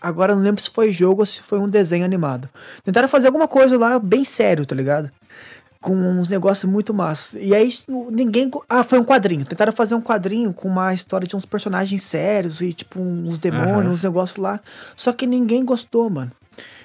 Agora 0.00 0.32
não 0.32 0.42
lembro 0.42 0.62
se 0.62 0.70
foi 0.70 0.92
jogo 0.92 1.22
ou 1.22 1.26
se 1.26 1.42
foi 1.42 1.58
um 1.58 1.66
desenho 1.66 2.04
animado. 2.04 2.48
Tentaram 2.84 3.08
fazer 3.08 3.26
alguma 3.26 3.48
coisa 3.48 3.76
lá 3.76 3.98
bem 3.98 4.22
sério, 4.22 4.64
tá 4.64 4.76
ligado? 4.76 5.10
Com 5.80 5.92
uns 5.96 6.28
negócios 6.28 6.70
muito 6.70 6.94
massas. 6.94 7.42
E 7.42 7.52
aí 7.52 7.68
ninguém. 8.12 8.48
Ah, 8.68 8.84
foi 8.84 9.00
um 9.00 9.04
quadrinho. 9.04 9.44
Tentaram 9.44 9.72
fazer 9.72 9.96
um 9.96 10.00
quadrinho 10.00 10.52
com 10.52 10.68
uma 10.68 10.94
história 10.94 11.26
de 11.26 11.34
uns 11.34 11.44
personagens 11.44 12.00
sérios 12.04 12.60
e, 12.60 12.72
tipo, 12.72 13.00
uns 13.00 13.38
demônios, 13.38 13.76
Aham. 13.86 13.90
uns 13.90 14.04
negócios 14.04 14.38
lá. 14.38 14.60
Só 14.94 15.12
que 15.12 15.26
ninguém 15.26 15.64
gostou, 15.64 16.08
mano. 16.08 16.30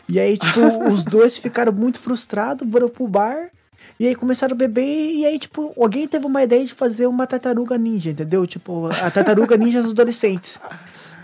E 0.09 0.19
aí, 0.19 0.39
tipo, 0.39 0.59
os 0.91 1.03
dois 1.03 1.37
ficaram 1.37 1.71
muito 1.71 1.99
frustrados, 1.99 2.67
foram 2.67 2.89
pro 2.89 3.07
bar. 3.07 3.51
E 3.99 4.07
aí 4.07 4.15
começaram 4.15 4.53
a 4.53 4.57
beber, 4.57 4.83
e 5.13 5.25
aí, 5.25 5.39
tipo, 5.39 5.73
alguém 5.79 6.07
teve 6.07 6.25
uma 6.25 6.43
ideia 6.43 6.65
de 6.65 6.73
fazer 6.73 7.07
uma 7.07 7.25
tartaruga 7.25 7.77
ninja, 7.77 8.11
entendeu? 8.11 8.45
Tipo, 8.45 8.87
a 8.87 9.09
tartaruga 9.11 9.55
ninja 9.57 9.81
dos 9.81 9.91
adolescentes. 9.91 10.59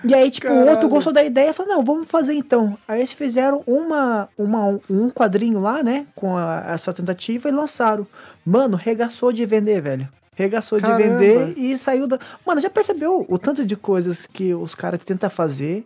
E 0.04 0.16
aí, 0.16 0.32
tipo, 0.32 0.52
o 0.52 0.68
outro 0.70 0.90
gostou 0.90 1.14
da 1.14 1.24
ideia 1.24 1.52
e 1.52 1.54
falou, 1.54 1.74
não, 1.76 1.84
vamos 1.84 2.10
fazer 2.10 2.34
então. 2.34 2.76
Aí 2.88 3.02
eles 3.02 3.14
fizeram 3.14 3.62
uma, 3.68 4.28
uma, 4.38 4.80
um 4.90 5.10
quadrinho 5.12 5.60
lá, 5.60 5.84
né, 5.84 6.08
com 6.16 6.36
a- 6.36 6.64
essa 6.70 6.92
tentativa 6.92 7.50
e 7.50 7.52
lançaram. 7.52 8.08
Mano, 8.44 8.76
regaçou 8.78 9.32
de 9.32 9.46
vender, 9.46 9.80
velho. 9.82 10.10
Regaçou 10.36 10.80
de 10.80 10.86
Caramba. 10.86 11.04
vender 11.20 11.54
e 11.58 11.78
saiu 11.78 12.08
da. 12.08 12.18
Mano, 12.44 12.60
já 12.62 12.70
percebeu 12.70 13.26
o 13.30 13.38
tanto 13.38 13.64
de 13.66 13.76
coisas 13.76 14.26
que 14.26 14.54
os 14.56 14.74
caras 14.74 15.00
tentam 15.06 15.30
fazer, 15.30 15.86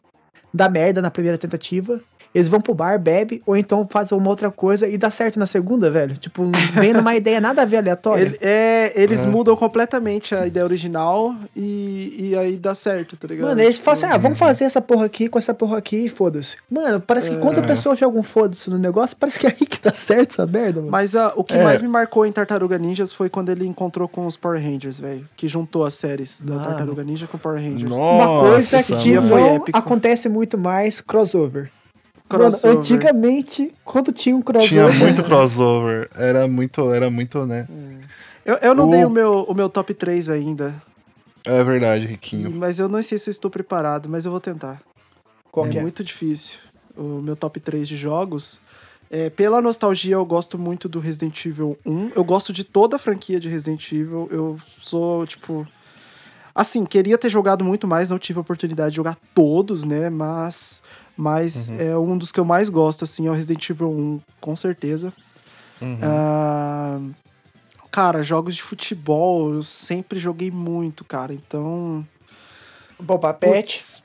dá 0.53 0.69
merda 0.69 1.01
na 1.01 1.11
primeira 1.11 1.37
tentativa, 1.37 1.99
eles 2.35 2.49
vão 2.49 2.59
pro 2.61 2.73
bar, 2.73 2.99
bebe, 2.99 3.41
ou 3.45 3.55
então 3.55 3.87
fazem 3.89 4.15
uma 4.17 4.29
outra 4.29 4.51
coisa 4.51 4.87
e 4.87 4.97
dá 4.97 5.09
certo 5.09 5.39
na 5.39 5.45
segunda, 5.45 5.89
velho? 5.89 6.15
Tipo, 6.17 6.51
vem 6.73 6.91
numa 6.93 7.15
ideia 7.15 7.39
nada 7.39 7.61
a 7.61 7.65
ver 7.65 7.77
aleatória. 7.77 8.23
Ele- 8.25 8.37
é, 8.41 8.91
eles 9.01 9.23
É. 9.23 9.27
mudam 9.27 9.55
completamente 9.55 10.35
a 10.35 10.45
ideia 10.45 10.65
original 10.65 11.33
e, 11.55 12.29
e 12.31 12.35
aí 12.37 12.57
dá 12.57 12.75
certo, 12.75 13.15
tá 13.17 13.27
ligado? 13.27 13.47
Mano, 13.47 13.61
eles 13.61 13.79
falam 13.79 13.93
assim, 13.97 14.05
ah, 14.05 14.15
Uhum. 14.15 14.21
vamos 14.21 14.37
fazer 14.37 14.65
essa 14.65 14.81
porra 14.81 15.05
aqui 15.05 15.29
com 15.29 15.37
essa 15.39 15.53
porra 15.53 15.77
aqui 15.77 15.95
e 16.05 16.09
foda-se. 16.09 16.57
Mano, 16.69 16.99
parece 16.99 17.29
que 17.31 17.37
quando 17.37 17.59
a 17.59 17.63
É. 17.63 17.67
pessoa 17.67 17.95
joga 17.95 18.19
um 18.19 18.23
foda-se 18.23 18.69
no 18.69 18.77
negócio, 18.77 19.15
parece 19.17 19.39
que 19.39 19.47
é 19.47 19.51
aí 19.51 19.65
que 19.65 19.79
tá 19.79 19.93
certo 19.93 20.31
essa 20.31 20.45
merda, 20.45 20.79
mano. 20.81 20.91
Mas 20.91 21.15
ah, 21.15 21.31
o 21.37 21.43
que 21.43 21.53
É. 21.55 21.63
mais 21.63 21.79
me 21.81 21.87
marcou 21.87 22.25
em 22.25 22.31
Tartaruga 22.33 22.77
Ninjas 22.77 23.13
foi 23.13 23.29
quando 23.29 23.49
ele 23.49 23.65
encontrou 23.65 24.07
com 24.09 24.25
os 24.27 24.35
Power 24.35 24.61
Rangers, 24.61 24.99
velho. 24.99 25.25
Que 25.37 25.47
juntou 25.47 25.85
as 25.85 25.93
séries 25.93 26.41
da 26.43 26.55
Mano. 26.55 26.65
Tartaruga 26.65 27.03
Ninja 27.03 27.27
com 27.27 27.37
Power 27.37 27.61
Rangers. 27.61 27.89
Nossa, 27.89 28.29
Uma 28.29 28.39
coisa 28.41 28.83
que 28.83 29.21
foi 29.21 29.41
épico. 29.41 29.77
acontece 29.77 30.27
muito 30.27 30.57
mais, 30.57 30.99
crossover. 30.99 31.69
Crossover. 32.27 32.67
Mano, 32.75 32.79
antigamente, 32.79 33.73
quando 33.83 34.11
tinha 34.11 34.35
um 34.35 34.41
crossover... 34.41 34.89
Tinha 34.89 34.89
muito 35.05 35.23
crossover. 35.23 36.09
Era 36.15 36.47
muito, 36.47 36.91
era 36.93 37.09
muito, 37.09 37.45
né? 37.45 37.67
Eu, 38.45 38.55
eu 38.61 38.75
não 38.75 38.87
O- 38.87 38.91
dei 38.91 39.05
o 39.05 39.09
meu, 39.09 39.43
o 39.43 39.53
meu 39.53 39.69
top 39.69 39.93
3 39.93 40.29
ainda. 40.29 40.81
É 41.43 41.63
verdade, 41.63 42.05
e- 42.05 42.07
Riquinho. 42.07 42.51
mas 42.51 42.79
eu 42.79 42.89
não 42.89 43.01
sei 43.03 43.17
se 43.17 43.29
eu 43.29 43.31
estou 43.31 43.51
preparado, 43.51 44.09
mas 44.09 44.25
eu 44.25 44.31
vou 44.31 44.39
tentar. 44.39 44.81
Qual 45.51 45.65
é 45.67 45.77
é? 45.77 45.81
muito 45.81 46.03
difícil. 46.03 46.57
O 46.97 47.21
meu 47.21 47.35
top 47.35 47.59
3 47.59 47.87
de 47.87 47.95
jogos. 47.95 48.59
É, 49.11 49.29
pela 49.29 49.61
nostalgia, 49.61 50.15
eu 50.15 50.25
gosto 50.25 50.57
muito 50.57 50.89
do 50.89 50.99
Resident 50.99 51.45
Evil 51.45 51.77
1. 51.85 52.11
Eu 52.15 52.23
gosto 52.23 52.51
de 52.51 52.63
toda 52.63 52.95
a 52.95 52.99
franquia 52.99 53.39
de 53.39 53.47
Resident 53.47 53.91
Evil. 53.91 54.27
Eu 54.31 54.59
sou, 54.81 55.25
tipo. 55.27 55.67
Assim, 56.53 56.85
queria 56.85 57.17
ter 57.17 57.29
jogado 57.29 57.63
muito 57.63 57.85
mais, 57.87 58.09
não 58.09 58.17
tive 58.17 58.39
a 58.39 58.41
oportunidade 58.41 58.91
de 58.91 58.95
jogar 58.95 59.17
todos, 59.35 59.83
né? 59.83 60.09
Mas, 60.09 60.81
mas 61.17 61.69
é 61.69 61.97
um 61.97 62.17
dos 62.17 62.31
que 62.31 62.39
eu 62.39 62.45
mais 62.45 62.69
gosto, 62.69 63.03
assim, 63.03 63.27
é 63.27 63.29
o 63.29 63.33
Resident 63.33 63.69
Evil 63.69 63.89
1, 63.89 64.21
com 64.39 64.55
certeza. 64.55 65.13
Uhum. 65.81 65.99
Ah, 66.01 66.99
cara, 67.91 68.21
jogos 68.21 68.55
de 68.55 68.61
futebol 68.61 69.53
eu 69.53 69.63
sempre 69.63 70.19
joguei 70.19 70.51
muito, 70.51 71.03
cara. 71.03 71.33
Então. 71.33 72.05
Boba 72.99 73.33
Pet. 73.33 74.03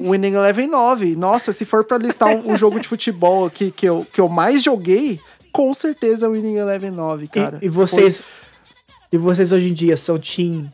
O 0.00 0.10
Winning 0.12 0.34
Eleven 0.34 0.66
9. 0.68 1.16
Nossa, 1.16 1.52
se 1.52 1.64
for 1.64 1.84
pra 1.84 1.98
listar 1.98 2.28
um, 2.28 2.52
um 2.52 2.56
jogo 2.56 2.78
de 2.80 2.88
futebol 2.88 3.46
aqui 3.46 3.70
que 3.70 3.86
eu, 3.88 4.06
que 4.12 4.20
eu 4.20 4.28
mais 4.28 4.62
joguei, 4.62 5.20
com 5.52 5.72
certeza 5.74 6.26
é 6.26 6.28
o 6.28 6.32
Winning 6.32 6.56
Eleven 6.56 6.90
9, 6.90 7.28
cara. 7.28 7.58
E, 7.60 7.66
e 7.66 7.68
vocês. 7.68 8.22
E 9.12 9.18
vocês 9.18 9.52
hoje 9.52 9.68
em 9.68 9.72
dia 9.74 9.96
são 9.96 10.18
Team 10.18 10.70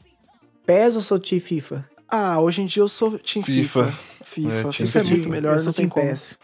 PES 0.64 0.96
ou 0.96 1.02
são 1.02 1.18
Team 1.18 1.40
FIFA? 1.40 1.84
Ah, 2.08 2.40
hoje 2.40 2.62
em 2.62 2.66
dia 2.66 2.82
eu 2.82 2.88
sou 2.88 3.18
Team 3.18 3.42
FIFA. 3.44 3.84
FIFA. 3.84 3.98
FIFA, 4.24 4.68
É, 4.68 4.72
FIFA 4.72 4.98
é 4.98 5.02
FIFA. 5.02 5.14
muito 5.14 5.28
melhor, 5.28 5.54
eu 5.54 5.60
sou 5.60 5.66
não 5.66 5.72
tem 5.72 5.88
Team 5.88 5.90
como. 5.90 6.06
PES. 6.08 6.38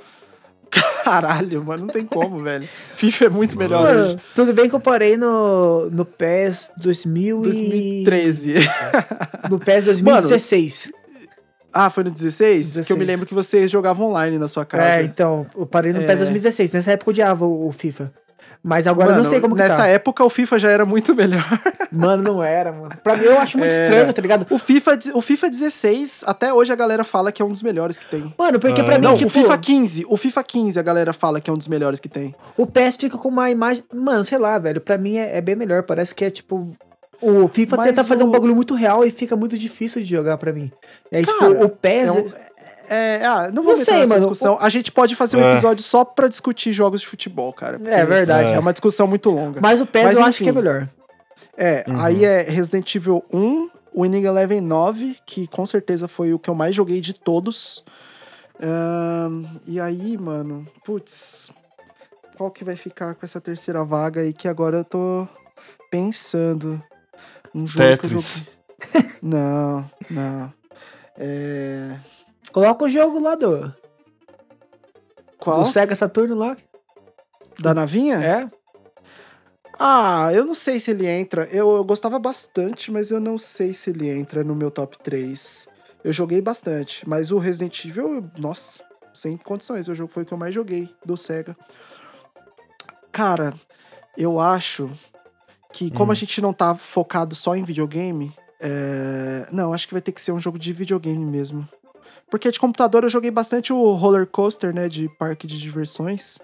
Caralho, 1.04 1.62
mano, 1.64 1.86
não 1.86 1.92
tem 1.92 2.04
como, 2.04 2.38
velho. 2.40 2.66
FIFA 2.96 3.26
é 3.26 3.28
muito 3.28 3.56
melhor 3.56 3.82
Mano, 3.82 4.04
hoje. 4.06 4.18
tudo 4.34 4.52
bem 4.52 4.68
que 4.68 4.74
eu 4.74 4.80
parei 4.80 5.16
no, 5.16 5.88
no 5.90 6.04
PES 6.04 6.72
2000 6.76 7.40
e... 7.40 7.42
2013. 8.04 8.54
No 9.50 9.58
PES 9.60 9.84
2016. 9.84 10.92
Ah, 11.74 11.90
foi 11.90 12.04
no 12.04 12.10
16? 12.10 12.72
Que 12.86 12.92
eu 12.92 12.96
me 12.96 13.04
16. 13.04 13.06
lembro 13.08 13.26
que 13.26 13.34
você 13.34 13.66
jogava 13.68 14.02
online 14.02 14.38
na 14.38 14.48
sua 14.48 14.64
casa. 14.64 15.00
é, 15.00 15.02
então, 15.02 15.46
eu 15.56 15.66
parei 15.66 15.92
no 15.92 16.00
É. 16.02 16.06
PES 16.06 16.18
2016. 16.20 16.72
Nessa 16.72 16.92
época 16.92 17.10
eu 17.10 17.12
odiava 17.12 17.44
o, 17.44 17.68
o 17.68 17.72
FIFA. 17.72 18.12
Mas 18.66 18.86
agora 18.86 19.08
eu 19.08 19.10
Mano, 19.12 19.24
não 19.24 19.30
sei 19.30 19.40
como 19.42 19.54
que 19.54 19.60
Nessa 19.60 19.76
tá. 19.76 19.86
época 19.88 20.24
o 20.24 20.30
FIFA 20.30 20.58
já 20.58 20.70
era 20.70 20.86
muito 20.86 21.14
melhor. 21.14 21.44
Mano, 21.92 22.22
não 22.22 22.42
era, 22.42 22.72
mano. 22.72 22.90
Pra 23.04 23.14
mim 23.14 23.24
eu 23.24 23.38
acho 23.38 23.58
muito 23.58 23.70
É. 23.72 23.82
estranho, 23.84 24.10
tá 24.12 24.22
ligado? 24.22 24.46
O 24.48 24.58
FIFA, 24.58 24.98
o 25.14 25.20
FIFA 25.20 25.50
16, 25.50 26.24
até 26.26 26.50
hoje 26.52 26.72
a 26.72 26.74
galera 26.74 27.04
fala 27.04 27.30
que 27.30 27.42
é 27.42 27.44
um 27.44 27.50
dos 27.50 27.62
melhores 27.62 27.98
que 27.98 28.06
tem. 28.06 28.32
Mano, 28.38 28.58
porque 28.58 28.80
Ah, 28.80 28.84
pra 28.84 28.98
mim, 28.98 29.04
Não, 29.04 29.16
tipo, 29.18 29.28
o 29.28 29.30
FIFA 29.30 29.58
15, 29.58 30.06
o 30.08 30.16
FIFA 30.16 30.42
15 30.42 30.78
a 30.78 30.82
galera 30.82 31.12
fala 31.12 31.40
que 31.42 31.50
é 31.50 31.52
um 31.52 31.56
dos 31.58 31.68
melhores 31.68 32.00
que 32.00 32.08
tem. 32.08 32.34
o 32.56 32.66
PES 32.66 32.96
fica 32.96 33.18
com 33.18 33.28
uma 33.28 33.50
imagem... 33.50 33.84
Mano, 33.92 34.24
sei 34.24 34.38
lá, 34.38 34.58
velho. 34.58 34.80
Pra 34.80 34.96
mim 34.96 35.18
é, 35.18 35.36
é 35.36 35.40
bem 35.42 35.54
melhor. 35.54 35.82
Parece 35.82 36.14
que 36.14 36.24
é, 36.24 36.30
tipo... 36.30 36.74
O 37.26 37.48
FIFA 37.48 37.76
Mas 37.76 37.86
tenta 37.88 38.04
fazer 38.04 38.22
um 38.24 38.28
o- 38.28 38.30
bagulho 38.30 38.54
muito 38.54 38.74
real 38.74 39.04
e 39.04 39.10
fica 39.10 39.34
muito 39.36 39.56
difícil 39.58 40.02
de 40.02 40.08
jogar 40.08 40.36
pra 40.38 40.52
mim. 40.52 40.70
E 41.10 41.16
aí, 41.16 41.24
Cara, 41.26 41.48
tipo, 41.50 41.64
o 41.64 41.68
PES... 41.68 42.08
é 42.08 42.12
um- 42.12 42.26
É, 42.86 43.24
ah, 43.24 43.50
não 43.50 43.62
vou 43.62 43.72
Não 43.74 43.80
entrar 43.80 43.92
sei, 43.94 44.00
nessa 44.02 44.16
discussão. 44.16 44.58
A 44.60 44.68
gente 44.68 44.92
pode 44.92 45.14
fazer 45.16 45.38
um 45.38 45.40
É. 45.42 45.52
episódio 45.52 45.82
só 45.82 46.04
pra 46.04 46.28
discutir 46.28 46.70
jogos 46.72 47.00
de 47.00 47.06
futebol, 47.06 47.50
cara. 47.52 47.80
É 47.86 48.04
verdade. 48.04 48.50
É 48.52 48.58
uma 48.58 48.72
discussão 48.74 49.06
muito 49.06 49.30
longa. 49.30 49.58
Mas 49.62 49.80
o 49.80 49.86
PES 49.86 50.04
Mas, 50.04 50.18
eu 50.18 50.24
acho 50.24 50.38
que 50.38 50.44
é 50.44 50.46
enfim. 50.50 50.58
melhor. 50.58 50.88
É, 51.56 51.84
aí 51.98 52.24
é 52.26 52.42
Resident 52.42 52.94
Evil 52.94 53.24
1, 53.32 53.70
Winning 53.96 54.24
Eleven 54.24 54.60
9, 54.60 55.16
que 55.24 55.46
com 55.46 55.64
certeza 55.64 56.06
foi 56.08 56.34
o 56.34 56.38
que 56.38 56.50
eu 56.50 56.54
mais 56.54 56.74
joguei 56.74 57.00
de 57.00 57.14
todos. 57.14 57.82
E 59.66 59.80
aí, 59.80 60.16
mano, 60.18 60.66
putz, 60.84 61.50
qual 62.36 62.50
que 62.50 62.64
vai 62.64 62.76
ficar 62.76 63.14
com 63.14 63.24
essa 63.24 63.40
terceira 63.40 63.82
vaga 63.84 64.20
aí 64.20 64.32
que 64.32 64.46
agora 64.48 64.78
eu 64.78 64.84
tô 64.84 65.26
pensando. 65.90 66.82
Um 67.54 67.66
jogo 67.66 67.78
que 67.78 67.82
eu 67.82 67.98
Tetris. 68.10 68.36
joguei. 68.38 68.54
Não, 69.22 69.90
não. 70.10 70.52
É... 71.16 71.98
Coloca 72.52 72.84
o 72.84 72.88
jogo 72.88 73.18
lá 73.18 73.34
do, 73.34 73.72
Qual? 75.38 75.62
do 75.62 75.66
Sega 75.66 75.96
Saturno 75.96 76.34
lá. 76.34 76.56
Da 77.58 77.72
navinha? 77.72 78.16
É? 78.22 78.50
Ah, 79.78 80.30
eu 80.32 80.44
não 80.44 80.54
sei 80.54 80.78
se 80.78 80.90
ele 80.90 81.06
entra. 81.06 81.48
Eu, 81.50 81.76
eu 81.76 81.84
gostava 81.84 82.18
bastante, 82.18 82.92
mas 82.92 83.10
eu 83.10 83.18
não 83.18 83.38
sei 83.38 83.72
se 83.72 83.90
ele 83.90 84.08
entra 84.10 84.44
no 84.44 84.54
meu 84.54 84.70
top 84.70 84.98
3. 84.98 85.66
Eu 86.04 86.12
joguei 86.12 86.40
bastante, 86.40 87.08
mas 87.08 87.30
o 87.32 87.38
Resident 87.38 87.84
Evil, 87.84 88.28
nossa, 88.38 88.84
sem 89.14 89.36
condições. 89.36 89.88
O 89.88 89.94
jogo 89.94 90.12
foi 90.12 90.22
o 90.22 90.26
que 90.26 90.32
eu 90.34 90.38
mais 90.38 90.54
joguei 90.54 90.94
do 91.04 91.16
Sega. 91.16 91.56
Cara, 93.10 93.54
eu 94.16 94.38
acho 94.38 94.90
que 95.74 95.90
como 95.90 96.12
a 96.12 96.14
gente 96.14 96.40
não 96.40 96.52
tá 96.52 96.74
focado 96.76 97.34
só 97.34 97.56
em 97.56 97.64
videogame, 97.64 98.32
é, 98.60 99.48
não, 99.50 99.72
acho 99.72 99.88
que 99.88 99.92
vai 99.94 100.00
ter 100.00 100.12
que 100.12 100.20
ser 100.20 100.30
um 100.30 100.38
jogo 100.38 100.56
de 100.56 100.72
videogame 100.72 101.24
mesmo. 101.24 101.68
Porque 102.30 102.48
de 102.48 102.60
computador 102.60 103.02
eu 103.02 103.08
joguei 103.08 103.30
bastante 103.30 103.72
o 103.72 103.92
roller 103.94 104.24
coaster, 104.24 104.72
né, 104.72 104.88
de 104.88 105.08
parque 105.18 105.48
de 105.48 105.58
diversões. 105.60 106.38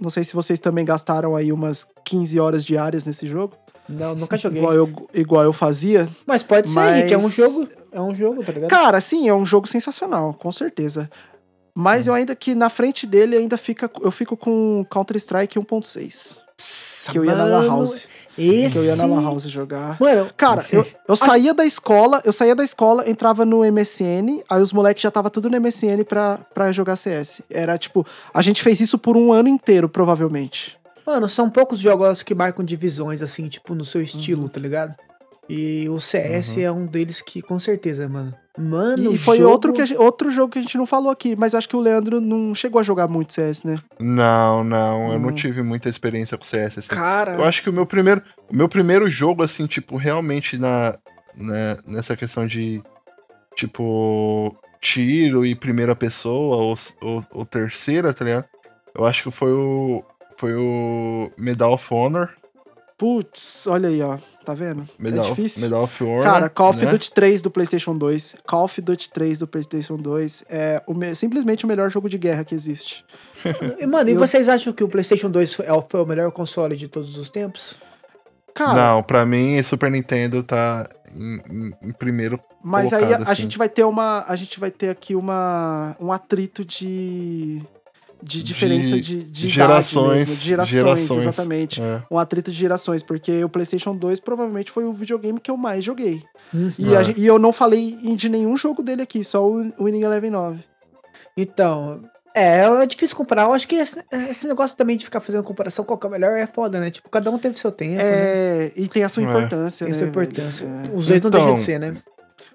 Não 0.00 0.08
sei 0.10 0.22
se 0.22 0.32
vocês 0.32 0.60
também 0.60 0.84
gastaram 0.84 1.34
aí 1.34 1.52
umas 1.52 1.84
15 2.04 2.38
horas 2.38 2.64
diárias 2.64 3.04
nesse 3.04 3.26
jogo, 3.26 3.54
Não, 3.88 4.14
nunca 4.14 4.38
joguei. 4.38 4.60
igual 4.60 4.74
eu, 4.74 5.08
igual 5.12 5.42
eu 5.42 5.52
fazia. 5.52 6.08
Mas 6.24 6.44
pode 6.44 6.70
ser, 6.70 6.76
Mas- 6.76 6.98
Henrique, 6.98 7.14
é 7.14 7.18
um 7.18 7.28
jogo. 7.28 7.68
É 7.90 8.00
um 8.00 8.14
jogo, 8.14 8.44
tá 8.44 8.52
ligado? 8.52 8.70
Cara, 8.70 9.00
sim, 9.00 9.28
é 9.28 9.34
um 9.34 9.44
jogo 9.44 9.66
sensacional, 9.66 10.32
com 10.34 10.52
certeza. 10.52 11.10
Mas 11.74 12.06
eu 12.06 12.14
ainda 12.14 12.36
que 12.36 12.54
na 12.54 12.70
frente 12.70 13.06
dele 13.06 13.36
ainda 13.36 13.56
fica, 13.58 13.90
eu 14.00 14.10
fico 14.12 14.36
com 14.36 14.86
Counter 14.88 15.16
Strike 15.16 15.58
1.6, 15.58 16.38
que 17.10 17.18
eu 17.18 17.24
ia 17.24 17.34
na 17.34 17.44
Mano, 17.46 17.66
House, 17.68 18.06
Esse... 18.38 18.72
que 18.72 18.78
eu 18.78 18.84
ia 18.84 18.96
na 18.96 19.04
Lan 19.04 19.22
House 19.22 19.44
jogar. 19.44 19.96
Mano, 20.00 20.30
Cara, 20.36 20.64
eu, 20.72 20.86
eu 21.08 21.16
saía 21.16 21.52
da 21.52 21.64
escola, 21.66 22.20
eu 22.24 22.32
saía 22.32 22.54
da 22.54 22.64
escola, 22.64 23.08
entrava 23.08 23.44
no 23.44 23.60
MSN, 23.60 24.42
aí 24.48 24.60
os 24.62 24.72
moleques 24.72 25.02
já 25.02 25.10
tava 25.10 25.28
tudo 25.30 25.50
no 25.50 25.60
MSN 25.60 26.04
pra, 26.08 26.38
pra 26.54 26.72
jogar 26.72 26.96
CS. 26.96 27.42
Era 27.50 27.76
tipo, 27.76 28.06
a 28.32 28.40
gente 28.42 28.62
fez 28.62 28.80
isso 28.80 28.96
por 28.98 29.16
um 29.16 29.32
ano 29.32 29.48
inteiro, 29.48 29.88
provavelmente. 29.88 30.78
mano, 31.06 31.28
são 31.28 31.50
poucos 31.50 31.78
jogos 31.78 32.22
que 32.22 32.34
marcam 32.34 32.64
divisões, 32.64 33.20
assim, 33.22 33.48
tipo, 33.48 33.74
no 33.74 33.84
seu 33.84 34.00
Uhum. 34.00 34.04
estilo, 34.06 34.48
tá 34.48 34.58
ligado? 34.60 34.94
E 35.48 35.88
o 35.88 36.00
CS 36.00 36.56
é 36.58 36.70
um 36.70 36.86
deles 36.86 37.20
que, 37.20 37.42
com 37.42 37.58
certeza, 37.58 38.08
mano. 38.08 38.32
Mano, 38.58 39.12
E 39.14 39.18
foi 39.18 39.38
jogo- 39.38 39.50
outro, 39.50 39.72
que 39.72 39.80
a 39.80 39.86
gente- 39.86 39.98
outro 39.98 40.30
jogo 40.30 40.52
que 40.52 40.58
a 40.58 40.62
gente 40.62 40.76
não 40.76 40.84
falou 40.84 41.10
aqui, 41.10 41.34
mas 41.34 41.54
acho 41.54 41.66
que 41.68 41.74
o 41.76 41.80
Leandro 41.80 42.20
não 42.20 42.54
chegou 42.54 42.78
a 42.80 42.82
jogar 42.82 43.08
muito 43.08 43.32
CS, 43.32 43.64
né? 43.66 43.78
Não, 43.98 44.62
não, 44.62 45.12
eu 45.12 45.18
não 45.18 45.30
Hum. 45.30 45.34
tive 45.34 45.62
muita 45.62 45.88
experiência 45.88 46.36
com 46.36 46.44
CS. 46.44 46.78
assim. 46.78 46.88
Cara, 46.88 47.34
Eu 47.36 47.44
acho 47.44 47.62
que 47.62 47.70
o 47.70 47.72
meu 47.72 47.86
primeiro, 47.86 48.22
o 48.52 48.54
meu 48.56 48.68
primeiro 48.68 49.08
jogo, 49.08 49.42
assim, 49.42 49.66
tipo, 49.66 49.96
realmente 49.96 50.58
na, 50.58 50.98
né, 51.34 51.76
nessa 51.86 52.14
questão 52.14 52.46
de, 52.46 52.82
tipo, 53.56 54.54
tiro 54.80 55.46
e 55.46 55.54
primeira 55.54 55.94
pessoa 55.96 56.56
ou, 56.56 56.78
ou, 57.00 57.24
ou 57.32 57.46
terceira, 57.46 58.12
tá 58.12 58.24
ligado? 58.24 58.44
Eu 58.94 59.06
acho 59.06 59.22
que 59.22 59.30
foi 59.30 59.50
o, 59.52 60.04
foi 60.36 60.54
o 60.54 61.30
Medal 61.38 61.72
of 61.72 61.94
Honor. 61.94 62.28
Putz, 62.98 63.66
olha 63.66 63.88
aí, 63.88 64.02
ó. 64.02 64.18
Tá 64.44 64.54
vendo? 64.54 64.88
Medal, 64.98 65.24
é 65.24 65.28
difícil. 65.28 65.62
Medal 65.62 65.84
of 65.84 66.04
Honor. 66.04 66.24
Cara, 66.24 66.48
Call 66.48 66.70
of 66.70 66.84
né? 66.84 66.90
Duty 66.90 67.10
3 67.10 67.42
do 67.42 67.50
PlayStation 67.50 67.96
2. 67.96 68.36
Call 68.46 68.64
of 68.64 68.80
Duty 68.80 69.10
3 69.10 69.38
do 69.38 69.46
PlayStation 69.46 69.96
2 69.96 70.44
é 70.48 70.82
o 70.86 70.94
me- 70.94 71.14
simplesmente 71.14 71.64
o 71.64 71.68
melhor 71.68 71.90
jogo 71.90 72.08
de 72.08 72.18
guerra 72.18 72.44
que 72.44 72.54
existe. 72.54 73.04
E, 73.78 73.86
mano, 73.86 74.08
e 74.10 74.12
Eu- 74.12 74.18
vocês 74.18 74.48
acham 74.48 74.72
que 74.72 74.84
o 74.84 74.88
PlayStation 74.88 75.30
2 75.30 75.54
foi, 75.54 75.66
é 75.66 75.72
o- 75.72 75.82
foi 75.88 76.00
o 76.02 76.06
melhor 76.06 76.30
console 76.32 76.76
de 76.76 76.88
todos 76.88 77.16
os 77.16 77.28
tempos? 77.30 77.74
Cara, 78.54 78.74
Não, 78.94 79.02
pra 79.02 79.24
mim, 79.24 79.62
Super 79.62 79.90
Nintendo 79.90 80.42
tá 80.42 80.86
em, 81.16 81.72
em- 81.88 81.92
primeiro 81.92 82.38
mas 82.62 82.92
aí 82.92 83.02
a, 83.02 83.06
colocado, 83.06 83.28
a 83.28 83.32
assim. 83.32 83.42
gente 83.42 83.58
vai 83.58 83.68
ter 83.68 83.82
uma. 83.82 84.24
A 84.28 84.36
gente 84.36 84.60
vai 84.60 84.70
ter 84.70 84.90
aqui 84.90 85.14
uma. 85.16 85.96
um 85.98 86.12
atrito 86.12 86.64
de. 86.64 87.62
De 88.22 88.42
diferença 88.42 89.00
de, 89.00 89.24
de, 89.24 89.48
gerações, 89.48 90.04
idade 90.04 90.18
mesmo, 90.30 90.36
de 90.36 90.44
gerações, 90.48 90.78
gerações. 90.80 91.20
exatamente. 91.22 91.82
É. 91.82 92.02
Um 92.10 92.18
atrito 92.18 92.50
de 92.52 92.56
gerações, 92.56 93.02
porque 93.02 93.42
o 93.42 93.48
PlayStation 93.48 93.96
2 93.96 94.20
provavelmente 94.20 94.70
foi 94.70 94.84
o 94.84 94.92
videogame 94.92 95.40
que 95.40 95.50
eu 95.50 95.56
mais 95.56 95.82
joguei. 95.84 96.22
E, 96.78 96.94
É. 96.94 96.96
a 96.98 97.02
gen- 97.02 97.14
e 97.18 97.26
eu 97.26 97.38
não 97.38 97.52
falei 97.52 97.98
em- 98.02 98.14
de 98.14 98.28
nenhum 98.28 98.56
jogo 98.56 98.82
dele 98.82 99.02
aqui, 99.02 99.24
só 99.24 99.44
o 99.44 99.72
Winning 99.80 100.02
Eleven 100.02 100.30
9. 100.30 100.60
Então, 101.36 102.02
é, 102.34 102.60
é 102.60 102.86
difícil 102.86 103.16
comparar. 103.16 103.44
Eu 103.44 103.52
acho 103.52 103.66
que 103.66 103.74
esse, 103.76 103.98
esse 104.30 104.46
negócio 104.46 104.76
também 104.76 104.96
de 104.96 105.04
ficar 105.04 105.20
fazendo 105.20 105.42
comparação 105.42 105.84
qual 105.84 105.98
que 105.98 106.06
é 106.06 106.08
o 106.08 106.12
melhor 106.12 106.36
é 106.38 106.46
foda, 106.46 106.78
né? 106.78 106.90
Tipo, 106.90 107.08
cada 107.10 107.30
um 107.30 107.38
teve 107.38 107.58
seu 107.58 107.72
tempo, 107.72 107.96
né? 107.96 108.02
É, 108.04 108.72
e 108.76 108.88
tem 108.88 109.02
a 109.02 109.08
sua 109.08 109.22
É. 109.22 109.26
importância, 109.26 109.84
Tem 109.86 109.92
né? 109.92 109.98
sua 109.98 110.06
velho? 110.10 110.22
importância. 110.28 110.64
É. 110.64 110.82
Os 110.96 111.06
dois 111.06 111.20
não 111.20 111.28
Então, 111.28 111.30
deixam 111.30 111.54
de 111.54 111.60
ser, 111.60 111.80
né? 111.80 111.96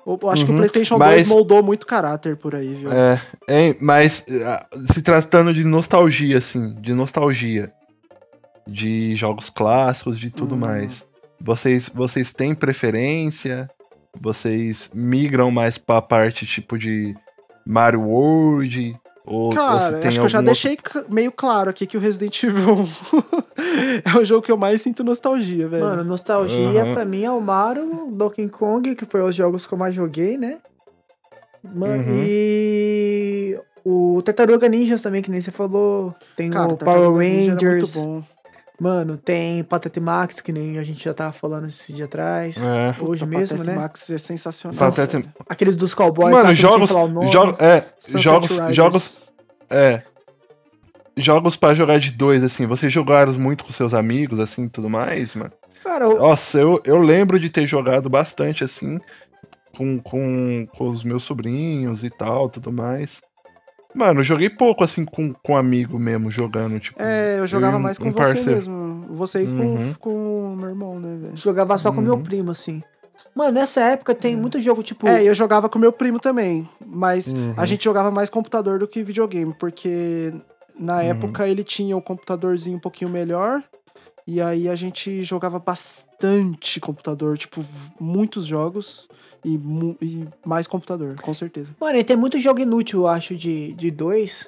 Eu 0.10 0.30
acho 0.30 0.46
que 0.46 0.52
o 0.52 0.54
Uhum, 0.54 0.60
PlayStation 0.60 0.98
mas- 0.98 1.16
2 1.24 1.28
moldou 1.28 1.62
muito 1.62 1.86
caráter 1.86 2.38
por 2.38 2.56
aí, 2.56 2.74
viu? 2.76 2.90
É, 2.92 3.22
é, 3.50 3.76
mas 3.82 4.24
ah, 4.46 4.66
se 4.94 5.02
tratando 5.02 5.54
de 5.54 5.66
nostalgia, 5.66 6.38
assim, 6.38 6.74
de 6.80 6.94
nostalgia, 6.94 7.74
de 8.66 9.16
jogos 9.18 9.50
clássicos, 9.50 10.18
de 10.20 10.32
tudo 10.32 10.56
Hum. 10.56 10.60
mais, 10.60 11.06
vocês, 11.42 11.90
vocês 11.94 12.34
têm 12.34 12.54
preferência? 12.54 13.70
Vocês 14.20 14.90
migram 14.94 15.52
mais 15.52 15.78
pra 15.78 16.02
parte 16.02 16.46
tipo 16.46 16.78
de 16.78 17.14
Mario 17.66 18.02
World? 18.02 18.98
Ou, 19.30 19.48
ou 19.48 19.50
Cara, 19.54 19.98
tem 19.98 20.08
acho 20.08 20.20
que 20.20 20.26
eu 20.26 20.30
já 20.30 20.38
outro- 20.38 20.46
deixei 20.46 20.78
meio 21.10 21.32
claro 21.34 21.70
aqui 21.70 21.86
que 21.86 21.98
o 21.98 22.00
Resident 22.00 22.42
Evil 22.44 22.88
é 24.06 24.18
o 24.18 24.24
jogo 24.24 24.42
que 24.42 24.52
eu 24.52 24.58
mais 24.58 24.82
sinto 24.82 25.04
nostalgia, 25.04 25.68
velho. 25.68 25.84
Mano, 25.84 26.04
nostalgia 26.06 26.86
Uhum. 26.86 26.94
pra 26.94 27.04
mim 27.06 27.24
é 27.24 27.32
o 27.32 27.42
Mario, 27.42 28.08
Donkey 28.12 28.48
Kong, 28.48 28.96
que 28.96 29.04
foi 29.06 29.22
os 29.22 29.36
jogos 29.36 29.68
que 29.68 29.74
eu 29.74 29.78
mais 29.78 29.94
joguei, 29.94 30.38
né? 30.38 30.60
Mano, 31.62 32.04
Uhum. 32.04 32.24
E 32.24 33.60
o 33.84 34.22
Tartaruga 34.24 34.70
Ninjas 34.70 35.02
também, 35.02 35.22
que 35.22 35.30
nem 35.30 35.42
você 35.42 35.52
falou. 35.52 36.16
Tem 36.36 36.50
Cara, 36.50 36.72
o 36.72 36.78
Tartaruga 36.78 37.08
Power 37.10 37.28
Ninja 37.28 37.52
era 37.52 37.70
Rangers. 37.74 37.96
Mano, 38.80 39.18
tem 39.18 39.64
Patete 39.64 40.00
Max, 40.00 40.40
que 40.40 40.52
nem 40.52 40.78
a 40.78 40.84
gente 40.84 41.04
já 41.04 41.14
tava 41.14 41.32
falando 41.34 41.66
esse 41.68 41.92
dia 41.92 42.06
atrás. 42.06 42.58
É. 42.58 42.96
Hoje 43.02 43.26
Puta, 43.26 43.38
mesmo, 43.40 43.58
Patete 43.58 43.76
né? 43.76 43.76
Max 43.82 44.10
é 44.12 44.18
sensacional. 44.20 44.78
Patete-. 44.78 45.28
Aqueles 45.50 45.76
dos 45.76 45.96
cowboys, 45.96 46.32
Mano, 46.32 46.46
sei 46.48 46.56
jogos, 46.56 46.92
falar 46.92 47.06
o 47.06 47.08
nome. 47.08 47.30
jo- 47.32 47.56
é, 47.60 47.84
jogos, 48.20 48.50
Riders. 48.52 48.76
jogos, 48.76 49.32
é, 49.72 50.04
jogos 51.16 51.56
pra 51.56 51.74
jogar 51.74 52.00
de 52.00 52.12
dois, 52.12 52.44
assim, 52.44 52.68
vocês 52.68 52.94
jogaram 52.94 53.34
muito 53.34 53.64
com 53.64 53.74
seus 53.74 53.94
amigos, 53.94 54.40
assim, 54.40 54.66
e 54.66 54.70
tudo 54.70 54.90
mais, 54.90 55.34
mano? 55.34 55.52
Cara, 55.84 56.06
eu- 56.06 56.20
Nossa, 56.20 56.60
eu, 56.60 56.80
eu 56.86 56.98
lembro 56.98 57.40
de 57.40 57.50
ter 57.50 57.66
jogado 57.66 58.10
bastante, 58.10 58.64
assim, 58.64 59.00
com, 59.76 59.98
com, 60.00 60.68
com 60.68 60.90
os 60.90 61.04
meus 61.04 61.24
sobrinhos 61.24 62.04
e 62.04 62.10
tal, 62.12 62.48
tudo 62.50 62.72
mais. 62.72 63.22
Mano, 63.98 64.20
eu 64.20 64.24
joguei 64.24 64.50
pouco, 64.50 64.84
assim, 64.84 65.04
com, 65.06 65.34
com 65.34 65.58
amigo 65.58 65.98
mesmo, 65.98 66.30
jogando, 66.30 66.80
tipo... 66.80 67.02
É, 67.02 67.40
eu 67.40 67.48
jogava 67.48 67.78
e 67.78 67.80
um- 67.80 67.82
mais 67.84 67.98
com 67.98 68.10
um 68.10 68.12
você 68.12 68.18
parceiro. 68.18 68.52
mesmo. 68.52 69.06
Você 69.16 69.44
e 69.44 69.48
Uhum. 69.48 69.94
com, 69.96 70.00
com 70.00 70.54
o 70.54 70.56
meu 70.56 70.70
irmão, 70.70 71.00
né, 71.00 71.18
velho? 71.20 71.36
jogava 71.36 71.76
só 71.80 71.92
com 71.92 72.00
meu 72.02 72.14
Uhum. 72.14 72.22
primo, 72.24 72.52
assim. 72.52 72.84
Mano, 73.34 73.54
nessa 73.54 73.82
época 73.82 74.14
tem 74.14 74.36
muito 74.38 74.62
jogo, 74.62 74.84
tipo. 74.84 75.08
É, 75.08 75.24
eu 75.24 75.34
jogava 75.34 75.68
com 75.68 75.80
meu 75.80 75.92
primo 75.92 76.20
também, 76.20 76.70
mas 76.86 77.34
Uhum. 77.34 77.54
a 77.58 77.66
gente 77.66 77.84
jogava 77.84 78.12
mais 78.12 78.30
computador 78.30 78.78
do 78.78 78.88
que 78.88 79.02
videogame, 79.04 79.54
porque 79.58 80.32
na 80.80 80.98
Uhum. 80.98 81.02
época 81.02 81.48
ele 81.48 81.64
tinha 81.64 81.98
um 81.98 82.02
computadorzinho 82.02 82.78
um 82.78 82.80
pouquinho 82.80 83.10
melhor, 83.10 83.64
e 84.28 84.40
aí 84.40 84.70
a 84.70 84.76
gente 84.76 85.24
jogava 85.24 85.58
bastante 85.58 86.80
computador, 86.80 87.38
tipo, 87.38 87.62
muitos 88.00 88.46
jogos 88.46 89.08
e, 89.56 90.06
e 90.06 90.28
mais 90.46 90.68
computador, 90.68 91.16
com 91.22 91.34
certeza. 91.34 91.76
Mano, 91.80 91.98
e 91.98 92.04
tem 92.04 92.16
muito 92.18 92.38
jogo 92.40 92.60
inútil, 92.62 93.02
eu 93.02 93.08
acho, 93.08 93.36
de, 93.36 93.74
de 93.74 93.90
dois 93.92 94.48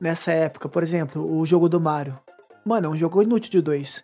nessa 0.00 0.32
época. 0.32 0.68
Por 0.68 0.82
exemplo, 0.82 1.24
o 1.38 1.44
jogo 1.46 1.68
do 1.68 1.80
Mario. 1.80 2.18
Mano, 2.64 2.86
é 2.86 2.90
um 2.90 2.96
jogo 2.96 3.22
inútil 3.22 3.50
de 3.50 3.60
dois. 3.60 4.02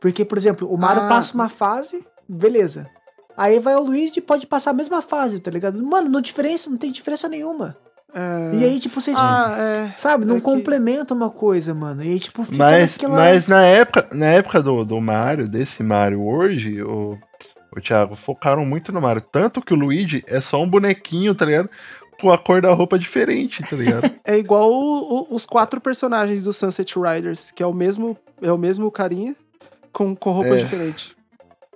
Porque, 0.00 0.24
por 0.24 0.38
exemplo, 0.38 0.72
o 0.72 0.76
Mario 0.78 1.02
Ah. 1.02 1.08
passa 1.08 1.34
uma 1.34 1.48
fase, 1.48 2.04
beleza. 2.28 2.88
Aí 3.36 3.58
vai 3.60 3.74
o 3.76 3.80
Luigi 3.82 4.14
e 4.18 4.20
pode 4.22 4.46
passar 4.46 4.70
a 4.70 4.74
mesma 4.74 5.00
fase, 5.00 5.40
tá 5.40 5.50
ligado? 5.50 5.82
Mano, 5.82 6.08
não 6.08 6.20
diferença, 6.20 6.68
não 6.70 6.76
tem 6.76 6.90
diferença 6.90 7.28
nenhuma. 7.28 7.76
É... 8.12 8.54
E 8.56 8.64
aí, 8.64 8.80
tipo, 8.80 9.00
vocês. 9.00 9.16
Ah, 9.20 9.54
é. 9.58 9.92
Sabe, 9.96 10.24
não 10.24 10.34
é 10.36 10.38
que- 10.38 10.44
complementa 10.44 11.14
uma 11.14 11.30
coisa, 11.30 11.72
mano. 11.72 12.02
E 12.02 12.08
aí, 12.08 12.18
tipo, 12.20 12.42
fica 12.44 12.56
Mas, 12.58 12.92
naquela... 12.96 13.14
mas 13.14 13.46
na 13.46 13.62
época, 13.62 14.08
na 14.12 14.26
época 14.26 14.62
do, 14.62 14.84
do 14.84 15.00
Mario, 15.00 15.48
desse 15.48 15.82
Mario 15.82 16.26
hoje, 16.26 16.82
o, 16.82 17.16
o 17.76 17.80
Thiago, 17.80 18.16
focaram 18.16 18.64
muito 18.64 18.92
no 18.92 19.00
Mario. 19.00 19.22
Tanto 19.22 19.60
que 19.62 19.72
o 19.72 19.76
Luigi 19.76 20.22
é 20.26 20.40
só 20.40 20.62
um 20.62 20.68
bonequinho, 20.68 21.34
tá 21.34 21.44
ligado? 21.44 21.68
Com 22.20 22.30
a 22.30 22.36
cor 22.38 22.60
da 22.60 22.72
roupa 22.72 22.98
diferente, 22.98 23.62
tá 23.62 23.76
ligado? 23.76 24.10
É 24.24 24.36
igual 24.38 24.70
o- 24.70 25.20
o- 25.30 25.34
os 25.34 25.46
quatro 25.46 25.80
personagens 25.80 26.44
do 26.44 26.52
Sunset 26.52 26.94
Riders, 26.98 27.50
que 27.50 27.62
é 27.62 27.66
o 27.66 27.72
mesmo, 27.72 28.16
é 28.42 28.52
o 28.52 28.58
mesmo 28.58 28.90
carinha 28.90 29.34
com, 29.92 30.14
com 30.14 30.30
roupa 30.32 30.50
É. 30.50 30.56
diferente. 30.56 31.16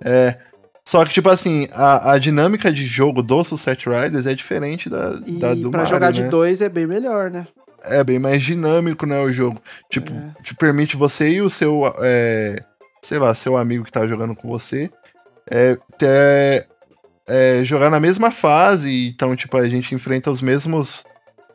É. 0.04 0.36
Só 0.84 1.02
que, 1.04 1.14
tipo 1.14 1.30
assim, 1.30 1.66
a, 1.72 2.12
a 2.12 2.18
dinâmica 2.18 2.70
de 2.70 2.84
jogo 2.84 3.22
do 3.22 3.42
Sunset 3.42 3.88
Riders 3.88 4.26
é 4.26 4.34
diferente 4.34 4.90
da, 4.90 5.18
E 5.26 5.32
da 5.38 5.54
do 5.54 5.70
pra 5.70 5.78
Mario, 5.80 5.86
jogar 5.94 6.12
né? 6.12 6.22
de 6.22 6.24
dois 6.28 6.60
é 6.60 6.68
bem 6.68 6.86
melhor, 6.86 7.30
né? 7.30 7.46
É 7.84 8.04
bem 8.04 8.18
mais 8.18 8.42
dinâmico, 8.42 9.06
né, 9.06 9.18
o 9.20 9.32
jogo. 9.32 9.60
Tipo, 9.90 10.10
É. 10.12 10.42
te 10.42 10.54
permite 10.54 10.96
você 10.96 11.28
e 11.30 11.40
o 11.42 11.48
seu, 11.48 11.82
é, 12.00 12.56
sei 13.02 13.18
lá, 13.18 13.34
seu 13.34 13.56
amigo 13.56 13.84
que 13.84 13.92
tá 13.92 14.06
jogando 14.06 14.34
com 14.36 14.46
você, 14.48 14.90
é, 15.50 15.76
ter, 15.98 16.66
é, 17.28 17.64
jogar 17.64 17.90
na 17.90 18.00
mesma 18.00 18.30
fase. 18.30 19.08
Então, 19.08 19.34
tipo, 19.36 19.56
a 19.56 19.68
gente 19.68 19.94
enfrenta 19.94 20.30
os 20.30 20.42
mesmos, 20.42 21.04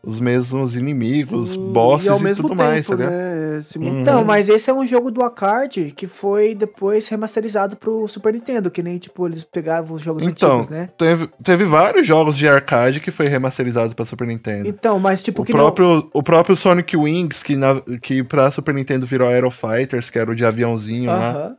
os 0.04 0.20
mesmos 0.20 0.76
inimigos, 0.76 1.52
Sim, 1.52 1.72
bosses 1.72 2.08
e, 2.08 2.10
ao 2.10 2.20
e, 2.20 2.24
mesmo 2.24 2.44
tudo 2.44 2.58
tempo, 2.58 2.70
mais, 2.70 2.88
tá 2.88 2.96
ligado? 2.96 3.12
né? 3.12 3.40
Simultâneo. 3.64 4.02
Então, 4.02 4.24
mas 4.24 4.48
esse 4.48 4.70
é 4.70 4.74
um 4.74 4.86
jogo 4.86 5.12
do 5.12 5.22
Acard 5.22 5.92
que 5.92 6.08
foi 6.08 6.56
depois 6.56 7.08
remasterizado 7.10 7.76
pro 7.76 8.08
Super 8.08 8.34
Nintendo, 8.34 8.72
que 8.72 8.82
nem, 8.82 8.98
tipo, 8.98 9.28
eles 9.28 9.44
pegavam 9.44 9.96
os 9.96 10.02
jogos 10.02 10.24
Então, 10.24 10.60
antigos, 10.60 10.70
né? 10.70 10.90
teve, 10.98 11.28
teve 11.44 11.66
vários 11.66 12.08
jogos 12.08 12.38
de 12.38 12.48
arcade 12.48 13.00
que 13.00 13.12
foi 13.12 13.28
remasterizado 13.28 13.94
pra 13.96 14.06
Super 14.06 14.28
Nintendo. 14.28 14.70
Então, 14.70 15.00
mas 15.00 15.22
tipo, 15.22 15.42
O 15.42 15.46
que 15.46 15.52
próprio, 15.52 16.10
o 16.14 16.24
próprio 16.24 16.56
Sonic 16.56 16.96
Wings, 16.96 17.44
que, 17.44 17.56
na, 17.56 17.82
que 18.02 18.24
pra 18.24 18.52
Super 18.52 18.74
Nintendo 18.74 19.06
virou 19.06 19.28
Aero 19.28 19.52
Fighters, 19.52 20.10
que 20.10 20.18
era 20.18 20.32
o 20.32 20.36
de 20.36 20.46
aviãozinho 20.46 21.08
não... 21.12 21.18
lá. 21.18 21.56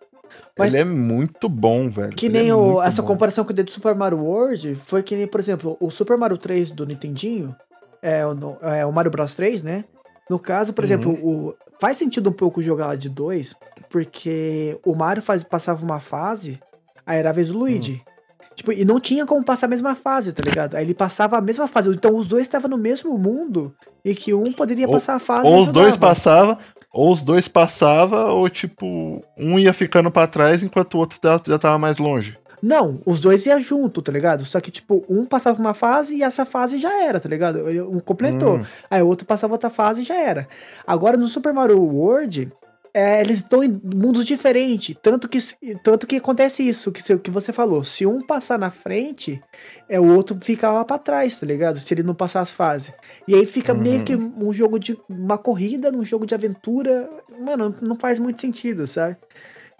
Mas- 0.58 0.74
Ele 0.74 0.82
é 0.82 0.84
muito 0.84 1.48
bom, 1.48 1.88
velho. 1.90 2.10
Que 2.14 2.26
Ele 2.26 2.38
é 2.38 2.42
nem 2.42 2.52
o, 2.52 2.60
muito 2.62 2.82
essa 2.82 3.02
bom. 3.02 3.08
comparação 3.08 3.44
que 3.44 3.52
eu 3.52 3.56
dei 3.56 3.64
do 3.64 3.70
Super 3.70 3.94
Mario 3.94 4.18
World 4.18 4.74
foi 4.76 5.02
que 5.02 5.16
nem, 5.16 5.26
por 5.26 5.40
exemplo, 5.40 5.76
o 5.80 5.90
Super 5.90 6.16
Mario 6.16 6.36
3 6.38 6.70
do 6.70 6.84
Nintendinho, 6.86 7.54
é 8.02 8.24
o, 8.26 8.36
é 8.62 8.84
o 8.86 8.92
Mario 8.92 9.10
Bros 9.10 9.34
3, 9.34 9.62
né? 9.62 9.84
No 10.28 10.38
caso, 10.38 10.72
por 10.72 10.82
Uhum. 10.84 10.86
exemplo, 10.86 11.12
o, 11.12 11.54
faz 11.80 11.96
sentido 11.96 12.30
um 12.30 12.32
pouco 12.32 12.62
jogar 12.62 12.96
de 12.96 13.08
dois, 13.08 13.54
porque 13.88 14.78
o 14.86 14.94
Mario 14.94 15.22
faz, 15.22 15.42
passava 15.42 15.84
uma 15.84 16.00
fase, 16.00 16.60
aí 17.06 17.18
era 17.18 17.30
a 17.30 17.32
vez 17.32 17.48
do 17.48 17.58
Luigi. 17.58 18.00
Hum. 18.06 18.10
Tipo, 18.54 18.72
e 18.72 18.84
não 18.84 19.00
tinha 19.00 19.24
como 19.24 19.44
passar 19.44 19.66
a 19.66 19.68
mesma 19.70 19.94
fase, 19.94 20.32
tá 20.32 20.42
ligado? 20.44 20.74
Aí 20.74 20.84
ele 20.84 20.92
passava 20.94 21.38
a 21.38 21.40
mesma 21.40 21.66
fase. 21.66 21.88
Então 21.90 22.14
os 22.16 22.26
dois 22.26 22.42
estavam 22.42 22.68
no 22.68 22.76
mesmo 22.76 23.16
mundo 23.16 23.74
e 24.04 24.14
que 24.14 24.34
um 24.34 24.52
poderia 24.52 24.86
Ou- 24.86 24.92
passar 24.92 25.14
a 25.14 25.18
fase. 25.18 25.46
Ou 25.46 25.62
os 25.62 25.70
dois 25.70 25.88
ajudava. 25.92 26.58
Ou 26.92 27.12
os 27.12 27.22
dois 27.22 27.48
passava, 27.48 28.32
ou 28.32 28.48
tipo, 28.48 29.22
um 29.38 29.58
ia 29.58 29.72
ficando 29.72 30.10
pra 30.10 30.26
trás 30.26 30.62
enquanto 30.62 30.94
o 30.94 30.98
outro 30.98 31.18
já, 31.22 31.58
tava 31.58 31.78
mais 31.78 31.98
longe. 31.98 32.36
Não, 32.62 33.00
os 33.06 33.20
dois 33.20 33.46
iam 33.46 33.58
junto, 33.58 34.02
tá 34.02 34.12
ligado? 34.12 34.44
Só 34.44 34.60
que, 34.60 34.70
tipo, 34.70 35.02
um 35.08 35.24
passava 35.24 35.58
uma 35.58 35.72
fase 35.72 36.16
e 36.16 36.22
essa 36.22 36.44
fase 36.44 36.78
já 36.78 37.02
era, 37.02 37.18
tá 37.18 37.28
ligado? 37.28 37.64
Um 37.90 38.00
completou. 38.00 38.58
Hum. 38.58 38.64
Aí 38.90 39.02
o 39.02 39.06
outro 39.06 39.24
passava 39.24 39.54
outra 39.54 39.70
fase 39.70 40.02
e 40.02 40.04
já 40.04 40.16
era. 40.16 40.46
Agora 40.86 41.16
no 41.16 41.26
Super 41.26 41.54
Mario 41.54 41.80
World, 41.82 42.52
é, 42.92 43.20
eles 43.20 43.38
estão 43.38 43.62
em 43.62 43.80
mundos 43.82 44.24
diferentes. 44.24 44.96
Tanto 45.02 45.28
que, 45.28 45.38
tanto 45.82 46.06
que 46.06 46.16
acontece 46.16 46.66
isso, 46.66 46.90
que, 46.90 47.02
se- 47.02 47.18
que 47.18 47.30
você 47.30 47.52
falou. 47.52 47.84
Se 47.84 48.04
um 48.06 48.20
passar 48.20 48.58
na 48.58 48.70
frente, 48.70 49.40
é 49.88 49.98
o 50.00 50.14
outro 50.14 50.36
fica 50.40 50.70
lá 50.70 50.84
pra 50.84 50.98
trás, 50.98 51.38
tá 51.38 51.46
ligado? 51.46 51.78
Se 51.78 51.92
ele 51.94 52.02
não 52.02 52.14
passar 52.14 52.40
as 52.40 52.50
fases. 52.50 52.92
E 53.28 53.34
aí 53.34 53.46
fica 53.46 53.72
meio 53.74 54.02
que 54.04 54.14
um 54.16 54.52
jogo 54.52 54.78
de. 54.78 54.98
uma 55.08 55.38
corrida 55.38 55.90
num 55.92 56.04
jogo 56.04 56.26
de 56.26 56.34
aventura. 56.34 57.08
Mano, 57.40 57.74
não 57.80 57.96
faz 57.96 58.18
muito 58.18 58.40
sentido, 58.40 58.86
sabe? 58.86 59.16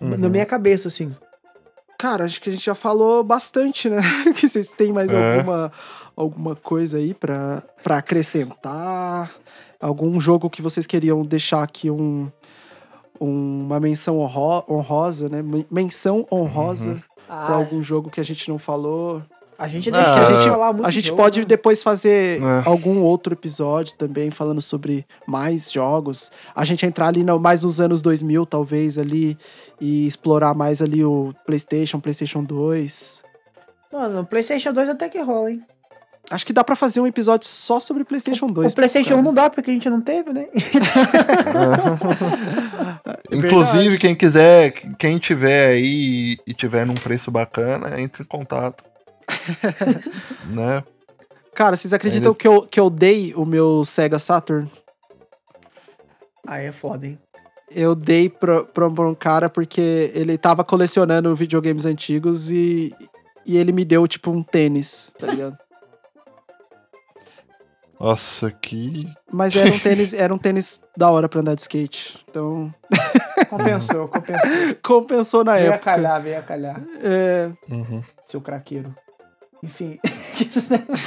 Na 0.00 0.28
minha 0.28 0.46
cabeça, 0.46 0.88
assim. 0.88 1.14
Cara, 1.98 2.24
acho 2.24 2.40
que 2.40 2.48
a 2.48 2.52
gente 2.52 2.64
já 2.64 2.74
falou 2.74 3.22
bastante, 3.22 3.90
né? 3.90 3.98
que 4.34 4.48
vocês 4.48 4.72
têm 4.72 4.90
mais 4.92 5.12
É. 5.12 5.36
alguma, 5.36 5.72
alguma 6.16 6.56
coisa 6.56 6.96
aí 6.96 7.12
pra, 7.12 7.62
pra 7.82 7.98
acrescentar? 7.98 9.30
Algum 9.78 10.18
jogo 10.20 10.48
que 10.50 10.62
vocês 10.62 10.86
queriam 10.86 11.22
deixar 11.22 11.62
aqui 11.62 11.90
um, 11.90 12.30
uma 13.20 13.78
menção 13.78 14.18
honro- 14.18 14.64
honrosa, 14.68 15.28
né? 15.28 15.42
Men- 15.42 15.66
Menção 15.70 16.26
honrosa 16.32 17.02
Ah, 17.28 17.44
pra 17.46 17.54
algum 17.56 17.82
jogo 17.82 18.10
que 18.10 18.20
a 18.20 18.24
gente 18.24 18.48
não 18.48 18.58
falou. 18.58 19.22
A 19.58 19.68
gente 19.68 19.90
Ah, 19.90 19.92
deixa 19.92 20.20
a 20.22 20.24
gente- 20.40 20.48
falar 20.50 20.72
muito 20.72 20.86
A 20.86 20.90
gente 20.90 21.08
jogo, 21.08 21.20
pode 21.22 21.40
né? 21.40 21.44
depois 21.44 21.82
fazer 21.82 22.40
É. 22.42 22.62
algum 22.66 23.02
outro 23.02 23.34
episódio 23.34 23.94
também 23.94 24.30
falando 24.30 24.62
sobre 24.62 25.04
mais 25.26 25.70
jogos. 25.70 26.32
A 26.56 26.64
gente 26.64 26.86
entrar 26.86 27.08
ali 27.08 27.22
no- 27.22 27.38
mais 27.38 27.62
nos 27.62 27.78
anos 27.78 28.00
2000, 28.00 28.46
talvez, 28.46 28.96
ali, 28.96 29.36
e 29.78 30.06
explorar 30.06 30.54
mais 30.54 30.80
ali 30.80 31.04
o 31.04 31.34
PlayStation, 31.44 32.00
PlayStation 32.00 32.42
2. 32.42 33.20
Mano, 33.92 34.20
o 34.20 34.24
PlayStation 34.24 34.72
2 34.72 34.88
até 34.88 35.08
que 35.10 35.20
rola, 35.20 35.50
hein? 35.50 35.62
Acho 36.30 36.46
que 36.46 36.52
dá 36.52 36.62
pra 36.62 36.76
fazer 36.76 37.00
um 37.00 37.06
episódio 37.08 37.48
só 37.48 37.80
sobre 37.80 38.04
PlayStation 38.04 38.46
2. 38.46 38.72
o 38.72 38.76
PlayStation 38.76 39.08
cara. 39.10 39.20
1 39.20 39.24
não 39.24 39.34
dá 39.34 39.50
porque 39.50 39.68
a 39.68 39.74
gente 39.74 39.90
não 39.90 40.00
teve, 40.00 40.32
né? 40.32 40.46
Inclusive, 43.32 43.98
quem 43.98 44.14
quiser, 44.14 44.70
quem 44.96 45.18
tiver 45.18 45.66
aí 45.72 46.38
e 46.46 46.54
tiver 46.54 46.86
num 46.86 46.94
preço 46.94 47.32
bacana, 47.32 48.00
entre 48.00 48.22
em 48.22 48.26
contato. 48.26 48.84
né? 50.46 50.84
Cara, 51.52 51.76
vocês 51.76 51.92
acreditam 51.92 52.28
Ainda- 52.30 52.38
que 52.38 52.46
eu, 52.46 52.62
que 52.62 52.78
eu 52.78 52.88
dei 52.88 53.34
o 53.34 53.44
meu 53.44 53.84
Sega 53.84 54.20
Saturn? 54.20 54.70
Aí 56.46 56.66
é 56.66 56.72
foda, 56.72 57.06
hein? 57.08 57.18
Eu 57.72 57.94
dei 57.96 58.28
pra, 58.28 58.64
pra, 58.64 58.88
pra 58.88 59.08
um 59.08 59.14
cara 59.14 59.48
porque 59.48 60.12
ele 60.14 60.38
tava 60.38 60.62
colecionando 60.64 61.34
videogames 61.34 61.84
antigos 61.84 62.50
e, 62.50 62.94
e 63.44 63.56
ele 63.56 63.72
me 63.72 63.84
deu, 63.84 64.06
tipo, 64.06 64.30
um 64.30 64.42
tênis, 64.42 65.12
tá 65.18 65.26
ligado? 65.26 65.58
Nossa, 68.00 68.50
que. 68.50 69.06
Mas 69.30 69.54
era 69.54 69.70
um 69.70 69.78
tênis, 69.78 70.14
era 70.14 70.34
um 70.34 70.38
tênis 70.38 70.80
da 70.96 71.10
hora 71.10 71.28
pra 71.28 71.40
andar 71.40 71.54
de 71.54 71.60
skate. 71.60 72.18
Então, 72.30 72.72
Compensou, 73.50 74.08
compensou. 74.08 74.50
compensou 74.82 75.44
na 75.44 75.56
veio 75.56 75.72
a 75.72 75.74
época. 75.74 75.90
calhar, 75.92 76.22
veio 76.22 76.38
a 76.38 76.42
calhar. 76.42 76.80
É, 77.02 77.50
Uhum. 77.70 78.02
Seu 78.24 78.40
craqueiro. 78.40 78.94
Enfim. 79.62 79.98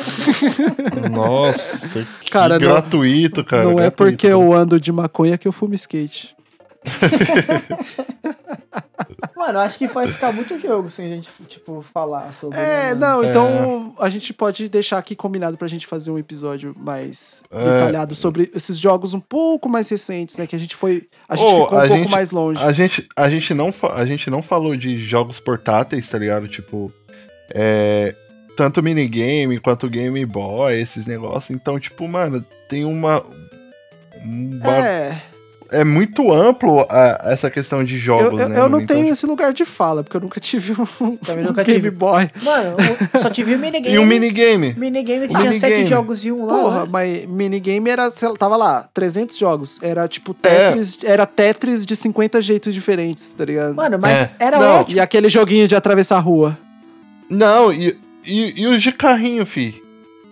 Nossa, 1.12 2.06
que 2.24 2.30
Cara, 2.30 2.60
não- 2.60 2.68
gratuito, 2.68 3.44
cara. 3.44 3.64
não 3.64 3.72
é 3.72 3.76
gratuito, 3.84 3.96
porque 4.12 4.28
né? 4.28 4.34
eu 4.34 4.54
ando 4.54 4.80
de 4.80 4.92
maconha 4.92 5.40
que 5.40 5.48
eu 5.48 5.52
fumo 5.52 5.74
skate. 5.74 6.36
Mano, 9.36 9.60
acho 9.60 9.78
que 9.78 9.88
vai 9.88 10.08
ficar 10.08 10.32
muito 10.32 10.58
jogo 10.60 10.90
sem 10.90 11.06
a 11.06 11.16
gente, 11.16 11.30
tipo, 11.48 11.82
falar 11.94 12.32
sobre. 12.34 12.58
né, 12.58 12.90
É, 12.90 12.94
mano? 12.94 13.00
não, 13.00 13.24
É. 13.24 13.30
então 13.30 13.96
a 14.00 14.10
gente 14.10 14.34
pode 14.34 14.68
deixar 14.70 14.98
aqui 14.98 15.16
combinado 15.16 15.58
pra 15.58 15.68
gente 15.68 15.86
fazer 15.88 16.12
um 16.12 16.18
episódio 16.18 16.74
mais 16.78 17.44
É. 17.52 17.58
detalhado 17.64 18.16
sobre 18.16 18.50
esses 18.56 18.78
jogos 18.78 19.14
um 19.14 19.20
pouco 19.20 19.68
mais 19.70 19.90
recentes, 19.90 20.38
né? 20.38 20.48
Que 20.48 20.56
a 20.56 20.60
gente 20.60 20.76
foi. 20.76 21.08
A 21.28 21.36
gente 21.36 21.46
Ô, 21.52 21.64
ficou 21.64 21.78
um 21.78 21.82
a 21.82 21.88
pouco 21.88 22.04
gente- 22.04 22.12
mais 22.12 22.32
longe. 22.32 22.64
A 22.64 22.72
gente, 22.72 23.08
a, 23.16 23.30
gente 23.30 23.54
não, 23.54 23.74
a 23.96 24.06
gente 24.06 24.30
não 24.30 24.42
falou 24.42 24.76
de 24.76 24.98
jogos 24.98 25.40
portáteis, 25.40 26.08
tá 26.10 26.18
ligado? 26.18 26.48
Tipo, 26.48 26.92
é, 27.54 28.16
tanto 28.56 28.82
minigame 28.84 29.60
quanto 29.60 29.90
Game 29.90 30.26
Boy, 30.26 30.80
esses 30.80 31.06
negócios. 31.06 31.50
Então, 31.50 31.80
tipo, 31.80 32.08
mano, 32.08 32.44
tem 32.70 32.86
uma. 32.86 33.24
um 34.26 34.58
ba- 34.60 34.78
É, 34.78 35.22
é. 35.74 35.84
muito 35.84 36.32
amplo 36.32 36.86
a- 36.90 37.20
essa 37.26 37.50
questão 37.50 37.84
de 37.84 37.98
jogos, 37.98 38.40
eu, 38.40 38.50
né? 38.50 38.60
eu 38.60 38.70
não 38.70 38.80
Então, 38.80 38.88
tenho 38.96 39.00
tipo, 39.08 39.14
esse 39.14 39.26
lugar 39.26 39.52
de 39.54 39.66
fala, 39.66 40.04
porque 40.04 40.16
eu 40.18 40.22
nunca 40.22 40.40
tive 40.40 40.74
um, 41.02 41.16
Também 41.18 41.44
um 41.44 41.48
nunca 41.48 41.64
Game 41.64 41.80
tive. 41.80 41.92
Boy. 41.92 42.30
Mano, 42.44 42.76
eu 43.14 43.20
só 43.20 43.30
tive 43.30 43.56
o 43.56 43.60
minigame. 43.60 43.96
E 43.96 44.00
um 44.00 44.06
minigame. 44.06 44.74
Minigame 44.78 45.28
que 45.28 45.34
Um 45.36 45.40
tinha 45.40 45.50
minigame. 45.52 45.76
sete 45.76 45.86
jogos 45.90 46.24
e 46.24 46.32
um 46.32 46.46
lá. 46.46 46.54
Porra, 46.58 46.82
né? 46.84 46.88
mas 46.92 47.26
minigame 47.28 47.90
era, 47.90 48.10
sei 48.12 48.30
lá, 48.30 48.36
tava 48.36 48.56
lá, 48.56 48.88
300 48.94 49.38
jogos. 49.38 49.80
Era 49.82 50.08
tipo 50.08 50.36
É. 50.44 50.68
Tetris, 50.70 50.98
era 51.04 51.26
Tetris 51.26 51.86
de 51.86 51.96
50 51.96 52.42
jeitos 52.42 52.74
diferentes, 52.74 53.34
tá 53.34 53.46
ligado? 53.46 53.76
Mano, 53.76 53.98
mas 54.00 54.20
É. 54.20 54.32
era 54.40 54.60
Não, 54.60 54.82
ótimo. 54.82 54.98
E 54.98 55.00
aquele 55.00 55.30
joguinho 55.30 55.68
de 55.68 55.76
atravessar 55.76 56.18
a 56.18 56.22
rua. 56.22 56.58
Não, 57.30 57.72
e, 57.72 57.98
e, 58.26 58.62
e 58.62 58.68
os 58.68 58.82
de 58.84 58.92
carrinho, 58.92 59.46
fi. 59.46 59.82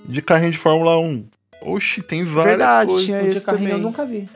De 0.06 0.22
carrinho 0.22 0.52
de 0.52 0.58
Fórmula 0.58 0.98
1. 1.00 1.26
Oxi, 1.64 2.02
tem 2.02 2.26
várias 2.26 2.58
Verdade, 2.58 2.88
coisas. 2.88 3.06
tinha 3.06 3.20
O 3.20 3.24
de 3.24 3.30
esse 3.30 3.46
carrinho 3.46 3.70
também. 3.70 3.78
eu 3.80 3.84
nunca 3.86 4.04
vi. 4.06 4.28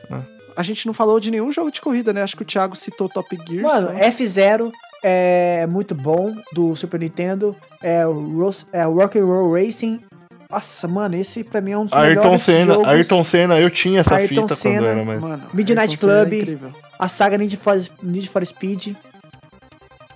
A 0.56 0.62
gente 0.62 0.86
não 0.86 0.94
falou 0.94 1.20
de 1.20 1.30
nenhum 1.30 1.52
jogo 1.52 1.70
de 1.70 1.80
corrida, 1.80 2.12
né? 2.12 2.22
Acho 2.22 2.36
que 2.36 2.42
o 2.42 2.46
Thiago 2.46 2.74
citou 2.74 3.08
Top 3.08 3.36
Gear. 3.46 3.62
Mano, 3.62 3.88
só. 3.88 3.94
F0 3.94 4.72
é 5.02 5.66
muito 5.68 5.94
bom 5.94 6.34
do 6.52 6.74
Super 6.74 7.00
Nintendo. 7.00 7.54
É 7.82 8.06
o 8.06 8.50
é 8.72 8.82
Rock 8.84 9.18
and 9.18 9.24
Roll 9.26 9.52
Racing. 9.52 10.00
Nossa, 10.50 10.86
mano, 10.88 11.16
esse 11.16 11.42
pra 11.42 11.60
mim 11.60 11.72
é 11.72 11.78
um 11.78 11.84
dos 11.84 11.92
Ayrton 11.92 12.20
melhores 12.22 12.42
Senna, 12.42 12.74
jogos. 12.74 12.88
Ayrton 12.88 13.24
Senna, 13.24 13.60
eu 13.60 13.70
tinha 13.70 14.00
essa 14.00 14.14
Ayrton 14.14 14.42
fita 14.42 14.54
Senna, 14.54 14.78
quando 14.78 14.86
era 14.86 15.04
mais. 15.04 15.20
Mano, 15.20 15.42
Midnight 15.52 15.90
Ayrton 15.90 15.96
Senna 15.96 16.12
era 16.12 16.24
Club. 16.26 16.40
incrível. 16.40 16.72
A 16.98 17.08
saga 17.08 17.36
Need 17.36 17.56
for, 17.56 17.80
Need 18.02 18.28
for 18.28 18.46
Speed. 18.46 18.96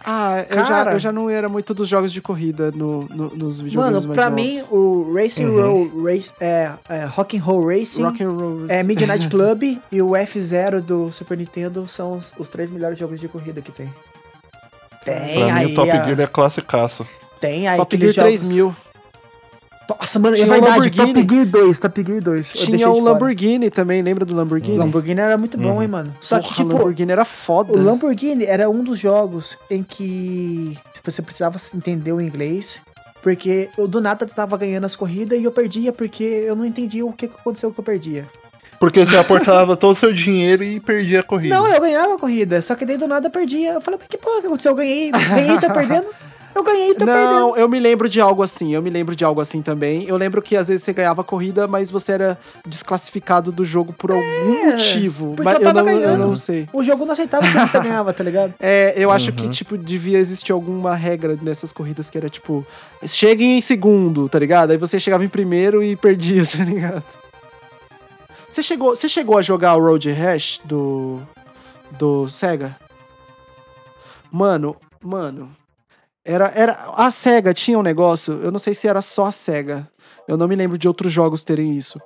Ah, 0.04 0.44
eu 0.48 0.64
já, 0.64 0.92
eu 0.92 0.98
já 0.98 1.12
não 1.12 1.28
era 1.28 1.48
muito 1.48 1.74
dos 1.74 1.88
jogos 1.88 2.12
de 2.12 2.22
corrida 2.22 2.70
no, 2.72 3.04
no- 3.04 3.36
nos 3.36 3.60
videogames 3.60 4.06
Mano, 4.06 4.08
mais 4.08 4.20
pra 4.20 4.30
novos. 4.30 4.44
mim, 4.44 4.62
o 4.70 5.12
Racing 5.14 5.44
Uhum. 5.46 5.60
Roll 5.62 6.04
Race, 6.04 6.32
é, 6.40 6.70
é, 6.88 7.04
Rock 7.04 7.36
and 7.36 7.42
Roll 7.42 7.66
Racing, 7.66 8.02
Rock 8.02 8.22
and 8.24 8.30
Roll. 8.30 8.64
é 8.68 8.82
Midnight 8.82 9.28
Club 9.30 9.62
e 9.92 10.02
o 10.02 10.10
F0 10.10 10.80
do 10.80 11.12
Super 11.12 11.36
Nintendo 11.36 11.86
são 11.86 12.14
os, 12.14 12.32
os 12.38 12.48
três 12.48 12.70
melhores 12.70 12.98
jogos 12.98 13.20
de 13.20 13.28
corrida 13.28 13.60
que 13.60 13.70
tem. 13.72 13.92
Tem 15.04 15.34
Pra 15.44 15.54
aí, 15.54 15.66
mim, 15.66 15.72
o 15.72 15.74
Top 15.74 15.90
a- 15.90 16.04
Gear 16.06 16.20
é 16.20 16.26
classicaço. 16.26 17.06
tem 17.40 17.68
aí 17.68 17.76
Top 17.76 17.96
Gear 17.96 18.12
jogos... 18.12 18.40
3000. 18.40 18.76
Nossa, 19.98 20.18
mano, 20.18 20.36
Tinha 20.36 20.46
é 20.46 20.48
o 20.48 20.52
verdade, 20.52 20.70
Lamborghini. 20.98 21.14
Top 21.26 21.34
Gear 21.34 21.46
2, 21.46 21.78
Top 21.78 22.02
Gear 22.04 22.20
2. 22.22 22.36
Eu 22.38 22.42
deixei 22.52 22.74
Tinha 22.76 22.90
o 22.90 22.94
fora. 22.96 23.12
Lamborghini 23.12 23.70
também, 23.70 24.02
lembra 24.02 24.24
do 24.24 24.34
Lamborghini? 24.34 24.78
Lamborghini 24.78 25.20
era 25.20 25.36
muito 25.36 25.58
bom, 25.58 25.74
Uhum. 25.74 25.82
hein, 25.82 25.88
mano. 25.88 26.14
Só 26.20 26.36
Porra, 26.38 26.48
que, 26.48 26.54
tipo, 26.56 26.70
o 26.70 26.76
Lamborghini 26.76 27.12
era 27.12 27.24
foda. 27.24 27.72
o 27.72 27.82
Lamborghini 27.82 28.44
era 28.44 28.68
um 28.70 28.82
dos 28.84 28.98
jogos 28.98 29.58
em 29.70 29.82
que 29.82 30.76
você 31.02 31.20
precisava 31.22 31.58
entender 31.74 32.12
o 32.12 32.20
inglês. 32.20 32.80
Porque 33.22 33.68
eu 33.76 33.86
do 33.86 34.00
nada 34.00 34.24
tava 34.26 34.56
ganhando 34.56 34.84
as 34.84 34.96
corridas 34.96 35.38
e 35.38 35.44
eu 35.44 35.50
perdia 35.52 35.92
porque 35.92 36.24
eu 36.24 36.56
não 36.56 36.64
entendia 36.64 37.04
o 37.04 37.12
que 37.12 37.28
que 37.28 37.34
aconteceu 37.38 37.70
que 37.70 37.78
eu 37.78 37.84
perdia. 37.84 38.26
Porque 38.78 39.04
você 39.04 39.14
aportava 39.18 39.76
todo 39.76 39.92
o 39.92 39.94
seu 39.98 40.10
dinheiro 40.10 40.64
e 40.64 40.80
perdia 40.80 41.20
a 41.20 41.22
corrida. 41.22 41.54
Não, 41.54 41.66
eu 41.68 41.78
ganhava 41.80 42.14
a 42.14 42.18
corrida, 42.18 42.62
só 42.62 42.74
que 42.74 42.86
daí 42.86 42.96
do 42.96 43.06
nada 43.06 43.26
eu 43.26 43.30
perdia. 43.30 43.72
Eu 43.74 43.80
falei, 43.82 43.98
mas 44.00 44.08
que 44.08 44.16
porra 44.16 44.40
que 44.40 44.46
aconteceu? 44.46 44.72
Eu 44.72 44.76
ganhei, 44.76 45.10
ganhei 45.10 45.54
e 45.54 45.60
tô 45.60 45.70
perdendo? 45.70 46.06
Eu 46.54 46.64
ganhei 46.64 46.90
e 46.90 46.94
tô 46.94 47.04
perdendo. 47.04 47.30
Não, 47.30 47.56
eu 47.56 47.68
me 47.68 47.78
lembro 47.78 48.08
de 48.08 48.20
algo 48.20 48.42
assim. 48.42 48.74
Eu 48.74 48.82
me 48.82 48.90
lembro 48.90 49.14
de 49.14 49.24
algo 49.24 49.40
assim 49.40 49.62
também. 49.62 50.04
Eu 50.08 50.16
lembro 50.16 50.42
que 50.42 50.56
às 50.56 50.68
vezes 50.68 50.82
você 50.82 50.92
ganhava 50.92 51.20
a 51.20 51.24
corrida, 51.24 51.68
mas 51.68 51.90
você 51.90 52.12
era 52.12 52.38
desclassificado 52.66 53.52
do 53.52 53.64
jogo 53.64 53.92
por 53.92 54.10
algum 54.10 54.66
motivo. 54.72 55.32
É, 55.32 55.36
porque 55.36 55.42
Mas 55.44 55.54
eu 55.54 55.60
eu, 55.60 55.64
tava 55.66 55.82
não, 55.82 55.90
eu 55.92 55.98
ganhando. 56.00 56.26
não 56.26 56.36
sei. 56.36 56.68
O 56.72 56.82
jogo 56.82 57.04
não 57.04 57.12
aceitava 57.12 57.46
que 57.46 57.52
você 57.52 57.78
ganhava, 57.80 58.12
tá 58.12 58.24
ligado? 58.24 58.54
É, 58.60 58.92
eu 58.96 59.10
acho 59.10 59.30
Uhum. 59.30 59.36
que, 59.36 59.48
tipo, 59.50 59.78
devia 59.78 60.18
existir 60.18 60.50
alguma 60.52 60.94
regra 60.94 61.38
nessas 61.40 61.72
corridas 61.72 62.10
que 62.10 62.18
era, 62.18 62.28
tipo, 62.28 62.66
cheguem 63.06 63.56
em 63.58 63.60
segundo, 63.60 64.28
tá 64.28 64.38
ligado? 64.38 64.72
Aí 64.72 64.76
você 64.76 64.98
chegava 64.98 65.24
em 65.24 65.28
primeiro 65.28 65.82
e 65.82 65.94
perdia, 65.96 66.42
tá 66.46 66.64
ligado? 66.64 67.02
Você 68.48 68.62
chegou, 68.62 68.96
você 68.96 69.08
chegou 69.08 69.38
a 69.38 69.42
jogar 69.42 69.76
o 69.76 69.80
Road 69.80 70.10
Rash 70.10 70.60
do, 70.64 71.20
do 71.92 72.28
Sega? 72.28 72.76
Mano, 74.32 74.76
mano, 75.02 75.50
era, 76.30 76.52
era, 76.54 76.92
a 76.96 77.10
Sega 77.10 77.52
tinha 77.52 77.78
um 77.78 77.82
negócio, 77.82 78.40
eu 78.42 78.52
não 78.52 78.58
sei 78.58 78.72
se 78.72 78.86
era 78.86 79.02
só 79.02 79.26
a 79.26 79.32
Sega, 79.32 79.88
eu 80.28 80.36
não 80.36 80.46
me 80.46 80.54
lembro 80.54 80.78
de 80.78 80.86
outros 80.86 81.12
jogos 81.12 81.42
terem 81.42 81.76
isso, 81.76 82.00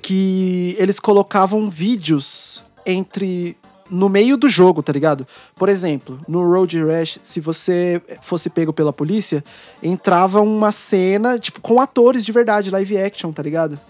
que 0.00 0.76
eles 0.78 1.00
colocavam 1.00 1.68
vídeos 1.68 2.64
entre 2.86 3.56
no 3.90 4.08
meio 4.08 4.36
do 4.36 4.48
jogo, 4.48 4.80
tá 4.80 4.92
ligado? 4.92 5.26
Por 5.56 5.68
exemplo, 5.68 6.20
no 6.28 6.48
Road 6.48 6.84
Rash, 6.84 7.18
se 7.24 7.40
você 7.40 8.00
fosse 8.22 8.48
pego 8.48 8.72
pela 8.72 8.92
polícia, 8.92 9.42
entrava 9.82 10.40
uma 10.40 10.70
cena, 10.70 11.36
tipo, 11.36 11.60
com 11.60 11.80
atores 11.80 12.24
de 12.24 12.30
verdade, 12.30 12.70
live 12.70 12.96
action, 12.96 13.32
tá 13.32 13.42
ligado? 13.42 13.80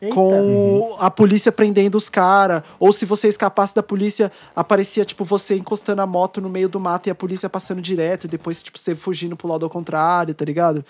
Eita. 0.00 0.14
com 0.14 0.96
a 0.98 1.10
polícia 1.10 1.52
prendendo 1.52 1.96
os 1.96 2.08
caras. 2.08 2.62
Ou 2.78 2.92
se 2.92 3.04
você 3.04 3.28
escapasse 3.28 3.74
da 3.74 3.82
polícia, 3.82 4.32
aparecia, 4.54 5.04
tipo, 5.04 5.24
você 5.24 5.56
encostando 5.56 6.00
a 6.00 6.06
moto 6.06 6.40
no 6.40 6.48
meio 6.48 6.68
do 6.68 6.80
mato 6.80 7.08
e 7.08 7.10
a 7.10 7.14
polícia 7.14 7.48
passando 7.48 7.82
direto, 7.82 8.24
e 8.24 8.28
depois, 8.28 8.62
tipo, 8.62 8.78
você 8.78 8.94
fugindo 8.94 9.36
pro 9.36 9.48
lado 9.48 9.64
ao 9.64 9.70
contrário, 9.70 10.34
tá 10.34 10.44
ligado? 10.44 10.84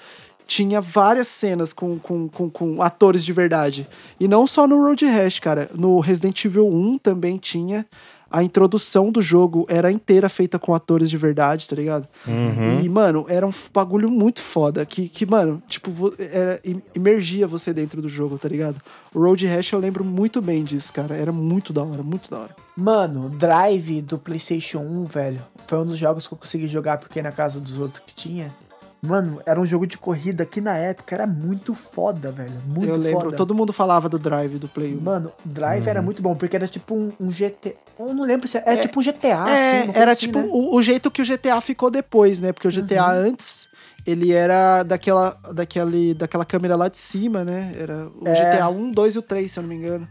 Tinha 0.47 0.81
várias 0.81 1.29
cenas 1.29 1.73
com, 1.73 1.99
com, 1.99 2.29
com, 2.29 2.51
com 2.51 2.83
atores 2.83 3.25
de 3.25 3.33
verdade. 3.33 3.89
E 4.19 4.27
não 4.27 4.47
só 4.47 4.67
no 4.67 4.83
Road 4.83 5.05
Rash, 5.07 5.39
cara. 5.39 5.71
No 5.75 6.01
Resident 6.01 6.45
Evil 6.45 6.67
1 6.67 6.99
também 6.99 7.37
tinha. 7.37 7.87
A 8.31 8.43
introdução 8.45 9.11
do 9.11 9.21
jogo 9.21 9.67
era 9.69 9.91
inteira 9.91 10.29
feita 10.29 10.59
com 10.59 10.73
atores 10.73 11.11
de 11.11 11.17
verdade, 11.17 11.69
tá 11.69 11.75
ligado? 11.75 12.07
Uhum. 12.27 12.81
E, 12.83 12.89
mano, 12.89 13.27
era 13.29 13.47
um 13.47 13.51
bagulho 13.75 14.09
muito 14.11 14.41
foda. 14.41 14.87
Que, 14.87 15.09
que 15.09 15.27
mano, 15.27 15.61
tipo, 15.69 16.15
era, 16.19 16.61
im- 16.65 16.81
imergia 16.95 17.47
você 17.49 17.73
dentro 17.75 18.01
do 18.01 18.09
jogo, 18.09 18.39
tá 18.39 18.49
ligado? 18.49 18.81
O 19.13 19.21
Road 19.21 19.45
Rash 19.47 19.73
eu 19.73 19.81
lembro 19.81 20.05
muito 20.05 20.41
bem 20.41 20.63
disso, 20.63 20.93
cara. 20.93 21.17
Era 21.17 21.33
muito 21.33 21.73
da 21.73 21.83
hora, 21.83 22.03
muito 22.03 22.31
da 22.31 22.39
hora. 22.39 22.57
Mano, 22.77 23.29
Drive 23.31 24.01
do 24.03 24.17
PlayStation 24.19 24.79
1, 24.79 25.05
velho, 25.07 25.43
foi 25.67 25.79
um 25.79 25.87
dos 25.87 25.99
jogos 25.99 26.27
que 26.29 26.35
eu 26.35 26.39
consegui 26.39 26.69
jogar 26.69 26.99
porque 26.99 27.21
na 27.21 27.33
casa 27.33 27.61
dos 27.61 27.79
outros 27.79 28.03
que 28.07 28.15
tinha. 28.15 28.55
Mano, 29.03 29.41
era 29.47 29.59
um 29.59 29.65
jogo 29.65 29.87
de 29.87 29.97
corrida 29.97 30.45
que 30.45 30.61
na 30.61 30.77
época 30.77 31.15
era 31.15 31.27
muito 31.27 31.75
foda, 31.75 32.31
velho. 32.31 32.61
Muito 32.67 32.87
eu 32.89 32.97
lembro, 32.97 33.23
foda. 33.23 33.37
todo 33.37 33.55
mundo 33.55 33.73
falava 33.73 34.09
do 34.11 34.19
Drive 34.19 34.59
do 34.59 34.69
Play 34.69 34.95
1. 34.95 35.01
Mano, 35.01 35.33
Drive 35.45 35.85
Uhum. 35.85 35.89
era 35.91 36.03
muito 36.03 36.23
bom, 36.23 36.35
porque 36.35 36.55
era 36.55 36.69
tipo 36.69 36.95
um, 36.95 37.11
um 37.19 37.33
GT. 37.33 37.77
Eu 37.99 38.13
não 38.13 38.25
lembro 38.25 38.47
se 38.47 38.59
era, 38.59 38.71
era 38.73 38.79
É, 38.81 38.83
tipo 38.83 39.01
um 39.01 39.03
GTA, 39.03 39.29
É, 39.29 39.81
assim, 39.83 39.91
era 39.95 40.13
assim, 40.13 40.21
tipo 40.27 40.39
né? 40.39 40.45
Uhum. 40.45 40.71
o, 40.73 40.77
o 40.77 40.83
jeito 40.83 41.11
que 41.11 41.23
o 41.23 41.25
GTA 41.25 41.61
ficou 41.63 41.91
depois, 41.91 42.41
né? 42.41 42.53
Porque 42.53 42.69
o 42.69 42.71
GTA 42.71 43.11
antes, 43.11 43.69
ele 44.07 44.33
era 44.33 44.83
daquela, 44.83 45.31
daquele, 45.53 46.13
daquela 46.13 46.45
câmera 46.45 46.77
lá 46.77 46.89
de 46.89 46.99
cima, 46.99 47.43
né? 47.43 47.75
Era 47.79 48.07
o 48.21 48.29
É. 48.29 48.35
GTA 48.35 48.69
1, 48.69 48.91
2 48.91 49.15
e 49.15 49.19
o 49.19 49.23
3, 49.23 49.51
se 49.51 49.59
eu 49.59 49.63
não 49.63 49.69
me 49.69 49.77
engano. 49.77 50.07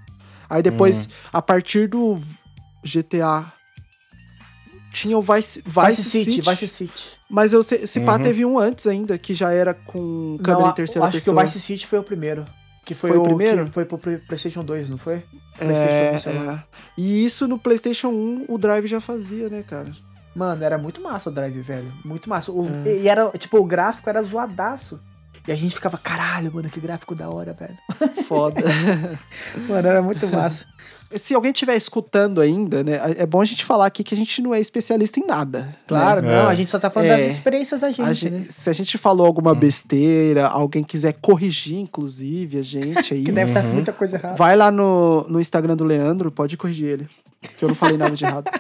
Aí 0.49 0.63
depois, 0.63 1.07
a 1.31 1.43
partir 1.43 1.87
do 1.87 2.19
GTA, 2.83 3.45
tinha 4.91 5.17
o 5.17 5.21
Vice, 5.21 5.63
Vice, 5.65 5.87
Vice 5.87 6.09
City, 6.09 6.31
City, 6.31 6.49
Vice 6.49 6.67
City. 6.67 7.03
mas 7.29 7.53
eu 7.53 7.61
sei, 7.63 7.85
se 7.87 7.99
pá, 8.01 8.15
Uhum. 8.17 8.23
teve 8.23 8.45
um 8.45 8.57
antes 8.59 8.87
ainda, 8.87 9.17
que 9.17 9.33
já 9.33 9.51
era 9.51 9.73
com 9.73 10.37
câmera 10.43 10.63
Não, 10.65 10.71
em 10.71 10.75
terceira 10.75 11.07
acho 11.07 11.17
pessoa. 11.17 11.35
que 11.37 11.43
o 11.43 11.45
Vice 11.47 11.59
City 11.59 11.85
foi 11.87 11.99
o 11.99 12.03
primeiro. 12.03 12.45
Que 12.85 12.95
foi, 12.95 13.11
Foi 13.11 13.19
o 13.19 13.21
o 13.21 13.25
primeiro? 13.27 13.65
Que 13.65 13.71
foi 13.71 13.85
pro 13.85 13.99
Play- 13.99 14.17
PlayStation 14.17 14.63
2, 14.63 14.89
não 14.89 14.97
foi? 14.97 15.15
é, 15.59 15.65
PlayStation, 15.65 16.19
sei 16.19 16.33
lá. 16.43 16.53
é. 16.53 16.63
E 16.97 17.23
isso 17.23 17.47
no 17.47 17.59
PlayStation 17.59 18.07
1 18.09 18.45
o 18.49 18.57
Drive 18.57 18.87
já 18.87 18.99
fazia, 18.99 19.47
né, 19.47 19.63
cara? 19.67 19.91
Mano, 20.35 20.63
era 20.63 20.77
muito 20.77 20.99
massa 21.01 21.29
o 21.29 21.33
Drive, 21.33 21.61
velho. 21.61 21.93
Muito 22.03 22.27
massa. 22.29 22.51
O- 22.51 22.67
É. 22.85 22.97
E 22.97 23.07
era, 23.07 23.29
tipo, 23.37 23.57
o 23.59 23.63
gráfico 23.65 24.09
era 24.09 24.23
zoadaço. 24.23 24.99
E 25.47 25.51
a 25.51 25.55
gente 25.55 25.73
ficava, 25.75 25.97
caralho, 25.97 26.51
mano, 26.53 26.69
que 26.69 26.79
gráfico 26.79 27.13
da 27.15 27.29
hora, 27.29 27.53
velho. 27.53 27.77
Foda. 28.23 28.61
Mano, 29.67 29.87
era 29.87 30.01
muito 30.01 30.27
massa. 30.27 30.65
Se 31.15 31.33
alguém 31.33 31.51
estiver 31.51 31.75
escutando 31.75 32.39
ainda, 32.39 32.83
né, 32.83 32.99
é 33.17 33.25
bom 33.25 33.41
a 33.41 33.45
gente 33.45 33.65
falar 33.65 33.87
aqui 33.87 34.03
que 34.03 34.13
a 34.13 34.17
gente 34.17 34.41
não 34.43 34.53
é 34.53 34.59
especialista 34.59 35.19
em 35.19 35.25
nada. 35.25 35.69
Claro, 35.87 36.21
né? 36.21 36.27
não, 36.27 36.47
É. 36.47 36.51
a 36.51 36.53
gente 36.53 36.69
só 36.69 36.77
tá 36.77 36.87
falando 36.89 37.09
É. 37.09 37.17
das 37.17 37.31
experiências 37.33 37.81
da 37.81 37.89
gente, 37.89 38.01
A 38.07 38.13
gente- 38.13 38.31
né? 38.33 38.45
Se 38.49 38.69
a 38.69 38.73
gente 38.73 38.95
falou 38.97 39.25
alguma 39.25 39.55
besteira, 39.55 40.47
alguém 40.47 40.83
quiser 40.83 41.13
corrigir, 41.19 41.79
inclusive, 41.79 42.59
a 42.59 42.61
gente 42.61 43.11
aí, 43.15 43.23
Que 43.23 43.31
deve 43.31 43.49
estar 43.51 43.63
com 43.63 43.69
muita 43.69 43.91
coisa 43.91 44.17
errada. 44.17 44.35
vai 44.35 44.55
lá 44.55 44.69
no, 44.69 45.25
no 45.27 45.39
Instagram 45.39 45.75
do 45.75 45.83
Leandro, 45.83 46.31
pode 46.31 46.55
corrigir 46.55 46.87
ele. 46.89 47.07
Que 47.57 47.65
eu 47.65 47.69
não 47.69 47.75
falei 47.75 47.97
nada 47.97 48.15
de 48.15 48.23
errado. 48.25 48.51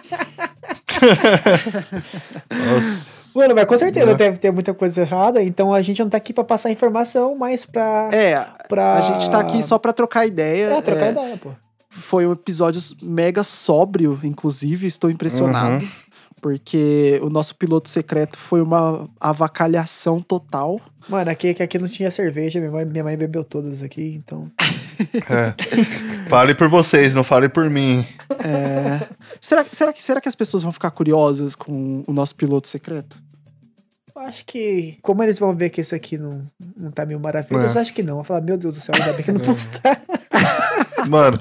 Mano, 3.35 3.53
mas 3.55 3.65
com 3.65 3.77
certeza 3.77 4.11
É. 4.11 4.15
deve 4.15 4.37
ter 4.37 4.51
muita 4.51 4.73
coisa 4.73 5.01
errada, 5.01 5.41
então 5.41 5.73
a 5.73 5.81
gente 5.81 6.01
não 6.01 6.09
tá 6.09 6.17
aqui 6.17 6.33
pra 6.33 6.43
passar 6.43 6.71
informação, 6.71 7.35
mas 7.37 7.65
pra. 7.65 8.09
É, 8.11 8.43
pra... 8.67 8.97
a 8.97 9.01
gente 9.01 9.29
tá 9.29 9.39
aqui 9.39 9.61
só 9.61 9.77
pra 9.77 9.93
trocar 9.93 10.25
ideia. 10.25 10.73
É, 10.73 10.81
trocar 10.81 11.05
é, 11.05 11.11
ideia, 11.11 11.37
pô. 11.37 11.49
Foi 11.89 12.25
um 12.27 12.31
episódio 12.33 12.81
mega 13.01 13.43
sóbrio, 13.43 14.19
inclusive, 14.23 14.85
estou 14.87 15.09
impressionado. 15.09 15.87
Porque 16.41 17.19
o 17.21 17.29
nosso 17.29 17.53
piloto 17.55 17.89
secreto 17.89 18.37
foi 18.37 18.61
uma 18.61 19.09
avacalhação 19.19 20.21
total. 20.21 20.79
Mano, 21.09 21.29
aqui, 21.29 21.53
que 21.53 21.61
aqui 21.61 21.77
não 21.77 21.87
tinha 21.87 22.09
cerveja, 22.09 22.59
minha 22.59 22.71
mãe, 22.71 22.85
minha 22.85 23.03
mãe 23.03 23.17
bebeu 23.17 23.43
todas 23.43 23.81
aqui, 23.83 24.15
então. 24.15 24.49
É. 25.29 25.55
Fale 26.29 26.53
por 26.53 26.67
vocês, 26.67 27.15
não 27.15 27.23
fale 27.23 27.47
por 27.47 27.69
mim. 27.69 28.05
É, 28.43 29.07
será, 29.39 29.65
será, 29.71 29.93
que, 29.93 30.03
será 30.03 30.19
que 30.19 30.27
as 30.27 30.35
pessoas 30.35 30.61
vão 30.61 30.73
ficar 30.73 30.91
curiosas 30.91 31.55
com 31.55 32.03
o 32.05 32.11
nosso 32.11 32.35
piloto 32.35 32.67
secreto? 32.67 33.17
Eu 34.13 34.21
Acho 34.23 34.45
que. 34.45 34.97
Como 35.01 35.23
eles 35.23 35.39
vão 35.39 35.55
ver 35.55 35.69
que 35.69 35.79
esse 35.79 35.95
aqui 35.95 36.17
não, 36.17 36.45
não 36.75 36.91
tá 36.91 37.05
mil 37.05 37.17
maravilhas, 37.17 37.77
É. 37.77 37.79
acho 37.79 37.93
que 37.93 38.03
não. 38.03 38.15
Vão 38.15 38.23
falar, 38.25 38.41
meu 38.41 38.57
Deus 38.57 38.73
do 38.73 38.81
céu, 38.81 38.93
ainda 38.93 39.13
bem 39.13 39.23
que 39.23 39.29
eu 39.29 39.35
não 39.35 39.41
postar. 39.41 40.01
Mano, 41.09 41.37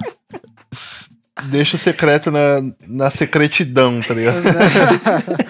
deixa 1.49 1.75
o 1.75 1.79
secreto 1.79 2.31
na, 2.31 2.61
na 2.87 3.09
secretidão, 3.09 4.01
tá 4.01 4.13
ligado? 4.13 4.41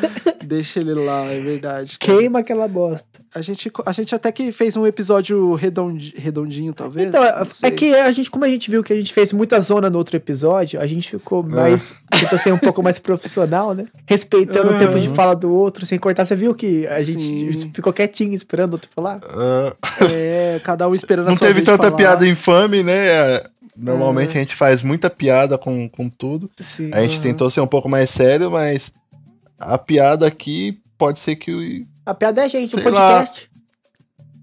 Deixa 0.50 0.80
ele 0.80 0.96
lá, 0.96 1.26
é 1.26 1.40
verdade. 1.40 2.00
cara. 2.00 2.18
Queima 2.18 2.40
aquela 2.40 2.68
bosta. 2.68 3.06
A 3.36 3.40
gente, 3.40 3.72
a 3.86 3.92
gente 3.94 4.16
até 4.16 4.32
que 4.32 4.52
fez 4.52 4.76
um 4.76 4.88
episódio 4.88 5.54
redondi- 5.54 6.16
redondinho, 6.18 6.74
talvez. 6.74 7.10
Então, 7.10 7.24
é 7.62 7.70
que 7.70 7.94
a 7.94 8.12
gente, 8.12 8.32
como 8.32 8.46
a 8.46 8.48
gente 8.48 8.72
viu 8.72 8.84
que 8.84 8.92
a 8.92 8.96
gente 8.96 9.14
fez 9.14 9.32
muita 9.32 9.60
zona 9.60 9.92
no 9.92 10.00
outro 10.00 10.18
episódio, 10.18 10.82
a 10.82 10.88
gente 10.88 11.08
ficou 11.08 11.46
É. 11.52 11.54
mais. 11.54 11.94
tentou 12.10 12.40
ser 12.40 12.52
um 12.52 12.58
pouco 12.58 12.82
mais 12.82 12.98
profissional, 12.98 13.76
né? 13.76 13.86
Respeitando 14.08 14.74
o 14.74 14.80
tempo 14.80 15.00
de 15.00 15.10
fala 15.10 15.36
do 15.36 15.52
outro, 15.54 15.86
sem 15.86 16.00
cortar. 16.00 16.26
Você 16.26 16.36
viu 16.36 16.56
que 16.56 16.88
a 16.88 16.98
gente 16.98 17.54
Sim. 17.54 17.72
ficou 17.72 17.94
quietinho 17.94 18.34
esperando 18.34 18.72
o 18.72 18.74
outro 18.74 18.90
falar? 18.96 19.20
Ah, 19.30 19.76
É, 20.10 20.60
cada 20.64 20.90
um 20.90 20.96
esperando 20.96 21.28
a 21.28 21.30
não 21.30 21.38
sua 21.38 21.46
teve 21.48 21.62
tanta 21.62 21.84
falar. 21.84 21.96
piada 21.96 22.28
infame, 22.28 22.82
né? 22.82 23.40
Normalmente 23.80 24.38
a 24.38 24.42
gente 24.42 24.56
faz 24.56 24.84
muita 24.84 25.10
piada 25.10 25.58
com, 25.58 25.88
com 25.90 26.10
tudo. 26.10 26.50
Sim. 26.60 26.92
A 26.94 27.02
gente 27.04 27.22
tentou 27.22 27.50
ser 27.50 27.62
um 27.62 27.68
pouco 27.68 27.88
mais 27.90 28.10
sério, 28.10 28.52
mas 28.52 28.92
a 29.58 29.78
piada 29.78 30.28
aqui 30.28 30.80
pode 30.98 31.20
ser 31.20 31.36
que. 31.36 31.52
o- 31.54 31.88
A 32.06 32.14
piada 32.14 32.42
é 32.42 32.46
a 32.46 32.48
gente, 32.48 32.76
o 32.76 32.82
podcast. 32.82 33.50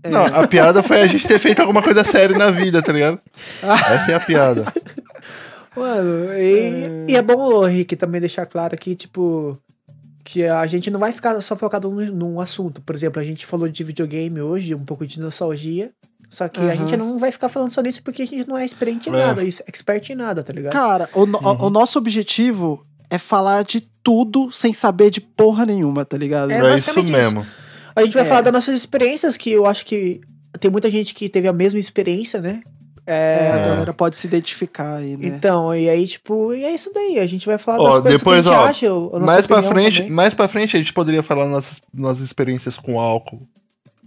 Não, 0.08 0.24
a 0.24 0.46
piada 0.46 0.82
foi 0.84 1.00
a 1.00 1.06
gente 1.06 1.26
ter 1.26 1.38
feito 1.40 1.60
alguma 1.60 1.82
coisa 1.82 2.04
séria 2.04 2.38
na 2.38 2.50
vida, 2.50 2.80
tá 2.80 2.92
ligado? 2.92 3.18
Essa 3.62 4.12
é 4.12 4.14
a 4.14 4.20
piada. 4.20 4.64
Mano, 5.74 6.32
e 6.34 7.06
e 7.12 7.16
é, 7.16 7.22
bom 7.22 7.36
o 7.36 7.64
Rick 7.66 7.96
também 7.96 8.20
deixar 8.20 8.46
claro 8.46 8.74
aqui, 8.74 8.94
tipo, 8.94 9.58
que 10.24 10.44
a 10.44 10.66
gente 10.66 10.90
não 10.90 10.98
vai 10.98 11.12
ficar 11.12 11.38
só 11.42 11.54
focado 11.56 11.90
num, 11.90 12.06
num 12.14 12.40
assunto. 12.40 12.80
Por 12.80 12.94
exemplo, 12.94 13.20
a 13.20 13.24
gente 13.24 13.44
falou 13.44 13.68
de 13.68 13.84
videogame 13.84 14.40
hoje, 14.40 14.74
um 14.74 14.84
pouco 14.84 15.06
de 15.06 15.20
nostalgia. 15.20 15.90
Só 16.28 16.48
que 16.48 16.60
a 16.60 16.64
Aham. 16.64 16.76
gente 16.76 16.96
não 16.96 17.18
vai 17.18 17.30
ficar 17.30 17.48
falando 17.48 17.70
só 17.70 17.80
nisso 17.80 18.02
porque 18.02 18.22
a 18.22 18.26
gente 18.26 18.48
não 18.48 18.56
é 18.58 18.64
experiente 18.66 19.08
em 19.08 19.12
É. 19.14 19.16
nada, 19.26 19.44
isso- 19.44 19.62
expert 19.66 20.10
em 20.10 20.14
nada, 20.16 20.42
tá 20.42 20.52
ligado? 20.52 20.72
Cara, 20.72 21.08
o, 21.14 21.24
no- 21.24 21.38
Uhum. 21.38 21.66
o 21.66 21.70
nosso 21.70 21.98
objetivo 21.98 22.84
é 23.08 23.16
falar 23.18 23.62
de 23.62 23.80
tudo 24.02 24.50
sem 24.52 24.72
saber 24.72 25.10
de 25.10 25.20
porra 25.20 25.64
nenhuma, 25.64 26.04
tá 26.04 26.16
ligado? 26.16 26.50
É, 26.50 26.54
É, 26.54 26.58
isso 26.58 26.68
basicamente 26.68 27.04
isso. 27.04 27.12
mesmo. 27.16 27.46
A 27.94 28.02
gente 28.02 28.14
vai 28.14 28.22
É. 28.24 28.26
falar 28.26 28.40
das 28.42 28.52
nossas 28.52 28.74
experiências, 28.74 29.36
que 29.36 29.50
eu 29.50 29.64
acho 29.66 29.84
que 29.86 30.20
tem 30.60 30.70
muita 30.70 30.90
gente 30.90 31.14
que 31.14 31.28
teve 31.28 31.46
a 31.48 31.52
mesma 31.52 31.78
experiência, 31.78 32.40
né? 32.40 32.60
É, 33.08 33.12
É, 33.46 33.52
a 33.52 33.56
galera 33.68 33.94
pode 33.94 34.16
se 34.16 34.26
identificar 34.26 34.96
aí, 34.96 35.16
né? 35.16 35.28
Então, 35.28 35.72
e 35.72 35.88
aí, 35.88 36.08
tipo, 36.08 36.52
e 36.52 36.64
é 36.64 36.74
isso 36.74 36.90
daí. 36.92 37.20
A 37.20 37.26
gente 37.26 37.46
vai 37.46 37.56
falar 37.56 37.78
Ó, 37.78 37.84
das 37.94 38.02
coisas 38.02 38.18
depois, 38.18 38.42
que 38.42 38.48
a 38.48 38.52
gente 38.52 38.60
ó, 38.60 38.66
acha. 38.68 38.86
a 38.88 38.90
nossa 39.20 39.26
Mais 39.26 39.46
pra 39.46 39.62
frente, 39.62 39.96
também. 39.98 40.12
mais 40.12 40.34
para 40.34 40.48
frente 40.48 40.76
a 40.76 40.80
gente 40.80 40.92
poderia 40.92 41.22
falar 41.22 41.46
nossas, 41.46 41.80
nossas 41.94 42.24
experiências 42.24 42.76
com 42.76 42.98
álcool. 42.98 43.46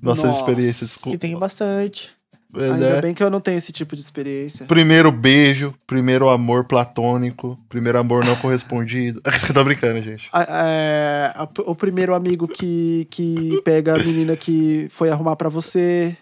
Nossas 0.02 0.26
Nossa, 0.26 0.40
experiências 0.40 0.98
com. 0.98 1.12
Que 1.12 1.18
tem 1.18 1.38
bastante. 1.38 2.10
Ainda 2.52 2.86
é. 2.86 3.02
bem 3.02 3.14
que 3.14 3.22
eu 3.24 3.30
não 3.30 3.40
tenho 3.40 3.58
esse 3.60 3.72
tipo 3.72 3.96
de 3.96 4.02
experiência. 4.02 4.66
Primeiro 4.66 5.12
beijo, 5.12 5.72
primeiro 5.86 6.30
amor 6.30 6.66
platônico, 6.66 7.56
primeiro 7.70 8.00
amor 8.00 8.26
não 8.26 8.36
correspondido. 8.36 9.22
Eu 9.48 9.54
tô 9.54 9.64
brincando, 9.64 10.02
gente. 10.04 10.28
A- 10.34 10.48
é, 10.68 11.32
a- 11.36 11.48
o 11.68 11.76
primeiro 11.76 12.16
amigo 12.16 12.48
que, 12.48 13.08
que 13.12 13.62
pega 13.64 13.94
a 13.96 14.04
menina 14.04 14.36
que 14.36 14.88
foi 14.90 15.12
arrumar 15.12 15.36
pra 15.36 15.48
você. 15.48 16.18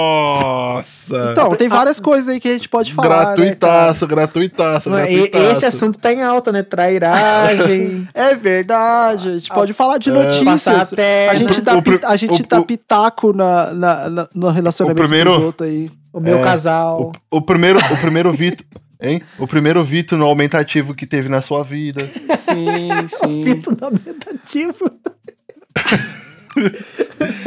Nossa! 0.00 1.30
Então, 1.32 1.54
tem 1.56 1.68
várias 1.68 2.00
coisas 2.00 2.28
aí 2.28 2.40
que 2.40 2.48
a 2.48 2.52
gente 2.54 2.68
pode 2.68 2.92
falar. 2.92 3.08
né, 3.08 3.24
gratuitaço, 3.24 4.06
gratuitaço, 4.06 4.90
Mano, 4.90 5.04
e- 5.06 5.14
gratuitaço. 5.28 5.52
esse 5.52 5.66
assunto 5.66 5.98
tá 5.98 6.12
em 6.12 6.22
alta, 6.22 6.52
né? 6.52 6.62
Trairagem. 6.62 8.08
É 8.14 8.34
verdade, 8.34 9.28
a 9.28 9.32
gente 9.38 9.48
pode 9.50 9.72
falar 9.72 9.98
de 9.98 10.10
Passar 10.10 10.74
notícias. 10.74 10.92
a 11.30 11.34
gente 11.34 11.60
dá, 11.60 11.74
O 11.76 11.82
a 12.06 12.16
gente 12.16 12.42
o- 12.42 12.46
dá 12.46 12.60
o- 12.60 12.64
pitaco 12.64 13.32
na, 13.32 13.72
na, 13.72 14.10
na- 14.10 14.28
no 14.34 14.48
relacionamento 14.50 15.00
O 15.00 15.04
primeiro- 15.04 15.30
dos 15.34 15.42
outros 15.44 15.68
aí. 15.68 15.90
O 16.12 16.20
meu 16.20 16.38
É, 16.38 16.42
casal. 16.42 17.12
O, 17.30 17.36
o 17.36 17.42
primeiro, 17.42 17.78
o 17.78 17.96
primeiro 17.98 18.32
Vito, 18.32 18.64
hein? 19.00 19.22
O 19.38 19.46
primeiro 19.46 19.82
Vito 19.84 20.16
no 20.16 20.26
aumentativo 20.26 20.92
que 20.94 21.06
teve 21.06 21.28
na 21.28 21.40
sua 21.40 21.62
vida. 21.62 22.04
Sim, 22.04 22.88
sim. 23.08 23.42
Vito 23.42 23.70
nomentativo. 23.80 24.72
Vito 24.72 25.04
no 25.10 25.14
aumentativo. 25.14 26.20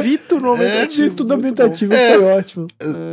Vito 0.02 0.40
muito 0.40 1.24
nomentativo 1.24 1.92
É. 1.94 2.14
foi 2.14 2.24
ótimo. 2.24 2.68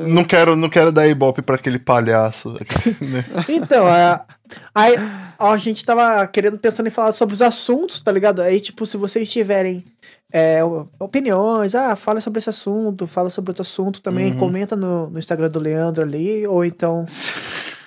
Não 0.07 0.23
quero, 0.23 0.55
não 0.55 0.69
quero 0.69 0.91
dar 0.91 1.07
ibope 1.07 1.41
pra 1.41 1.55
aquele 1.55 1.79
palhaço. 1.79 2.49
né? 3.01 3.25
Então, 3.49 3.87
a, 3.87 4.21
aí, 4.73 4.95
a 5.37 5.57
gente 5.57 5.83
tava 5.83 6.25
querendo, 6.27 6.57
pensando 6.57 6.87
em 6.87 6.91
falar 6.91 7.11
sobre 7.11 7.33
os 7.33 7.41
assuntos, 7.41 7.99
tá 8.01 8.11
ligado? 8.11 8.41
Aí, 8.41 8.59
tipo, 8.59 8.85
se 8.85 8.97
vocês 8.97 9.29
tiverem 9.29 9.83
é, 10.31 10.59
opiniões, 10.99 11.75
ah, 11.75 11.95
fala 11.95 12.21
sobre 12.21 12.39
esse 12.39 12.49
assunto, 12.49 13.05
fala 13.05 13.29
sobre 13.29 13.51
outro 13.51 13.61
assunto 13.63 14.01
também, 14.01 14.31
Uhum. 14.33 14.37
comenta 14.39 14.75
no, 14.75 15.09
no 15.09 15.19
Instagram 15.19 15.49
do 15.49 15.59
Leandro 15.59 16.03
ali, 16.03 16.47
ou 16.47 16.63
então 16.63 17.05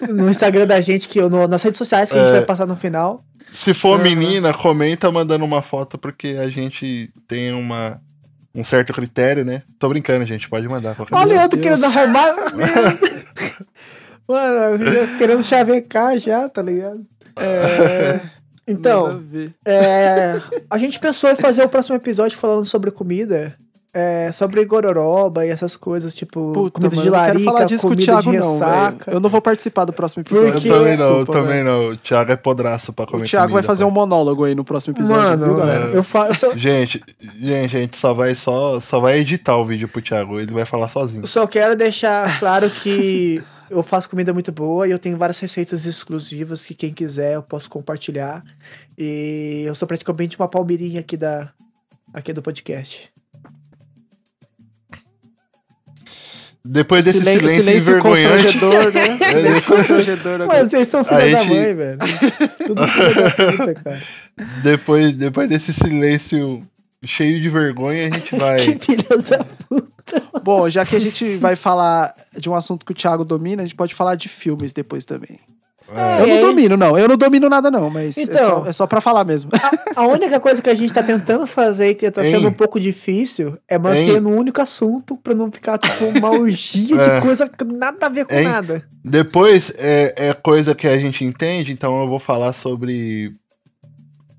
no 0.09 0.29
Instagram 0.29 0.67
da 0.67 0.81
gente, 0.81 1.09
que 1.09 1.21
no, 1.23 1.49
nas 1.49 1.63
redes 1.63 1.79
sociais 1.79 2.11
que 2.11 2.17
a 2.19 2.21
gente 2.21 2.29
É. 2.31 2.33
vai 2.39 2.45
passar 2.45 2.67
no 2.67 2.77
final. 2.77 3.23
Se 3.55 3.73
for 3.73 4.01
menina, 4.01 4.53
comenta 4.53 5.13
mandando 5.13 5.45
uma 5.45 5.63
foto, 5.63 5.97
porque 5.97 6.37
a 6.41 6.51
gente 6.51 7.09
tem 7.29 7.53
uma, 7.53 8.01
um 8.53 8.65
certo 8.65 8.93
critério, 8.93 9.45
né? 9.45 9.63
Tô 9.79 9.89
brincando, 9.89 10.27
gente. 10.27 10.49
Pode 10.49 10.69
mandar 10.69 10.97
qualquer 10.97 11.15
Ó, 11.15 11.23
o 11.23 11.27
Deus. 11.27 11.63
querendo 11.63 11.85
arrumar. 11.85 12.35
Mano, 14.27 14.85
querendo 15.19 15.43
chavecar 15.45 16.19
já, 16.19 16.49
tá 16.49 16.61
ligado? 16.63 17.07
É, 17.37 18.21
Então. 18.67 19.23
É, 19.65 20.41
a 20.69 20.79
gente 20.79 20.99
pensou 20.99 21.31
em 21.31 21.37
fazer 21.37 21.63
o 21.63 21.69
próximo 21.69 21.97
episódio 21.97 22.37
falando 22.37 22.65
sobre 22.65 22.91
comida. 22.91 23.55
É, 23.95 24.33
sobre 24.33 24.65
gororoba 24.65 25.47
e 25.47 25.51
essas 25.51 25.77
coisas, 25.77 26.13
tipo, 26.13 26.53
Puta, 26.53 26.81
comida 26.81 26.97
mano, 26.97 27.03
de 27.03 27.09
eu 27.09 27.13
não 27.13 27.21
quero 27.21 27.33
larica, 27.35 27.45
falar 27.53 27.65
disso 27.65 27.83
com 27.83 27.89
o 27.89 27.91
comida 27.93 28.13
Thiago, 28.21 28.33
não, 28.33 28.59
velho. 28.59 28.97
Eu 29.07 29.21
não 29.21 29.31
vou 29.31 29.41
participar 29.41 29.85
do 29.85 29.93
próximo 29.93 30.23
episódio. 30.23 30.61
Por 30.61 30.67
Eu 30.67 30.77
também 30.79 30.97
não, 30.97 31.07
eu 31.07 31.15
Desculpa, 31.19 31.33
também 31.33 31.55
velho. 31.63 31.65
não. 31.65 31.89
O 31.91 31.97
Thiago 31.97 32.33
é 32.33 32.37
podraço 32.37 32.93
pra 32.93 33.07
comer 33.07 33.23
O 33.23 33.27
Thiago 33.27 33.53
vai 33.53 33.63
comida, 33.63 33.67
fazer 33.69 33.85
um 33.85 33.89
pai. 33.89 33.95
monólogo 33.95 34.43
aí 34.45 34.55
no 34.55 34.65
próximo 34.65 34.95
episódio, 34.97 35.39
viu, 35.39 35.47
Mano, 35.47 35.57
galera? 35.59 35.85
eu 35.93 36.03
faço. 36.03 36.59
Gente, 36.59 37.01
gente, 37.41 37.77
a 37.77 37.81
gente 37.81 37.97
só 37.97 38.13
vai, 38.13 38.35
só, 38.35 38.81
só 38.81 38.99
vai 38.99 39.19
editar 39.21 39.57
o 39.57 39.65
vídeo 39.65 39.89
pro 39.89 40.03
Thiago. 40.03 40.41
Ele 40.41 40.53
vai 40.53 40.67
falar 40.67 40.89
sozinho. 40.89 41.23
Eu 41.23 41.27
só 41.29 41.47
quero 41.47 41.77
deixar 41.77 42.41
claro 42.41 42.69
que 42.69 43.41
eu 43.71 43.83
faço 43.85 44.11
comida 44.11 44.33
muito 44.33 44.51
boa 44.51 44.89
e 44.89 44.91
eu 44.91 44.99
tenho 44.99 45.17
várias 45.17 45.39
receitas 45.39 45.87
exclusivas 45.87 46.67
que 46.67 46.75
quem 46.75 46.93
quiser 46.93 47.35
eu 47.37 47.43
posso 47.45 47.71
compartilhar. 47.71 48.43
E 48.99 49.63
eu 49.67 49.75
sou 49.77 49.87
praticamente 49.87 50.37
uma 50.37 50.49
palmeirinha 50.49 50.99
aqui 51.01 51.17
da 51.17 51.49
aqui 52.13 52.33
do 52.33 52.43
podcast. 52.43 53.09
Depois 56.67 57.05
desse 57.05 57.19
Silêncio, 57.19 57.47
silêncio, 57.49 57.65
silêncio 57.65 58.03
constrangedor, 58.03 58.93
né? 58.93 59.19
Silêncio 59.31 59.63
constrangedor 59.65 60.35
agora. 60.41 60.47
Mano, 60.59 60.71
vocês 60.71 60.89
são 60.89 61.05
filha 61.05 61.19
da 61.31 61.43
gente- 61.43 61.55
mãe, 61.55 61.75
velho. 61.75 61.99
Tudo 62.67 62.89
filho 62.89 63.15
da 63.15 63.31
puta, 63.31 63.75
cara. 63.75 64.03
Depois, 64.63 65.17
depois 65.17 65.49
desse 65.49 65.75
silêncio 65.75 66.67
cheio 67.05 67.39
de 67.41 67.51
vergonha, 67.51 68.07
a 68.07 68.11
gente 68.11 68.35
vai. 68.39 68.59
Que 68.65 68.79
filhas 68.79 69.25
da 69.25 69.45
puta. 69.45 70.23
Bom, 70.43 70.69
já 70.71 70.87
que 70.87 70.97
a 70.97 70.99
gente 70.99 71.37
vai 71.37 71.55
falar 71.55 72.15
de 72.39 72.49
um 72.49 72.55
assunto 72.55 72.85
que 72.87 72.93
o 72.93 72.95
Thiago 72.95 73.25
domina, 73.27 73.63
a 73.63 73.67
gente 73.67 73.77
pode 73.77 73.95
falar 73.95 74.15
de 74.15 74.29
filmes 74.31 74.73
depois 74.73 75.05
também. 75.05 75.39
É, 75.97 76.23
Eu 76.23 76.27
não 76.27 76.35
aí- 76.37 76.41
domino, 76.41 76.77
não. 76.77 76.99
Eu 76.99 77.09
não 77.09 77.17
domino 77.17 77.49
nada, 77.49 77.71
não, 77.71 77.89
mas 77.91 78.17
é, 78.19 78.23
Então. 78.23 78.63
só, 78.65 78.67
é 78.69 78.73
só 78.73 78.87
pra 78.87 79.01
falar 79.01 79.25
mesmo. 79.25 79.51
A 79.95 80.07
única 80.07 80.39
coisa 80.41 80.61
que 80.61 80.69
a 80.71 80.75
gente 80.75 80.93
tá 80.93 81.03
tentando 81.03 81.47
fazer 81.47 81.91
e 81.91 81.95
que 81.95 82.11
tá 82.11 82.23
sendo 82.23 82.49
um 82.49 82.53
pouco 82.53 82.81
difícil 82.81 83.57
é 83.69 83.79
manter 83.79 84.15
Hein? 84.17 84.21
no 84.21 84.31
único 84.31 84.61
assunto 84.61 85.17
pra 85.17 85.35
não 85.35 85.51
ficar 85.51 85.79
tipo 85.79 86.05
uma 86.07 86.31
orgia 86.31 86.97
É. 87.01 87.17
de 87.17 87.21
coisa 87.23 87.49
que 87.49 87.65
nada 87.65 88.07
a 88.07 88.09
ver 88.09 88.25
com 88.27 88.35
Hein? 88.35 88.45
nada. 88.45 88.83
Depois 89.05 89.73
é, 89.79 90.29
é 90.31 90.33
coisa 90.35 90.75
que 90.75 90.87
a 90.89 90.99
gente 90.99 91.25
entende, 91.25 91.73
então 91.73 92.01
eu 92.01 92.09
vou 92.09 92.19
falar 92.19 92.53
sobre 92.53 93.33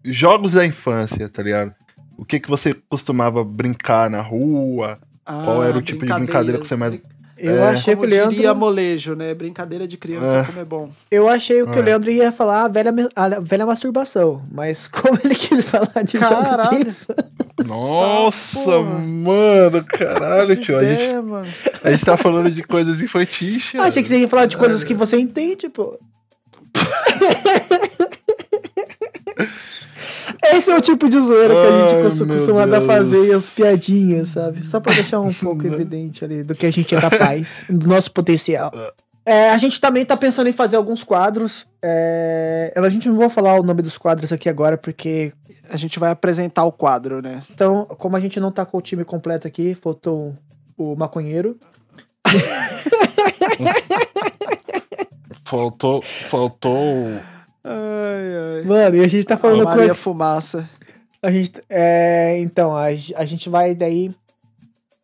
jogos 0.03 0.52
da 0.53 0.65
infância, 0.65 1.27
tá 1.30 1.41
ligado? 1.41 1.73
O 2.18 2.23
que 2.26 2.40
que 2.40 2.49
você 2.49 2.73
costumava 2.90 3.44
brincar 3.44 4.10
na 4.10 4.22
rua? 4.22 4.98
Qual 5.26 5.61
Ah, 5.61 5.68
era 5.68 5.77
o 5.77 5.82
tipo 5.82 6.06
de 6.06 6.14
brincadeira 6.14 6.60
que 6.60 6.68
você 6.68 6.76
mais- 6.76 6.98
Eu 7.37 7.55
É. 7.57 7.69
achei 7.69 7.93
que 7.95 7.99
Como 8.01 8.07
o 8.07 8.09
Leandro. 8.09 8.33
diria 8.35 8.53
molejo, 8.53 9.13
né? 9.13 9.33
Brincadeira 9.33 9.85
de 9.85 9.97
criança, 9.97 10.37
É. 10.37 10.43
como 10.45 10.59
é 10.59 10.63
bom. 10.65 10.89
Eu 11.11 11.27
achei 11.27 11.63
que 11.65 11.69
o 11.77 11.79
É. 11.79 11.81
Leandro 11.81 12.09
ia 12.09 12.31
falar 12.31 12.63
a 12.63 12.67
velha, 12.69 12.93
a 13.15 13.27
velha 13.41 13.65
masturbação, 13.65 14.41
mas 14.51 14.87
como 14.91 15.19
ele 15.23 15.35
quis 15.35 15.65
falar 15.65 16.03
de 16.03 16.17
Caralho. 16.17 16.95
Nossa, 17.67 18.59
mano, 18.81 19.83
caralho, 19.85 20.55
tio. 20.57 20.77
A 20.77 20.83
gente, 20.85 21.09
a 21.83 21.91
gente 21.91 22.05
tá 22.05 22.15
falando 22.17 22.49
de 22.51 22.63
coisas 22.63 23.01
infantis, 23.01 23.73
Ah, 23.75 23.83
achei 23.83 24.01
que 24.03 24.07
você 24.09 24.17
ia 24.19 24.27
falar 24.29 24.45
de 24.45 24.55
coisas 24.57 24.83
que 24.83 24.93
você 24.93 25.17
entende, 25.17 25.67
pô. 25.69 25.97
Esse 30.56 30.72
é 30.72 30.77
o 30.77 30.82
tipo 30.82 31.10
de 31.10 31.19
zoeira 31.19 31.53
que 31.53 31.60
a 31.60 31.88
gente 31.88 32.03
costuma 32.03 32.65
dar 32.65 32.80
Deus. 32.80 32.88
fazer 32.88 33.27
e 33.27 33.34
as 33.34 33.49
piadinhas, 33.49 34.30
sabe? 34.30 34.64
Só 34.65 34.80
pra 34.80 34.94
deixar 34.94 35.19
um 35.19 35.34
pouco 35.34 35.68
evidente 35.68 36.23
ali 36.23 36.44
do 36.44 36.56
que 36.56 36.65
a 36.65 36.72
gente 36.72 36.95
é 36.95 37.02
capaz, 37.02 37.65
do 37.69 37.88
nosso 37.88 38.11
potencial. 38.11 38.72
É, 39.26 39.49
a 39.49 39.57
gente 39.57 39.82
também 39.82 40.06
tá 40.06 40.15
pensando 40.15 40.48
em 40.48 40.53
fazer 40.53 40.76
alguns 40.77 41.03
quadros. 41.03 41.68
É, 41.82 42.72
a 42.76 42.90
gente 42.90 43.10
não 43.10 43.18
vou 43.18 43.30
falar 43.30 43.60
o 43.60 43.64
nome 43.64 43.82
dos 43.82 43.98
quadros 43.98 44.32
aqui 44.32 44.48
agora, 44.48 44.77
porque. 44.77 45.34
A 45.68 45.77
gente 45.77 45.98
vai 45.98 46.11
apresentar 46.11 46.64
o 46.64 46.72
quadro, 46.72 47.23
né? 47.23 47.41
Então, 47.49 47.86
como 47.98 48.15
a 48.15 48.19
gente 48.19 48.40
não 48.40 48.52
tá 48.52 48.64
com 48.64 48.77
o 48.77 48.82
time 48.82 49.03
completo 49.03 49.48
aqui, 49.48 49.73
faltou 49.73 50.36
o 50.77 50.95
maconheiro. 50.95 51.57
Faltou. 55.45 56.02
Faltou. 56.02 57.07
Ai, 57.67 58.57
ai. 58.59 58.63
Mano, 58.63 58.95
e 58.97 59.01
a 59.03 59.07
gente 59.07 59.25
tá 59.25 59.37
falando 59.37 59.63
Maria 59.63 59.79
coisa. 59.79 59.95
Fumaça. 59.95 60.69
A 61.21 61.31
gente, 61.31 61.53
é, 61.67 62.37
então, 62.39 62.77
a, 62.77 62.85
a 62.85 63.25
gente 63.25 63.49
vai 63.49 63.73
daí 63.73 64.13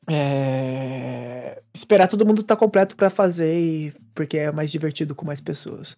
é, 0.07 1.59
esperar 1.73 2.07
todo 2.07 2.25
mundo 2.25 2.41
estar 2.41 2.55
completo 2.55 2.95
pra 2.95 3.09
fazer, 3.09 3.53
e, 3.57 3.93
porque 4.13 4.37
é 4.37 4.51
mais 4.51 4.71
divertido 4.71 5.15
com 5.15 5.25
mais 5.25 5.41
pessoas. 5.41 5.97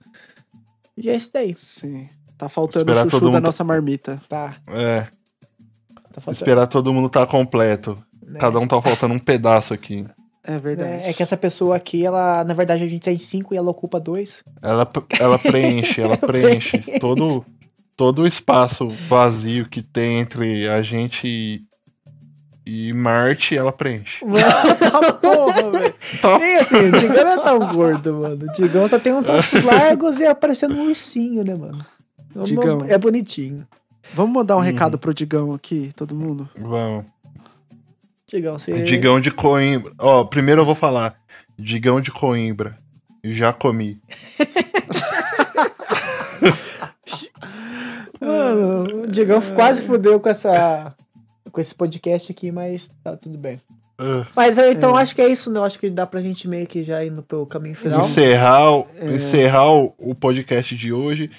E 0.96 1.10
é 1.10 1.16
isso 1.16 1.32
daí, 1.34 1.56
Sim. 1.58 2.08
Tá 2.38 2.50
faltando 2.50 2.84
Esperar 2.92 3.08
o 3.08 3.10
chuchu 3.10 3.32
da 3.32 3.40
nossa 3.40 3.64
marmita. 3.64 4.22
tá? 4.28 4.56
É, 4.68 5.02
Tá 6.12 6.22
faltando. 6.22 6.34
esperar 6.36 6.68
todo 6.68 6.94
mundo 6.94 7.10
tá 7.10 7.26
completo. 7.26 7.98
né? 8.26 8.40
Cada 8.40 8.60
um 8.60 8.68
tá 8.68 8.80
faltando 8.82 9.14
um 9.14 9.20
pedaço 9.20 9.74
aqui. 9.74 10.06
É 10.46 10.58
verdade. 10.60 11.04
É, 11.04 11.10
é 11.10 11.14
que 11.14 11.24
essa 11.24 11.38
pessoa 11.38 11.76
aqui, 11.78 12.06
ela, 12.06 12.44
na 12.44 12.54
verdade, 12.54 12.84
a 12.84 12.88
gente 12.88 13.04
tem 13.04 13.18
cinco 13.18 13.54
e 13.54 13.58
ela 13.58 13.72
ocupa 13.72 14.00
dois. 14.00 14.44
Ela, 14.62 14.90
ela 15.20 15.40
preenche, 15.40 16.02
ela 16.02 16.18
preenche 16.18 16.80
todo, 17.00 17.46
todo 17.96 18.24
o 18.24 18.28
espaço 18.28 18.88
vazio 18.90 19.68
que 19.70 19.82
tem 19.82 20.20
entre 20.20 20.68
a 20.68 20.82
gente 20.82 21.26
e, 21.28 21.62
e 22.66 22.92
Marte, 22.94 23.56
ela 23.58 23.72
preenche. 23.72 24.24
Ah, 24.96 25.14
porra, 25.14 25.72
velho. 25.72 25.94
Tá. 26.22 26.38
Nem 26.40 26.56
assim, 26.58 26.76
o 26.76 26.92
Digão 26.92 27.24
não 27.24 27.32
é 27.32 27.44
tão 27.44 27.60
gordo, 27.74 28.14
mano. 28.20 28.46
O 28.46 28.52
Digão 28.54 28.88
só 28.88 29.00
tem 29.00 29.14
uns 29.14 29.28
ossos 29.30 29.64
largos 29.64 30.20
e 30.20 30.26
aparecendo 30.26 30.76
um 30.76 30.88
ursinho, 30.90 31.44
né, 31.44 31.56
mano? 31.56 31.80
É 32.36 32.38
uma- 32.40 32.46
Digão. 32.46 32.86
É 32.88 32.98
bonitinho. 32.98 33.66
Vamos 34.14 34.34
mandar 34.34 34.56
um 34.56 34.60
Uhum. 34.60 34.66
recado 34.66 34.98
pro 34.98 35.14
Digão 35.14 35.54
aqui, 35.54 35.92
todo 35.96 36.14
mundo? 36.14 36.50
Vamos. 36.58 37.06
Digão, 38.34 38.58
você. 38.58 38.84
Digão 38.84 39.22
de 39.22 39.32
Coimbra. 39.32 39.92
Ó, 40.00 40.24
primeiro 40.26 40.62
eu 40.62 40.66
vou 40.66 40.76
falar. 40.76 41.16
Digão 41.58 42.02
de 42.02 42.12
Coimbra. 42.12 42.76
Já 43.24 43.54
comi. 43.54 44.00
Mano, 48.20 49.04
o 49.04 49.08
Digão 49.08 49.42
quase 49.54 49.84
fudeu 49.84 50.20
com 50.20 50.30
essa. 50.30 50.94
com 51.52 51.62
esse 51.62 51.76
podcast 51.76 52.32
aqui, 52.32 52.52
mas 52.52 52.90
tá 53.04 53.16
tudo 53.18 53.38
bem. 53.38 53.62
Ah, 53.98 54.26
Mas 54.36 54.58
eu, 54.58 54.72
então 54.72 54.96
acho 54.98 55.14
que 55.14 55.22
é 55.22 55.28
isso, 55.28 55.52
né? 55.52 55.60
Eu 55.60 55.64
acho 55.64 55.78
que 55.78 55.90
dá 55.90 56.06
pra 56.06 56.22
gente 56.22 56.48
meio 56.48 56.66
que 56.66 56.84
já 56.84 57.04
indo 57.06 57.22
pro 57.22 57.46
caminho 57.46 57.76
final. 57.76 58.02
encerrar, 58.02 58.72
o- 58.72 58.88
encerrar 59.14 59.72
o, 59.72 59.94
o 60.00 60.16
podcast 60.16 60.76
de 60.76 60.92
hoje. 60.92 61.30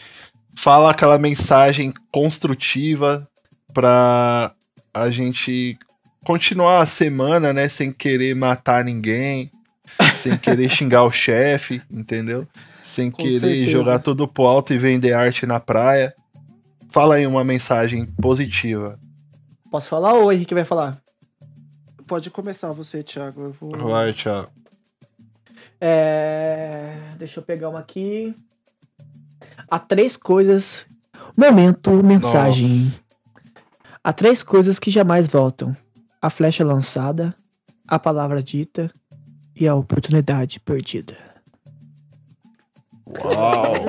Fala 0.57 0.91
aquela 0.91 1.19
mensagem 1.19 1.93
construtiva 2.13 3.27
pra 3.73 4.55
a 4.93 5.11
gente 5.11 5.77
continuar 6.25 6.81
a 6.81 6.87
semana, 6.87 7.53
né? 7.53 7.69
Sem 7.69 7.93
querer 7.93 8.35
matar 8.35 8.85
ninguém, 8.85 9.51
sem 10.17 10.37
querer 10.37 10.69
xingar 10.71 11.05
o 11.05 11.13
chefe, 11.13 11.83
entendeu? 11.91 12.47
Sem 12.83 13.11
Com 13.11 13.23
querer 13.23 13.39
certeza. 13.39 13.71
jogar 13.71 13.99
tudo 13.99 14.27
pro 14.27 14.45
alto 14.45 14.73
e 14.73 14.79
vender 14.79 15.13
arte 15.13 15.47
na 15.47 15.61
praia. 15.61 16.15
Fala 16.91 17.17
aí 17.17 17.27
uma 17.27 17.45
mensagem 17.45 18.07
positiva. 18.07 18.99
Posso 19.71 19.89
falar 19.89 20.15
ou 20.15 20.27
o 20.27 20.33
Henrique 20.33 20.55
vai 20.55 20.65
falar? 20.65 21.03
Pode 22.07 22.31
começar 22.31 22.71
você, 22.73 23.03
Thiago. 23.03 23.43
Eu 23.43 23.53
vou... 23.53 23.71
Vai, 23.89 24.13
tchau. 24.13 24.49
É... 25.81 26.97
Deixa 27.19 27.41
eu 27.41 27.45
pegar 27.45 27.69
uma 27.69 27.81
aqui. 27.81 28.35
Há 29.69 29.79
três 29.79 30.17
coisas. 30.17 30.87
Momento, 31.37 31.91
mensagem. 32.03 32.93
Há 34.03 34.13
três 34.13 34.43
coisas 34.43 34.79
que 34.79 34.91
jamais 34.91 35.27
voltam: 35.27 35.75
a 36.25 36.31
flecha 36.31 36.65
lançada, 36.65 37.35
a 37.87 37.99
palavra 37.99 38.43
dita 38.43 38.91
e 39.55 39.69
a 39.69 39.75
oportunidade 39.75 40.59
perdida. 40.59 41.15
Uau! 43.23 43.85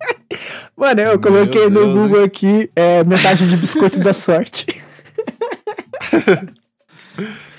Mano, 0.74 1.00
eu 1.02 1.08
Meu 1.10 1.20
coloquei 1.20 1.64
no 1.68 1.70
Deus, 1.84 1.94
Google 1.94 2.24
aqui 2.24 2.70
é, 2.74 3.04
mensagem 3.04 3.46
de 3.46 3.58
biscoito 3.58 4.00
da 4.00 4.14
sorte. 4.14 4.64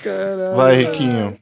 Caralho. 0.02 0.56
Vai, 0.56 0.82
Riquinho. 0.82 1.38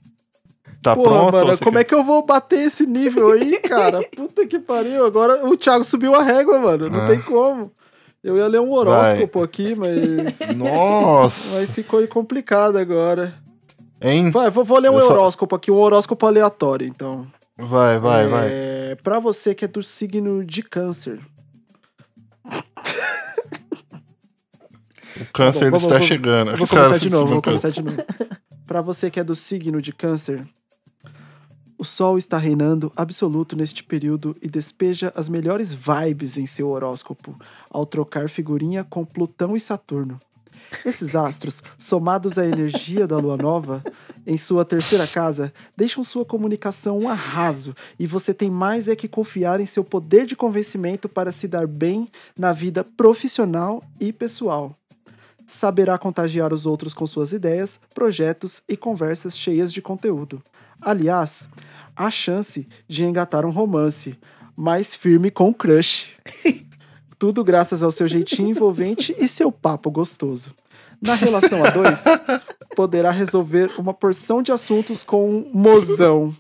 Tá 0.83 0.95
Porra, 0.95 1.31
pronto? 1.31 1.47
mano, 1.47 1.59
como 1.61 1.79
é 1.79 1.85
que 1.85 1.95
eu 1.95 2.05
vou 2.05 2.27
bater 2.27 2.61
esse 2.67 2.85
nível 2.87 3.33
aí, 3.33 3.59
cara? 3.61 4.03
Puta 4.15 4.47
que 4.47 4.59
pariu. 4.59 5.07
Agora 5.07 5.47
o 5.47 5.57
Thiago 5.57 5.83
subiu 5.85 6.15
a 6.15 6.23
régua, 6.23 6.59
mano. 6.59 6.91
Não 6.91 7.01
Ah. 7.01 7.07
tem 7.07 7.23
como. 7.23 7.73
Eu 8.23 8.37
ia 8.37 8.47
ler 8.47 8.61
um 8.61 8.71
horóscopo 8.73 9.43
aqui, 9.43 9.75
mas. 9.75 10.41
Nossa! 10.57 11.59
Mas 11.59 11.75
ficou 11.75 12.07
complicado 12.09 12.77
agora. 12.77 13.33
Hein? 14.03 14.31
Vai, 14.31 14.51
vou, 14.51 14.65
vou 14.65 14.79
ler 14.79 14.91
um 14.91 14.99
Eu 14.99 15.07
só- 15.07 15.13
horóscopo 15.13 15.55
aqui, 15.57 15.71
um 15.71 15.77
horóscopo 15.79 16.27
aleatório, 16.27 16.87
então. 16.87 17.27
Vai, 17.59 17.99
vai, 17.99 18.27
vai. 18.27 18.49
É, 18.51 18.97
Pra 19.03 19.19
você 19.19 19.55
que 19.55 19.65
é 19.65 19.69
do 19.69 19.83
signo 19.83 20.45
de 20.45 20.63
câncer. 20.63 21.21
O 25.21 25.33
câncer 25.33 25.71
Bom, 25.71 25.77
está 25.77 25.89
vamos- 25.95 26.07
chegando. 26.07 26.53
Vou 26.53 26.63
Os 26.65 26.71
caras 26.71 26.87
começar 26.89 26.99
de 27.05 27.11
novo, 27.11 27.33
vou 27.33 27.43
começar 27.43 27.71
de 27.71 27.83
novo. 27.83 27.97
Pra 28.67 28.81
você 28.81 29.11
que 29.11 29.19
é 29.21 29.25
do 29.25 29.35
signo 29.35 29.83
de 29.83 29.93
câncer, 29.93 30.47
o 31.81 31.85
sol 31.85 32.19
está 32.19 32.37
reinando 32.37 32.93
absoluto 32.95 33.57
neste 33.57 33.83
período 33.83 34.37
e 34.43 34.49
despeja 34.51 35.11
as 35.17 35.31
melhores 35.31 35.73
vibes 35.73 36.37
em 36.37 36.45
seu 36.45 36.69
horóscopo 36.69 37.35
ao 37.71 37.87
trocar 37.87 38.29
figurinha 38.29 38.85
com 38.85 39.03
Plutão 39.03 39.57
e 39.57 39.61
Saturno. 39.61 40.21
Esses 40.85 41.17
astros, 41.17 41.63
somados 41.79 42.37
à 42.37 42.45
energia 42.45 43.07
da 43.07 43.17
lua 43.17 43.39
nova, 43.39 43.83
em 44.27 44.37
sua 44.37 44.63
terceira 44.63 45.07
casa, 45.07 45.55
deixam 45.75 46.05
sua 46.05 46.23
comunicação 46.23 46.99
um 46.99 47.09
arraso 47.09 47.75
e 47.99 48.07
você 48.07 48.35
tem 48.35 48.51
mais 48.51 48.87
é 48.87 48.95
que 48.95 49.09
confiar 49.09 49.59
em 49.59 49.65
seu 49.65 49.83
poder 49.83 50.27
de 50.27 50.37
convencimento 50.37 51.09
para 51.09 51.33
se 51.33 51.49
dar 51.49 51.67
bem 51.67 52.07
na 52.39 52.53
vida 52.53 52.85
profissional 52.85 53.83
e 53.99 54.13
pessoal. 54.13 54.77
Saberá 55.47 55.97
contagiar 55.97 56.53
os 56.53 56.67
outros 56.67 56.93
com 56.93 57.07
suas 57.07 57.33
ideias, 57.33 57.81
projetos 57.95 58.61
e 58.69 58.77
conversas 58.77 59.37
cheias 59.37 59.73
de 59.73 59.81
conteúdo. 59.81 60.43
Aliás, 60.81 61.49
há 62.01 62.11
chance 62.11 62.67
de 62.89 63.05
engatar 63.05 63.45
um 63.45 63.51
romance 63.51 64.19
mais 64.57 64.95
firme 64.95 65.31
com 65.31 65.51
o 65.51 65.55
crush. 65.55 66.11
Tudo 67.19 67.45
graças 67.45 67.83
ao 67.83 67.93
seu 67.93 68.09
jeitinho 68.09 68.49
envolvente 68.49 69.15
e 69.19 69.29
seu 69.29 69.53
papo 69.53 69.91
gostoso. 69.91 70.55
Na 71.03 71.15
relação 71.15 71.63
a 71.65 71.71
dois, 71.71 72.05
poderá 72.75 73.11
resolver 73.11 73.71
uma 73.79 73.93
porção 73.93 74.43
de 74.43 74.53
assuntos 74.53 75.03
com 75.03 75.31
um 75.31 75.51
mozão. 75.53 76.35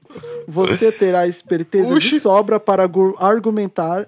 Você 0.48 0.90
terá 0.90 1.26
esperteza 1.26 1.98
de 1.98 2.20
sobra 2.20 2.58
para 2.58 2.82
argu- 2.82 3.16
argumentar 3.18 4.06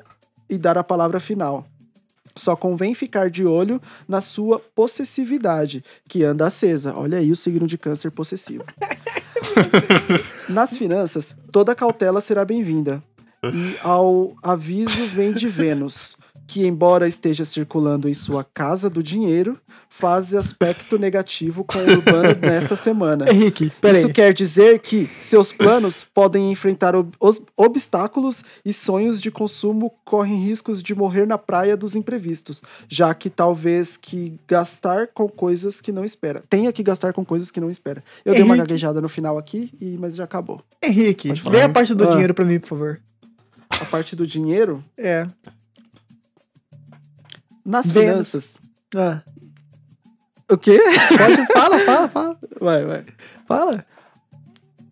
e 0.49 0.57
dar 0.59 0.77
a 0.79 0.85
palavra 0.85 1.21
final. 1.21 1.65
Só 2.35 2.57
convém 2.57 2.95
ficar 2.95 3.29
de 3.31 3.45
olho 3.45 3.81
na 4.09 4.23
sua 4.23 4.59
possessividade, 4.59 5.85
que 6.09 6.25
anda 6.25 6.47
acesa. 6.47 6.95
Olha 6.97 7.19
aí 7.19 7.31
o 7.31 7.37
signo 7.37 7.67
de 7.67 7.77
câncer 7.77 8.11
possessivo. 8.11 8.65
Nas 10.49 10.77
finanças, 10.77 11.35
toda 11.51 11.75
cautela 11.75 12.21
será 12.21 12.45
bem-vinda. 12.45 13.03
E 13.45 13.77
ao 13.83 14.35
aviso 14.43 15.05
vem 15.07 15.33
de 15.33 15.49
Vênus, 15.49 16.17
que, 16.47 16.65
embora 16.67 17.09
esteja 17.09 17.45
circulando 17.45 18.09
em 18.09 18.15
sua 18.15 18.45
casa 18.45 18.89
do 18.89 19.03
dinheiro, 19.03 19.59
faz 19.95 20.35
aspecto 20.35 20.99
negativo 20.99 21.63
com 21.65 21.79
o 21.79 21.83
Urbano 21.83 22.35
nesta 22.41 22.75
semana. 22.75 23.31
Henrique, 23.31 23.71
peraí. 23.81 23.99
Isso 24.01 24.09
quer 24.09 24.33
dizer 24.33 24.81
que 24.81 25.07
seus 25.21 25.53
planos 25.53 26.03
podem 26.03 26.51
enfrentar 26.51 26.97
ob- 26.97 27.15
os- 27.21 27.41
obstáculos 27.57 28.43
e 28.65 28.73
sonhos 28.73 29.21
de 29.21 29.31
consumo 29.31 29.93
correm 30.05 30.43
riscos 30.45 30.83
de 30.83 30.95
morrer 30.95 31.27
na 31.27 31.37
praia 31.39 31.77
dos 31.77 31.95
imprevistos, 31.95 32.63
já 32.89 33.13
que 33.15 33.29
talvez 33.31 33.97
que 33.97 34.35
gastar 34.49 35.09
com 35.09 35.29
coisas 35.29 35.81
que 35.81 35.93
não 35.93 36.05
espera. 36.05 36.43
Tenha 36.49 36.73
que 36.73 36.83
gastar 36.83 37.13
com 37.13 37.25
coisas 37.25 37.51
que 37.51 37.61
não 37.61 37.71
espera. 37.71 38.03
Eu 38.25 38.33
dei 38.35 38.43
uma 38.43 38.55
Henrique. 38.57 38.69
gaguejada 38.71 39.01
no 39.01 39.09
final 39.09 39.37
aqui, 39.39 39.73
e, 39.81 39.97
mas 39.99 40.17
já 40.17 40.25
acabou. 40.25 40.63
Henrique, 40.83 41.33
lê 41.51 41.63
a 41.63 41.69
parte 41.69 41.95
do 41.95 42.05
Ah. 42.05 42.11
dinheiro 42.11 42.33
pra 42.35 42.45
mim, 42.45 42.59
por 42.59 42.69
favor. 42.69 43.01
A 43.69 43.85
parte 43.85 44.17
do 44.17 44.27
dinheiro, 44.27 44.83
É. 44.97 45.27
nas 47.65 47.93
Vênus. 47.93 48.11
finanças. 48.31 48.59
Ah. 48.97 49.23
O 50.53 50.59
quê? 50.59 50.79
Pode, 51.17 51.47
fala, 51.47 51.79
fala, 51.87 52.09
fala. 52.09 52.37
Vai, 52.61 52.85
vai. 52.85 53.05
Fala. 53.49 53.83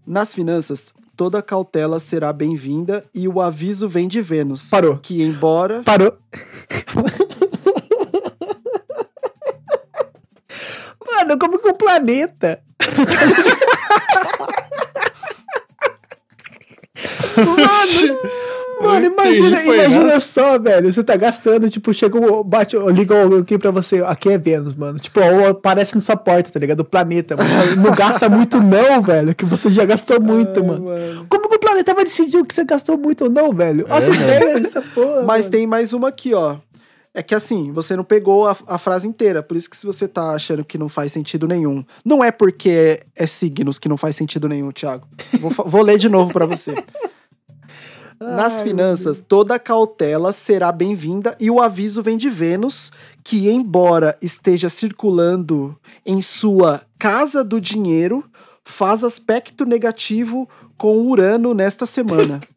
Nas 0.07 0.33
finanças, 0.33 0.91
toda 1.15 1.43
cautela 1.43 2.01
será 2.01 2.33
bem-vinda 2.33 3.05
e 3.15 3.29
o 3.29 3.43
aviso 3.43 3.87
vem 3.87 4.09
de 4.09 4.23
Vênus. 4.23 4.71
Parou. 4.71 4.97
Que 4.97 5.23
embora 5.23 5.83
Parou. 5.83 6.17
Mano, 11.07 11.39
como 11.39 11.59
que 11.59 11.69
o 11.69 11.75
planeta. 11.75 12.63
Mano, 17.37 18.19
mano, 18.83 19.07
imagina, 19.07 19.63
imagina 19.63 20.21
só, 20.21 20.59
velho. 20.59 20.93
Você 20.93 21.03
tá 21.05 21.17
gastando, 21.17 21.69
tipo, 21.71 21.93
chega 21.95 22.19
o. 22.19 22.43
Bate, 22.45 22.77
liga 22.93 23.15
o- 23.27 23.39
aqui 23.39 23.59
pra 23.59 23.71
você. 23.71 24.01
Aqui 24.07 24.31
é 24.31 24.39
Vênus, 24.39 24.75
mano. 24.75 24.99
Tipo, 24.99 25.21
ou 25.21 25.49
aparece 25.49 25.95
na 25.95 26.01
sua 26.01 26.17
porta, 26.17 26.51
tá 26.51 26.59
ligado? 26.59 26.81
O 26.81 26.85
planeta, 26.85 27.37
mano. 27.37 27.51
Não 27.77 27.93
gasta 27.95 28.29
muito, 28.29 28.59
não, 28.63 29.01
velho. 29.03 29.35
Que 29.35 29.45
você 29.45 29.71
já 29.71 29.85
gastou 29.85 30.21
muito, 30.21 30.65
mano. 30.65 31.27
Como 31.29 31.49
que 31.49 31.57
o 31.57 31.59
planeta 31.61 31.95
vai 31.95 32.05
decidir 32.05 32.39
o 32.39 32.45
que 32.45 32.55
você 32.55 32.65
gastou 32.65 32.97
muito 32.99 33.25
ou 33.25 33.31
não, 33.31 33.53
velho? 33.53 33.85
Olha 33.89 33.99
essa 33.99 34.11
ideia 34.11 34.61
dessa 34.61 34.83
porra. 34.83 35.23
Mas 35.27 35.43
mano. 35.47 35.51
tem 35.53 35.67
mais 35.67 35.93
uma 35.93 36.09
aqui, 36.09 36.35
ó. 36.35 36.57
É 37.13 37.25
que 37.25 37.35
assim, 37.35 37.73
você 37.73 37.97
não 37.97 38.05
pegou 38.05 38.47
a, 38.47 38.57
a 38.69 38.79
frase 38.79 39.09
inteira, 39.09 39.43
por 39.43 39.57
isso 39.57 39.69
que 39.69 39.77
se 39.77 39.85
você 39.85 40.07
tá 40.07 40.31
achando 40.31 40.65
que 40.65 40.79
não 40.79 40.89
faz 40.89 41.11
sentido 41.11 41.49
nenhum, 41.49 41.85
não 42.05 42.23
é 42.23 42.31
porque 42.31 43.03
é, 43.17 43.25
é 43.25 43.27
signos 43.27 43.81
que 43.81 43.89
não 43.89 43.97
faz 43.97 44.15
sentido 44.15 44.49
nenhum, 44.49 44.71
Thiago. 44.71 45.09
Vou, 45.41 45.51
vou 45.67 45.83
ler 45.83 45.99
de 45.99 46.09
novo 46.09 46.33
pra 46.33 46.47
você. 46.47 46.73
Nas 48.23 48.61
finanças, 48.61 49.19
toda 49.27 49.59
cautela 49.59 50.31
será 50.31 50.71
bem-vinda 50.71 51.35
e 51.41 51.51
o 51.51 51.59
aviso 51.59 52.03
vem 52.03 52.19
de 52.19 52.29
Vênus, 52.29 52.93
que 53.25 53.49
embora 53.49 54.15
esteja 54.21 54.69
circulando 54.69 55.75
em 56.05 56.21
sua 56.21 56.83
casa 56.99 57.43
do 57.43 57.59
dinheiro, 57.59 58.23
faz 58.63 59.03
aspecto 59.03 59.65
negativo 59.65 60.47
com 60.77 60.99
Urano 61.01 61.55
nesta 61.55 61.87
semana. 61.87 62.41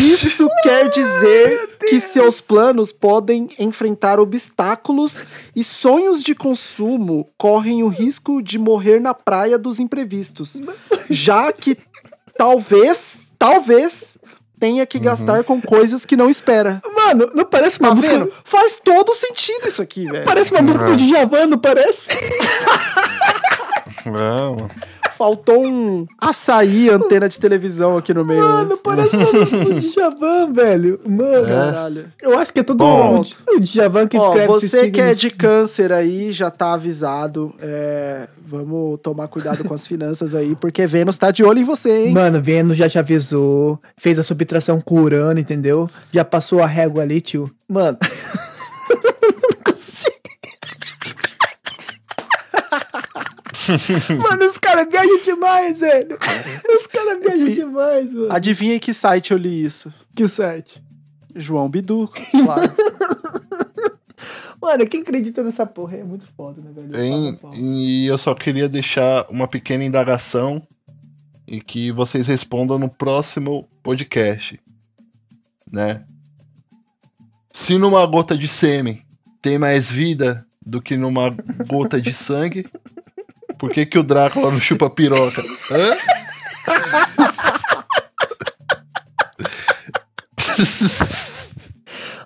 Isso 0.00 0.48
quer 0.62 0.88
dizer 0.88 1.76
que 1.88 2.00
seus 2.00 2.40
planos 2.40 2.92
podem 2.92 3.48
enfrentar 3.58 4.18
obstáculos 4.20 5.24
e 5.54 5.62
sonhos 5.64 6.22
de 6.22 6.34
consumo 6.34 7.26
correm 7.36 7.82
o 7.82 7.88
risco 7.88 8.42
de 8.42 8.58
morrer 8.58 9.00
na 9.00 9.14
praia 9.14 9.58
dos 9.58 9.78
imprevistos, 9.80 10.60
já 11.10 11.52
que 11.52 11.76
talvez, 12.36 13.32
talvez 13.38 14.16
tenha 14.60 14.84
que 14.84 14.98
gastar 14.98 15.44
com 15.44 15.60
coisas 15.60 16.04
que 16.04 16.16
não 16.16 16.28
espera. 16.28 16.82
Mano, 16.94 17.30
não 17.34 17.44
parece 17.44 17.78
uma 17.78 17.90
Tá 17.90 17.94
música. 17.94 18.18
vendo? 18.18 18.32
Faz 18.44 18.76
todo 18.82 19.14
sentido 19.14 19.68
isso 19.68 19.80
aqui, 19.80 20.04
velho. 20.10 20.24
Parece 20.24 20.50
uma 20.52 20.62
música 20.62 20.84
do 20.84 20.96
Djavan, 20.96 21.46
não 21.46 21.58
parece? 21.58 22.08
Não, 24.10 24.68
Faltou 25.18 25.66
um 25.66 26.06
açaí 26.16 26.88
antena 26.88 27.28
de 27.28 27.40
televisão 27.40 27.98
aqui 27.98 28.14
no 28.14 28.24
meio. 28.24 28.40
Mano, 28.40 28.78
parece 28.78 29.16
uma 29.16 29.32
música 29.32 29.64
do 29.64 29.80
Djavan, 29.80 30.52
velho. 30.52 31.00
Mano, 31.04 31.48
Caralho. 31.48 32.12
eu 32.22 32.38
acho 32.38 32.52
que 32.52 32.60
é 32.60 32.62
tudo 32.62 32.78
Bom. 32.84 33.24
o, 33.48 33.56
o 33.56 33.60
Djavan 33.60 34.06
que 34.06 34.16
Ó, 34.16 34.24
escreve 34.24 34.46
você 34.46 34.88
que 34.88 35.00
é 35.00 35.14
de 35.14 35.28
câncer 35.32 35.92
aí, 35.92 36.32
já 36.32 36.52
tá 36.52 36.74
avisado. 36.74 37.52
É, 37.60 38.28
vamos 38.46 39.00
tomar 39.02 39.26
cuidado 39.26 39.64
com 39.64 39.74
as 39.74 39.88
finanças 39.88 40.36
aí, 40.36 40.54
porque 40.54 40.86
Vênus 40.86 41.18
tá 41.18 41.32
de 41.32 41.42
olho 41.42 41.58
em 41.58 41.64
você, 41.64 42.06
hein? 42.06 42.12
Mano, 42.12 42.40
Vênus 42.40 42.76
já 42.76 42.88
te 42.88 42.96
avisou, 42.96 43.80
fez 43.96 44.20
a 44.20 44.22
subtração 44.22 44.80
com 44.80 45.00
Urano, 45.00 45.40
entendeu? 45.40 45.90
Já 46.12 46.24
passou 46.24 46.62
a 46.62 46.66
régua 46.66 47.02
ali, 47.02 47.20
tio. 47.20 47.50
Mano. 47.68 47.98
não 48.88 49.72
consigo. 49.72 50.18
mano, 54.18 54.44
os 54.46 54.58
caras 54.58 54.88
viajam 54.90 55.20
demais, 55.22 55.80
velho. 55.80 56.18
Os 56.78 56.86
caras 56.86 57.20
viajam 57.20 57.50
demais, 57.50 58.12
mano. 58.14 58.32
Adivinha 58.32 58.74
em 58.74 58.78
que 58.78 58.92
site 58.92 59.32
eu 59.32 59.38
li 59.38 59.64
isso? 59.64 59.92
Que 60.14 60.26
site. 60.28 60.82
João 61.34 61.68
Bidu, 61.68 62.10
claro. 62.30 62.72
Mano, 64.60 64.86
quem 64.88 65.02
acredita 65.02 65.42
nessa 65.42 65.64
porra 65.64 65.98
é 65.98 66.02
muito 66.02 66.26
foda, 66.36 66.60
né, 66.60 66.72
velho? 66.74 66.96
Em- 66.96 67.38
e 67.54 68.06
eu 68.06 68.18
só 68.18 68.34
queria 68.34 68.68
deixar 68.68 69.24
uma 69.30 69.46
pequena 69.46 69.84
indagação 69.84 70.60
e 71.46 71.60
que 71.60 71.92
vocês 71.92 72.26
respondam 72.26 72.76
no 72.78 72.90
próximo 72.90 73.68
podcast, 73.84 74.60
né? 75.70 76.04
Se 77.52 77.78
numa 77.78 78.04
gota 78.04 78.36
de 78.36 78.48
sêmen 78.48 79.02
tem 79.40 79.58
mais 79.58 79.88
vida 79.90 80.44
do 80.64 80.82
que 80.82 80.96
numa 80.96 81.30
gota 81.66 82.02
de 82.02 82.12
sangue, 82.12 82.66
por 83.58 83.70
que 83.70 83.84
que 83.84 83.98
o 83.98 84.02
Drácula 84.02 84.50
não 84.50 84.60
chupa 84.60 84.88
piroca? 84.88 85.42
Hã? 85.70 85.96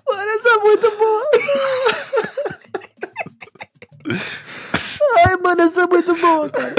Mano, 0.08 0.30
essa 0.30 0.48
é 0.48 0.56
muito 0.58 0.90
boa. 0.96 1.26
Ai, 5.26 5.36
mano, 5.42 5.62
essa 5.62 5.82
é 5.82 5.86
muito 5.86 6.14
boa, 6.14 6.50
cara. 6.50 6.74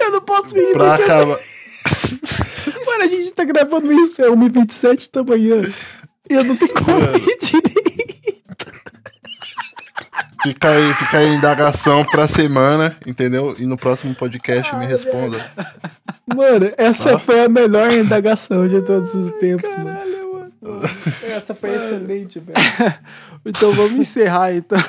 Eu 0.00 0.10
não 0.12 0.20
posso 0.20 0.54
rir, 0.54 0.72
pra 0.72 0.94
acabar. 0.94 1.38
Mano, 2.86 3.02
a 3.02 3.08
gente 3.08 3.32
tá 3.32 3.44
gravando 3.44 3.92
isso, 3.92 4.22
é 4.22 4.28
1h27 4.28 5.10
da 5.12 5.22
manhã. 5.22 5.62
E 6.30 6.34
eu 6.34 6.44
não 6.44 6.56
tenho 6.56 6.74
como 6.74 7.00
direito. 7.06 7.77
Fica 10.48 10.70
aí, 10.70 10.94
fica 10.94 11.18
aí 11.18 11.26
a 11.30 11.34
indagação 11.34 12.04
pra 12.04 12.26
semana, 12.28 12.96
entendeu? 13.06 13.54
E 13.58 13.66
no 13.66 13.76
próximo 13.76 14.14
podcast 14.14 14.74
me 14.76 14.86
responda. 14.86 15.38
Mano, 16.26 16.72
essa 16.76 17.18
foi 17.18 17.44
a 17.44 17.48
melhor 17.48 17.92
indagação 17.92 18.66
de 18.68 18.80
todos 18.82 19.14
os 19.14 19.32
tempos, 19.32 19.70
mano. 19.76 19.98
Essa 21.22 21.54
foi 21.54 21.74
excelente, 21.74 22.40
velho. 22.40 22.58
Então 23.46 23.72
vamos 23.72 23.92
encerrar, 23.92 24.52
então. 24.52 24.82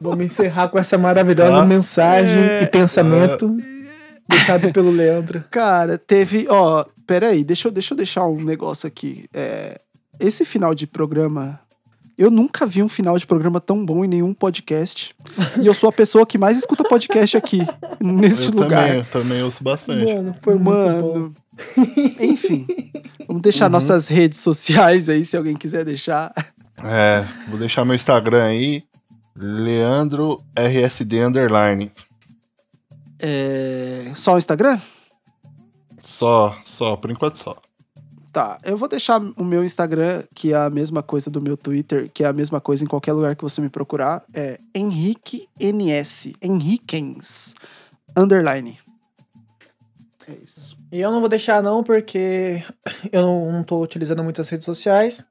Vamos 0.00 0.24
encerrar 0.24 0.68
com 0.68 0.78
essa 0.78 0.96
maravilhosa 0.96 1.58
Ah. 1.58 1.64
mensagem 1.66 2.62
e 2.62 2.66
pensamento 2.66 3.56
deixado 4.26 4.72
pelo 4.72 4.90
Leandro. 4.90 5.44
Cara, 5.50 5.98
teve, 5.98 6.46
ó, 6.48 6.84
pera 7.06 7.28
aí, 7.28 7.44
deixa 7.44 7.68
eu, 7.68 7.72
deixa 7.72 7.92
eu 7.92 7.96
deixar 7.98 8.26
um 8.26 8.40
negócio 8.42 8.86
aqui. 8.86 9.26
É, 9.34 9.78
esse 10.18 10.44
final 10.46 10.74
de 10.74 10.86
programa. 10.86 11.60
Eu 12.20 12.30
nunca 12.30 12.66
vi 12.66 12.82
um 12.82 12.88
final 12.88 13.16
de 13.16 13.26
programa 13.26 13.62
tão 13.62 13.82
bom 13.82 14.04
em 14.04 14.08
nenhum 14.08 14.34
podcast. 14.34 15.14
e 15.58 15.66
eu 15.66 15.72
sou 15.72 15.88
a 15.88 15.92
pessoa 15.92 16.26
que 16.26 16.36
mais 16.36 16.58
escuta 16.58 16.84
podcast 16.84 17.34
aqui, 17.34 17.60
neste 17.98 18.48
eu 18.48 18.54
lugar. 18.60 18.82
também, 18.84 18.98
eu 18.98 19.04
também 19.06 19.42
ouço 19.42 19.64
bastante. 19.64 20.04
Mano, 20.14 20.36
foi 20.42 20.54
muito 20.56 20.66
bom. 20.66 21.12
Mano. 21.14 21.34
Enfim. 22.20 22.66
Vamos 23.26 23.40
deixar 23.40 23.64
Uhum. 23.66 23.70
nossas 23.72 24.06
redes 24.06 24.38
sociais 24.40 25.08
aí, 25.08 25.24
se 25.24 25.34
alguém 25.34 25.56
quiser 25.56 25.82
deixar. 25.82 26.30
É, 26.84 27.26
vou 27.48 27.58
deixar 27.58 27.86
meu 27.86 27.94
Instagram 27.94 28.44
aí. 28.44 28.84
Leandro 29.34 30.42
RSD 30.54 31.20
Underline. 31.22 31.90
É, 33.18 34.10
Só 34.14 34.34
o 34.34 34.38
Instagram? 34.38 34.78
Só, 36.02 36.54
só, 36.66 36.96
por 36.96 37.10
enquanto 37.10 37.36
só. 37.36 37.56
Tá, 38.32 38.60
eu 38.62 38.76
vou 38.76 38.88
deixar 38.88 39.20
o 39.20 39.44
meu 39.44 39.64
Instagram, 39.64 40.22
que 40.32 40.52
é 40.52 40.56
a 40.56 40.70
mesma 40.70 41.02
coisa 41.02 41.28
do 41.28 41.40
meu 41.40 41.56
Twitter, 41.56 42.08
que 42.12 42.22
é 42.22 42.28
a 42.28 42.32
mesma 42.32 42.60
coisa 42.60 42.84
em 42.84 42.86
qualquer 42.86 43.12
lugar 43.12 43.34
que 43.34 43.42
você 43.42 43.60
me 43.60 43.68
procurar. 43.68 44.22
É 44.32 44.60
Henrique 44.72 45.48
NS. 45.58 46.34
Henriquens. 46.40 47.54
Underline. 48.16 48.78
É 50.28 50.32
isso. 50.44 50.76
E 50.92 51.00
eu 51.00 51.10
não 51.10 51.18
vou 51.18 51.28
deixar 51.28 51.60
não, 51.60 51.82
porque 51.82 52.62
eu 53.10 53.22
não, 53.22 53.64
tô 53.64 53.82
utilizando 53.82 54.22
muitas 54.22 54.48
redes 54.48 54.64
sociais. 54.64 55.24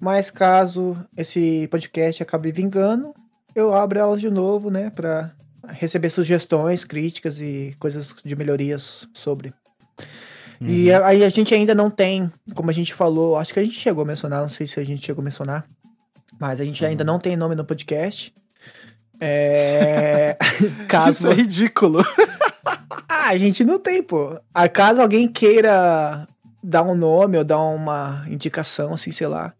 Mas 0.00 0.30
caso 0.30 0.96
esse 1.16 1.68
podcast 1.70 2.22
acabe 2.22 2.50
vingando, 2.50 3.12
eu 3.54 3.74
abro 3.74 3.98
elas 3.98 4.20
de 4.22 4.30
novo, 4.30 4.70
né? 4.70 4.88
Pra 4.88 5.32
receber 5.68 6.08
sugestões, 6.08 6.82
críticas 6.84 7.40
e 7.40 7.76
coisas 7.78 8.14
de 8.24 8.34
melhorias 8.34 9.06
sobre. 9.12 9.52
E 10.60 10.90
a- 10.92 11.06
aí 11.06 11.24
a 11.24 11.28
gente 11.28 11.54
ainda 11.54 11.74
não 11.74 11.88
tem, 11.90 12.30
como 12.54 12.70
a 12.70 12.72
gente 12.72 12.92
falou, 12.92 13.36
acho 13.36 13.52
que 13.52 13.60
a 13.60 13.62
gente 13.64 13.78
chegou 13.78 14.02
a 14.02 14.06
mencionar, 14.06 14.40
não 14.40 14.48
sei 14.48 14.66
se 14.66 14.80
a 14.80 14.84
gente 14.84 15.04
chegou 15.04 15.22
a 15.22 15.24
mencionar, 15.24 15.64
mas 16.38 16.60
a 16.60 16.64
gente 16.64 16.84
ainda 16.84 17.04
não 17.04 17.18
tem 17.18 17.36
nome 17.36 17.54
no 17.54 17.64
podcast. 17.64 18.32
É. 19.20 20.36
caso. 20.88 21.10
Isso 21.10 21.28
é 21.28 21.34
ridículo. 21.34 22.04
Ah, 23.10 23.30
a 23.30 23.38
gente 23.38 23.64
não 23.64 23.78
tem, 23.78 24.02
pô. 24.02 24.38
Ah, 24.54 24.68
caso 24.68 25.00
alguém 25.00 25.26
queira 25.28 26.26
dar 26.62 26.82
um 26.82 26.94
nome 26.94 27.38
ou 27.38 27.44
dar 27.44 27.58
uma 27.58 28.24
indicação, 28.28 28.92
assim, 28.92 29.10
sei 29.10 29.26
lá. 29.26 29.52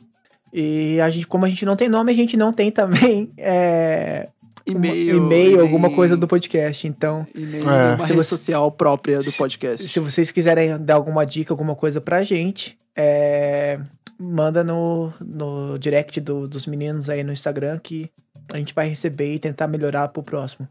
E 0.53 1.01
a 1.01 1.09
gente, 1.09 1.27
como 1.27 1.45
a 1.47 1.49
gente 1.49 1.65
não 1.65 1.75
tem 1.75 1.89
nome, 1.89 2.13
a 2.13 2.15
gente 2.15 2.37
não 2.37 2.53
tem 2.53 2.71
também 2.71 3.31
é, 3.39 4.29
E-mail. 4.71 5.17
e-mail, 5.17 5.61
alguma 5.61 5.91
coisa 5.91 6.17
do 6.17 6.27
podcast. 6.29 6.87
Então, 6.87 7.27
E-mail, 7.35 7.69
É. 7.69 7.95
uma 7.95 7.97
Se 7.99 8.03
rede 8.13 8.17
você- 8.17 8.29
social 8.31 8.71
própria 8.73 9.21
do 9.23 9.33
podcast. 9.33 9.87
se 9.89 10.01
vocês 10.01 10.31
quiserem 10.31 10.79
dar 10.79 10.95
alguma 10.95 11.25
dica, 11.25 11.53
alguma 11.53 11.75
coisa 11.75 12.01
pra 12.01 12.23
gente, 12.23 12.79
é, 12.97 13.79
manda 14.19 14.63
no, 14.65 15.13
no 15.21 15.79
direct 15.79 16.21
do- 16.21 16.49
dos 16.49 16.67
meninos 16.67 17.09
aí 17.09 17.23
no 17.23 17.33
Instagram 17.33 17.79
que 17.83 18.11
a 18.53 18.57
gente 18.57 18.75
vai 18.75 18.89
receber 18.89 19.35
e 19.35 19.39
tentar 19.39 19.69
melhorar 19.69 20.09
pro 20.09 20.23
próximo. 20.23 20.67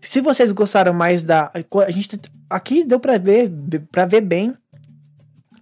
Se 0.00 0.20
vocês 0.20 0.52
gostaram 0.52 0.92
mais 0.92 1.22
da. 1.22 1.50
A 1.86 1.90
gente 1.90 2.18
aqui 2.48 2.84
deu 2.84 3.00
pra 3.00 3.18
ver, 3.18 3.50
para 3.90 4.06
ver 4.06 4.20
bem 4.20 4.54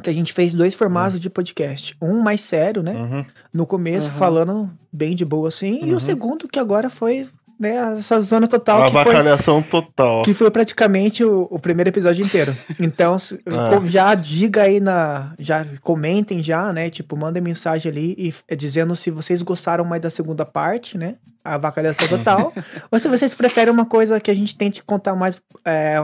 que 0.02 0.10
a 0.10 0.12
gente 0.12 0.34
fez 0.34 0.52
dois 0.52 0.74
formatos 0.74 1.18
de 1.18 1.30
podcast. 1.30 1.96
Um 2.02 2.20
mais 2.20 2.42
sério, 2.42 2.82
né? 2.82 2.92
Uhum. 2.92 3.24
No 3.54 3.66
começo, 3.66 4.08
Aham. 4.08 4.18
falando 4.18 4.70
bem 4.92 5.16
de 5.16 5.24
boa 5.24 5.48
assim, 5.48 5.78
e 5.82 5.90
Uhum. 5.92 5.96
o 5.96 6.00
segundo 6.00 6.46
que 6.46 6.58
agora 6.58 6.90
foi 6.90 7.26
né, 7.58 7.94
essa 7.98 8.18
zona 8.20 8.46
total 8.48 8.78
Uma 8.78 8.86
que 8.86 8.92
foi 8.92 9.00
avacalhação 9.02 9.62
total. 9.62 10.22
que 10.22 10.34
foi 10.34 10.50
praticamente 10.50 11.22
o, 11.24 11.46
o 11.50 11.58
primeiro 11.58 11.88
episódio 11.90 12.24
inteiro. 12.24 12.56
Então, 12.80 13.16
Ah. 13.46 13.76
com- 13.80 13.88
já 13.88 14.14
diga 14.14 14.62
aí 14.62 14.80
na. 14.80 15.32
Já 15.38 15.64
comentem 15.82 16.42
já, 16.42 16.72
né? 16.72 16.90
Tipo, 16.90 17.16
mandem 17.16 17.42
mensagem 17.42 17.90
ali 17.90 18.14
e 18.18 18.28
f- 18.28 18.42
dizendo 18.56 18.94
se 18.96 19.10
vocês 19.10 19.42
gostaram 19.42 19.84
mais 19.84 20.02
da 20.02 20.10
segunda 20.10 20.44
parte, 20.44 20.96
né? 20.98 21.16
A 21.44 21.54
avacalhação 21.54 22.08
total. 22.08 22.52
ou 22.90 22.98
se 22.98 23.08
vocês 23.08 23.34
preferem 23.34 23.72
uma 23.72 23.86
coisa 23.86 24.18
que 24.20 24.30
a 24.30 24.34
gente 24.34 24.56
tente 24.56 24.82
contar 24.82 25.14
mais. 25.14 25.40
é, 25.64 26.02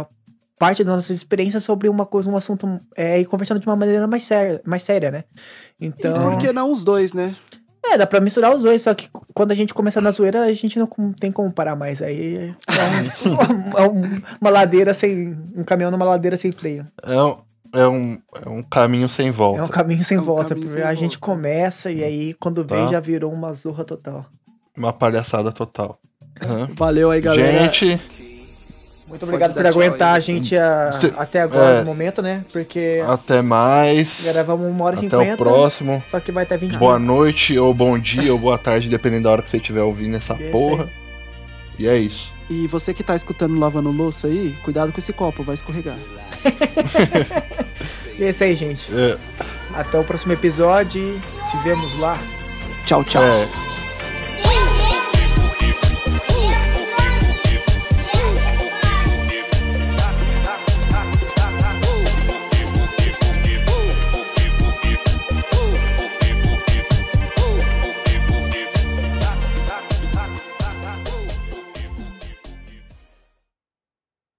parte 0.58 0.84
das 0.84 0.94
nossas 0.94 1.16
experiências 1.16 1.64
sobre 1.64 1.88
uma 1.88 2.04
coisa, 2.04 2.28
um 2.28 2.36
assunto 2.36 2.78
é, 2.94 3.18
e 3.18 3.24
conversando 3.24 3.58
de 3.60 3.66
uma 3.66 3.74
maneira 3.76 4.06
mais 4.06 4.24
séria, 4.24 4.60
mais 4.62 4.82
séria, 4.82 5.10
né? 5.10 5.24
E 5.80 5.86
Então. 5.86 6.22
por 6.22 6.36
que 6.36 6.52
não 6.52 6.70
os 6.70 6.84
dois, 6.84 7.14
né? 7.14 7.34
É, 7.84 7.96
dá 7.96 8.06
pra 8.06 8.20
misturar 8.20 8.54
os 8.54 8.62
dois, 8.62 8.82
só 8.82 8.92
que 8.94 9.08
quando 9.34 9.52
a 9.52 9.54
gente 9.54 9.72
começa 9.72 10.00
na 10.00 10.10
zoeira, 10.10 10.42
a 10.44 10.52
gente 10.52 10.78
não 10.78 10.86
tem 11.18 11.32
como 11.32 11.50
parar 11.52 11.74
mais. 11.74 12.02
Aí 12.02 12.52
é 12.68 13.28
um- 13.28 13.32
uma, 13.32 13.88
uma- 13.88 14.22
uma 14.40 14.50
ladeira 14.50 14.92
sem. 14.94 15.36
Um 15.56 15.64
caminhão 15.64 15.90
numa 15.90 16.04
ladeira 16.04 16.36
sem 16.36 16.52
freio. 16.52 16.86
É 17.02 17.22
um, 17.22 17.36
é, 17.74 17.86
um, 17.88 18.18
é 18.44 18.48
um 18.48 18.62
caminho 18.62 19.08
sem 19.08 19.30
volta. 19.30 19.60
É 19.60 19.64
um 19.64 19.68
caminho 19.68 20.04
sem 20.04 20.18
É 20.18 20.20
um 20.20 20.24
volta. 20.24 20.48
caminho 20.50 20.66
porque 20.66 20.80
sem 20.82 20.88
a 20.88 20.94
gente 20.94 21.18
volta. 21.18 21.26
começa 21.26 21.90
e 21.90 22.04
aí 22.04 22.34
quando 22.34 22.64
Tá. 22.64 22.86
já 22.88 23.00
virou 23.00 23.32
uma 23.32 23.52
zorra 23.54 23.84
total. 23.84 24.26
Uma 24.76 24.92
palhaçada 24.92 25.50
total. 25.50 25.98
Aham. 26.42 26.68
Valeu 26.74 27.10
aí, 27.10 27.20
galera. 27.20 27.64
Gente, 27.64 28.00
Muito 29.10 29.24
obrigado 29.24 29.52
por 29.52 29.66
aguentar 29.66 30.10
aí, 30.12 30.16
a 30.16 30.20
gente 30.20 30.56
a- 30.56 30.92
Cê- 30.92 31.12
até 31.18 31.40
agora 31.42 31.74
é. 31.76 31.78
no 31.80 31.84
momento, 31.86 32.22
né? 32.22 32.44
Porque 32.52 33.02
até 33.06 33.42
mais. 33.42 34.20
gravamos 34.24 34.66
uma 34.66 34.84
hora 34.86 34.96
e 34.96 35.06
Até 35.06 35.16
o 35.16 35.20
cinquenta. 35.20 35.36
próximo. 35.36 36.02
Só 36.10 36.18
que 36.20 36.30
vai 36.32 36.44
até 36.44 36.56
20 36.56 36.76
Boa 36.78 36.98
minutos. 36.98 37.16
noite, 37.18 37.58
ou 37.58 37.74
bom 37.74 37.98
dia, 37.98 38.32
ou 38.32 38.38
boa 38.38 38.56
tarde, 38.56 38.88
dependendo 38.88 39.24
da 39.24 39.30
hora 39.32 39.42
que 39.42 39.50
você 39.50 39.58
estiver 39.58 39.82
ouvindo 39.82 40.16
essa 40.16 40.34
E 40.40 40.44
é 40.46 40.50
porra. 40.50 40.84
aí. 40.84 40.90
E 41.80 41.88
é 41.88 41.98
isso. 41.98 42.32
E 42.48 42.66
você 42.66 42.92
que 42.94 43.02
tá 43.02 43.14
escutando 43.16 43.58
lavando 43.58 43.90
louça 43.90 44.26
aí, 44.26 44.54
cuidado 44.64 44.92
com 44.92 44.98
esse 45.00 45.12
copo, 45.12 45.42
vai 45.42 45.54
escorregar. 45.54 45.96
E 48.18 48.24
é 48.24 48.30
isso 48.30 48.44
aí, 48.44 48.54
gente. 48.54 48.86
É, 48.94 49.16
Até 49.74 49.98
o 49.98 50.04
próximo 50.04 50.32
episódio. 50.34 51.00
e 51.00 51.20
Se 51.50 51.56
vemos 51.64 51.98
lá. 51.98 52.18
Tchau, 52.84 53.02
tchau. 53.04 53.22
é, 53.22 53.48